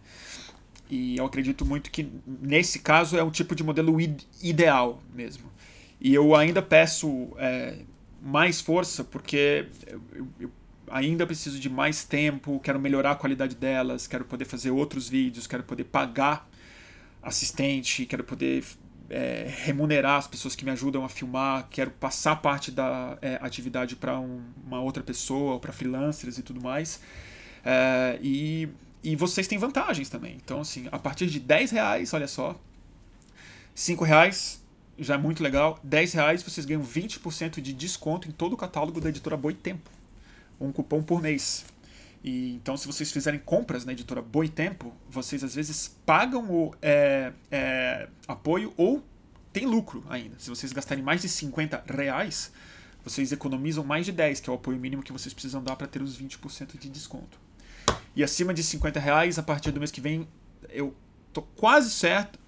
e 0.89 1.17
eu 1.17 1.25
acredito 1.25 1.65
muito 1.65 1.91
que 1.91 2.09
nesse 2.25 2.79
caso 2.79 3.17
é 3.17 3.23
um 3.23 3.31
tipo 3.31 3.55
de 3.55 3.63
modelo 3.63 3.95
ideal 4.41 5.01
mesmo. 5.13 5.51
E 6.01 6.13
eu 6.13 6.35
ainda 6.35 6.61
peço 6.61 7.29
é, 7.37 7.79
mais 8.21 8.61
força 8.61 9.03
porque 9.03 9.67
eu, 9.87 10.27
eu 10.39 10.51
ainda 10.95 11.27
preciso 11.27 11.59
de 11.59 11.69
mais 11.69 12.05
tempo, 12.05 12.57
quero 12.61 12.79
melhorar 12.79 13.11
a 13.11 13.15
qualidade 13.15 13.53
delas, 13.53 14.07
quero 14.07 14.23
poder 14.23 14.45
fazer 14.45 14.71
outros 14.71 15.09
vídeos, 15.09 15.45
quero 15.45 15.61
poder 15.61 15.83
pagar 15.83 16.49
assistente, 17.21 18.05
quero 18.05 18.23
poder 18.23 18.63
é, 19.09 19.45
remunerar 19.65 20.17
as 20.19 20.25
pessoas 20.25 20.55
que 20.55 20.63
me 20.63 20.71
ajudam 20.71 21.03
a 21.03 21.09
filmar, 21.09 21.67
quero 21.69 21.91
passar 21.91 22.37
parte 22.37 22.71
da 22.71 23.17
é, 23.21 23.37
atividade 23.41 23.97
para 23.97 24.17
um, 24.17 24.41
uma 24.65 24.79
outra 24.79 25.03
pessoa, 25.03 25.59
para 25.59 25.73
freelancers 25.73 26.37
e 26.37 26.41
tudo 26.41 26.61
mais. 26.61 27.01
É, 27.65 28.17
e, 28.21 28.69
e 29.03 29.17
vocês 29.17 29.49
têm 29.49 29.57
vantagens 29.57 30.07
também. 30.07 30.37
Então, 30.41 30.61
assim, 30.61 30.87
a 30.93 30.97
partir 30.97 31.27
de 31.27 31.41
10 31.41 31.71
reais, 31.71 32.13
olha 32.13 32.27
só, 32.27 32.57
5 33.73 34.01
reais 34.05 34.63
já 34.97 35.15
é 35.15 35.17
muito 35.17 35.43
legal, 35.43 35.77
10 35.83 36.13
reais 36.13 36.41
vocês 36.41 36.65
ganham 36.65 36.81
20% 36.81 37.59
de 37.59 37.73
desconto 37.73 38.29
em 38.29 38.31
todo 38.31 38.53
o 38.53 38.57
catálogo 38.57 39.01
da 39.01 39.09
editora 39.09 39.35
Boitempo 39.35 39.94
um 40.59 40.71
cupom 40.71 41.01
por 41.01 41.21
mês. 41.21 41.65
E, 42.23 42.55
então, 42.55 42.75
se 42.75 42.87
vocês 42.87 43.11
fizerem 43.11 43.39
compras 43.39 43.85
na 43.85 43.91
editora 43.91 44.21
Boitempo, 44.21 44.93
vocês 45.09 45.43
às 45.43 45.53
vezes 45.53 45.95
pagam 46.05 46.49
o 46.49 46.73
é, 46.81 47.31
é, 47.51 48.07
apoio 48.27 48.73
ou 48.75 49.03
tem 49.53 49.65
lucro 49.65 50.03
ainda. 50.09 50.35
Se 50.39 50.49
vocês 50.49 50.73
gastarem 50.73 51.03
mais 51.03 51.21
de 51.21 51.29
50 51.29 51.83
reais, 51.87 52.51
vocês 53.03 53.31
economizam 53.31 53.83
mais 53.83 54.05
de 54.05 54.11
10, 54.11 54.39
que 54.39 54.49
é 54.49 54.53
o 54.53 54.55
apoio 54.55 54.79
mínimo 54.79 55.03
que 55.03 55.13
vocês 55.13 55.33
precisam 55.33 55.63
dar 55.63 55.75
para 55.75 55.85
ter 55.85 56.01
os 56.01 56.19
20% 56.19 56.79
de 56.79 56.89
desconto. 56.89 57.39
E 58.15 58.23
acima 58.23 58.53
de 58.53 58.63
50 58.63 58.99
reais, 58.99 59.37
a 59.37 59.43
partir 59.43 59.71
do 59.71 59.79
mês 59.79 59.91
que 59.91 60.01
vem, 60.01 60.27
eu 60.69 60.95
tô 61.31 61.41
quase 61.41 61.91
certo 61.91 62.39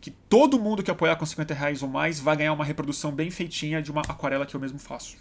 que 0.00 0.10
todo 0.10 0.58
mundo 0.58 0.82
que 0.82 0.90
apoiar 0.90 1.16
com 1.16 1.24
50 1.24 1.54
reais 1.54 1.82
ou 1.82 1.88
mais 1.88 2.20
vai 2.20 2.36
ganhar 2.36 2.52
uma 2.52 2.64
reprodução 2.64 3.12
bem 3.12 3.30
feitinha 3.30 3.80
de 3.80 3.90
uma 3.90 4.02
aquarela 4.02 4.44
que 4.44 4.54
eu 4.54 4.60
mesmo 4.60 4.78
faço. 4.78 5.16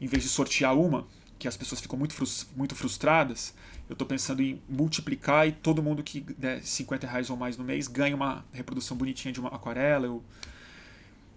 Em 0.00 0.06
vez 0.06 0.24
de 0.24 0.28
sortear 0.28 0.76
uma, 0.76 1.06
que 1.38 1.48
as 1.48 1.56
pessoas 1.56 1.80
ficam 1.80 1.98
muito, 1.98 2.14
muito 2.56 2.74
frustradas, 2.74 3.54
eu 3.88 3.92
estou 3.92 4.06
pensando 4.06 4.42
em 4.42 4.62
multiplicar 4.68 5.46
e 5.46 5.52
todo 5.52 5.82
mundo 5.82 6.02
que 6.02 6.20
der 6.20 6.62
50 6.62 7.06
reais 7.06 7.28
ou 7.28 7.36
mais 7.36 7.56
no 7.56 7.64
mês 7.64 7.86
ganha 7.86 8.16
uma 8.16 8.44
reprodução 8.52 8.96
bonitinha 8.96 9.32
de 9.32 9.40
uma 9.40 9.50
aquarela. 9.50 10.06
Eu, 10.06 10.22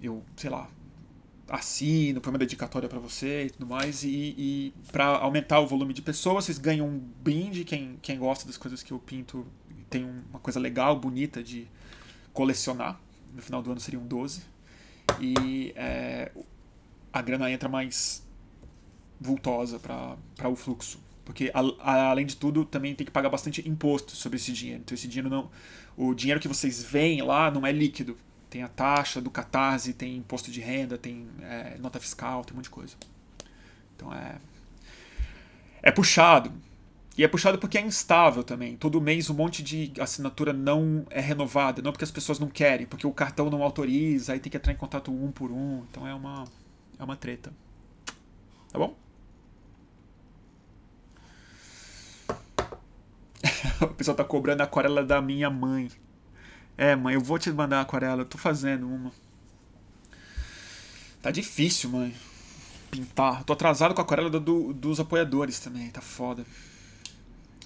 eu 0.02 0.24
sei 0.38 0.50
lá, 0.50 0.70
assino, 1.50 2.22
põe 2.22 2.32
uma 2.32 2.40
dedicatória 2.40 2.88
para 2.88 3.00
você 3.00 3.46
e 3.46 3.50
tudo 3.50 3.68
mais. 3.68 4.04
E, 4.04 4.36
e 4.38 4.74
para 4.92 5.18
aumentar 5.18 5.60
o 5.60 5.68
volume 5.68 5.94
de 5.94 6.02
pessoas, 6.02 6.46
vocês 6.46 6.58
ganham 6.58 6.88
um 6.88 7.00
brinde. 7.00 7.66
Quem, 7.66 7.98
quem 8.02 8.18
gosta 8.18 8.46
das 8.46 8.56
coisas 8.56 8.82
que 8.82 8.92
eu 8.92 9.00
pinto 9.00 9.46
tem 9.90 10.06
uma 10.30 10.40
coisa 10.40 10.60
legal, 10.60 10.98
bonita 10.98 11.44
de 11.44 11.68
colecionar. 12.32 13.00
No 13.34 13.42
final 13.42 13.62
do 13.62 13.72
ano 13.72 13.80
seriam 13.80 14.06
12. 14.06 14.42
E 15.20 15.74
é, 15.76 16.32
a 17.12 17.22
grana 17.22 17.52
entra 17.52 17.68
mais 17.68 18.26
vultosa 19.20 19.80
para 19.80 20.50
o 20.50 20.56
fluxo. 20.56 21.00
Porque, 21.26 21.52
a, 21.54 21.60
a, 21.80 22.10
além 22.10 22.26
de 22.26 22.38
tudo, 22.38 22.64
também 22.64 22.96
tem 22.96 23.06
que 23.06 23.12
pagar 23.12 23.30
bastante 23.30 23.68
imposto 23.68 24.16
sobre 24.16 24.38
esse 24.38 24.52
dinheiro. 24.54 24.82
Então, 24.86 24.96
esse 24.96 25.08
dinheiro 25.08 25.30
não. 25.30 25.50
O 25.98 26.14
dinheiro 26.14 26.40
que 26.40 26.48
vocês 26.48 26.82
veem 26.82 27.22
lá 27.22 27.52
não 27.52 27.68
é 27.68 27.72
líquido. 27.72 28.18
Tem 28.50 28.64
a 28.64 28.68
taxa 28.70 29.20
do 29.20 29.30
catarse, 29.30 29.94
tem 29.94 30.16
imposto 30.16 30.50
de 30.50 30.62
renda, 30.62 30.98
tem 30.98 31.28
é, 31.42 31.78
nota 31.80 32.00
fiscal, 32.00 32.46
tem 32.46 32.54
um 32.54 32.58
monte 32.58 32.66
de 32.66 32.70
coisa. 32.70 32.96
Então 33.94 34.14
é. 34.14 34.38
É 35.84 35.92
puxado. 35.92 36.54
E 37.18 37.24
é 37.24 37.28
puxado 37.28 37.58
porque 37.58 37.78
é 37.78 37.82
instável 37.82 38.44
também. 38.44 38.78
Todo 38.78 39.02
mês 39.02 39.30
um 39.30 39.34
monte 39.34 39.62
de 39.62 39.92
assinatura 40.00 40.54
não 40.54 41.06
é 41.10 41.20
renovada. 41.20 41.82
Não 41.82 41.92
porque 41.92 42.06
as 42.06 42.12
pessoas 42.12 42.40
não 42.40 42.48
querem, 42.48 42.86
porque 42.86 43.06
o 43.06 43.12
cartão 43.12 43.50
não 43.50 43.64
autoriza, 43.64 44.32
aí 44.32 44.40
tem 44.40 44.50
que 44.50 44.56
entrar 44.56 44.72
em 44.72 44.78
contato 44.78 45.12
um 45.12 45.30
por 45.30 45.52
um. 45.52 45.84
Então 45.90 46.08
é 46.08 46.14
uma, 46.14 46.46
é 46.98 47.04
uma 47.04 47.18
treta. 47.18 47.52
Tá 48.72 48.80
bom? 48.80 48.96
o 53.82 53.88
pessoal 53.88 54.16
tá 54.16 54.24
cobrando 54.24 54.62
a 54.62 54.66
aquarela 54.66 55.04
da 55.04 55.22
minha 55.22 55.50
mãe. 55.50 55.90
É, 56.78 56.96
mãe, 56.96 57.16
eu 57.16 57.22
vou 57.22 57.40
te 57.40 57.52
mandar 57.52 57.80
a 57.80 57.82
aquarela, 57.82 58.22
eu 58.22 58.26
tô 58.26 58.38
fazendo 58.38 58.88
uma. 58.88 59.12
Tá 61.22 61.32
difícil, 61.32 61.90
mãe. 61.90 62.14
Pintar. 62.92 63.44
Tô 63.44 63.54
atrasado 63.54 63.94
com 63.94 64.02
a 64.02 64.04
aquarela 64.04 64.30
do, 64.30 64.74
dos 64.74 65.00
apoiadores 65.00 65.60
também, 65.60 65.90
tá 65.90 66.02
foda. 66.02 66.46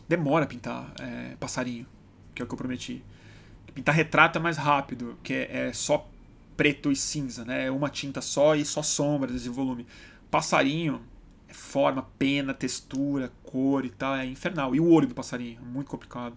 Demora 0.08 0.46
pintar 0.46 0.92
é, 1.00 1.36
passarinho, 1.40 1.86
que 2.34 2.42
é 2.42 2.46
o 2.46 2.48
que 2.48 2.54
eu 2.54 2.58
prometi. 2.58 3.04
Pintar 3.74 3.96
retrato 3.96 4.38
é 4.38 4.42
mais 4.42 4.58
rápido, 4.58 5.18
que 5.24 5.34
é, 5.34 5.68
é 5.68 5.74
só 5.74 6.10
preto 6.58 6.92
e 6.92 6.96
cinza, 6.96 7.46
né? 7.46 7.68
É 7.68 7.72
uma 7.72 7.90
tinta 7.90 8.22
só 8.22 8.56
e 8.56 8.66
só 8.66 8.82
sombras 8.82 9.46
e 9.46 9.50
volume. 9.50 9.86
Passarinho 10.30 11.02
forma, 11.54 12.08
pena, 12.18 12.54
textura, 12.54 13.32
cor 13.44 13.86
e 13.86 13.90
tal, 13.90 14.16
é 14.16 14.26
infernal. 14.26 14.76
E 14.76 14.80
o 14.80 14.90
olho 14.90 15.08
do 15.08 15.16
passarinho, 15.16 15.60
é 15.62 15.66
muito 15.66 15.90
complicado. 15.90 16.36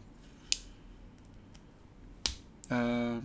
Uh, 2.71 3.23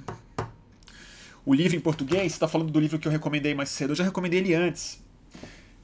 o 1.46 1.54
livro 1.54 1.76
em 1.76 1.80
português, 1.80 2.34
está 2.34 2.48
falando 2.48 2.72
do 2.72 2.80
livro 2.80 3.00
que 3.00 3.08
eu 3.08 3.12
recomendei 3.12 3.54
mais 3.54 3.70
cedo. 3.70 3.92
Eu 3.92 3.96
já 3.96 4.04
recomendei 4.04 4.40
ele 4.40 4.54
antes. 4.54 5.02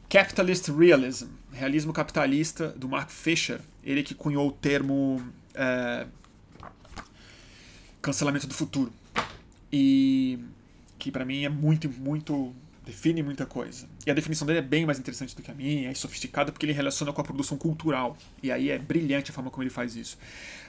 Capitalist 0.09 0.69
Realism, 0.69 1.27
Realismo 1.51 1.91
Capitalista, 1.91 2.69
do 2.69 2.87
Mark 2.87 3.09
Fisher. 3.09 3.59
Ele 3.83 4.03
que 4.03 4.13
cunhou 4.13 4.47
o 4.47 4.51
termo 4.51 5.21
é, 5.53 6.05
cancelamento 8.01 8.45
do 8.45 8.53
futuro. 8.53 8.93
E 9.71 10.39
que 10.99 11.11
para 11.11 11.25
mim 11.25 11.43
é 11.43 11.49
muito, 11.49 11.89
muito 11.89 12.53
define 12.85 13.23
muita 13.23 13.45
coisa. 13.45 13.87
E 14.05 14.11
a 14.11 14.13
definição 14.13 14.45
dele 14.45 14.59
é 14.59 14.61
bem 14.61 14.85
mais 14.85 14.99
interessante 14.99 15.35
do 15.35 15.41
que 15.41 15.49
a 15.49 15.53
minha, 15.53 15.89
é 15.89 15.93
sofisticada 15.93 16.51
porque 16.51 16.65
ele 16.65 16.73
relaciona 16.73 17.11
com 17.11 17.19
a 17.19 17.23
produção 17.23 17.57
cultural. 17.57 18.17
E 18.41 18.51
aí 18.51 18.69
é 18.69 18.77
brilhante 18.77 19.31
a 19.31 19.33
forma 19.33 19.49
como 19.49 19.63
ele 19.63 19.69
faz 19.69 19.95
isso. 19.95 20.17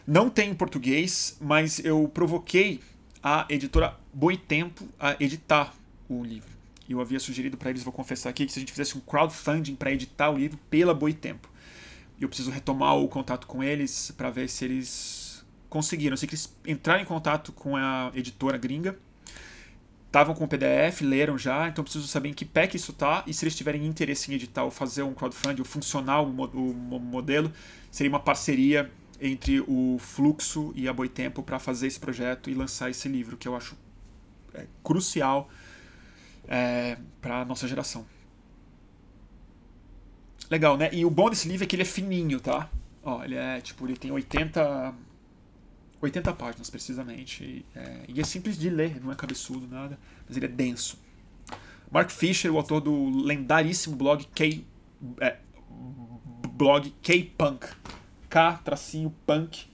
Não 0.06 0.30
tem 0.30 0.50
em 0.50 0.54
português, 0.54 1.36
mas 1.40 1.78
eu 1.84 2.08
provoquei 2.08 2.80
a 3.22 3.46
editora 3.48 3.96
Boitempo 4.12 4.88
a 4.98 5.16
editar 5.20 5.74
o 6.08 6.24
livro. 6.24 6.50
E 6.88 6.92
eu 6.92 7.00
havia 7.00 7.18
sugerido 7.18 7.56
para 7.56 7.70
eles, 7.70 7.82
vou 7.82 7.92
confessar 7.92 8.30
aqui, 8.30 8.46
que 8.46 8.52
se 8.52 8.58
a 8.58 8.60
gente 8.60 8.72
fizesse 8.72 8.96
um 8.96 9.00
crowdfunding 9.00 9.74
para 9.74 9.92
editar 9.92 10.30
o 10.30 10.38
livro 10.38 10.58
pela 10.70 10.94
Boitempo. 10.94 11.50
Eu 12.20 12.28
preciso 12.28 12.50
retomar 12.50 12.96
o 12.96 13.08
contato 13.08 13.46
com 13.46 13.62
eles 13.62 14.12
para 14.16 14.30
ver 14.30 14.48
se 14.48 14.64
eles 14.64 15.44
conseguiram. 15.68 16.14
Eu 16.14 16.16
sei 16.16 16.28
que 16.28 16.34
eles 16.34 16.56
entraram 16.66 17.02
em 17.02 17.04
contato 17.04 17.52
com 17.52 17.76
a 17.76 18.10
editora 18.14 18.56
gringa 18.56 18.96
estavam 20.06 20.34
com 20.34 20.44
o 20.44 20.48
PDF, 20.48 21.02
leram 21.02 21.36
já, 21.36 21.68
então 21.68 21.84
preciso 21.84 22.06
saber 22.06 22.30
em 22.30 22.32
que 22.32 22.44
que 22.44 22.76
isso 22.76 22.92
está 22.92 23.22
e 23.26 23.34
se 23.34 23.44
eles 23.44 23.54
tiverem 23.54 23.84
interesse 23.84 24.30
em 24.30 24.34
editar 24.34 24.64
ou 24.64 24.70
fazer 24.70 25.02
um 25.02 25.12
crowdfunding, 25.12 25.60
ou 25.60 25.64
funcionar 25.64 26.22
o, 26.22 26.28
o 26.28 26.98
modelo, 26.98 27.52
seria 27.90 28.10
uma 28.10 28.20
parceria 28.20 28.90
entre 29.20 29.60
o 29.60 29.98
Fluxo 29.98 30.72
e 30.74 30.88
a 30.88 30.92
Boitempo 30.92 31.42
para 31.42 31.58
fazer 31.58 31.86
esse 31.86 31.98
projeto 31.98 32.50
e 32.50 32.54
lançar 32.54 32.90
esse 32.90 33.08
livro, 33.08 33.36
que 33.36 33.48
eu 33.48 33.56
acho 33.56 33.76
é, 34.54 34.66
crucial 34.82 35.48
é, 36.48 36.98
para 37.20 37.44
nossa 37.44 37.66
geração. 37.66 38.06
Legal, 40.50 40.76
né? 40.76 40.90
E 40.92 41.04
o 41.04 41.10
bom 41.10 41.28
desse 41.28 41.48
livro 41.48 41.64
é 41.64 41.66
que 41.66 41.74
ele 41.74 41.82
é 41.82 41.86
fininho, 41.86 42.40
tá? 42.40 42.70
Ó, 43.02 43.22
ele 43.24 43.34
é 43.34 43.60
tipo, 43.60 43.86
ele 43.86 43.96
tem 43.96 44.10
80 44.10 44.94
80 46.00 46.32
páginas 46.34 46.70
precisamente. 46.70 47.64
É, 47.74 48.00
e 48.08 48.20
é 48.20 48.24
simples 48.24 48.58
de 48.58 48.70
ler, 48.70 49.00
não 49.02 49.12
é 49.12 49.14
cabeçudo, 49.14 49.66
nada, 49.66 49.98
mas 50.26 50.36
ele 50.36 50.46
é 50.46 50.48
denso. 50.48 50.98
Mark 51.90 52.10
Fisher, 52.10 52.52
o 52.52 52.56
autor 52.56 52.80
do 52.80 53.24
lendaríssimo 53.24 53.96
blog 53.96 54.26
K 54.34 54.64
é, 55.20 55.36
blog 56.56 56.92
K-Punk, 57.02 57.66
K-Punk. 58.30 59.66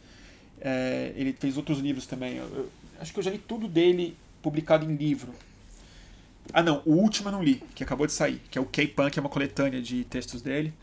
É, 0.61 1.13
ele 1.17 1.33
fez 1.33 1.57
outros 1.57 1.79
livros 1.79 2.07
também. 2.07 2.37
Eu, 2.37 2.45
eu, 2.45 2.71
acho 3.01 3.13
que 3.13 3.19
eu 3.19 3.23
já 3.23 3.31
li 3.31 3.39
tudo 3.39 3.69
dele 3.69 4.17
publicado 4.43 4.85
em 4.91 4.95
livro. 4.95 5.33
Ah, 6.53 6.63
não, 6.63 6.83
o 6.85 6.93
último 6.93 7.29
eu 7.29 7.33
não 7.33 7.43
li, 7.43 7.63
que 7.75 7.85
acabou 7.85 8.07
de 8.07 8.13
sair, 8.13 8.41
que 8.51 8.59
é 8.59 8.61
o 8.61 8.67
K-Punk, 8.67 9.17
é 9.17 9.21
uma 9.21 9.29
coletânea 9.29 9.81
de 9.81 10.05
textos 10.05 10.43
dele. 10.43 10.75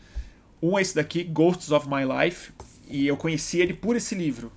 Um 0.62 0.78
é 0.78 0.82
esse 0.82 0.94
daqui, 0.94 1.22
Ghosts 1.22 1.70
of 1.70 1.86
My 1.86 2.02
Life, 2.04 2.52
e 2.88 3.06
eu 3.06 3.16
conheci 3.16 3.60
ele 3.60 3.74
por 3.74 3.94
esse 3.94 4.14
livro. 4.14 4.50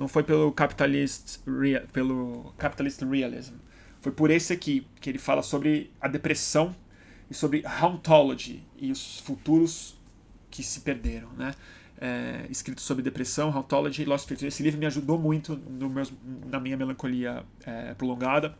Não 0.00 0.08
foi 0.08 0.22
pelo 0.22 0.50
Capitalist, 0.50 1.40
Real, 1.46 1.82
pelo 1.92 2.54
Capitalist 2.56 3.02
Realism. 3.02 3.52
Foi 4.00 4.10
por 4.10 4.30
esse 4.30 4.50
aqui, 4.50 4.86
que 4.98 5.10
ele 5.10 5.18
fala 5.18 5.42
sobre 5.42 5.92
a 6.00 6.08
depressão 6.08 6.74
e 7.30 7.34
sobre 7.34 7.62
hauntology 7.66 8.64
e 8.78 8.90
os 8.90 9.20
futuros 9.20 10.00
que 10.50 10.62
se 10.62 10.80
perderam, 10.80 11.28
né? 11.36 11.54
É, 12.00 12.46
escrito 12.48 12.80
sobre 12.80 13.02
depressão, 13.02 13.54
hauntology 13.54 14.00
e 14.00 14.04
lost 14.06 14.26
future. 14.26 14.48
Esse 14.48 14.62
livro 14.62 14.80
me 14.80 14.86
ajudou 14.86 15.18
muito 15.18 15.54
no 15.54 15.90
meu, 15.90 16.04
na 16.50 16.58
minha 16.58 16.78
melancolia 16.78 17.44
é, 17.66 17.92
prolongada 17.92 18.56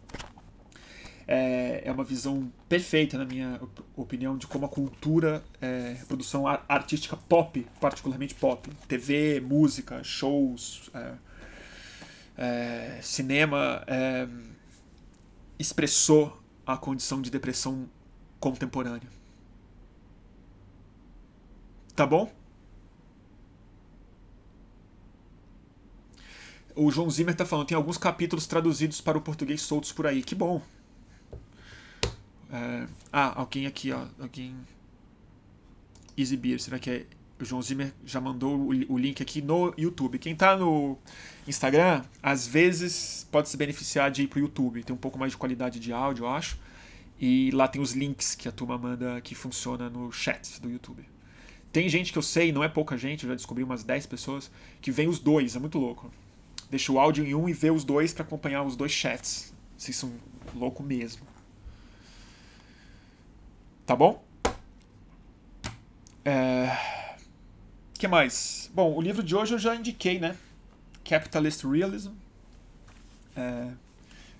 é, 1.31 1.83
é 1.85 1.93
uma 1.93 2.03
visão 2.03 2.53
perfeita, 2.69 3.17
na 3.17 3.25
minha 3.25 3.61
opinião, 3.97 4.37
de 4.37 4.49
como 4.49 4.67
a 4.67 4.69
cultura, 4.69 5.43
é, 5.61 5.95
produção 6.09 6.45
artística 6.47 7.17
pop, 7.17 7.65
particularmente 7.81 8.35
pop, 8.35 8.69
TV, 8.89 9.41
música, 9.41 10.03
shows, 10.03 10.91
é, 12.37 13.01
cinema, 13.03 13.83
é, 13.87 14.29
expressou 15.59 16.41
a 16.67 16.77
condição 16.77 17.21
de 17.21 17.31
depressão 17.31 17.89
contemporânea. 18.39 19.09
Tá 21.95 22.07
bom? 22.07 22.33
O 26.75 26.91
João 26.91 27.11
Zimmer 27.11 27.33
está 27.33 27.45
falando, 27.45 27.67
tem 27.67 27.77
alguns 27.77 27.99
capítulos 27.99 28.47
traduzidos 28.47 29.01
para 29.01 29.19
o 29.19 29.21
português 29.21 29.61
soltos 29.61 29.93
por 29.93 30.07
aí. 30.07 30.23
Que 30.23 30.35
bom. 30.35 30.63
É, 32.51 32.87
ah, 33.13 33.39
alguém 33.41 33.67
aqui, 33.67 33.93
ó. 33.93 34.07
Alguém. 34.19 34.57
Exibir. 36.17 36.61
Será 36.61 36.79
que 36.79 36.91
é. 36.91 37.07
João 37.45 37.63
Zimmer 37.63 37.93
já 38.05 38.21
mandou 38.21 38.69
o, 38.69 38.99
link 38.99 39.23
aqui 39.23 39.41
no 39.41 39.73
YouTube. 39.77 40.19
Quem 40.19 40.35
tá 40.35 40.57
no 40.57 40.99
Instagram, 41.47 42.03
às 42.23 42.47
vezes 42.47 43.27
pode 43.31 43.49
se 43.49 43.57
beneficiar 43.57 44.11
de 44.11 44.23
ir 44.23 44.27
pro 44.29 44.39
YouTube. 44.39 44.83
Tem 44.85 44.95
um 44.95 44.99
pouco 44.99 45.19
mais 45.19 45.33
de 45.33 45.39
qualidade 45.39 45.81
de 45.81 45.93
áudio, 45.93 46.25
eu 46.25 46.29
acho. 46.29 46.59
E 47.21 47.51
lá 47.53 47.69
tem 47.69 47.81
os 47.81 47.93
links 47.93 48.35
que 48.35 48.49
a 48.49 48.53
turma 48.53 48.79
manda 48.79 49.21
que 49.21 49.35
funciona 49.35 49.91
no 49.91 50.11
chat 50.11 50.61
do 50.61 50.71
YouTube. 50.71 51.05
Tem 51.73 51.89
gente 51.89 52.13
que 52.13 52.19
eu 52.19 52.23
sei, 52.23 52.51
não 52.53 52.65
é 52.65 52.69
pouca 52.69 52.97
gente, 52.97 53.25
eu 53.25 53.31
já 53.31 53.37
descobri 53.37 53.63
umas 53.63 53.85
10 53.85 54.07
pessoas, 54.07 54.51
que 54.81 54.91
vem 54.91 55.07
os 55.07 55.19
dois, 55.19 55.55
é 55.55 55.59
muito 55.59 55.79
louco. 55.79 56.11
Deixa 56.69 56.91
o 56.91 56.99
áudio 56.99 57.25
em 57.25 57.35
um 57.35 57.49
e 57.49 57.53
vê 57.53 57.71
os 57.71 57.85
dois 57.85 58.13
para 58.13 58.25
acompanhar 58.25 58.63
os 58.63 58.77
dois 58.77 58.93
chats. 58.93 59.53
Vocês 59.77 59.97
são 59.97 60.13
louco 60.55 60.83
mesmo. 60.83 61.27
Tá 63.87 63.95
bom? 63.97 64.25
É... 66.25 67.00
que 68.01 68.09
mais? 68.09 68.71
Bom, 68.73 68.97
o 68.97 69.01
livro 69.03 69.23
de 69.23 69.37
hoje 69.37 69.53
eu 69.53 69.59
já 69.59 69.77
indiquei, 69.77 70.19
né? 70.19 70.35
Capitalist 71.05 71.63
Realism. 71.65 72.13
É... 73.37 73.73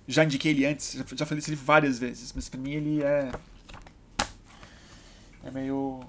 Já 0.07 0.23
indiquei 0.23 0.51
ele 0.51 0.65
antes, 0.65 0.93
já, 0.93 1.05
já 1.15 1.25
falei 1.27 1.39
desse 1.39 1.51
livro 1.51 1.63
várias 1.63 1.99
vezes, 1.99 2.33
mas 2.33 2.49
pra 2.49 2.59
mim 2.59 2.71
ele 2.71 3.03
é. 3.03 3.31
É 5.43 5.51
meio. 5.51 5.99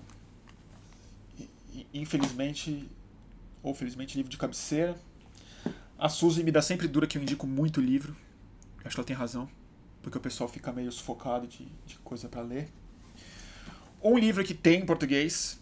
Infelizmente, 1.92 2.88
ou 3.62 3.74
felizmente, 3.74 4.16
livro 4.16 4.30
de 4.30 4.38
cabeceira. 4.38 4.96
A 5.98 6.08
Suzy 6.08 6.42
me 6.42 6.50
dá 6.50 6.62
sempre 6.62 6.88
dura 6.88 7.06
que 7.06 7.18
eu 7.18 7.22
indico 7.22 7.46
muito 7.46 7.82
livro. 7.82 8.16
Acho 8.82 8.94
que 8.94 9.00
ela 9.00 9.06
tem 9.06 9.14
razão, 9.14 9.46
porque 10.00 10.16
o 10.16 10.20
pessoal 10.22 10.48
fica 10.48 10.72
meio 10.72 10.90
sufocado 10.90 11.46
de, 11.46 11.68
de 11.84 11.98
coisa 11.98 12.30
para 12.30 12.40
ler. 12.40 12.70
Um 14.02 14.16
livro 14.16 14.42
que 14.42 14.54
tem 14.54 14.80
em 14.80 14.86
português 14.86 15.61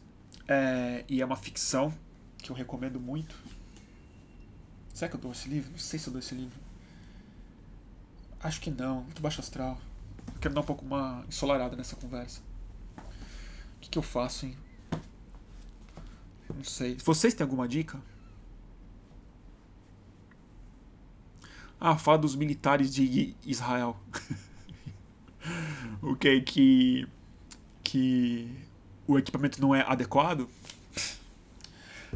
é, 0.50 1.04
e 1.08 1.22
é 1.22 1.24
uma 1.24 1.36
ficção 1.36 1.94
que 2.38 2.50
eu 2.50 2.56
recomendo 2.56 2.98
muito. 2.98 3.36
Será 4.92 5.08
que 5.08 5.16
eu 5.16 5.20
dou 5.20 5.30
esse 5.30 5.48
livro? 5.48 5.70
Não 5.70 5.78
sei 5.78 5.96
se 5.96 6.08
eu 6.08 6.12
dou 6.12 6.18
esse 6.18 6.34
livro. 6.34 6.58
Acho 8.42 8.60
que 8.60 8.68
não, 8.68 9.04
muito 9.04 9.22
baixo 9.22 9.40
astral. 9.40 9.80
Quero 10.40 10.52
dar 10.52 10.62
um 10.62 10.64
pouco 10.64 10.84
uma 10.84 11.24
ensolarada 11.28 11.76
nessa 11.76 11.94
conversa. 11.94 12.40
O 13.76 13.80
que, 13.80 13.90
que 13.90 13.98
eu 13.98 14.02
faço, 14.02 14.46
hein? 14.46 14.56
Não 16.52 16.64
sei. 16.64 16.96
Vocês 16.96 17.32
têm 17.32 17.44
alguma 17.44 17.68
dica? 17.68 18.00
Ah, 21.78 21.96
fala 21.96 22.18
dos 22.18 22.34
militares 22.34 22.92
de 22.92 23.36
Israel. 23.46 23.96
ok, 26.02 26.42
que 26.42 27.08
que 27.84 28.69
o 29.12 29.18
equipamento 29.18 29.60
não 29.60 29.74
é 29.74 29.84
adequado? 29.86 30.48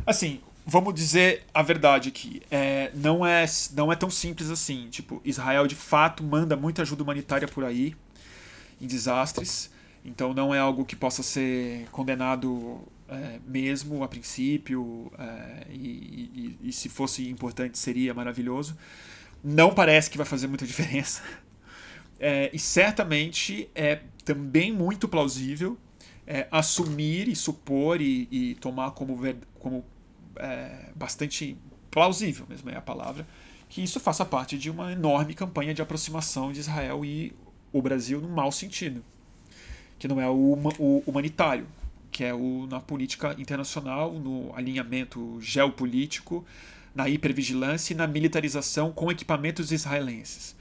Assim, 0.07 0.41
vamos 0.67 0.95
dizer 0.95 1.45
a 1.53 1.63
verdade 1.63 2.09
aqui. 2.09 2.43
É, 2.51 2.91
não, 2.95 3.25
é, 3.25 3.45
não 3.73 3.93
é 3.93 3.97
tão 3.97 4.11
simples 4.11 4.51
assim. 4.51 4.89
Tipo, 4.91 5.21
Israel 5.25 5.67
de 5.67 5.75
fato 5.75 6.23
manda 6.23 6.57
muita 6.57 6.83
ajuda 6.83 7.03
humanitária 7.03 7.49
por 7.49 7.65
aí, 7.65 7.95
em 8.81 8.87
desastres. 8.87 9.71
Então 10.05 10.35
não 10.35 10.55
é 10.55 10.59
algo 10.59 10.85
que 10.85 10.97
possa 10.97 11.23
ser 11.23 11.89
condenado 11.91 12.81
é, 13.09 13.39
mesmo 13.47 14.03
a 14.03 14.09
princípio. 14.09 15.11
É, 15.19 15.67
e, 15.71 16.57
e, 16.63 16.69
e 16.69 16.73
se 16.73 16.89
fosse 16.89 17.29
importante 17.29 17.79
seria 17.79 18.15
maravilhoso. 18.15 18.77
Não 19.43 19.75
parece 19.75 20.11
que 20.11 20.17
vai 20.17 20.27
fazer 20.27 20.47
muita 20.47 20.65
diferença. 20.67 21.23
É, 22.19 22.51
e 22.53 22.59
certamente 22.59 23.69
é 23.75 24.01
também 24.25 24.73
muito 24.73 25.07
plausível 25.07 25.77
é, 26.27 26.47
assumir 26.51 27.29
e 27.29 27.37
supor 27.37 28.01
e, 28.01 28.29
e 28.31 28.55
tomar 28.57 28.93
como, 28.93 29.19
como 29.59 29.85
é, 30.37 30.91
bastante 30.95 31.57
plausível 31.91 32.47
mesmo 32.49 32.71
é 32.71 32.77
a 32.77 32.81
palavra, 32.81 33.27
que 33.69 33.83
isso 33.83 34.01
faça 34.01 34.25
parte 34.25 34.59
de 34.59 34.71
uma 34.71 34.93
enorme 34.93 35.35
campanha 35.35 35.73
de 35.73 35.81
aproximação 35.81 36.53
de 36.53 36.61
Israel 36.61 37.05
e 37.05 37.33
o 37.73 37.81
Brasil 37.81 38.21
no 38.21 38.29
mau 38.29 38.51
sentido, 38.51 39.05
que 39.99 40.09
não 40.09 40.21
é 40.21 40.29
o, 40.29 40.59
o 40.79 41.03
humanitário, 41.07 41.67
que 42.11 42.23
é 42.23 42.33
o 42.33 42.67
na 42.71 42.81
política 42.81 43.35
internacional, 43.39 44.13
no 44.13 44.55
alinhamento 44.55 45.39
geopolítico, 45.41 46.45
na 46.95 47.09
hipervigilância 47.09 47.93
e 47.93 47.97
na 47.97 48.07
militarização 48.07 48.93
com 48.93 49.11
equipamentos 49.11 49.73
israelenses. 49.73 50.55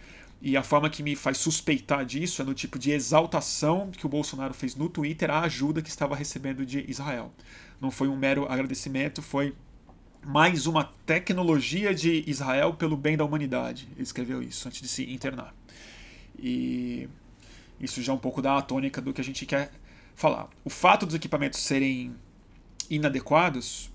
E 0.46 0.58
a 0.58 0.62
forma 0.62 0.90
que 0.90 1.02
me 1.02 1.16
faz 1.16 1.38
suspeitar 1.38 2.06
disso 2.06 2.42
é 2.42 2.46
no 2.46 2.54
tipo 2.54 2.78
de 2.78 2.92
exaltação 2.92 3.90
que 3.90 4.06
o 4.06 4.10
Bolsonaro 4.10 4.54
fez 4.54 4.76
no 4.76 4.90
Twitter 4.90 5.32
à 5.32 5.40
ajuda 5.40 5.82
que 5.82 5.88
estava 5.88 6.18
recebendo 6.18 6.66
de 6.66 6.84
Israel. 6.86 7.32
Não 7.80 7.90
foi 7.90 8.10
um 8.10 8.18
mero 8.18 8.46
agradecimento, 8.52 9.22
foi 9.22 9.56
mais 10.22 10.68
uma 10.68 10.92
tecnologia 11.06 11.96
de 11.96 12.26
Israel 12.28 12.74
pelo 12.74 12.98
bem 12.98 13.16
da 13.16 13.24
humanidade. 13.24 13.88
Ele 13.94 14.04
escreveu 14.04 14.44
isso 14.44 14.68
antes 14.68 14.82
de 14.82 14.90
se 14.90 15.10
internar. 15.10 15.56
E 16.38 17.08
isso 17.80 18.02
já 18.02 18.12
é 18.12 18.16
um 18.16 18.20
pouco 18.20 18.42
da 18.42 18.62
tônica 18.62 19.02
do 19.02 19.14
que 19.14 19.22
a 19.22 19.24
gente 19.24 19.46
quer 19.46 19.72
falar. 20.14 20.50
O 20.66 20.70
fato 20.70 21.06
dos 21.06 21.16
equipamentos 21.16 21.62
serem 21.62 22.14
inadequados 22.90 23.90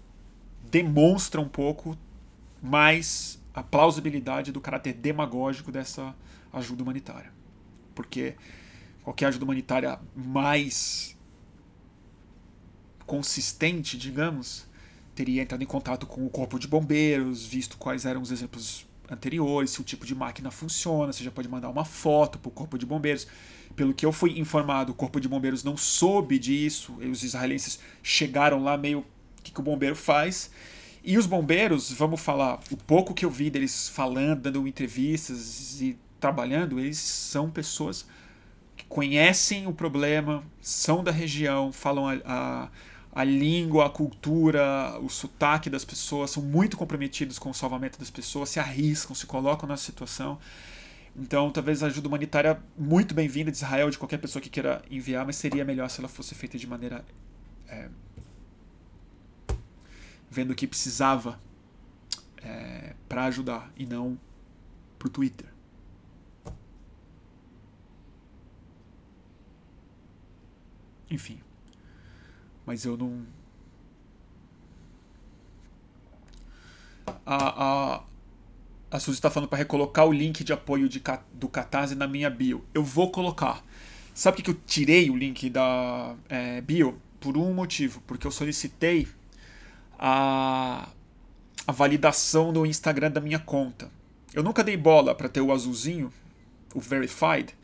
demonstra 0.70 1.42
um 1.42 1.48
pouco 1.48 1.94
mais 2.62 3.38
a 3.52 3.62
plausibilidade 3.62 4.50
do 4.50 4.62
caráter 4.62 4.94
demagógico 4.94 5.70
dessa 5.70 6.14
ajuda 6.52 6.82
humanitária. 6.82 7.32
Porque 7.94 8.34
qualquer 9.02 9.26
ajuda 9.26 9.44
humanitária 9.44 9.98
mais 10.14 11.16
consistente, 13.06 13.96
digamos, 13.96 14.66
teria 15.14 15.42
entrado 15.42 15.62
em 15.62 15.66
contato 15.66 16.06
com 16.06 16.24
o 16.26 16.30
corpo 16.30 16.58
de 16.58 16.68
bombeiros, 16.68 17.44
visto 17.44 17.76
quais 17.78 18.04
eram 18.04 18.20
os 18.20 18.30
exemplos 18.30 18.86
anteriores, 19.10 19.70
se 19.70 19.80
o 19.80 19.84
tipo 19.84 20.04
de 20.04 20.14
máquina 20.14 20.50
funciona, 20.50 21.12
você 21.12 21.24
já 21.24 21.30
pode 21.30 21.48
mandar 21.48 21.70
uma 21.70 21.84
foto 21.84 22.38
para 22.38 22.48
o 22.48 22.52
corpo 22.52 22.78
de 22.78 22.84
bombeiros. 22.84 23.26
Pelo 23.74 23.94
que 23.94 24.04
eu 24.04 24.12
fui 24.12 24.38
informado, 24.38 24.92
o 24.92 24.94
corpo 24.94 25.20
de 25.20 25.28
bombeiros 25.28 25.64
não 25.64 25.76
soube 25.76 26.38
disso, 26.38 26.96
e 27.00 27.08
os 27.08 27.22
israelenses 27.22 27.80
chegaram 28.02 28.62
lá 28.62 28.76
meio 28.76 29.00
o 29.00 29.42
que, 29.42 29.52
que 29.52 29.60
o 29.60 29.62
bombeiro 29.62 29.96
faz. 29.96 30.50
E 31.02 31.16
os 31.16 31.26
bombeiros, 31.26 31.90
vamos 31.92 32.20
falar, 32.20 32.60
o 32.70 32.76
pouco 32.76 33.14
que 33.14 33.24
eu 33.24 33.30
vi 33.30 33.48
deles 33.48 33.88
falando, 33.88 34.42
dando 34.42 34.68
entrevistas 34.68 35.80
e 35.80 35.96
trabalhando, 36.20 36.78
eles 36.78 36.98
são 36.98 37.50
pessoas 37.50 38.06
que 38.76 38.84
conhecem 38.86 39.66
o 39.66 39.72
problema, 39.72 40.42
são 40.60 41.02
da 41.02 41.10
região, 41.10 41.72
falam 41.72 42.08
a, 42.08 42.18
a, 42.24 42.68
a 43.12 43.24
língua, 43.24 43.86
a 43.86 43.90
cultura, 43.90 44.98
o 45.00 45.08
sotaque 45.08 45.68
das 45.68 45.84
pessoas, 45.84 46.30
são 46.30 46.42
muito 46.42 46.76
comprometidos 46.76 47.38
com 47.38 47.50
o 47.50 47.54
salvamento 47.54 47.98
das 47.98 48.10
pessoas, 48.10 48.50
se 48.50 48.60
arriscam, 48.60 49.14
se 49.14 49.26
colocam 49.26 49.68
nessa 49.68 49.84
situação. 49.84 50.38
Então, 51.16 51.50
talvez 51.50 51.82
a 51.82 51.86
ajuda 51.86 52.06
humanitária 52.06 52.62
muito 52.78 53.14
bem-vinda 53.14 53.50
de 53.50 53.56
Israel, 53.56 53.90
de 53.90 53.98
qualquer 53.98 54.18
pessoa 54.18 54.40
que 54.40 54.48
queira 54.48 54.82
enviar, 54.88 55.26
mas 55.26 55.36
seria 55.36 55.64
melhor 55.64 55.90
se 55.90 56.00
ela 56.00 56.08
fosse 56.08 56.34
feita 56.34 56.56
de 56.56 56.66
maneira. 56.66 57.04
É, 57.68 57.88
vendo 60.30 60.52
o 60.52 60.54
que 60.54 60.66
precisava 60.66 61.40
é, 62.42 62.94
para 63.08 63.24
ajudar 63.24 63.70
e 63.76 63.86
não 63.86 64.18
pro 64.98 65.08
Twitter. 65.08 65.47
Enfim. 71.10 71.40
Mas 72.66 72.84
eu 72.84 72.96
não. 72.96 73.24
A, 77.24 77.96
a, 77.96 78.02
a 78.90 79.00
Suzy 79.00 79.16
está 79.16 79.30
falando 79.30 79.48
para 79.48 79.58
recolocar 79.58 80.06
o 80.06 80.12
link 80.12 80.44
de 80.44 80.52
apoio 80.52 80.88
de, 80.88 81.02
do 81.32 81.48
Catarse 81.48 81.94
na 81.94 82.06
minha 82.06 82.28
bio. 82.28 82.64
Eu 82.74 82.82
vou 82.82 83.10
colocar. 83.10 83.64
Sabe 84.14 84.36
por 84.36 84.42
que 84.42 84.50
eu 84.50 84.60
tirei 84.66 85.10
o 85.10 85.16
link 85.16 85.48
da 85.48 86.14
é, 86.28 86.60
bio? 86.60 87.00
Por 87.20 87.36
um 87.36 87.54
motivo. 87.54 88.02
Porque 88.06 88.26
eu 88.26 88.30
solicitei 88.30 89.08
a, 89.98 90.88
a 91.66 91.72
validação 91.72 92.52
no 92.52 92.66
Instagram 92.66 93.10
da 93.10 93.20
minha 93.20 93.38
conta. 93.38 93.90
Eu 94.34 94.42
nunca 94.42 94.62
dei 94.62 94.76
bola 94.76 95.14
para 95.14 95.28
ter 95.28 95.40
o 95.40 95.52
azulzinho, 95.52 96.12
o 96.74 96.80
verified, 96.80 97.54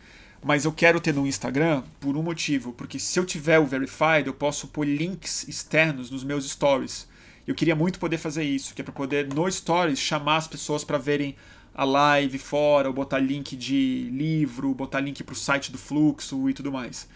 mas 0.45 0.67
eu 0.67 0.73
quero 0.73 1.01
ter 1.01 1.15
no 1.15 1.27
Instagram 1.27 1.83
por 1.99 2.19
um 2.19 2.23
motivo. 2.23 2.75
Porque 2.75 2.99
se 2.99 3.19
eu 3.19 3.25
tiver 3.25 3.59
o 3.59 3.65
verified, 3.65 4.27
eu 4.27 4.35
posso 4.35 4.69
pôr 4.69 4.87
links 4.87 5.49
externos 5.49 6.11
nos 6.11 6.23
meus 6.23 6.49
stories. 6.49 7.09
Eu 7.47 7.55
queria 7.55 7.75
muito 7.75 7.99
poder 7.99 8.19
fazer 8.19 8.45
isso, 8.45 8.75
que 8.75 8.83
é 8.83 8.85
para 8.85 8.93
poder 8.93 9.33
no 9.33 9.51
Stories 9.51 9.99
chamar 9.99 10.37
as 10.37 10.49
pessoas 10.49 10.85
para 10.85 10.99
verem 10.99 11.35
a 11.75 11.85
live 11.85 12.39
fora, 12.39 12.89
ou 12.89 12.95
botar 12.95 13.19
link 13.19 13.57
de 13.57 14.09
livro, 14.13 14.75
botar 14.75 15.01
link 15.01 15.23
para 15.23 15.33
o 15.33 15.37
site 15.37 15.73
do 15.73 15.77
Fluxo 15.77 16.49
e 16.49 16.55
tudo 16.55 16.71
mais. 16.71 17.09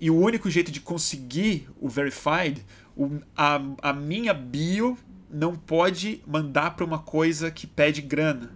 E 0.00 0.10
o 0.10 0.16
único 0.16 0.50
jeito 0.50 0.70
de 0.70 0.80
conseguir 0.80 1.68
o 1.80 1.88
Verified, 1.88 2.64
o, 2.96 3.18
a, 3.36 3.60
a 3.80 3.92
minha 3.92 4.32
bio 4.32 4.96
não 5.28 5.56
pode 5.56 6.22
mandar 6.26 6.76
para 6.76 6.84
uma 6.84 6.98
coisa 6.98 7.50
que 7.50 7.66
pede 7.66 8.00
grana. 8.00 8.52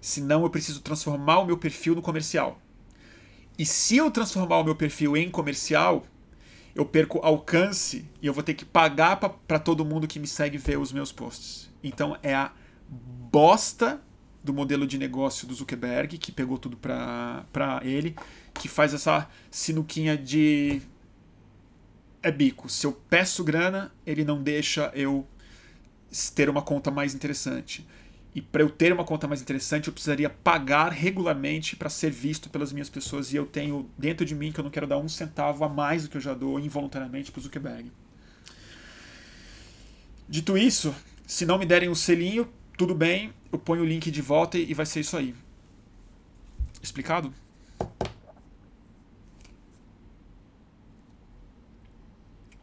Senão 0.00 0.44
eu 0.44 0.50
preciso 0.50 0.80
transformar 0.80 1.40
o 1.40 1.46
meu 1.46 1.56
perfil 1.56 1.96
no 1.96 2.02
comercial. 2.02 2.61
E 3.58 3.66
se 3.66 3.96
eu 3.96 4.10
transformar 4.10 4.58
o 4.58 4.64
meu 4.64 4.74
perfil 4.74 5.16
em 5.16 5.30
comercial, 5.30 6.06
eu 6.74 6.86
perco 6.86 7.18
alcance 7.18 8.08
e 8.20 8.26
eu 8.26 8.32
vou 8.32 8.42
ter 8.42 8.54
que 8.54 8.64
pagar 8.64 9.16
para 9.16 9.58
todo 9.58 9.84
mundo 9.84 10.06
que 10.06 10.18
me 10.18 10.26
segue 10.26 10.56
ver 10.56 10.78
os 10.78 10.92
meus 10.92 11.12
posts. 11.12 11.70
Então 11.82 12.16
é 12.22 12.34
a 12.34 12.52
bosta 12.88 14.00
do 14.42 14.52
modelo 14.52 14.86
de 14.86 14.98
negócio 14.98 15.46
do 15.46 15.54
Zuckerberg, 15.54 16.18
que 16.18 16.32
pegou 16.32 16.58
tudo 16.58 16.76
para 16.76 17.80
ele, 17.82 18.16
que 18.54 18.68
faz 18.68 18.92
essa 18.92 19.28
sinuquinha 19.50 20.16
de. 20.16 20.82
É 22.22 22.30
bico. 22.30 22.68
Se 22.68 22.86
eu 22.86 22.92
peço 22.92 23.44
grana, 23.44 23.92
ele 24.06 24.24
não 24.24 24.42
deixa 24.42 24.90
eu 24.94 25.26
ter 26.34 26.48
uma 26.48 26.62
conta 26.62 26.90
mais 26.90 27.14
interessante. 27.14 27.86
E 28.34 28.40
para 28.40 28.62
eu 28.62 28.70
ter 28.70 28.92
uma 28.92 29.04
conta 29.04 29.28
mais 29.28 29.42
interessante, 29.42 29.88
eu 29.88 29.92
precisaria 29.92 30.30
pagar 30.30 30.90
regularmente 30.90 31.76
para 31.76 31.90
ser 31.90 32.10
visto 32.10 32.48
pelas 32.48 32.72
minhas 32.72 32.88
pessoas. 32.88 33.32
E 33.32 33.36
eu 33.36 33.44
tenho 33.44 33.90
dentro 33.98 34.24
de 34.24 34.34
mim 34.34 34.50
que 34.50 34.58
eu 34.58 34.64
não 34.64 34.70
quero 34.70 34.86
dar 34.86 34.98
um 34.98 35.08
centavo 35.08 35.64
a 35.64 35.68
mais 35.68 36.04
do 36.04 36.08
que 36.08 36.16
eu 36.16 36.20
já 36.20 36.32
dou 36.32 36.58
involuntariamente 36.58 37.30
para 37.30 37.38
o 37.40 37.42
Zuckerberg. 37.42 37.92
Dito 40.26 40.56
isso, 40.56 40.94
se 41.26 41.44
não 41.44 41.58
me 41.58 41.66
derem 41.66 41.90
o 41.90 41.92
um 41.92 41.94
selinho, 41.94 42.48
tudo 42.76 42.94
bem, 42.94 43.34
eu 43.52 43.58
ponho 43.58 43.82
o 43.82 43.86
link 43.86 44.10
de 44.10 44.22
volta 44.22 44.56
e 44.56 44.72
vai 44.72 44.86
ser 44.86 45.00
isso 45.00 45.16
aí. 45.16 45.34
Explicado? 46.82 47.32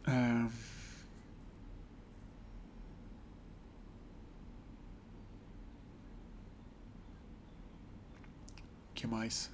É... 0.06 0.59
que 9.00 9.06
mais? 9.06 9.50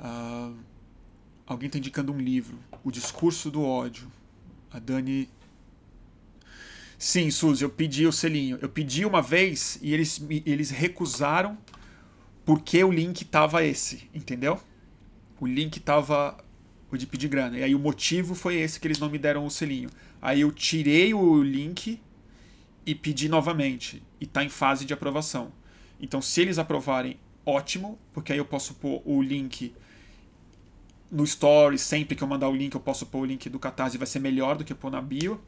Uh, 0.00 0.56
alguém 1.46 1.66
está 1.66 1.78
indicando 1.78 2.10
um 2.10 2.18
livro, 2.18 2.58
O 2.82 2.90
Discurso 2.90 3.50
do 3.50 3.62
Ódio. 3.62 4.10
A 4.70 4.78
Dani. 4.78 5.28
Sim, 6.98 7.30
Suzy, 7.30 7.62
eu 7.62 7.70
pedi 7.70 8.06
o 8.06 8.12
selinho. 8.12 8.58
Eu 8.62 8.68
pedi 8.70 9.04
uma 9.04 9.20
vez 9.20 9.78
e 9.82 9.92
eles, 9.92 10.22
eles 10.46 10.70
recusaram 10.70 11.58
porque 12.46 12.82
o 12.82 12.90
link 12.90 13.24
tava 13.26 13.62
esse, 13.62 14.08
entendeu? 14.14 14.58
O 15.38 15.46
link 15.46 15.78
tava 15.78 16.36
o 16.90 16.96
de 16.96 17.06
pedir 17.06 17.28
grana. 17.28 17.58
E 17.58 17.62
aí 17.62 17.74
o 17.74 17.78
motivo 17.78 18.34
foi 18.34 18.56
esse 18.56 18.80
que 18.80 18.86
eles 18.86 18.98
não 18.98 19.10
me 19.10 19.18
deram 19.18 19.44
o 19.44 19.50
selinho. 19.50 19.90
Aí 20.22 20.40
eu 20.40 20.50
tirei 20.50 21.12
o 21.12 21.42
link 21.42 22.00
e 22.86 22.94
pedi 22.94 23.28
novamente. 23.28 24.02
E 24.18 24.24
está 24.24 24.42
em 24.42 24.48
fase 24.48 24.86
de 24.86 24.94
aprovação. 24.94 25.52
Então, 26.00 26.22
se 26.22 26.40
eles 26.40 26.58
aprovarem 26.58 27.18
ótimo, 27.46 27.98
porque 28.12 28.32
aí 28.32 28.38
eu 28.38 28.44
posso 28.44 28.74
pôr 28.74 29.00
o 29.04 29.22
link 29.22 29.72
no 31.10 31.24
story, 31.24 31.78
sempre 31.78 32.16
que 32.16 32.22
eu 32.22 32.28
mandar 32.28 32.48
o 32.48 32.56
link, 32.56 32.74
eu 32.74 32.80
posso 32.80 33.06
pôr 33.06 33.20
o 33.20 33.24
link 33.24 33.48
do 33.48 33.58
Catarse, 33.58 33.96
vai 33.96 34.06
ser 34.06 34.18
melhor 34.18 34.56
do 34.56 34.64
que 34.64 34.74
pôr 34.74 34.90
na 34.90 35.00
bio. 35.00 35.40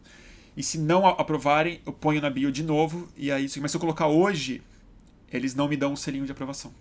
E 0.57 0.63
se 0.63 0.79
não 0.79 1.07
aprovarem, 1.07 1.81
eu 1.85 1.93
ponho 1.93 2.21
na 2.21 2.31
bio 2.31 2.51
de 2.51 2.63
novo, 2.63 3.09
e 3.17 3.31
aí 3.31 3.49
Mas 3.61 3.71
se 3.71 3.77
eu 3.77 3.81
colocar 3.81 4.07
hoje, 4.07 4.63
eles 5.31 5.55
não 5.55 5.69
me 5.69 5.77
dão 5.77 5.93
um 5.93 5.97
selinho 5.97 6.25
de 6.25 6.33
aprovação. 6.33 6.73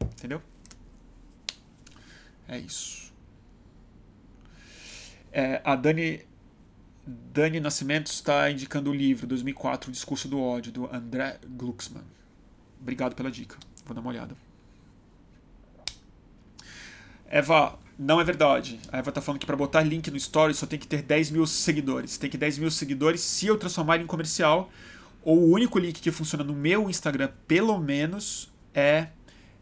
Entendeu? 0.00 0.40
É 2.48 2.58
isso. 2.58 3.12
É, 5.32 5.60
a 5.64 5.74
Dani, 5.74 6.20
Dani 7.06 7.58
Nascimento 7.58 8.06
está 8.06 8.50
indicando 8.50 8.90
o 8.90 8.94
livro 8.94 9.26
2004, 9.26 9.88
O 9.88 9.92
Discurso 9.92 10.28
do 10.28 10.40
Ódio, 10.40 10.70
do 10.70 10.94
André 10.94 11.40
Glucksmann. 11.44 12.04
Obrigado 12.80 13.14
pela 13.14 13.30
dica. 13.30 13.56
Vou 13.84 13.94
dar 13.94 14.00
uma 14.00 14.10
olhada. 14.10 14.43
Eva, 17.34 17.76
não 17.98 18.20
é 18.20 18.24
verdade. 18.24 18.78
A 18.92 18.98
Eva 18.98 19.10
tá 19.10 19.20
falando 19.20 19.40
que 19.40 19.46
para 19.46 19.56
botar 19.56 19.82
link 19.82 20.08
no 20.08 20.16
story 20.16 20.54
só 20.54 20.66
tem 20.66 20.78
que 20.78 20.86
ter 20.86 21.02
10 21.02 21.32
mil 21.32 21.44
seguidores. 21.48 22.16
Tem 22.16 22.30
que 22.30 22.38
10 22.38 22.58
mil 22.58 22.70
seguidores 22.70 23.22
se 23.22 23.48
eu 23.48 23.58
transformar 23.58 23.96
em 23.96 24.06
comercial. 24.06 24.70
Ou 25.20 25.40
o 25.40 25.50
único 25.50 25.80
link 25.80 26.00
que 26.00 26.12
funciona 26.12 26.44
no 26.44 26.54
meu 26.54 26.88
Instagram, 26.88 27.32
pelo 27.48 27.76
menos, 27.76 28.52
é, 28.72 29.08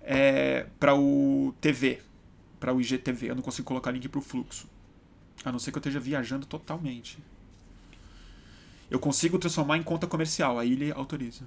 é 0.02 0.66
para 0.78 0.94
o 0.94 1.54
TV. 1.62 2.02
Para 2.60 2.74
o 2.74 2.80
IGTV. 2.80 3.30
Eu 3.30 3.36
não 3.36 3.42
consigo 3.42 3.66
colocar 3.66 3.90
link 3.90 4.06
para 4.06 4.18
o 4.18 4.22
fluxo. 4.22 4.68
A 5.42 5.50
não 5.50 5.58
ser 5.58 5.70
que 5.72 5.78
eu 5.78 5.80
esteja 5.80 5.98
viajando 5.98 6.44
totalmente. 6.44 7.18
Eu 8.90 8.98
consigo 8.98 9.38
transformar 9.38 9.78
em 9.78 9.82
conta 9.82 10.06
comercial. 10.06 10.58
Aí 10.58 10.72
ele 10.72 10.92
autoriza. 10.92 11.46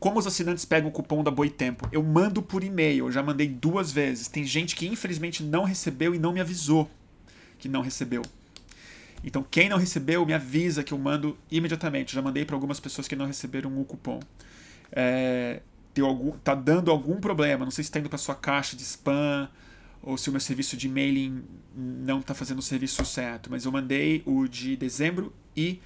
Como 0.00 0.18
os 0.18 0.26
assinantes 0.26 0.64
pegam 0.64 0.88
o 0.88 0.92
cupom 0.92 1.22
da 1.22 1.30
Boitempo? 1.30 1.86
Eu 1.92 2.02
mando 2.02 2.40
por 2.40 2.64
e-mail, 2.64 3.06
eu 3.06 3.12
já 3.12 3.22
mandei 3.22 3.46
duas 3.46 3.92
vezes. 3.92 4.28
Tem 4.28 4.44
gente 4.44 4.74
que 4.74 4.88
infelizmente 4.88 5.42
não 5.42 5.62
recebeu 5.62 6.14
e 6.14 6.18
não 6.18 6.32
me 6.32 6.40
avisou 6.40 6.90
que 7.58 7.68
não 7.68 7.82
recebeu. 7.82 8.22
Então, 9.22 9.44
quem 9.48 9.68
não 9.68 9.76
recebeu, 9.76 10.24
me 10.24 10.32
avisa 10.32 10.82
que 10.82 10.94
eu 10.94 10.98
mando 10.98 11.36
imediatamente. 11.50 12.14
já 12.14 12.22
mandei 12.22 12.46
para 12.46 12.56
algumas 12.56 12.80
pessoas 12.80 13.06
que 13.06 13.14
não 13.14 13.26
receberam 13.26 13.78
o 13.78 13.84
cupom. 13.84 14.18
É, 14.90 15.60
algum, 16.00 16.30
tá 16.38 16.54
dando 16.54 16.90
algum 16.90 17.20
problema, 17.20 17.66
não 17.66 17.70
sei 17.70 17.84
se 17.84 17.90
está 17.90 18.00
indo 18.00 18.08
para 18.08 18.16
sua 18.16 18.34
caixa 18.34 18.74
de 18.74 18.82
spam 18.82 19.50
ou 20.02 20.16
se 20.16 20.30
o 20.30 20.32
meu 20.32 20.40
serviço 20.40 20.76
de 20.78 20.88
mailing 20.88 21.44
não 21.76 22.20
está 22.20 22.32
fazendo 22.32 22.60
o 22.60 22.62
serviço 22.62 23.04
certo, 23.04 23.50
mas 23.50 23.66
eu 23.66 23.72
mandei 23.72 24.22
o 24.24 24.48
de 24.48 24.76
dezembro 24.76 25.30
e 25.54 25.78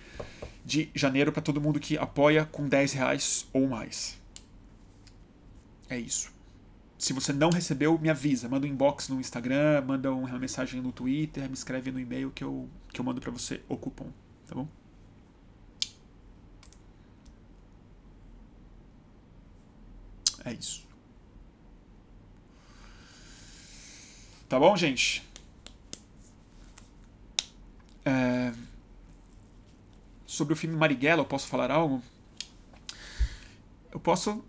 de 0.65 0.91
janeiro 0.95 1.31
para 1.31 1.43
todo 1.43 1.61
mundo 1.61 1.79
que 1.79 1.99
apoia 1.99 2.47
com 2.47 2.67
10 2.67 2.93
reais 2.95 3.47
ou 3.53 3.69
mais. 3.69 4.19
É 5.89 5.99
isso. 5.99 6.33
Se 6.99 7.13
você 7.13 7.33
não 7.33 7.51
recebeu, 7.51 7.99
me 7.99 8.09
avisa. 8.09 8.49
Manda 8.49 8.67
um 8.67 8.71
inbox 8.71 9.09
no 9.09 9.21
Instagram, 9.21 9.83
manda 9.83 10.11
uma 10.13 10.39
mensagem 10.39 10.81
no 10.81 10.91
Twitter, 10.91 11.47
me 11.49 11.55
escreve 11.55 11.93
no 11.93 12.01
e-mail 12.01 12.31
que 12.31 12.43
eu, 12.43 12.69
que 12.93 13.01
eu 13.01 13.05
mando 13.05 13.21
para 13.21 13.31
você 13.31 13.61
o 13.69 13.77
cupom. 13.77 14.11
Tá 14.47 14.55
bom? 14.55 14.67
É 20.45 20.53
isso. 20.53 20.87
Tá 24.49 24.59
bom, 24.59 24.77
gente? 24.77 25.23
É 28.05 28.53
sobre 30.35 30.53
o 30.55 30.57
filme 30.57 30.77
Marighella, 30.77 31.23
eu 31.23 31.27
posso 31.27 31.47
falar 31.47 31.71
algo? 31.71 32.03
Eu 33.93 34.01
posso 34.01 34.45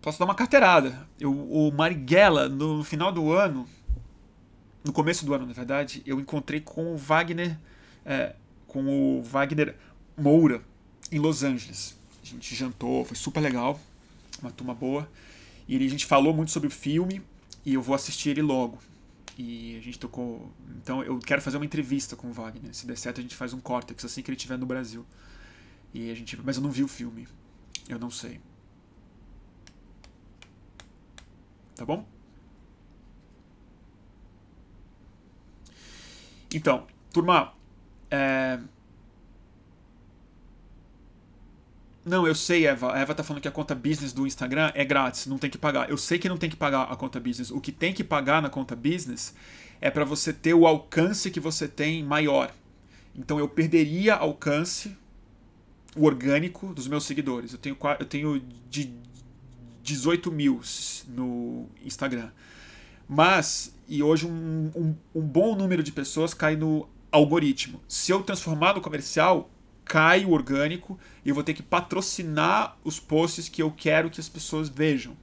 posso 0.00 0.18
dar 0.18 0.24
uma 0.24 0.34
carteirada. 0.34 1.06
Eu, 1.18 1.32
o 1.32 1.72
Marighella, 1.72 2.48
no 2.48 2.84
final 2.84 3.10
do 3.10 3.32
ano, 3.32 3.68
no 4.84 4.92
começo 4.92 5.26
do 5.26 5.34
ano, 5.34 5.44
na 5.46 5.52
verdade, 5.52 6.00
eu 6.06 6.20
encontrei 6.20 6.60
com 6.60 6.94
o 6.94 6.96
Wagner, 6.96 7.58
é, 8.04 8.34
com 8.68 8.84
o 8.86 9.22
Wagner 9.22 9.74
Moura, 10.16 10.62
em 11.10 11.18
Los 11.18 11.42
Angeles. 11.42 11.96
A 12.22 12.26
gente 12.26 12.54
jantou, 12.54 13.04
foi 13.04 13.16
super 13.16 13.40
legal, 13.40 13.80
uma 14.40 14.50
turma 14.52 14.74
boa. 14.74 15.08
E 15.66 15.76
a 15.76 15.90
gente 15.90 16.06
falou 16.06 16.32
muito 16.32 16.52
sobre 16.52 16.68
o 16.68 16.70
filme 16.70 17.20
e 17.64 17.74
eu 17.74 17.82
vou 17.82 17.94
assistir 17.94 18.30
ele 18.30 18.42
logo. 18.42 18.78
E 19.36 19.76
a 19.76 19.80
gente 19.80 19.98
tocou. 19.98 20.50
Então 20.82 21.02
eu 21.02 21.18
quero 21.18 21.42
fazer 21.42 21.58
uma 21.58 21.66
entrevista 21.66 22.16
com 22.16 22.28
o 22.28 22.32
Wagner. 22.32 22.74
Se 22.74 22.86
der 22.86 22.96
certo, 22.96 23.18
a 23.20 23.22
gente 23.22 23.36
faz 23.36 23.52
um 23.52 23.60
córtex 23.60 24.04
assim 24.04 24.22
que 24.22 24.30
ele 24.30 24.36
estiver 24.36 24.56
no 24.56 24.64
Brasil. 24.66 25.04
E 25.92 26.10
a 26.10 26.14
gente. 26.14 26.40
Mas 26.42 26.56
eu 26.56 26.62
não 26.62 26.70
vi 26.70 26.82
o 26.82 26.88
filme. 26.88 27.28
Eu 27.88 27.98
não 27.98 28.10
sei. 28.10 28.40
Tá 31.74 31.84
bom? 31.84 32.06
Então, 36.52 36.86
turma. 37.12 37.52
É... 38.10 38.58
Não, 42.06 42.24
eu 42.24 42.36
sei, 42.36 42.68
Eva. 42.68 42.94
A 42.94 43.00
Eva 43.00 43.16
tá 43.16 43.24
falando 43.24 43.42
que 43.42 43.48
a 43.48 43.50
conta 43.50 43.74
business 43.74 44.12
do 44.12 44.28
Instagram 44.28 44.70
é 44.76 44.84
grátis, 44.84 45.26
não 45.26 45.38
tem 45.38 45.50
que 45.50 45.58
pagar. 45.58 45.90
Eu 45.90 45.98
sei 45.98 46.20
que 46.20 46.28
não 46.28 46.38
tem 46.38 46.48
que 46.48 46.54
pagar 46.54 46.84
a 46.84 46.94
conta 46.94 47.18
business. 47.18 47.50
O 47.50 47.60
que 47.60 47.72
tem 47.72 47.92
que 47.92 48.04
pagar 48.04 48.40
na 48.40 48.48
conta 48.48 48.76
business 48.76 49.34
é 49.80 49.90
para 49.90 50.04
você 50.04 50.32
ter 50.32 50.54
o 50.54 50.68
alcance 50.68 51.32
que 51.32 51.40
você 51.40 51.66
tem 51.66 52.04
maior. 52.04 52.54
Então 53.12 53.40
eu 53.40 53.48
perderia 53.48 54.14
alcance, 54.14 54.96
o 55.96 56.04
orgânico 56.04 56.72
dos 56.72 56.86
meus 56.86 57.04
seguidores. 57.04 57.52
Eu 57.52 57.58
tenho, 57.58 57.76
eu 57.98 58.06
tenho 58.06 58.40
de 58.70 58.94
18 59.82 60.30
mil 60.30 60.60
no 61.08 61.66
Instagram. 61.84 62.30
Mas, 63.08 63.74
e 63.88 64.00
hoje 64.00 64.26
um, 64.26 64.70
um, 64.76 64.94
um 65.12 65.22
bom 65.22 65.56
número 65.56 65.82
de 65.82 65.90
pessoas 65.90 66.32
cai 66.32 66.54
no 66.54 66.88
algoritmo. 67.10 67.80
Se 67.88 68.12
eu 68.12 68.22
transformar 68.22 68.74
no 68.74 68.80
comercial, 68.80 69.50
cai 69.86 70.24
o 70.24 70.32
orgânico 70.32 70.98
e 71.24 71.28
eu 71.28 71.34
vou 71.34 71.44
ter 71.44 71.54
que 71.54 71.62
patrocinar 71.62 72.76
os 72.84 73.00
posts 73.00 73.48
que 73.48 73.62
eu 73.62 73.70
quero 73.70 74.10
que 74.10 74.20
as 74.20 74.28
pessoas 74.28 74.68
vejam. 74.68 75.16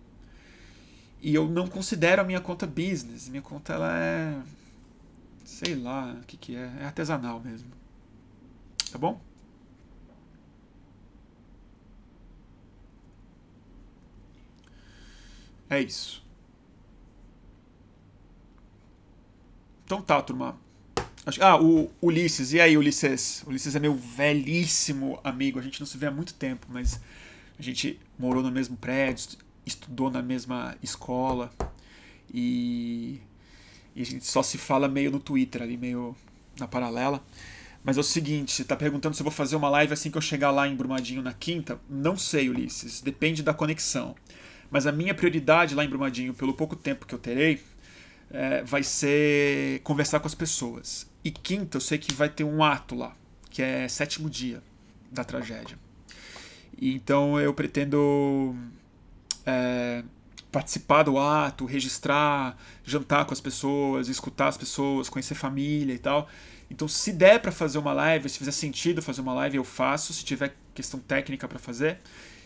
E 1.22 1.35
eu 1.35 1.48
não 1.48 1.68
considero 1.68 2.22
a 2.22 2.26
minha 2.26 2.41
conta 2.41 2.65
business. 2.65 3.30
Minha 3.30 3.41
conta 3.41 3.73
ela 3.73 3.98
é. 3.98 4.41
Sei 5.45 5.76
lá 5.76 6.14
o 6.14 6.26
que, 6.26 6.38
que 6.38 6.56
é. 6.56 6.72
É 6.81 6.85
artesanal 6.85 7.40
mesmo. 7.40 7.69
Tá 8.91 8.98
bom? 8.98 9.22
É 15.69 15.80
isso. 15.81 16.23
Então 19.85 20.02
tá, 20.02 20.22
turma. 20.22 20.57
Ah, 21.40 21.58
o 21.58 21.90
Ulisses. 22.02 22.52
E 22.52 22.60
aí, 22.60 22.78
Ulisses? 22.78 23.44
Ulisses 23.48 23.76
é 23.76 23.80
meu 23.80 23.95
velhíssimo 23.95 25.20
amigo. 25.24 25.58
A 25.58 25.62
gente 25.62 25.80
não 25.80 25.88
se 25.88 25.98
vê 25.98 26.08
há 26.08 26.12
muito 26.12 26.34
tempo, 26.34 26.68
mas 26.70 27.00
a 27.58 27.62
gente 27.62 27.98
morou 28.20 28.44
no 28.44 28.52
mesmo 28.52 28.76
prédio, 28.76 29.38
estudou 29.66 30.12
na 30.12 30.22
mesma 30.22 30.76
escola 30.84 31.50
e, 32.34 33.22
e 33.95 34.02
a 34.02 34.06
gente 34.06 34.26
só 34.26 34.44
se 34.44 34.58
fala 34.58 34.90
meio 34.90 35.12
no 35.12 35.20
Twitter 35.20 35.62
ali, 35.62 35.78
meio 35.78 36.14
na 36.60 36.68
paralela. 36.68 37.24
Mas 37.86 37.98
é 37.98 38.02
o 38.02 38.04
seguinte, 38.04 38.52
você 38.52 38.66
tá 38.66 38.76
perguntando 38.76 39.16
se 39.16 39.22
eu 39.22 39.26
vou 39.26 39.32
fazer 39.32 39.56
uma 39.56 39.70
live 39.70 39.94
assim 39.94 40.12
que 40.12 40.18
eu 40.18 40.22
chegar 40.22 40.52
lá 40.52 40.68
em 40.68 40.76
Brumadinho 40.76 41.22
na 41.22 41.34
quinta? 41.34 41.80
Não 41.90 42.18
sei, 42.18 42.50
Ulisses. 42.50 43.02
Depende 43.02 43.41
da 43.41 43.54
conexão. 43.54 44.14
Mas 44.70 44.86
a 44.86 44.91
minha 44.91 45.14
prioridade 45.14 45.74
lá 45.74 45.86
em 45.86 45.90
Brumadinho, 45.90 46.34
pelo 46.34 46.54
pouco 46.54 46.76
tempo 46.76 47.06
que 47.06 47.16
eu 47.16 47.20
terei, 47.20 47.62
é, 48.30 48.64
vai 48.64 48.84
ser 48.84 49.80
conversar 49.84 50.20
com 50.20 50.28
as 50.28 50.36
pessoas. 50.36 51.12
E 51.24 51.32
quinta, 51.32 51.78
eu 51.78 51.82
sei 51.82 51.98
que 51.98 52.14
vai 52.14 52.30
ter 52.30 52.44
um 52.44 52.64
ato 52.64 52.95
lá, 52.95 53.16
que 53.50 53.62
é 53.62 53.88
sétimo 53.88 54.30
dia 54.30 54.62
da 55.12 55.24
tragédia. 55.24 55.78
Então 56.82 57.40
eu 57.40 57.54
pretendo 57.54 58.56
é, 59.45 60.04
participar 60.52 61.04
do 61.04 61.18
ato, 61.18 61.66
registrar, 61.66 62.58
jantar 62.84 63.26
com 63.26 63.34
as 63.34 63.41
pessoas, 63.41 64.08
escutar 64.08 64.50
as 64.50 64.58
pessoas, 64.58 65.10
conhecer 65.10 65.36
família 65.36 65.94
e 65.94 66.00
tal. 66.00 66.28
Então, 66.70 66.88
se 66.88 67.12
der 67.12 67.40
para 67.40 67.52
fazer 67.52 67.78
uma 67.78 67.94
live, 67.94 68.28
se 68.28 68.38
fizer 68.38 68.52
sentido 68.52 69.02
fazer 69.02 69.22
uma 69.22 69.34
live, 69.34 69.58
eu 69.58 69.64
faço. 69.64 70.14
Se 70.14 70.24
tiver 70.24 70.56
questão 70.74 71.00
técnica 71.00 71.48
para 71.48 71.60
fazer. 71.60 72.00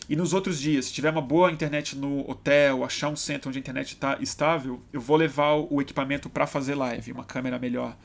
E 0.10 0.16
nos 0.16 0.34
outros 0.34 0.60
dias, 0.60 0.86
se 0.86 0.94
tiver 0.94 1.10
uma 1.10 1.22
boa 1.22 1.52
internet 1.52 1.96
no 1.96 2.30
hotel, 2.30 2.84
achar 2.84 3.10
um 3.10 3.16
centro 3.16 3.50
onde 3.50 3.58
a 3.58 3.62
internet 3.62 3.94
está 3.94 4.18
estável, 4.22 4.82
eu 4.92 5.02
vou 5.02 5.18
levar 5.18 5.54
o 5.54 5.82
equipamento 5.82 6.30
para 6.30 6.48
fazer 6.48 6.76
live, 6.76 7.12
uma 7.12 7.26
câmera 7.26 7.60
melhor 7.60 7.96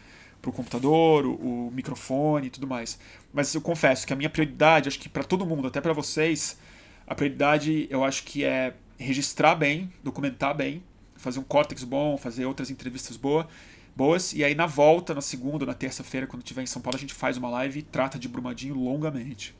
para 0.43 0.51
o 0.51 0.52
computador, 0.52 1.24
o, 1.24 1.69
o, 1.69 1.70
microfone 1.73 2.48
e 2.48 2.51
tudo 2.51 2.66
mais. 2.66 2.98
Mas 3.32 3.55
eu 3.55 3.60
confesso 3.60 4.05
que 4.05 4.12
a 4.12 4.16
minha 4.16 4.28
prioridade, 4.28 4.89
acho 4.89 4.98
que 4.98 5.09
para 5.09 5.23
todo 5.23 5.47
mundo, 5.47 5.69
até 5.69 5.81
para 5.81 5.93
vocês, 5.93 6.59
a 7.06 7.14
prioridade 7.14 7.86
eu 7.89 8.02
acho 8.02 8.24
que 8.24 8.44
é 8.44 8.74
registrar 8.98 9.55
bem, 9.55 9.90
documentar 10.02 10.55
bem, 10.55 10.82
fazer 11.16 11.39
um 11.39 11.44
córtex 11.44 11.85
bom, 11.85 12.19
fazer 12.19 12.44
outras 12.44 12.70
entrevistas 12.70 13.16
boa, 13.16 13.47
boas, 13.94 14.32
e 14.32 14.43
aí 14.43 14.55
na 14.55 14.66
volta, 14.66 15.14
na 15.14 15.20
segunda, 15.20 15.64
na 15.64 15.74
terça-feira, 15.74 16.27
quando 16.27 16.43
estiver 16.43 16.62
em 16.62 16.66
São 16.66 16.82
Paulo, 16.82 16.97
a 16.97 17.01
gente 17.01 17.14
faz 17.14 17.36
uma 17.36 17.48
live 17.48 17.78
e 17.78 17.82
trata 17.82 18.19
de 18.19 18.28
Brumadinho 18.28 18.74
longamente. 18.74 19.55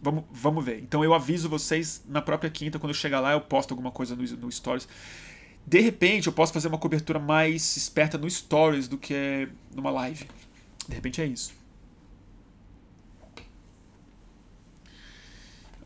Vamos, 0.00 0.24
vamos 0.32 0.64
ver. 0.64 0.80
Então 0.80 1.04
eu 1.04 1.14
aviso 1.14 1.48
vocês 1.48 2.02
na 2.08 2.22
própria 2.22 2.50
quinta, 2.50 2.78
quando 2.78 2.90
eu 2.90 2.94
chegar 2.94 3.20
lá, 3.20 3.32
eu 3.32 3.40
posto 3.40 3.72
alguma 3.72 3.90
coisa 3.90 4.16
no, 4.16 4.22
no 4.22 4.50
Stories. 4.50 4.88
De 5.66 5.80
repente, 5.80 6.26
eu 6.26 6.32
posso 6.32 6.52
fazer 6.52 6.68
uma 6.68 6.78
cobertura 6.78 7.18
mais 7.18 7.76
esperta 7.76 8.18
no 8.18 8.28
Stories 8.28 8.88
do 8.88 8.98
que 8.98 9.48
numa 9.74 9.90
live. 9.90 10.26
De 10.88 10.94
repente 10.94 11.20
é 11.20 11.26
isso. 11.26 11.54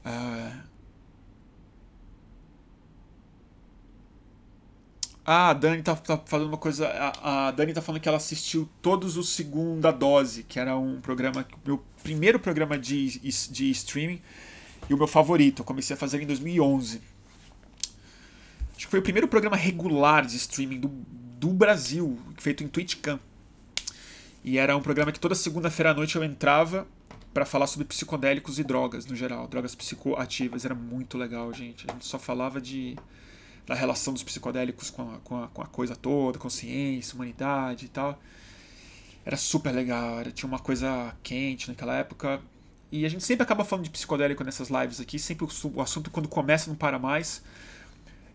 Uh... 0.04 0.66
Ah, 5.28 5.50
a 5.50 5.52
Dani 5.54 5.82
tá, 5.82 5.96
tá 5.96 6.16
falando 6.24 6.46
uma 6.46 6.56
coisa. 6.56 6.86
A, 6.86 7.48
a, 7.48 7.50
Dani 7.50 7.72
tá 7.72 7.82
falando 7.82 8.00
que 8.00 8.08
ela 8.08 8.16
assistiu 8.16 8.68
todos 8.80 9.16
os 9.16 9.30
Segunda 9.30 9.90
Dose, 9.90 10.44
que 10.44 10.60
era 10.60 10.76
um 10.76 11.00
programa. 11.00 11.44
Meu 11.66 11.82
primeiro 12.00 12.38
programa 12.38 12.78
de, 12.78 13.18
de 13.18 13.70
streaming 13.72 14.22
e 14.88 14.94
o 14.94 14.96
meu 14.96 15.08
favorito. 15.08 15.62
Eu 15.62 15.64
comecei 15.64 15.94
a 15.94 15.96
fazer 15.98 16.22
em 16.22 16.26
2011. 16.26 17.02
Acho 18.76 18.84
que 18.84 18.90
foi 18.90 19.00
o 19.00 19.02
primeiro 19.02 19.26
programa 19.26 19.56
regular 19.56 20.26
de 20.26 20.36
streaming 20.36 20.80
do, 20.80 20.88
do 20.88 21.48
Brasil, 21.48 22.18
feito 22.36 22.62
em 22.62 22.68
TwitchCam. 22.68 23.18
E 24.44 24.58
era 24.58 24.76
um 24.76 24.82
programa 24.82 25.10
que 25.10 25.18
toda 25.18 25.34
segunda-feira 25.34 25.90
à 25.90 25.94
noite 25.94 26.14
eu 26.14 26.22
entrava 26.22 26.86
para 27.32 27.44
falar 27.44 27.66
sobre 27.66 27.86
psicodélicos 27.86 28.58
e 28.58 28.64
drogas 28.64 29.04
no 29.06 29.16
geral, 29.16 29.48
drogas 29.48 29.74
psicoativas. 29.74 30.64
Era 30.64 30.74
muito 30.74 31.18
legal, 31.18 31.52
gente. 31.52 31.86
A 31.88 31.92
gente 31.92 32.06
só 32.06 32.18
falava 32.18 32.60
de 32.60 32.96
da 33.66 33.74
relação 33.74 34.12
dos 34.12 34.22
psicodélicos 34.22 34.90
com 34.90 35.02
a, 35.02 35.18
com 35.18 35.42
a, 35.42 35.48
com 35.48 35.60
a 35.60 35.66
coisa 35.66 35.96
toda, 35.96 36.38
consciência, 36.38 37.14
humanidade 37.14 37.86
e 37.86 37.88
tal. 37.88 38.20
Era 39.24 39.36
super 39.36 39.72
legal, 39.74 40.20
era, 40.20 40.30
tinha 40.30 40.48
uma 40.48 40.60
coisa 40.60 41.14
quente 41.22 41.68
naquela 41.68 41.96
época. 41.96 42.40
E 42.92 43.04
a 43.04 43.08
gente 43.08 43.24
sempre 43.24 43.42
acaba 43.42 43.64
falando 43.64 43.84
de 43.84 43.90
psicodélico 43.90 44.44
nessas 44.44 44.68
lives 44.68 45.00
aqui, 45.00 45.18
sempre 45.18 45.44
o, 45.44 45.48
o 45.74 45.80
assunto 45.80 46.10
quando 46.10 46.28
começa 46.28 46.70
não 46.70 46.76
para 46.76 46.98
mais. 46.98 47.42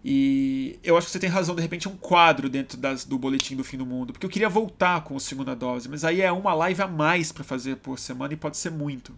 E 0.04 0.80
eu 0.84 0.98
acho 0.98 1.08
que 1.08 1.12
você 1.14 1.20
tem 1.20 1.30
razão, 1.30 1.56
de 1.56 1.62
repente 1.62 1.88
é 1.88 1.92
um 1.92 1.96
quadro 1.96 2.50
dentro 2.50 2.78
das, 2.78 3.06
do 3.06 3.20
boletim 3.20 3.56
do 3.56 3.64
fim 3.64 3.78
do 3.78 3.86
mundo, 3.86 4.12
porque 4.12 4.26
eu 4.26 4.30
queria 4.30 4.50
voltar 4.50 5.04
com 5.04 5.16
a 5.16 5.20
segunda 5.20 5.56
dose, 5.56 5.88
mas 5.88 6.04
aí 6.04 6.22
é 6.22 6.32
uma 6.32 6.56
live 6.56 6.82
a 6.82 6.88
mais 6.88 7.32
para 7.32 7.44
fazer 7.44 7.78
por 7.78 8.00
semana 8.00 8.34
e 8.34 8.38
pode 8.38 8.58
ser 8.58 8.72
muito. 8.72 9.14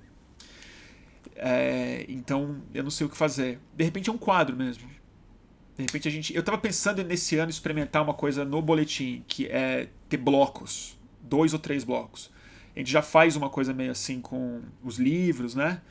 É, 1.36 2.06
então 2.10 2.62
eu 2.74 2.84
não 2.84 2.92
sei 2.92 3.08
o 3.08 3.10
que 3.10 3.16
fazer. 3.16 3.60
De 3.76 3.84
repente 3.84 4.10
é 4.10 4.14
um 4.14 4.18
quadro 4.18 4.56
mesmo. 4.56 4.88
De 5.78 5.84
repente 5.84 6.08
a 6.08 6.12
gente. 6.12 6.36
Eu 6.36 6.44
tava 6.44 6.58
pensando 6.58 7.04
nesse 7.04 7.38
ano 7.38 7.50
experimentar 7.50 8.04
uma 8.04 8.14
coisa 8.14 8.46
no 8.46 8.62
boletim, 8.62 9.24
que 9.28 9.48
é 9.48 9.88
ter 10.10 10.18
blocos. 10.18 10.98
Dois 11.22 11.54
ou 11.54 11.60
três 11.60 11.84
blocos. 11.84 12.30
A 12.76 12.80
gente 12.80 12.92
já 12.92 13.02
faz 13.02 13.36
uma 13.36 13.50
coisa 13.50 13.74
meio 13.74 13.92
assim 13.92 14.20
com 14.20 14.62
os 14.84 14.98
livros, 14.98 15.56
né? 15.56 15.82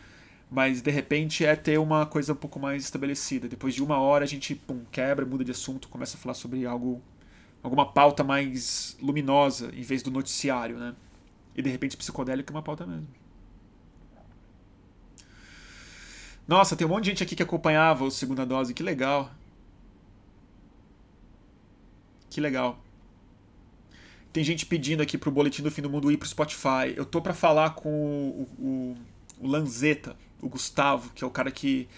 Mas 0.53 0.83
de 0.83 0.91
repente 0.91 1.47
é 1.47 1.57
ter 1.57 1.79
uma 1.79 2.05
coisa 2.05 2.35
um 2.35 2.37
pouco 2.37 2.61
mais 2.61 2.85
estabelecida. 2.85 3.49
Depois 3.49 3.75
de 3.75 3.83
uma 3.83 3.99
hora 3.99 4.25
a 4.25 4.29
gente 4.29 4.55
pum, 4.55 4.85
quebra, 4.93 5.25
muda 5.25 5.43
de 5.43 5.51
assunto, 5.51 5.89
começa 5.89 6.19
a 6.19 6.21
falar 6.21 6.35
sobre 6.35 6.67
algo, 6.67 7.01
alguma 7.63 7.91
pauta 7.91 8.23
mais 8.23 8.95
luminosa 9.01 9.73
em 9.75 9.81
vez 9.81 10.03
do 10.03 10.11
noticiário, 10.11 10.77
né? 10.77 10.95
E 11.57 11.63
de 11.63 11.71
repente 11.71 11.97
psicodélico 11.97 12.53
é 12.53 12.55
uma 12.55 12.63
pauta 12.63 12.87
mesmo. 12.87 13.09
Nossa, 16.47 16.77
tem 16.77 16.87
um 16.87 16.91
monte 16.91 17.05
de 17.05 17.11
gente 17.11 17.23
aqui 17.23 17.35
que 17.35 17.43
acompanhava 17.43 18.05
o 18.05 18.11
segunda 18.11 18.45
dose, 18.45 18.75
que 18.75 18.83
legal. 18.83 19.31
Que 22.29 22.43
legal. 22.43 22.79
Tem 24.31 24.45
gente 24.45 24.67
pedindo 24.67 25.03
aqui 25.03 25.17
pro 25.17 25.31
Boletim 25.31 25.63
do 25.63 25.71
Fim 25.71 25.81
do 25.81 25.89
Mundo 25.89 26.13
ir 26.13 26.19
pro 26.19 26.29
Spotify. 26.29 26.93
Eu 26.95 27.07
tô 27.07 27.23
para 27.23 27.33
falar 27.33 27.71
com 27.71 27.89
o, 27.89 28.49
o, 28.59 28.97
o 29.41 29.49
o 30.43 30.49
Gustavo, 30.49 31.11
que 31.15 31.25
é 31.25 31.27
o 31.27 31.31
cara 31.31 31.51
que, 31.51 31.89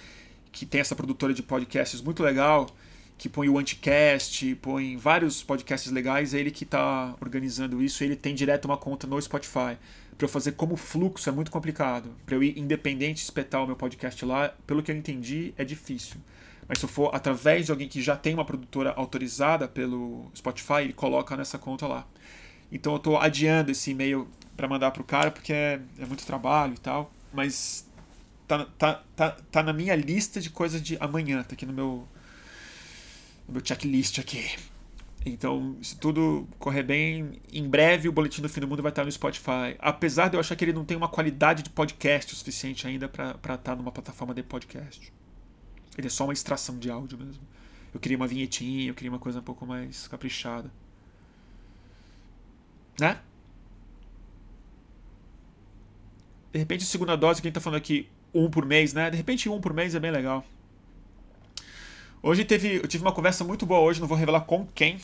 que 0.53 0.65
tem 0.65 0.81
essa 0.81 0.95
produtora 0.95 1.35
de 1.35 1.43
podcasts 1.43 2.01
muito 2.01 2.23
legal, 2.23 2.69
que 3.19 3.29
põe 3.29 3.49
o 3.49 3.59
Anticast, 3.59 4.55
põe 4.57 4.97
vários 4.97 5.43
podcasts 5.43 5.91
legais, 5.91 6.35
é 6.35 6.39
ele 6.39 6.51
que 6.51 6.65
está 6.65 7.17
organizando 7.21 7.83
isso, 7.83 8.05
ele 8.05 8.15
tem 8.15 8.35
direto 8.35 8.67
uma 8.67 8.77
conta 8.77 9.07
no 9.07 9.21
Spotify. 9.21 9.79
Para 10.17 10.27
eu 10.27 10.29
fazer 10.29 10.53
como 10.53 10.77
fluxo 10.77 11.29
é 11.29 11.33
muito 11.33 11.51
complicado. 11.51 12.11
Para 12.25 12.37
eu 12.37 12.43
ir 12.43 12.57
independente 12.59 13.23
espetar 13.23 13.65
o 13.65 13.67
meu 13.67 13.75
podcast 13.75 14.25
lá, 14.25 14.55
pelo 14.67 14.83
que 14.83 14.93
eu 14.93 14.97
entendi, 14.97 15.53
é 15.57 15.65
difícil. 15.65 16.21
Mas 16.69 16.79
se 16.79 16.85
eu 16.85 16.89
for 16.89 17.11
através 17.15 17.67
de 17.67 17.73
alguém 17.73 17.89
que 17.89 18.01
já 18.01 18.17
tem 18.17 18.35
uma 18.35 18.45
produtora 18.45 18.93
autorizada 18.97 19.67
pelo 19.67 20.31
Spotify, 20.35 20.83
ele 20.83 20.93
coloca 20.93 21.37
nessa 21.37 21.59
conta 21.59 21.87
lá. 21.87 22.07
Então 22.71 22.93
eu 22.93 22.97
estou 22.97 23.19
adiando 23.19 23.71
esse 23.71 23.91
e-mail 23.91 24.29
para 24.57 24.69
mandar 24.69 24.91
pro 24.91 25.05
cara 25.05 25.31
porque 25.31 25.53
é, 25.53 25.81
é 25.99 26.07
muito 26.07 26.25
trabalho 26.25 26.75
e 26.75 26.79
tal. 26.79 27.13
Mas 27.33 27.87
tá, 28.47 28.65
tá, 28.79 29.03
tá, 29.17 29.31
tá 29.31 29.63
na 29.63 29.73
minha 29.73 29.95
lista 29.95 30.41
de 30.41 30.51
coisas 30.51 30.83
de 30.83 30.97
amanhã, 30.99 31.43
tá 31.43 31.55
aqui 31.55 31.67
no 31.67 31.73
meu, 31.73 32.09
no 33.47 33.55
meu 33.55 33.63
checklist 33.65 34.19
aqui. 34.19 34.57
Então, 35.27 35.77
se 35.83 35.97
tudo 35.97 36.47
correr 36.59 36.83
bem, 36.83 37.41
em 37.51 37.67
breve 37.67 38.09
o 38.09 38.13
Boletim 38.13 38.43
do 38.43 38.49
Fim 38.49 38.61
do 38.61 38.69
Mundo 38.69 38.83
vai 38.83 38.93
estar 38.93 39.05
no 39.05 39.11
Spotify. 39.11 39.75
Apesar 39.79 40.29
de 40.29 40.37
eu 40.37 40.41
achar 40.41 40.55
que 40.55 40.65
ele 40.65 40.73
não 40.73 40.85
tem 40.85 40.97
uma 40.97 41.09
qualidade 41.09 41.63
de 41.63 41.71
podcast 41.71 42.35
o 42.35 42.37
suficiente 42.37 42.87
ainda 42.87 43.09
para 43.09 43.55
estar 43.55 43.75
numa 43.75 43.91
plataforma 43.91 44.35
de 44.35 44.43
podcast. 44.43 45.11
Ele 45.97 46.09
é 46.09 46.11
só 46.11 46.25
uma 46.25 46.33
extração 46.35 46.79
de 46.79 46.91
áudio 46.91 47.17
mesmo. 47.17 47.43
Eu 47.95 48.01
queria 48.01 48.19
uma 48.19 48.27
vinhetinha, 48.27 48.89
eu 48.89 48.95
queria 48.95 49.11
uma 49.11 49.19
coisa 49.19 49.39
um 49.39 49.43
pouco 49.43 49.65
mais 49.65 50.07
caprichada. 50.09 50.71
Né? 53.01 53.19
De 56.53 56.59
repente, 56.59 56.85
segunda 56.85 57.17
dose, 57.17 57.41
quem 57.41 57.51
tá 57.51 57.61
falando 57.61 57.79
aqui, 57.79 58.09
um 58.35 58.51
por 58.51 58.67
mês, 58.67 58.93
né? 58.93 59.11
De 59.11 59.17
repente, 59.17 59.49
um 59.49 59.61
por 59.61 59.73
mês 59.73 59.95
é 59.95 60.01
bem 60.01 60.11
legal. 60.11 60.45
Hoje 62.23 62.45
teve, 62.45 62.77
eu 62.77 62.89
tive 62.89 63.05
uma 63.05 63.13
conversa 63.13 63.45
muito 63.45 63.65
boa 63.65 63.81
hoje, 63.81 64.01
não 64.01 64.09
vou 64.09 64.17
revelar 64.17 64.41
com 64.41 64.67
quem, 64.75 64.99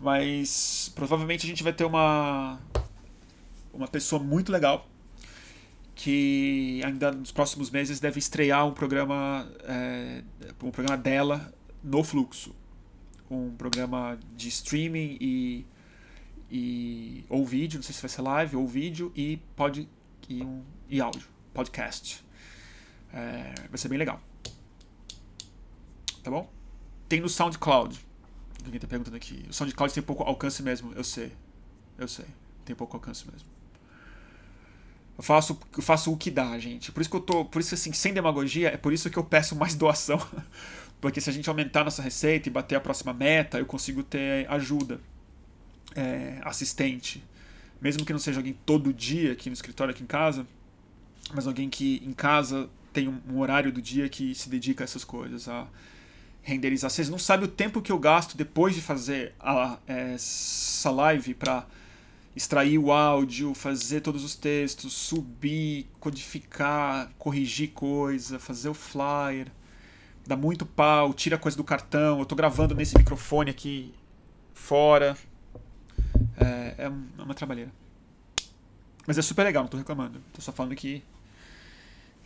mas 0.00 0.92
provavelmente 0.94 1.46
a 1.46 1.48
gente 1.48 1.62
vai 1.62 1.72
ter 1.72 1.84
uma 1.84 2.60
uma 3.72 3.88
pessoa 3.88 4.22
muito 4.22 4.52
legal 4.52 4.86
que 5.94 6.80
ainda 6.84 7.10
nos 7.10 7.32
próximos 7.32 7.70
meses 7.70 7.98
deve 8.00 8.18
estrear 8.18 8.66
um 8.66 8.72
programa 8.72 9.50
é, 9.64 10.22
um 10.62 10.70
programa 10.70 10.96
dela 10.96 11.52
no 11.82 12.04
fluxo 12.04 12.54
um 13.30 13.50
programa 13.56 14.18
de 14.36 14.48
streaming 14.48 15.16
e, 15.20 15.66
e 16.50 17.24
ou 17.28 17.44
vídeo 17.44 17.78
não 17.78 17.82
sei 17.82 17.94
se 17.94 18.02
vai 18.02 18.10
ser 18.10 18.22
live 18.22 18.56
ou 18.56 18.66
vídeo 18.66 19.10
e 19.16 19.38
pode 19.56 19.88
e, 20.28 20.42
um, 20.42 20.62
e 20.88 21.00
áudio 21.00 21.33
podcast 21.54 22.24
é, 23.12 23.54
vai 23.70 23.78
ser 23.78 23.88
bem 23.88 23.98
legal 23.98 24.20
tá 26.24 26.30
bom? 26.30 26.50
Tem 27.08 27.20
no 27.20 27.28
SoundCloud. 27.28 28.00
Ninguém 28.64 28.80
tá 28.80 28.88
perguntando 28.88 29.16
aqui. 29.16 29.44
O 29.48 29.52
SoundCloud 29.52 29.92
tem 29.92 30.02
pouco 30.02 30.24
alcance 30.24 30.62
mesmo, 30.62 30.92
eu 30.96 31.04
sei. 31.04 31.30
Eu 31.98 32.08
sei. 32.08 32.24
Tem 32.64 32.74
pouco 32.74 32.96
alcance 32.96 33.24
mesmo. 33.30 33.46
Eu 35.16 35.22
faço, 35.22 35.60
eu 35.76 35.82
faço 35.82 36.10
o 36.10 36.16
que 36.16 36.30
dá, 36.30 36.58
gente. 36.58 36.90
Por 36.90 37.02
isso 37.02 37.10
que 37.10 37.16
eu 37.16 37.20
tô. 37.20 37.44
Por 37.44 37.60
isso, 37.60 37.74
assim, 37.74 37.92
sem 37.92 38.12
demagogia, 38.12 38.70
é 38.70 38.76
por 38.76 38.92
isso 38.92 39.08
que 39.10 39.18
eu 39.18 39.22
peço 39.22 39.54
mais 39.54 39.74
doação. 39.76 40.18
Porque 41.00 41.20
se 41.20 41.28
a 41.28 41.32
gente 41.32 41.48
aumentar 41.48 41.84
nossa 41.84 42.00
receita 42.00 42.48
e 42.48 42.52
bater 42.52 42.74
a 42.74 42.80
próxima 42.80 43.12
meta, 43.12 43.58
eu 43.58 43.66
consigo 43.66 44.02
ter 44.02 44.50
ajuda. 44.50 44.98
É, 45.94 46.40
assistente. 46.42 47.22
Mesmo 47.80 48.04
que 48.04 48.12
não 48.12 48.18
seja 48.18 48.40
alguém 48.40 48.58
todo 48.64 48.92
dia 48.92 49.32
aqui 49.32 49.50
no 49.50 49.52
escritório, 49.52 49.92
aqui 49.92 50.02
em 50.02 50.06
casa. 50.06 50.46
Mas 51.32 51.46
alguém 51.46 51.70
que 51.70 52.02
em 52.04 52.12
casa 52.12 52.68
tem 52.92 53.08
um, 53.08 53.38
horário 53.38 53.72
do 53.72 53.80
dia 53.80 54.08
que 54.08 54.34
se 54.34 54.48
dedica 54.48 54.82
a 54.82 54.86
essas 54.86 55.04
coisas. 55.04 55.48
A, 55.48 55.66
renderizar. 56.44 56.90
Vocês 56.90 57.08
não 57.08 57.18
sabem 57.18 57.46
o 57.46 57.50
tempo 57.50 57.80
que 57.80 57.90
eu 57.90 57.98
gasto 57.98 58.36
depois 58.36 58.74
de 58.74 58.82
fazer 58.82 59.34
a, 59.40 59.78
essa 59.86 60.90
live 60.90 61.34
para 61.34 61.66
extrair 62.36 62.78
o 62.78 62.92
áudio, 62.92 63.54
fazer 63.54 64.02
todos 64.02 64.22
os 64.22 64.36
textos, 64.36 64.92
subir, 64.92 65.88
codificar, 65.98 67.10
corrigir 67.18 67.70
coisa, 67.70 68.38
fazer 68.38 68.68
o 68.68 68.74
flyer. 68.74 69.48
Dá 70.26 70.36
muito 70.36 70.66
pau, 70.66 71.14
tira 71.14 71.38
coisa 71.38 71.56
do 71.56 71.64
cartão. 71.64 72.18
Eu 72.18 72.26
tô 72.26 72.34
gravando 72.34 72.74
nesse 72.74 72.96
microfone 72.96 73.50
aqui 73.50 73.94
fora. 74.52 75.16
É, 76.36 76.74
é, 76.78 76.84
é 77.18 77.22
uma 77.22 77.34
trabalheira. 77.34 77.72
Mas 79.06 79.16
é 79.16 79.22
super 79.22 79.44
legal, 79.44 79.62
não 79.62 79.70
tô 79.70 79.76
reclamando. 79.76 80.20
Tô 80.32 80.40
só 80.40 80.52
falando 80.52 80.74
que 80.74 81.02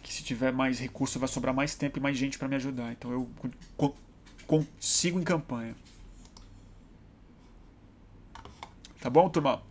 que 0.09 0.15
se 0.15 0.23
tiver 0.23 0.55
mais 0.55 0.79
recurso 0.79 1.19
vai 1.19 1.29
sobrar 1.29 1.55
mais 1.55 1.75
tempo 1.75 1.99
e 1.99 2.01
mais 2.01 2.17
gente 2.17 2.39
para 2.39 2.49
me 2.49 2.57
ajudar. 2.57 2.91
Então 2.93 3.13
eu 3.13 3.31
consigo 4.47 5.21
em 5.21 5.23
campanha. 5.23 5.77
Tá 9.03 9.11
bom, 9.11 9.29
turma? 9.29 9.63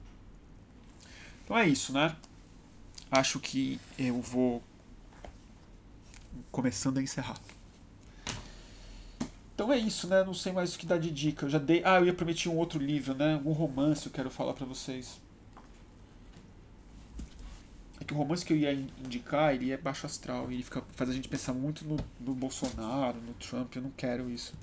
Então 1.43 1.57
é 1.57 1.67
isso, 1.67 1.91
né? 1.91 2.15
Acho 3.09 3.39
que 3.39 3.79
eu 3.97 4.21
vou 4.21 4.61
começando 6.51 6.99
a 6.99 7.01
encerrar. 7.01 7.39
Então 9.55 9.73
é 9.73 9.77
isso, 9.79 10.07
né? 10.07 10.23
Não 10.23 10.35
sei 10.35 10.51
mais 10.51 10.75
o 10.75 10.77
que 10.77 10.85
dar 10.85 10.99
de 10.99 11.09
dica. 11.09 11.47
Eu 11.47 11.49
já 11.49 11.57
dei. 11.57 11.81
Ah, 11.83 11.97
eu 11.97 12.05
ia 12.05 12.13
prometer 12.13 12.47
um 12.47 12.57
outro 12.57 12.77
livro, 12.77 13.15
né? 13.15 13.41
Um 13.43 13.53
romance 13.53 14.05
eu 14.05 14.11
quero 14.11 14.29
falar 14.29 14.53
para 14.53 14.67
vocês. 14.67 15.19
Que 18.07 18.13
o 18.13 18.17
romance 18.17 18.45
que 18.45 18.53
eu 18.53 18.57
ia 18.57 18.71
indicar, 18.71 19.53
ele 19.53 19.71
é 19.71 19.77
baixo 19.77 20.05
astral. 20.05 20.49
Ele 20.49 20.63
fica, 20.63 20.81
faz 20.95 21.09
a 21.09 21.13
gente 21.13 21.27
pensar 21.27 21.53
muito 21.53 21.85
no, 21.85 21.97
no 22.19 22.33
Bolsonaro, 22.33 23.19
no 23.19 23.33
Trump. 23.33 23.75
Eu 23.75 23.81
não 23.81 23.91
quero 23.91 24.29
isso. 24.29 24.53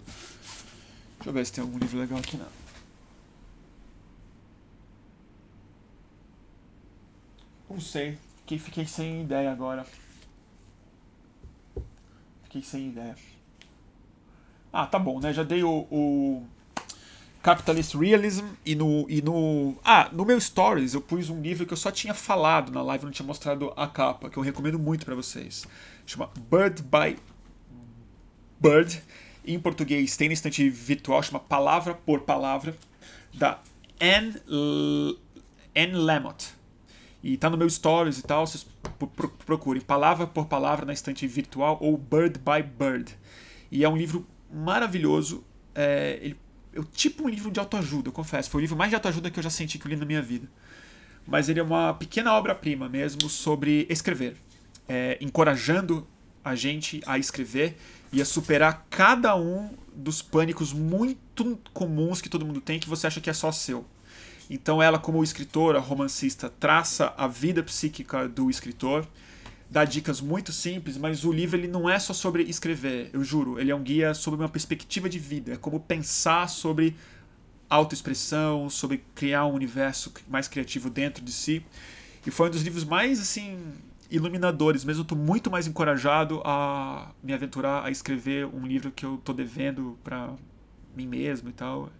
Deixa 1.16 1.28
eu 1.28 1.32
ver 1.32 1.44
se 1.44 1.52
tem 1.52 1.62
algum 1.62 1.78
livro 1.78 1.98
legal 1.98 2.18
aqui, 2.18 2.36
não. 2.38 2.48
Não 7.68 7.80
sei. 7.80 8.18
Fiquei, 8.38 8.58
fiquei 8.58 8.86
sem 8.86 9.22
ideia 9.22 9.52
agora. 9.52 9.86
Fiquei 12.44 12.62
sem 12.62 12.88
ideia. 12.88 13.16
Ah, 14.72 14.86
tá 14.86 14.98
bom, 14.98 15.20
né? 15.20 15.32
Já 15.32 15.42
dei 15.42 15.62
o, 15.62 15.86
o 15.90 16.46
Capitalist 17.44 17.94
Realism 17.94 18.46
e 18.64 18.74
no, 18.74 19.04
e 19.06 19.20
no. 19.20 19.76
Ah, 19.84 20.08
no 20.10 20.24
meu 20.24 20.40
Stories 20.40 20.94
eu 20.94 21.00
pus 21.02 21.28
um 21.28 21.42
livro 21.42 21.66
que 21.66 21.74
eu 21.74 21.76
só 21.76 21.90
tinha 21.90 22.14
falado 22.14 22.72
na 22.72 22.80
live, 22.80 23.04
não 23.04 23.12
tinha 23.12 23.26
mostrado 23.26 23.70
a 23.76 23.86
capa, 23.86 24.30
que 24.30 24.38
eu 24.38 24.42
recomendo 24.42 24.78
muito 24.78 25.04
para 25.04 25.14
vocês. 25.14 25.66
Chama 26.06 26.30
Bird 26.50 26.82
by 26.82 27.18
Bird. 28.58 29.02
Em 29.46 29.60
português 29.60 30.16
tem 30.16 30.28
na 30.28 30.32
estante 30.32 30.66
virtual, 30.70 31.22
chama 31.22 31.38
Palavra 31.38 31.92
por 31.92 32.22
Palavra, 32.22 32.74
da 33.34 33.60
Anne, 34.00 34.40
Anne 35.76 35.92
Lamott. 35.92 36.54
E 37.22 37.36
tá 37.36 37.50
no 37.50 37.58
meu 37.58 37.68
Stories 37.68 38.20
e 38.20 38.22
tal, 38.22 38.46
vocês 38.46 38.66
procurem 39.44 39.82
Palavra 39.82 40.26
por 40.26 40.46
Palavra 40.46 40.86
na 40.86 40.94
estante 40.94 41.26
virtual 41.26 41.76
ou 41.82 41.98
Bird 41.98 42.38
by 42.38 42.62
Bird. 42.62 43.14
E 43.70 43.84
é 43.84 43.88
um 43.88 43.98
livro 43.98 44.26
maravilhoso. 44.50 45.44
É, 45.74 46.18
ele 46.22 46.43
eu 46.74 46.84
tipo 46.84 47.24
um 47.24 47.28
livro 47.28 47.50
de 47.50 47.60
autoajuda, 47.60 48.08
eu 48.08 48.12
confesso. 48.12 48.50
Foi 48.50 48.60
o 48.60 48.62
livro 48.62 48.76
mais 48.76 48.90
de 48.90 48.96
autoajuda 48.96 49.30
que 49.30 49.38
eu 49.38 49.42
já 49.42 49.50
senti 49.50 49.78
que 49.78 49.86
eu 49.86 49.90
li 49.90 49.96
na 49.96 50.04
minha 50.04 50.22
vida. 50.22 50.48
Mas 51.26 51.48
ele 51.48 51.60
é 51.60 51.62
uma 51.62 51.94
pequena 51.94 52.34
obra-prima 52.34 52.88
mesmo 52.88 53.28
sobre 53.28 53.86
escrever. 53.88 54.36
É, 54.86 55.16
encorajando 55.20 56.06
a 56.44 56.54
gente 56.54 57.00
a 57.06 57.18
escrever 57.18 57.76
e 58.12 58.20
a 58.20 58.24
superar 58.24 58.86
cada 58.90 59.34
um 59.34 59.70
dos 59.94 60.20
pânicos 60.20 60.72
muito 60.72 61.58
comuns 61.72 62.20
que 62.20 62.28
todo 62.28 62.44
mundo 62.44 62.60
tem 62.60 62.78
que 62.78 62.88
você 62.88 63.06
acha 63.06 63.20
que 63.20 63.30
é 63.30 63.32
só 63.32 63.50
seu. 63.50 63.86
Então 64.50 64.82
ela, 64.82 64.98
como 64.98 65.24
escritora, 65.24 65.78
romancista, 65.78 66.50
traça 66.50 67.14
a 67.16 67.26
vida 67.26 67.62
psíquica 67.62 68.28
do 68.28 68.50
escritor 68.50 69.06
dá 69.70 69.84
dicas 69.84 70.20
muito 70.20 70.52
simples, 70.52 70.96
mas 70.96 71.24
o 71.24 71.32
livro 71.32 71.56
ele 71.56 71.68
não 71.68 71.88
é 71.88 71.98
só 71.98 72.12
sobre 72.12 72.42
escrever, 72.44 73.10
eu 73.12 73.24
juro. 73.24 73.58
Ele 73.58 73.70
é 73.70 73.74
um 73.74 73.82
guia 73.82 74.14
sobre 74.14 74.40
uma 74.40 74.48
perspectiva 74.48 75.08
de 75.08 75.18
vida, 75.18 75.54
é 75.54 75.56
como 75.56 75.80
pensar 75.80 76.48
sobre 76.48 76.96
autoexpressão, 77.68 78.68
sobre 78.70 79.02
criar 79.14 79.46
um 79.46 79.54
universo 79.54 80.12
mais 80.28 80.46
criativo 80.46 80.90
dentro 80.90 81.24
de 81.24 81.32
si. 81.32 81.64
E 82.26 82.30
foi 82.30 82.48
um 82.48 82.50
dos 82.50 82.62
livros 82.62 82.84
mais 82.84 83.20
assim 83.20 83.58
iluminadores, 84.10 84.84
mesmo 84.84 85.00
eu 85.00 85.02
estou 85.02 85.18
muito 85.18 85.50
mais 85.50 85.66
encorajado 85.66 86.40
a 86.44 87.10
me 87.22 87.32
aventurar 87.32 87.84
a 87.84 87.90
escrever 87.90 88.46
um 88.46 88.66
livro 88.66 88.92
que 88.92 89.04
eu 89.04 89.16
estou 89.16 89.34
devendo 89.34 89.98
para 90.04 90.32
mim 90.94 91.06
mesmo 91.06 91.48
e 91.48 91.52
tal. 91.52 91.90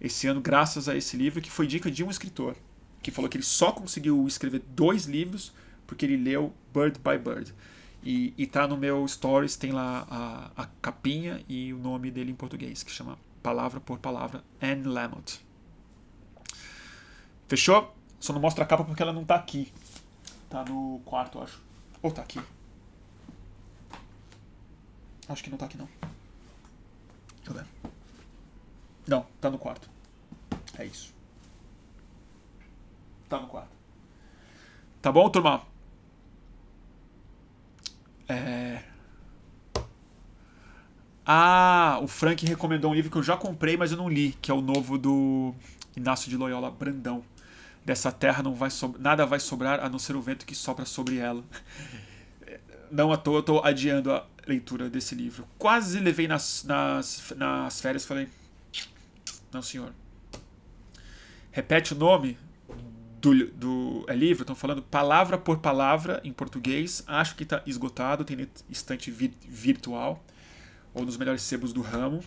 Esse 0.00 0.26
ano, 0.26 0.40
graças 0.40 0.88
a 0.88 0.96
esse 0.96 1.16
livro, 1.16 1.40
que 1.40 1.50
foi 1.50 1.66
dica 1.66 1.90
de 1.90 2.04
um 2.04 2.10
escritor, 2.10 2.54
que 3.00 3.10
falou 3.10 3.30
que 3.30 3.36
ele 3.36 3.44
só 3.44 3.72
conseguiu 3.72 4.26
escrever 4.26 4.62
dois 4.74 5.06
livros 5.06 5.52
porque 5.86 6.04
ele 6.04 6.16
leu 6.16 6.52
Bird 6.72 6.98
by 6.98 7.18
Bird. 7.18 7.54
E, 8.02 8.34
e 8.36 8.46
tá 8.46 8.68
no 8.68 8.76
meu 8.76 9.06
stories, 9.08 9.56
tem 9.56 9.72
lá 9.72 10.06
a, 10.10 10.62
a 10.62 10.66
capinha 10.82 11.42
e 11.48 11.72
o 11.72 11.78
nome 11.78 12.10
dele 12.10 12.30
em 12.30 12.34
português, 12.34 12.82
que 12.82 12.90
chama 12.90 13.18
Palavra 13.42 13.80
por 13.80 13.98
Palavra, 13.98 14.44
Anne 14.60 14.84
Lamott. 14.84 15.40
Fechou? 17.48 17.94
Só 18.20 18.32
não 18.32 18.40
mostra 18.40 18.64
a 18.64 18.66
capa 18.66 18.84
porque 18.84 19.02
ela 19.02 19.12
não 19.12 19.24
tá 19.24 19.34
aqui. 19.34 19.72
Tá 20.50 20.64
no 20.64 21.00
quarto, 21.04 21.40
acho. 21.40 21.62
Ou 22.02 22.10
tá 22.10 22.22
aqui. 22.22 22.40
Acho 25.28 25.42
que 25.42 25.50
não 25.50 25.58
tá 25.58 25.66
aqui 25.66 25.78
não. 25.78 25.88
Deixa 27.36 27.50
eu 27.50 27.54
ver. 27.54 27.66
Não, 29.06 29.26
tá 29.40 29.50
no 29.50 29.58
quarto. 29.58 29.88
É 30.78 30.84
isso. 30.84 31.14
Tá 33.28 33.40
no 33.40 33.46
quarto. 33.46 33.70
Tá 35.00 35.12
bom, 35.12 35.28
turma? 35.28 35.73
É... 38.28 38.82
Ah, 41.26 41.98
o 42.02 42.06
Frank 42.06 42.44
recomendou 42.44 42.90
um 42.90 42.94
livro 42.94 43.10
que 43.10 43.16
eu 43.16 43.22
já 43.22 43.36
comprei, 43.36 43.76
mas 43.76 43.92
eu 43.92 43.96
não 43.96 44.08
li, 44.08 44.36
que 44.42 44.50
é 44.50 44.54
o 44.54 44.60
novo 44.60 44.98
do 44.98 45.54
Inácio 45.96 46.28
de 46.28 46.36
Loyola 46.36 46.70
Brandão. 46.70 47.24
Dessa 47.84 48.12
terra 48.12 48.42
não 48.42 48.54
vai 48.54 48.70
so... 48.70 48.94
nada 48.98 49.24
vai 49.26 49.40
sobrar 49.40 49.80
a 49.80 49.88
não 49.88 49.98
ser 49.98 50.16
o 50.16 50.22
vento 50.22 50.46
que 50.46 50.54
sopra 50.54 50.84
sobre 50.84 51.18
ela. 51.18 51.42
Não 52.90 53.10
à 53.12 53.16
toa 53.16 53.38
eu 53.38 53.42
tô 53.42 53.64
adiando 53.64 54.12
a 54.12 54.24
leitura 54.46 54.88
desse 54.88 55.16
livro. 55.16 55.48
Quase 55.58 55.98
levei 55.98 56.28
nas, 56.28 56.62
nas, 56.62 57.32
nas 57.34 57.80
férias 57.80 58.04
falei. 58.04 58.28
Não, 59.52 59.60
senhor. 59.62 59.92
Repete 61.50 61.92
o 61.92 61.96
nome 61.96 62.38
do, 63.24 63.46
do 63.52 64.04
é 64.06 64.14
livro, 64.14 64.42
estão 64.42 64.54
falando 64.54 64.82
palavra 64.82 65.38
por 65.38 65.58
palavra 65.58 66.20
em 66.24 66.32
português. 66.32 67.02
Acho 67.06 67.34
que 67.34 67.42
está 67.42 67.62
esgotado, 67.66 68.24
tem 68.24 68.46
estante 68.68 69.10
virtual 69.10 70.22
ou 70.92 71.04
nos 71.04 71.16
melhores 71.16 71.42
sebos 71.42 71.72
do 71.72 71.80
ramo. 71.80 72.22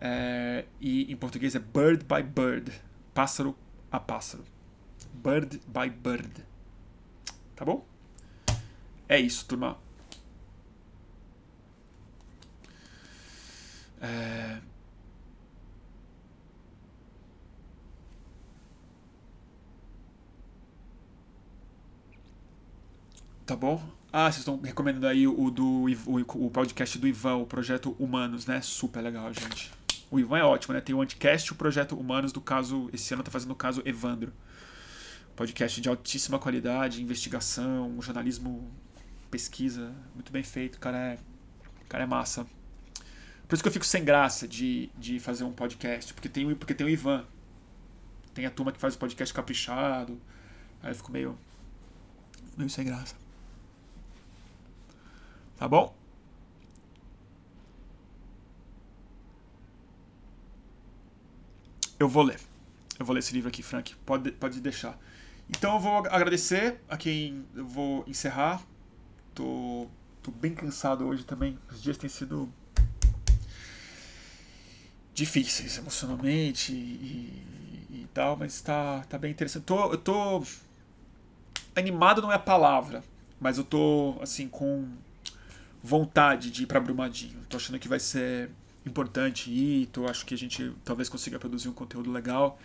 É, 0.00 0.64
e 0.80 1.12
em 1.12 1.16
português 1.16 1.54
é 1.54 1.58
Bird 1.58 2.04
by 2.04 2.22
Bird, 2.22 2.72
pássaro 3.12 3.56
a 3.90 3.98
pássaro. 3.98 4.44
Bird 5.12 5.60
by 5.66 5.90
Bird. 5.90 6.44
Tá 7.56 7.64
bom? 7.64 7.86
É 9.08 9.18
isso, 9.18 9.44
turma. 9.46 9.76
É... 14.00 14.58
Tá 23.46 23.56
bom? 23.56 23.82
Ah, 24.12 24.30
vocês 24.30 24.38
estão 24.38 24.60
recomendando 24.60 25.06
aí 25.06 25.26
o, 25.26 25.50
do, 25.50 25.86
o, 26.06 26.46
o 26.46 26.50
podcast 26.50 26.98
do 26.98 27.08
Ivan, 27.08 27.36
o 27.36 27.46
projeto 27.46 27.96
Humanos, 27.98 28.46
né? 28.46 28.60
Super 28.60 29.00
legal, 29.00 29.32
gente. 29.32 29.72
O 30.10 30.20
Ivan 30.20 30.38
é 30.38 30.44
ótimo, 30.44 30.74
né? 30.74 30.80
Tem 30.80 30.94
o 30.94 31.00
Anticast 31.00 31.48
e 31.48 31.52
o 31.52 31.56
projeto 31.56 31.96
Humanos 31.98 32.30
do 32.30 32.40
caso. 32.40 32.88
Esse 32.92 33.14
ano 33.14 33.22
tá 33.22 33.30
fazendo 33.30 33.52
o 33.52 33.56
caso 33.56 33.82
Evandro. 33.84 34.32
Podcast 35.34 35.80
de 35.80 35.88
altíssima 35.88 36.38
qualidade, 36.38 37.02
investigação, 37.02 37.96
jornalismo, 38.00 38.70
pesquisa, 39.30 39.92
muito 40.14 40.30
bem 40.30 40.42
feito. 40.42 40.78
Cara 40.78 40.98
é, 40.98 41.18
cara 41.88 42.04
é 42.04 42.06
massa. 42.06 42.46
Por 43.48 43.54
isso 43.54 43.62
que 43.62 43.68
eu 43.68 43.72
fico 43.72 43.86
sem 43.86 44.04
graça 44.04 44.46
de, 44.46 44.90
de 44.96 45.18
fazer 45.18 45.44
um 45.44 45.52
podcast, 45.52 46.12
porque 46.14 46.28
tem, 46.28 46.54
porque 46.54 46.74
tem 46.74 46.86
o 46.86 46.90
Ivan. 46.90 47.24
Tem 48.34 48.46
a 48.46 48.50
turma 48.50 48.70
que 48.70 48.78
faz 48.78 48.94
o 48.94 48.98
podcast 48.98 49.34
caprichado. 49.34 50.20
Aí 50.82 50.90
eu 50.90 50.94
fico 50.94 51.10
meio. 51.10 51.38
meio 52.56 52.68
sem 52.68 52.84
graça. 52.84 53.21
Tá 55.62 55.68
bom? 55.68 55.94
Eu 62.00 62.08
vou 62.08 62.24
ler. 62.24 62.40
Eu 62.98 63.06
vou 63.06 63.14
ler 63.14 63.20
esse 63.20 63.32
livro 63.32 63.48
aqui, 63.48 63.62
Frank. 63.62 63.94
Pode, 64.04 64.32
pode 64.32 64.60
deixar. 64.60 64.98
Então 65.48 65.74
eu 65.74 65.78
vou 65.78 65.98
agradecer 65.98 66.80
a 66.88 66.96
quem 66.96 67.46
eu 67.54 67.64
vou 67.64 68.02
encerrar. 68.08 68.60
Tô, 69.36 69.86
tô 70.20 70.32
bem 70.32 70.52
cansado 70.52 71.06
hoje 71.06 71.22
também. 71.22 71.56
Os 71.70 71.80
dias 71.80 71.96
têm 71.96 72.10
sido 72.10 72.52
difíceis 75.14 75.78
emocionalmente 75.78 76.72
e, 76.72 77.86
e, 77.88 78.08
tal, 78.12 78.36
mas 78.36 78.60
tá, 78.60 79.04
tá 79.08 79.16
bem 79.16 79.30
interessante. 79.30 79.62
Tô, 79.62 79.92
eu 79.92 79.98
tô. 79.98 80.42
Animado 81.76 82.20
não 82.20 82.32
é 82.32 82.34
a 82.34 82.40
palavra, 82.40 83.04
mas 83.40 83.58
eu 83.58 83.64
tô 83.64 84.16
assim 84.20 84.48
com 84.48 84.90
vontade 85.82 86.50
de 86.50 86.62
ir 86.62 86.66
para 86.66 86.80
Brumadinho. 86.80 87.40
Tô 87.48 87.56
achando 87.56 87.78
que 87.78 87.88
vai 87.88 87.98
ser 87.98 88.50
importante 88.86 89.50
ir, 89.50 89.86
tô 89.86 90.06
acho 90.06 90.24
que 90.24 90.34
a 90.34 90.38
gente 90.38 90.72
talvez 90.84 91.08
consiga 91.08 91.38
produzir 91.38 91.68
um 91.68 91.72
conteúdo 91.72 92.10
legal 92.10 92.58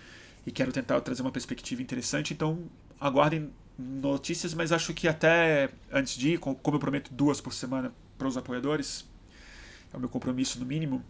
e 0.46 0.52
quero 0.52 0.72
tentar 0.72 1.00
trazer 1.02 1.22
uma 1.22 1.32
perspectiva 1.32 1.82
interessante. 1.82 2.34
Então, 2.34 2.64
aguardem 3.00 3.52
notícias, 3.78 4.54
mas 4.54 4.72
acho 4.72 4.94
que 4.94 5.08
até 5.08 5.70
antes 5.92 6.18
de 6.18 6.34
ir, 6.34 6.40
como 6.40 6.58
eu 6.66 6.80
prometo 6.80 7.14
duas 7.14 7.40
por 7.42 7.54
semana 7.54 7.94
para 8.18 8.28
os 8.28 8.38
apoiadores, 8.38 9.06
é 9.94 9.98
o 9.98 10.00
meu 10.00 10.10
compromisso 10.10 10.60
no 10.60 10.66
mínimo. 10.66 11.04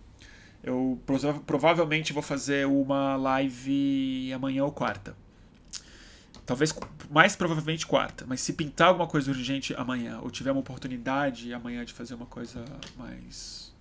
Eu 0.63 0.99
provavelmente 1.45 2.11
vou 2.11 2.23
fazer 2.23 2.65
uma 2.67 3.15
live 3.15 4.34
amanhã 4.34 4.65
ou 4.65 4.71
quarta. 4.71 5.15
Talvez 6.48 6.74
mais 7.10 7.36
provavelmente 7.36 7.86
quarta, 7.86 8.26
mas 8.26 8.40
se 8.40 8.53
pintar 8.53 8.88
alguma 8.88 9.06
coisa 9.06 9.30
urgente 9.30 9.76
amanhã, 9.76 10.22
ou 10.22 10.32
tiver 10.32 10.49
uma 10.49 10.61
oportunidade 10.61 11.53
amanhã 11.53 11.84
de 11.84 11.91
fazer 11.91 12.15
uma 12.15 12.26
coisa 12.26 12.64
mais 12.95 13.76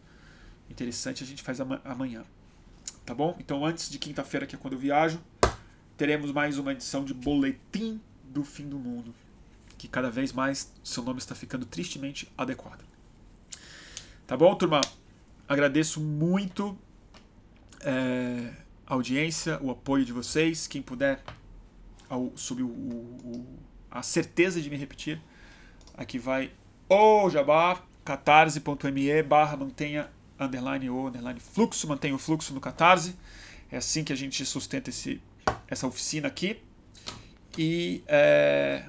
interessante, 0.68 1.22
a 1.22 1.26
gente 1.26 1.44
faz 1.44 1.60
amanhã. 1.60 2.24
Tá 3.04 3.14
bom? 3.14 3.36
Então 3.38 3.64
antes 3.64 3.88
de 3.88 4.00
quinta-feira, 4.00 4.46
que 4.46 4.56
é 4.56 4.58
quando 4.58 4.72
eu 4.72 4.80
viajo, 4.80 5.20
teremos 5.96 6.32
mais 6.32 6.58
uma 6.58 6.72
edição 6.72 7.04
de 7.04 7.14
Boletim 7.14 8.00
do 8.24 8.42
Fim 8.42 8.68
do 8.68 8.80
Mundo, 8.80 9.14
que 9.78 9.86
cada 9.86 10.10
vez 10.10 10.32
mais 10.32 10.72
seu 10.82 11.04
nome 11.04 11.20
está 11.20 11.36
ficando 11.36 11.64
tristemente 11.66 12.28
adequado. 12.36 12.84
Tá 14.26 14.36
bom, 14.36 14.52
turma? 14.56 14.80
Agradeço 15.48 16.00
muito 16.00 16.76
é, 17.80 18.52
a 18.84 18.94
audiência, 18.94 19.56
o 19.62 19.70
apoio 19.70 20.04
de 20.04 20.12
vocês. 20.12 20.66
Quem 20.66 20.82
puder 20.82 21.22
ao, 22.08 22.32
sob 22.36 22.62
o, 22.62 22.66
o, 22.68 23.58
a 23.90 24.02
certeza 24.02 24.60
de 24.60 24.70
me 24.70 24.76
repetir, 24.76 25.20
aqui 25.94 26.18
vai 26.18 26.52
o 26.88 27.28
jabá, 27.28 27.82
catarse.me 28.04 29.22
barra 29.22 29.56
mantenha 29.56 30.10
underline 30.38 30.88
ou 30.90 31.08
underline 31.08 31.40
fluxo, 31.40 31.88
mantenha 31.88 32.14
o 32.14 32.18
fluxo 32.18 32.54
no 32.54 32.60
Catarse. 32.60 33.16
É 33.70 33.78
assim 33.78 34.04
que 34.04 34.12
a 34.12 34.16
gente 34.16 34.44
sustenta 34.44 34.90
esse, 34.90 35.20
essa 35.66 35.86
oficina 35.86 36.28
aqui. 36.28 36.62
E 37.58 38.04
é, 38.06 38.84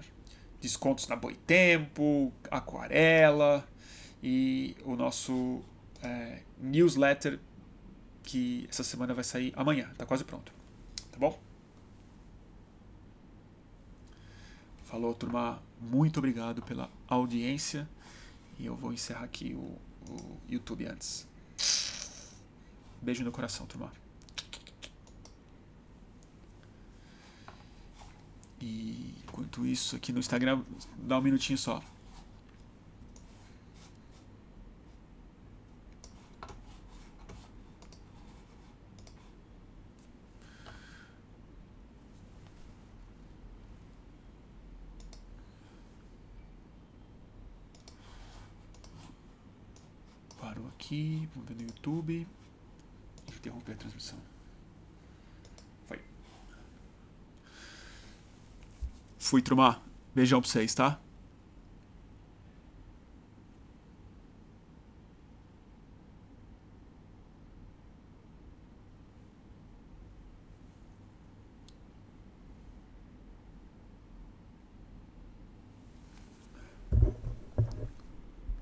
descontos 0.62 1.08
na 1.08 1.16
Boitempo, 1.16 2.34
Aquarela 2.52 3.68
e 4.22 4.76
o 4.84 4.96
nosso 4.96 5.62
é, 6.04 6.42
newsletter 6.60 7.40
que 8.24 8.68
essa 8.70 8.84
semana 8.84 9.14
vai 9.14 9.24
sair 9.24 9.54
amanhã. 9.56 9.90
Tá 9.98 10.06
quase 10.06 10.24
pronto. 10.24 10.52
Tá 11.12 11.18
bom? 11.18 11.47
Falou, 14.88 15.14
turma. 15.14 15.62
Muito 15.82 16.18
obrigado 16.18 16.62
pela 16.62 16.90
audiência. 17.10 17.88
E 18.58 18.66
eu 18.66 18.76
vou 18.76 18.94
encerrar 18.94 19.26
aqui 19.26 19.54
o, 19.54 19.78
o 20.10 20.38
YouTube 20.48 20.86
antes. 20.86 21.28
Beijo 23.02 23.22
no 23.22 23.32
coração, 23.32 23.66
turma. 23.66 23.92
E 28.62 29.14
enquanto 29.24 29.66
isso, 29.66 29.98
aqui 29.98 30.14
no 30.14 30.20
Instagram, 30.20 30.64
dá 30.98 31.20
um 31.20 31.22
minutinho 31.22 31.58
só. 31.58 31.84
Aqui, 50.88 51.28
vamos 51.34 51.50
ver 51.50 51.56
no 51.56 51.64
YouTube. 51.64 52.28
Interromper 53.28 53.74
a 53.74 53.76
transmissão. 53.76 54.18
Fui, 59.20 59.42
turma. 59.42 59.82
Beijão 60.16 60.40
pra 60.42 60.50
vocês, 60.50 60.74
tá? 60.74 61.00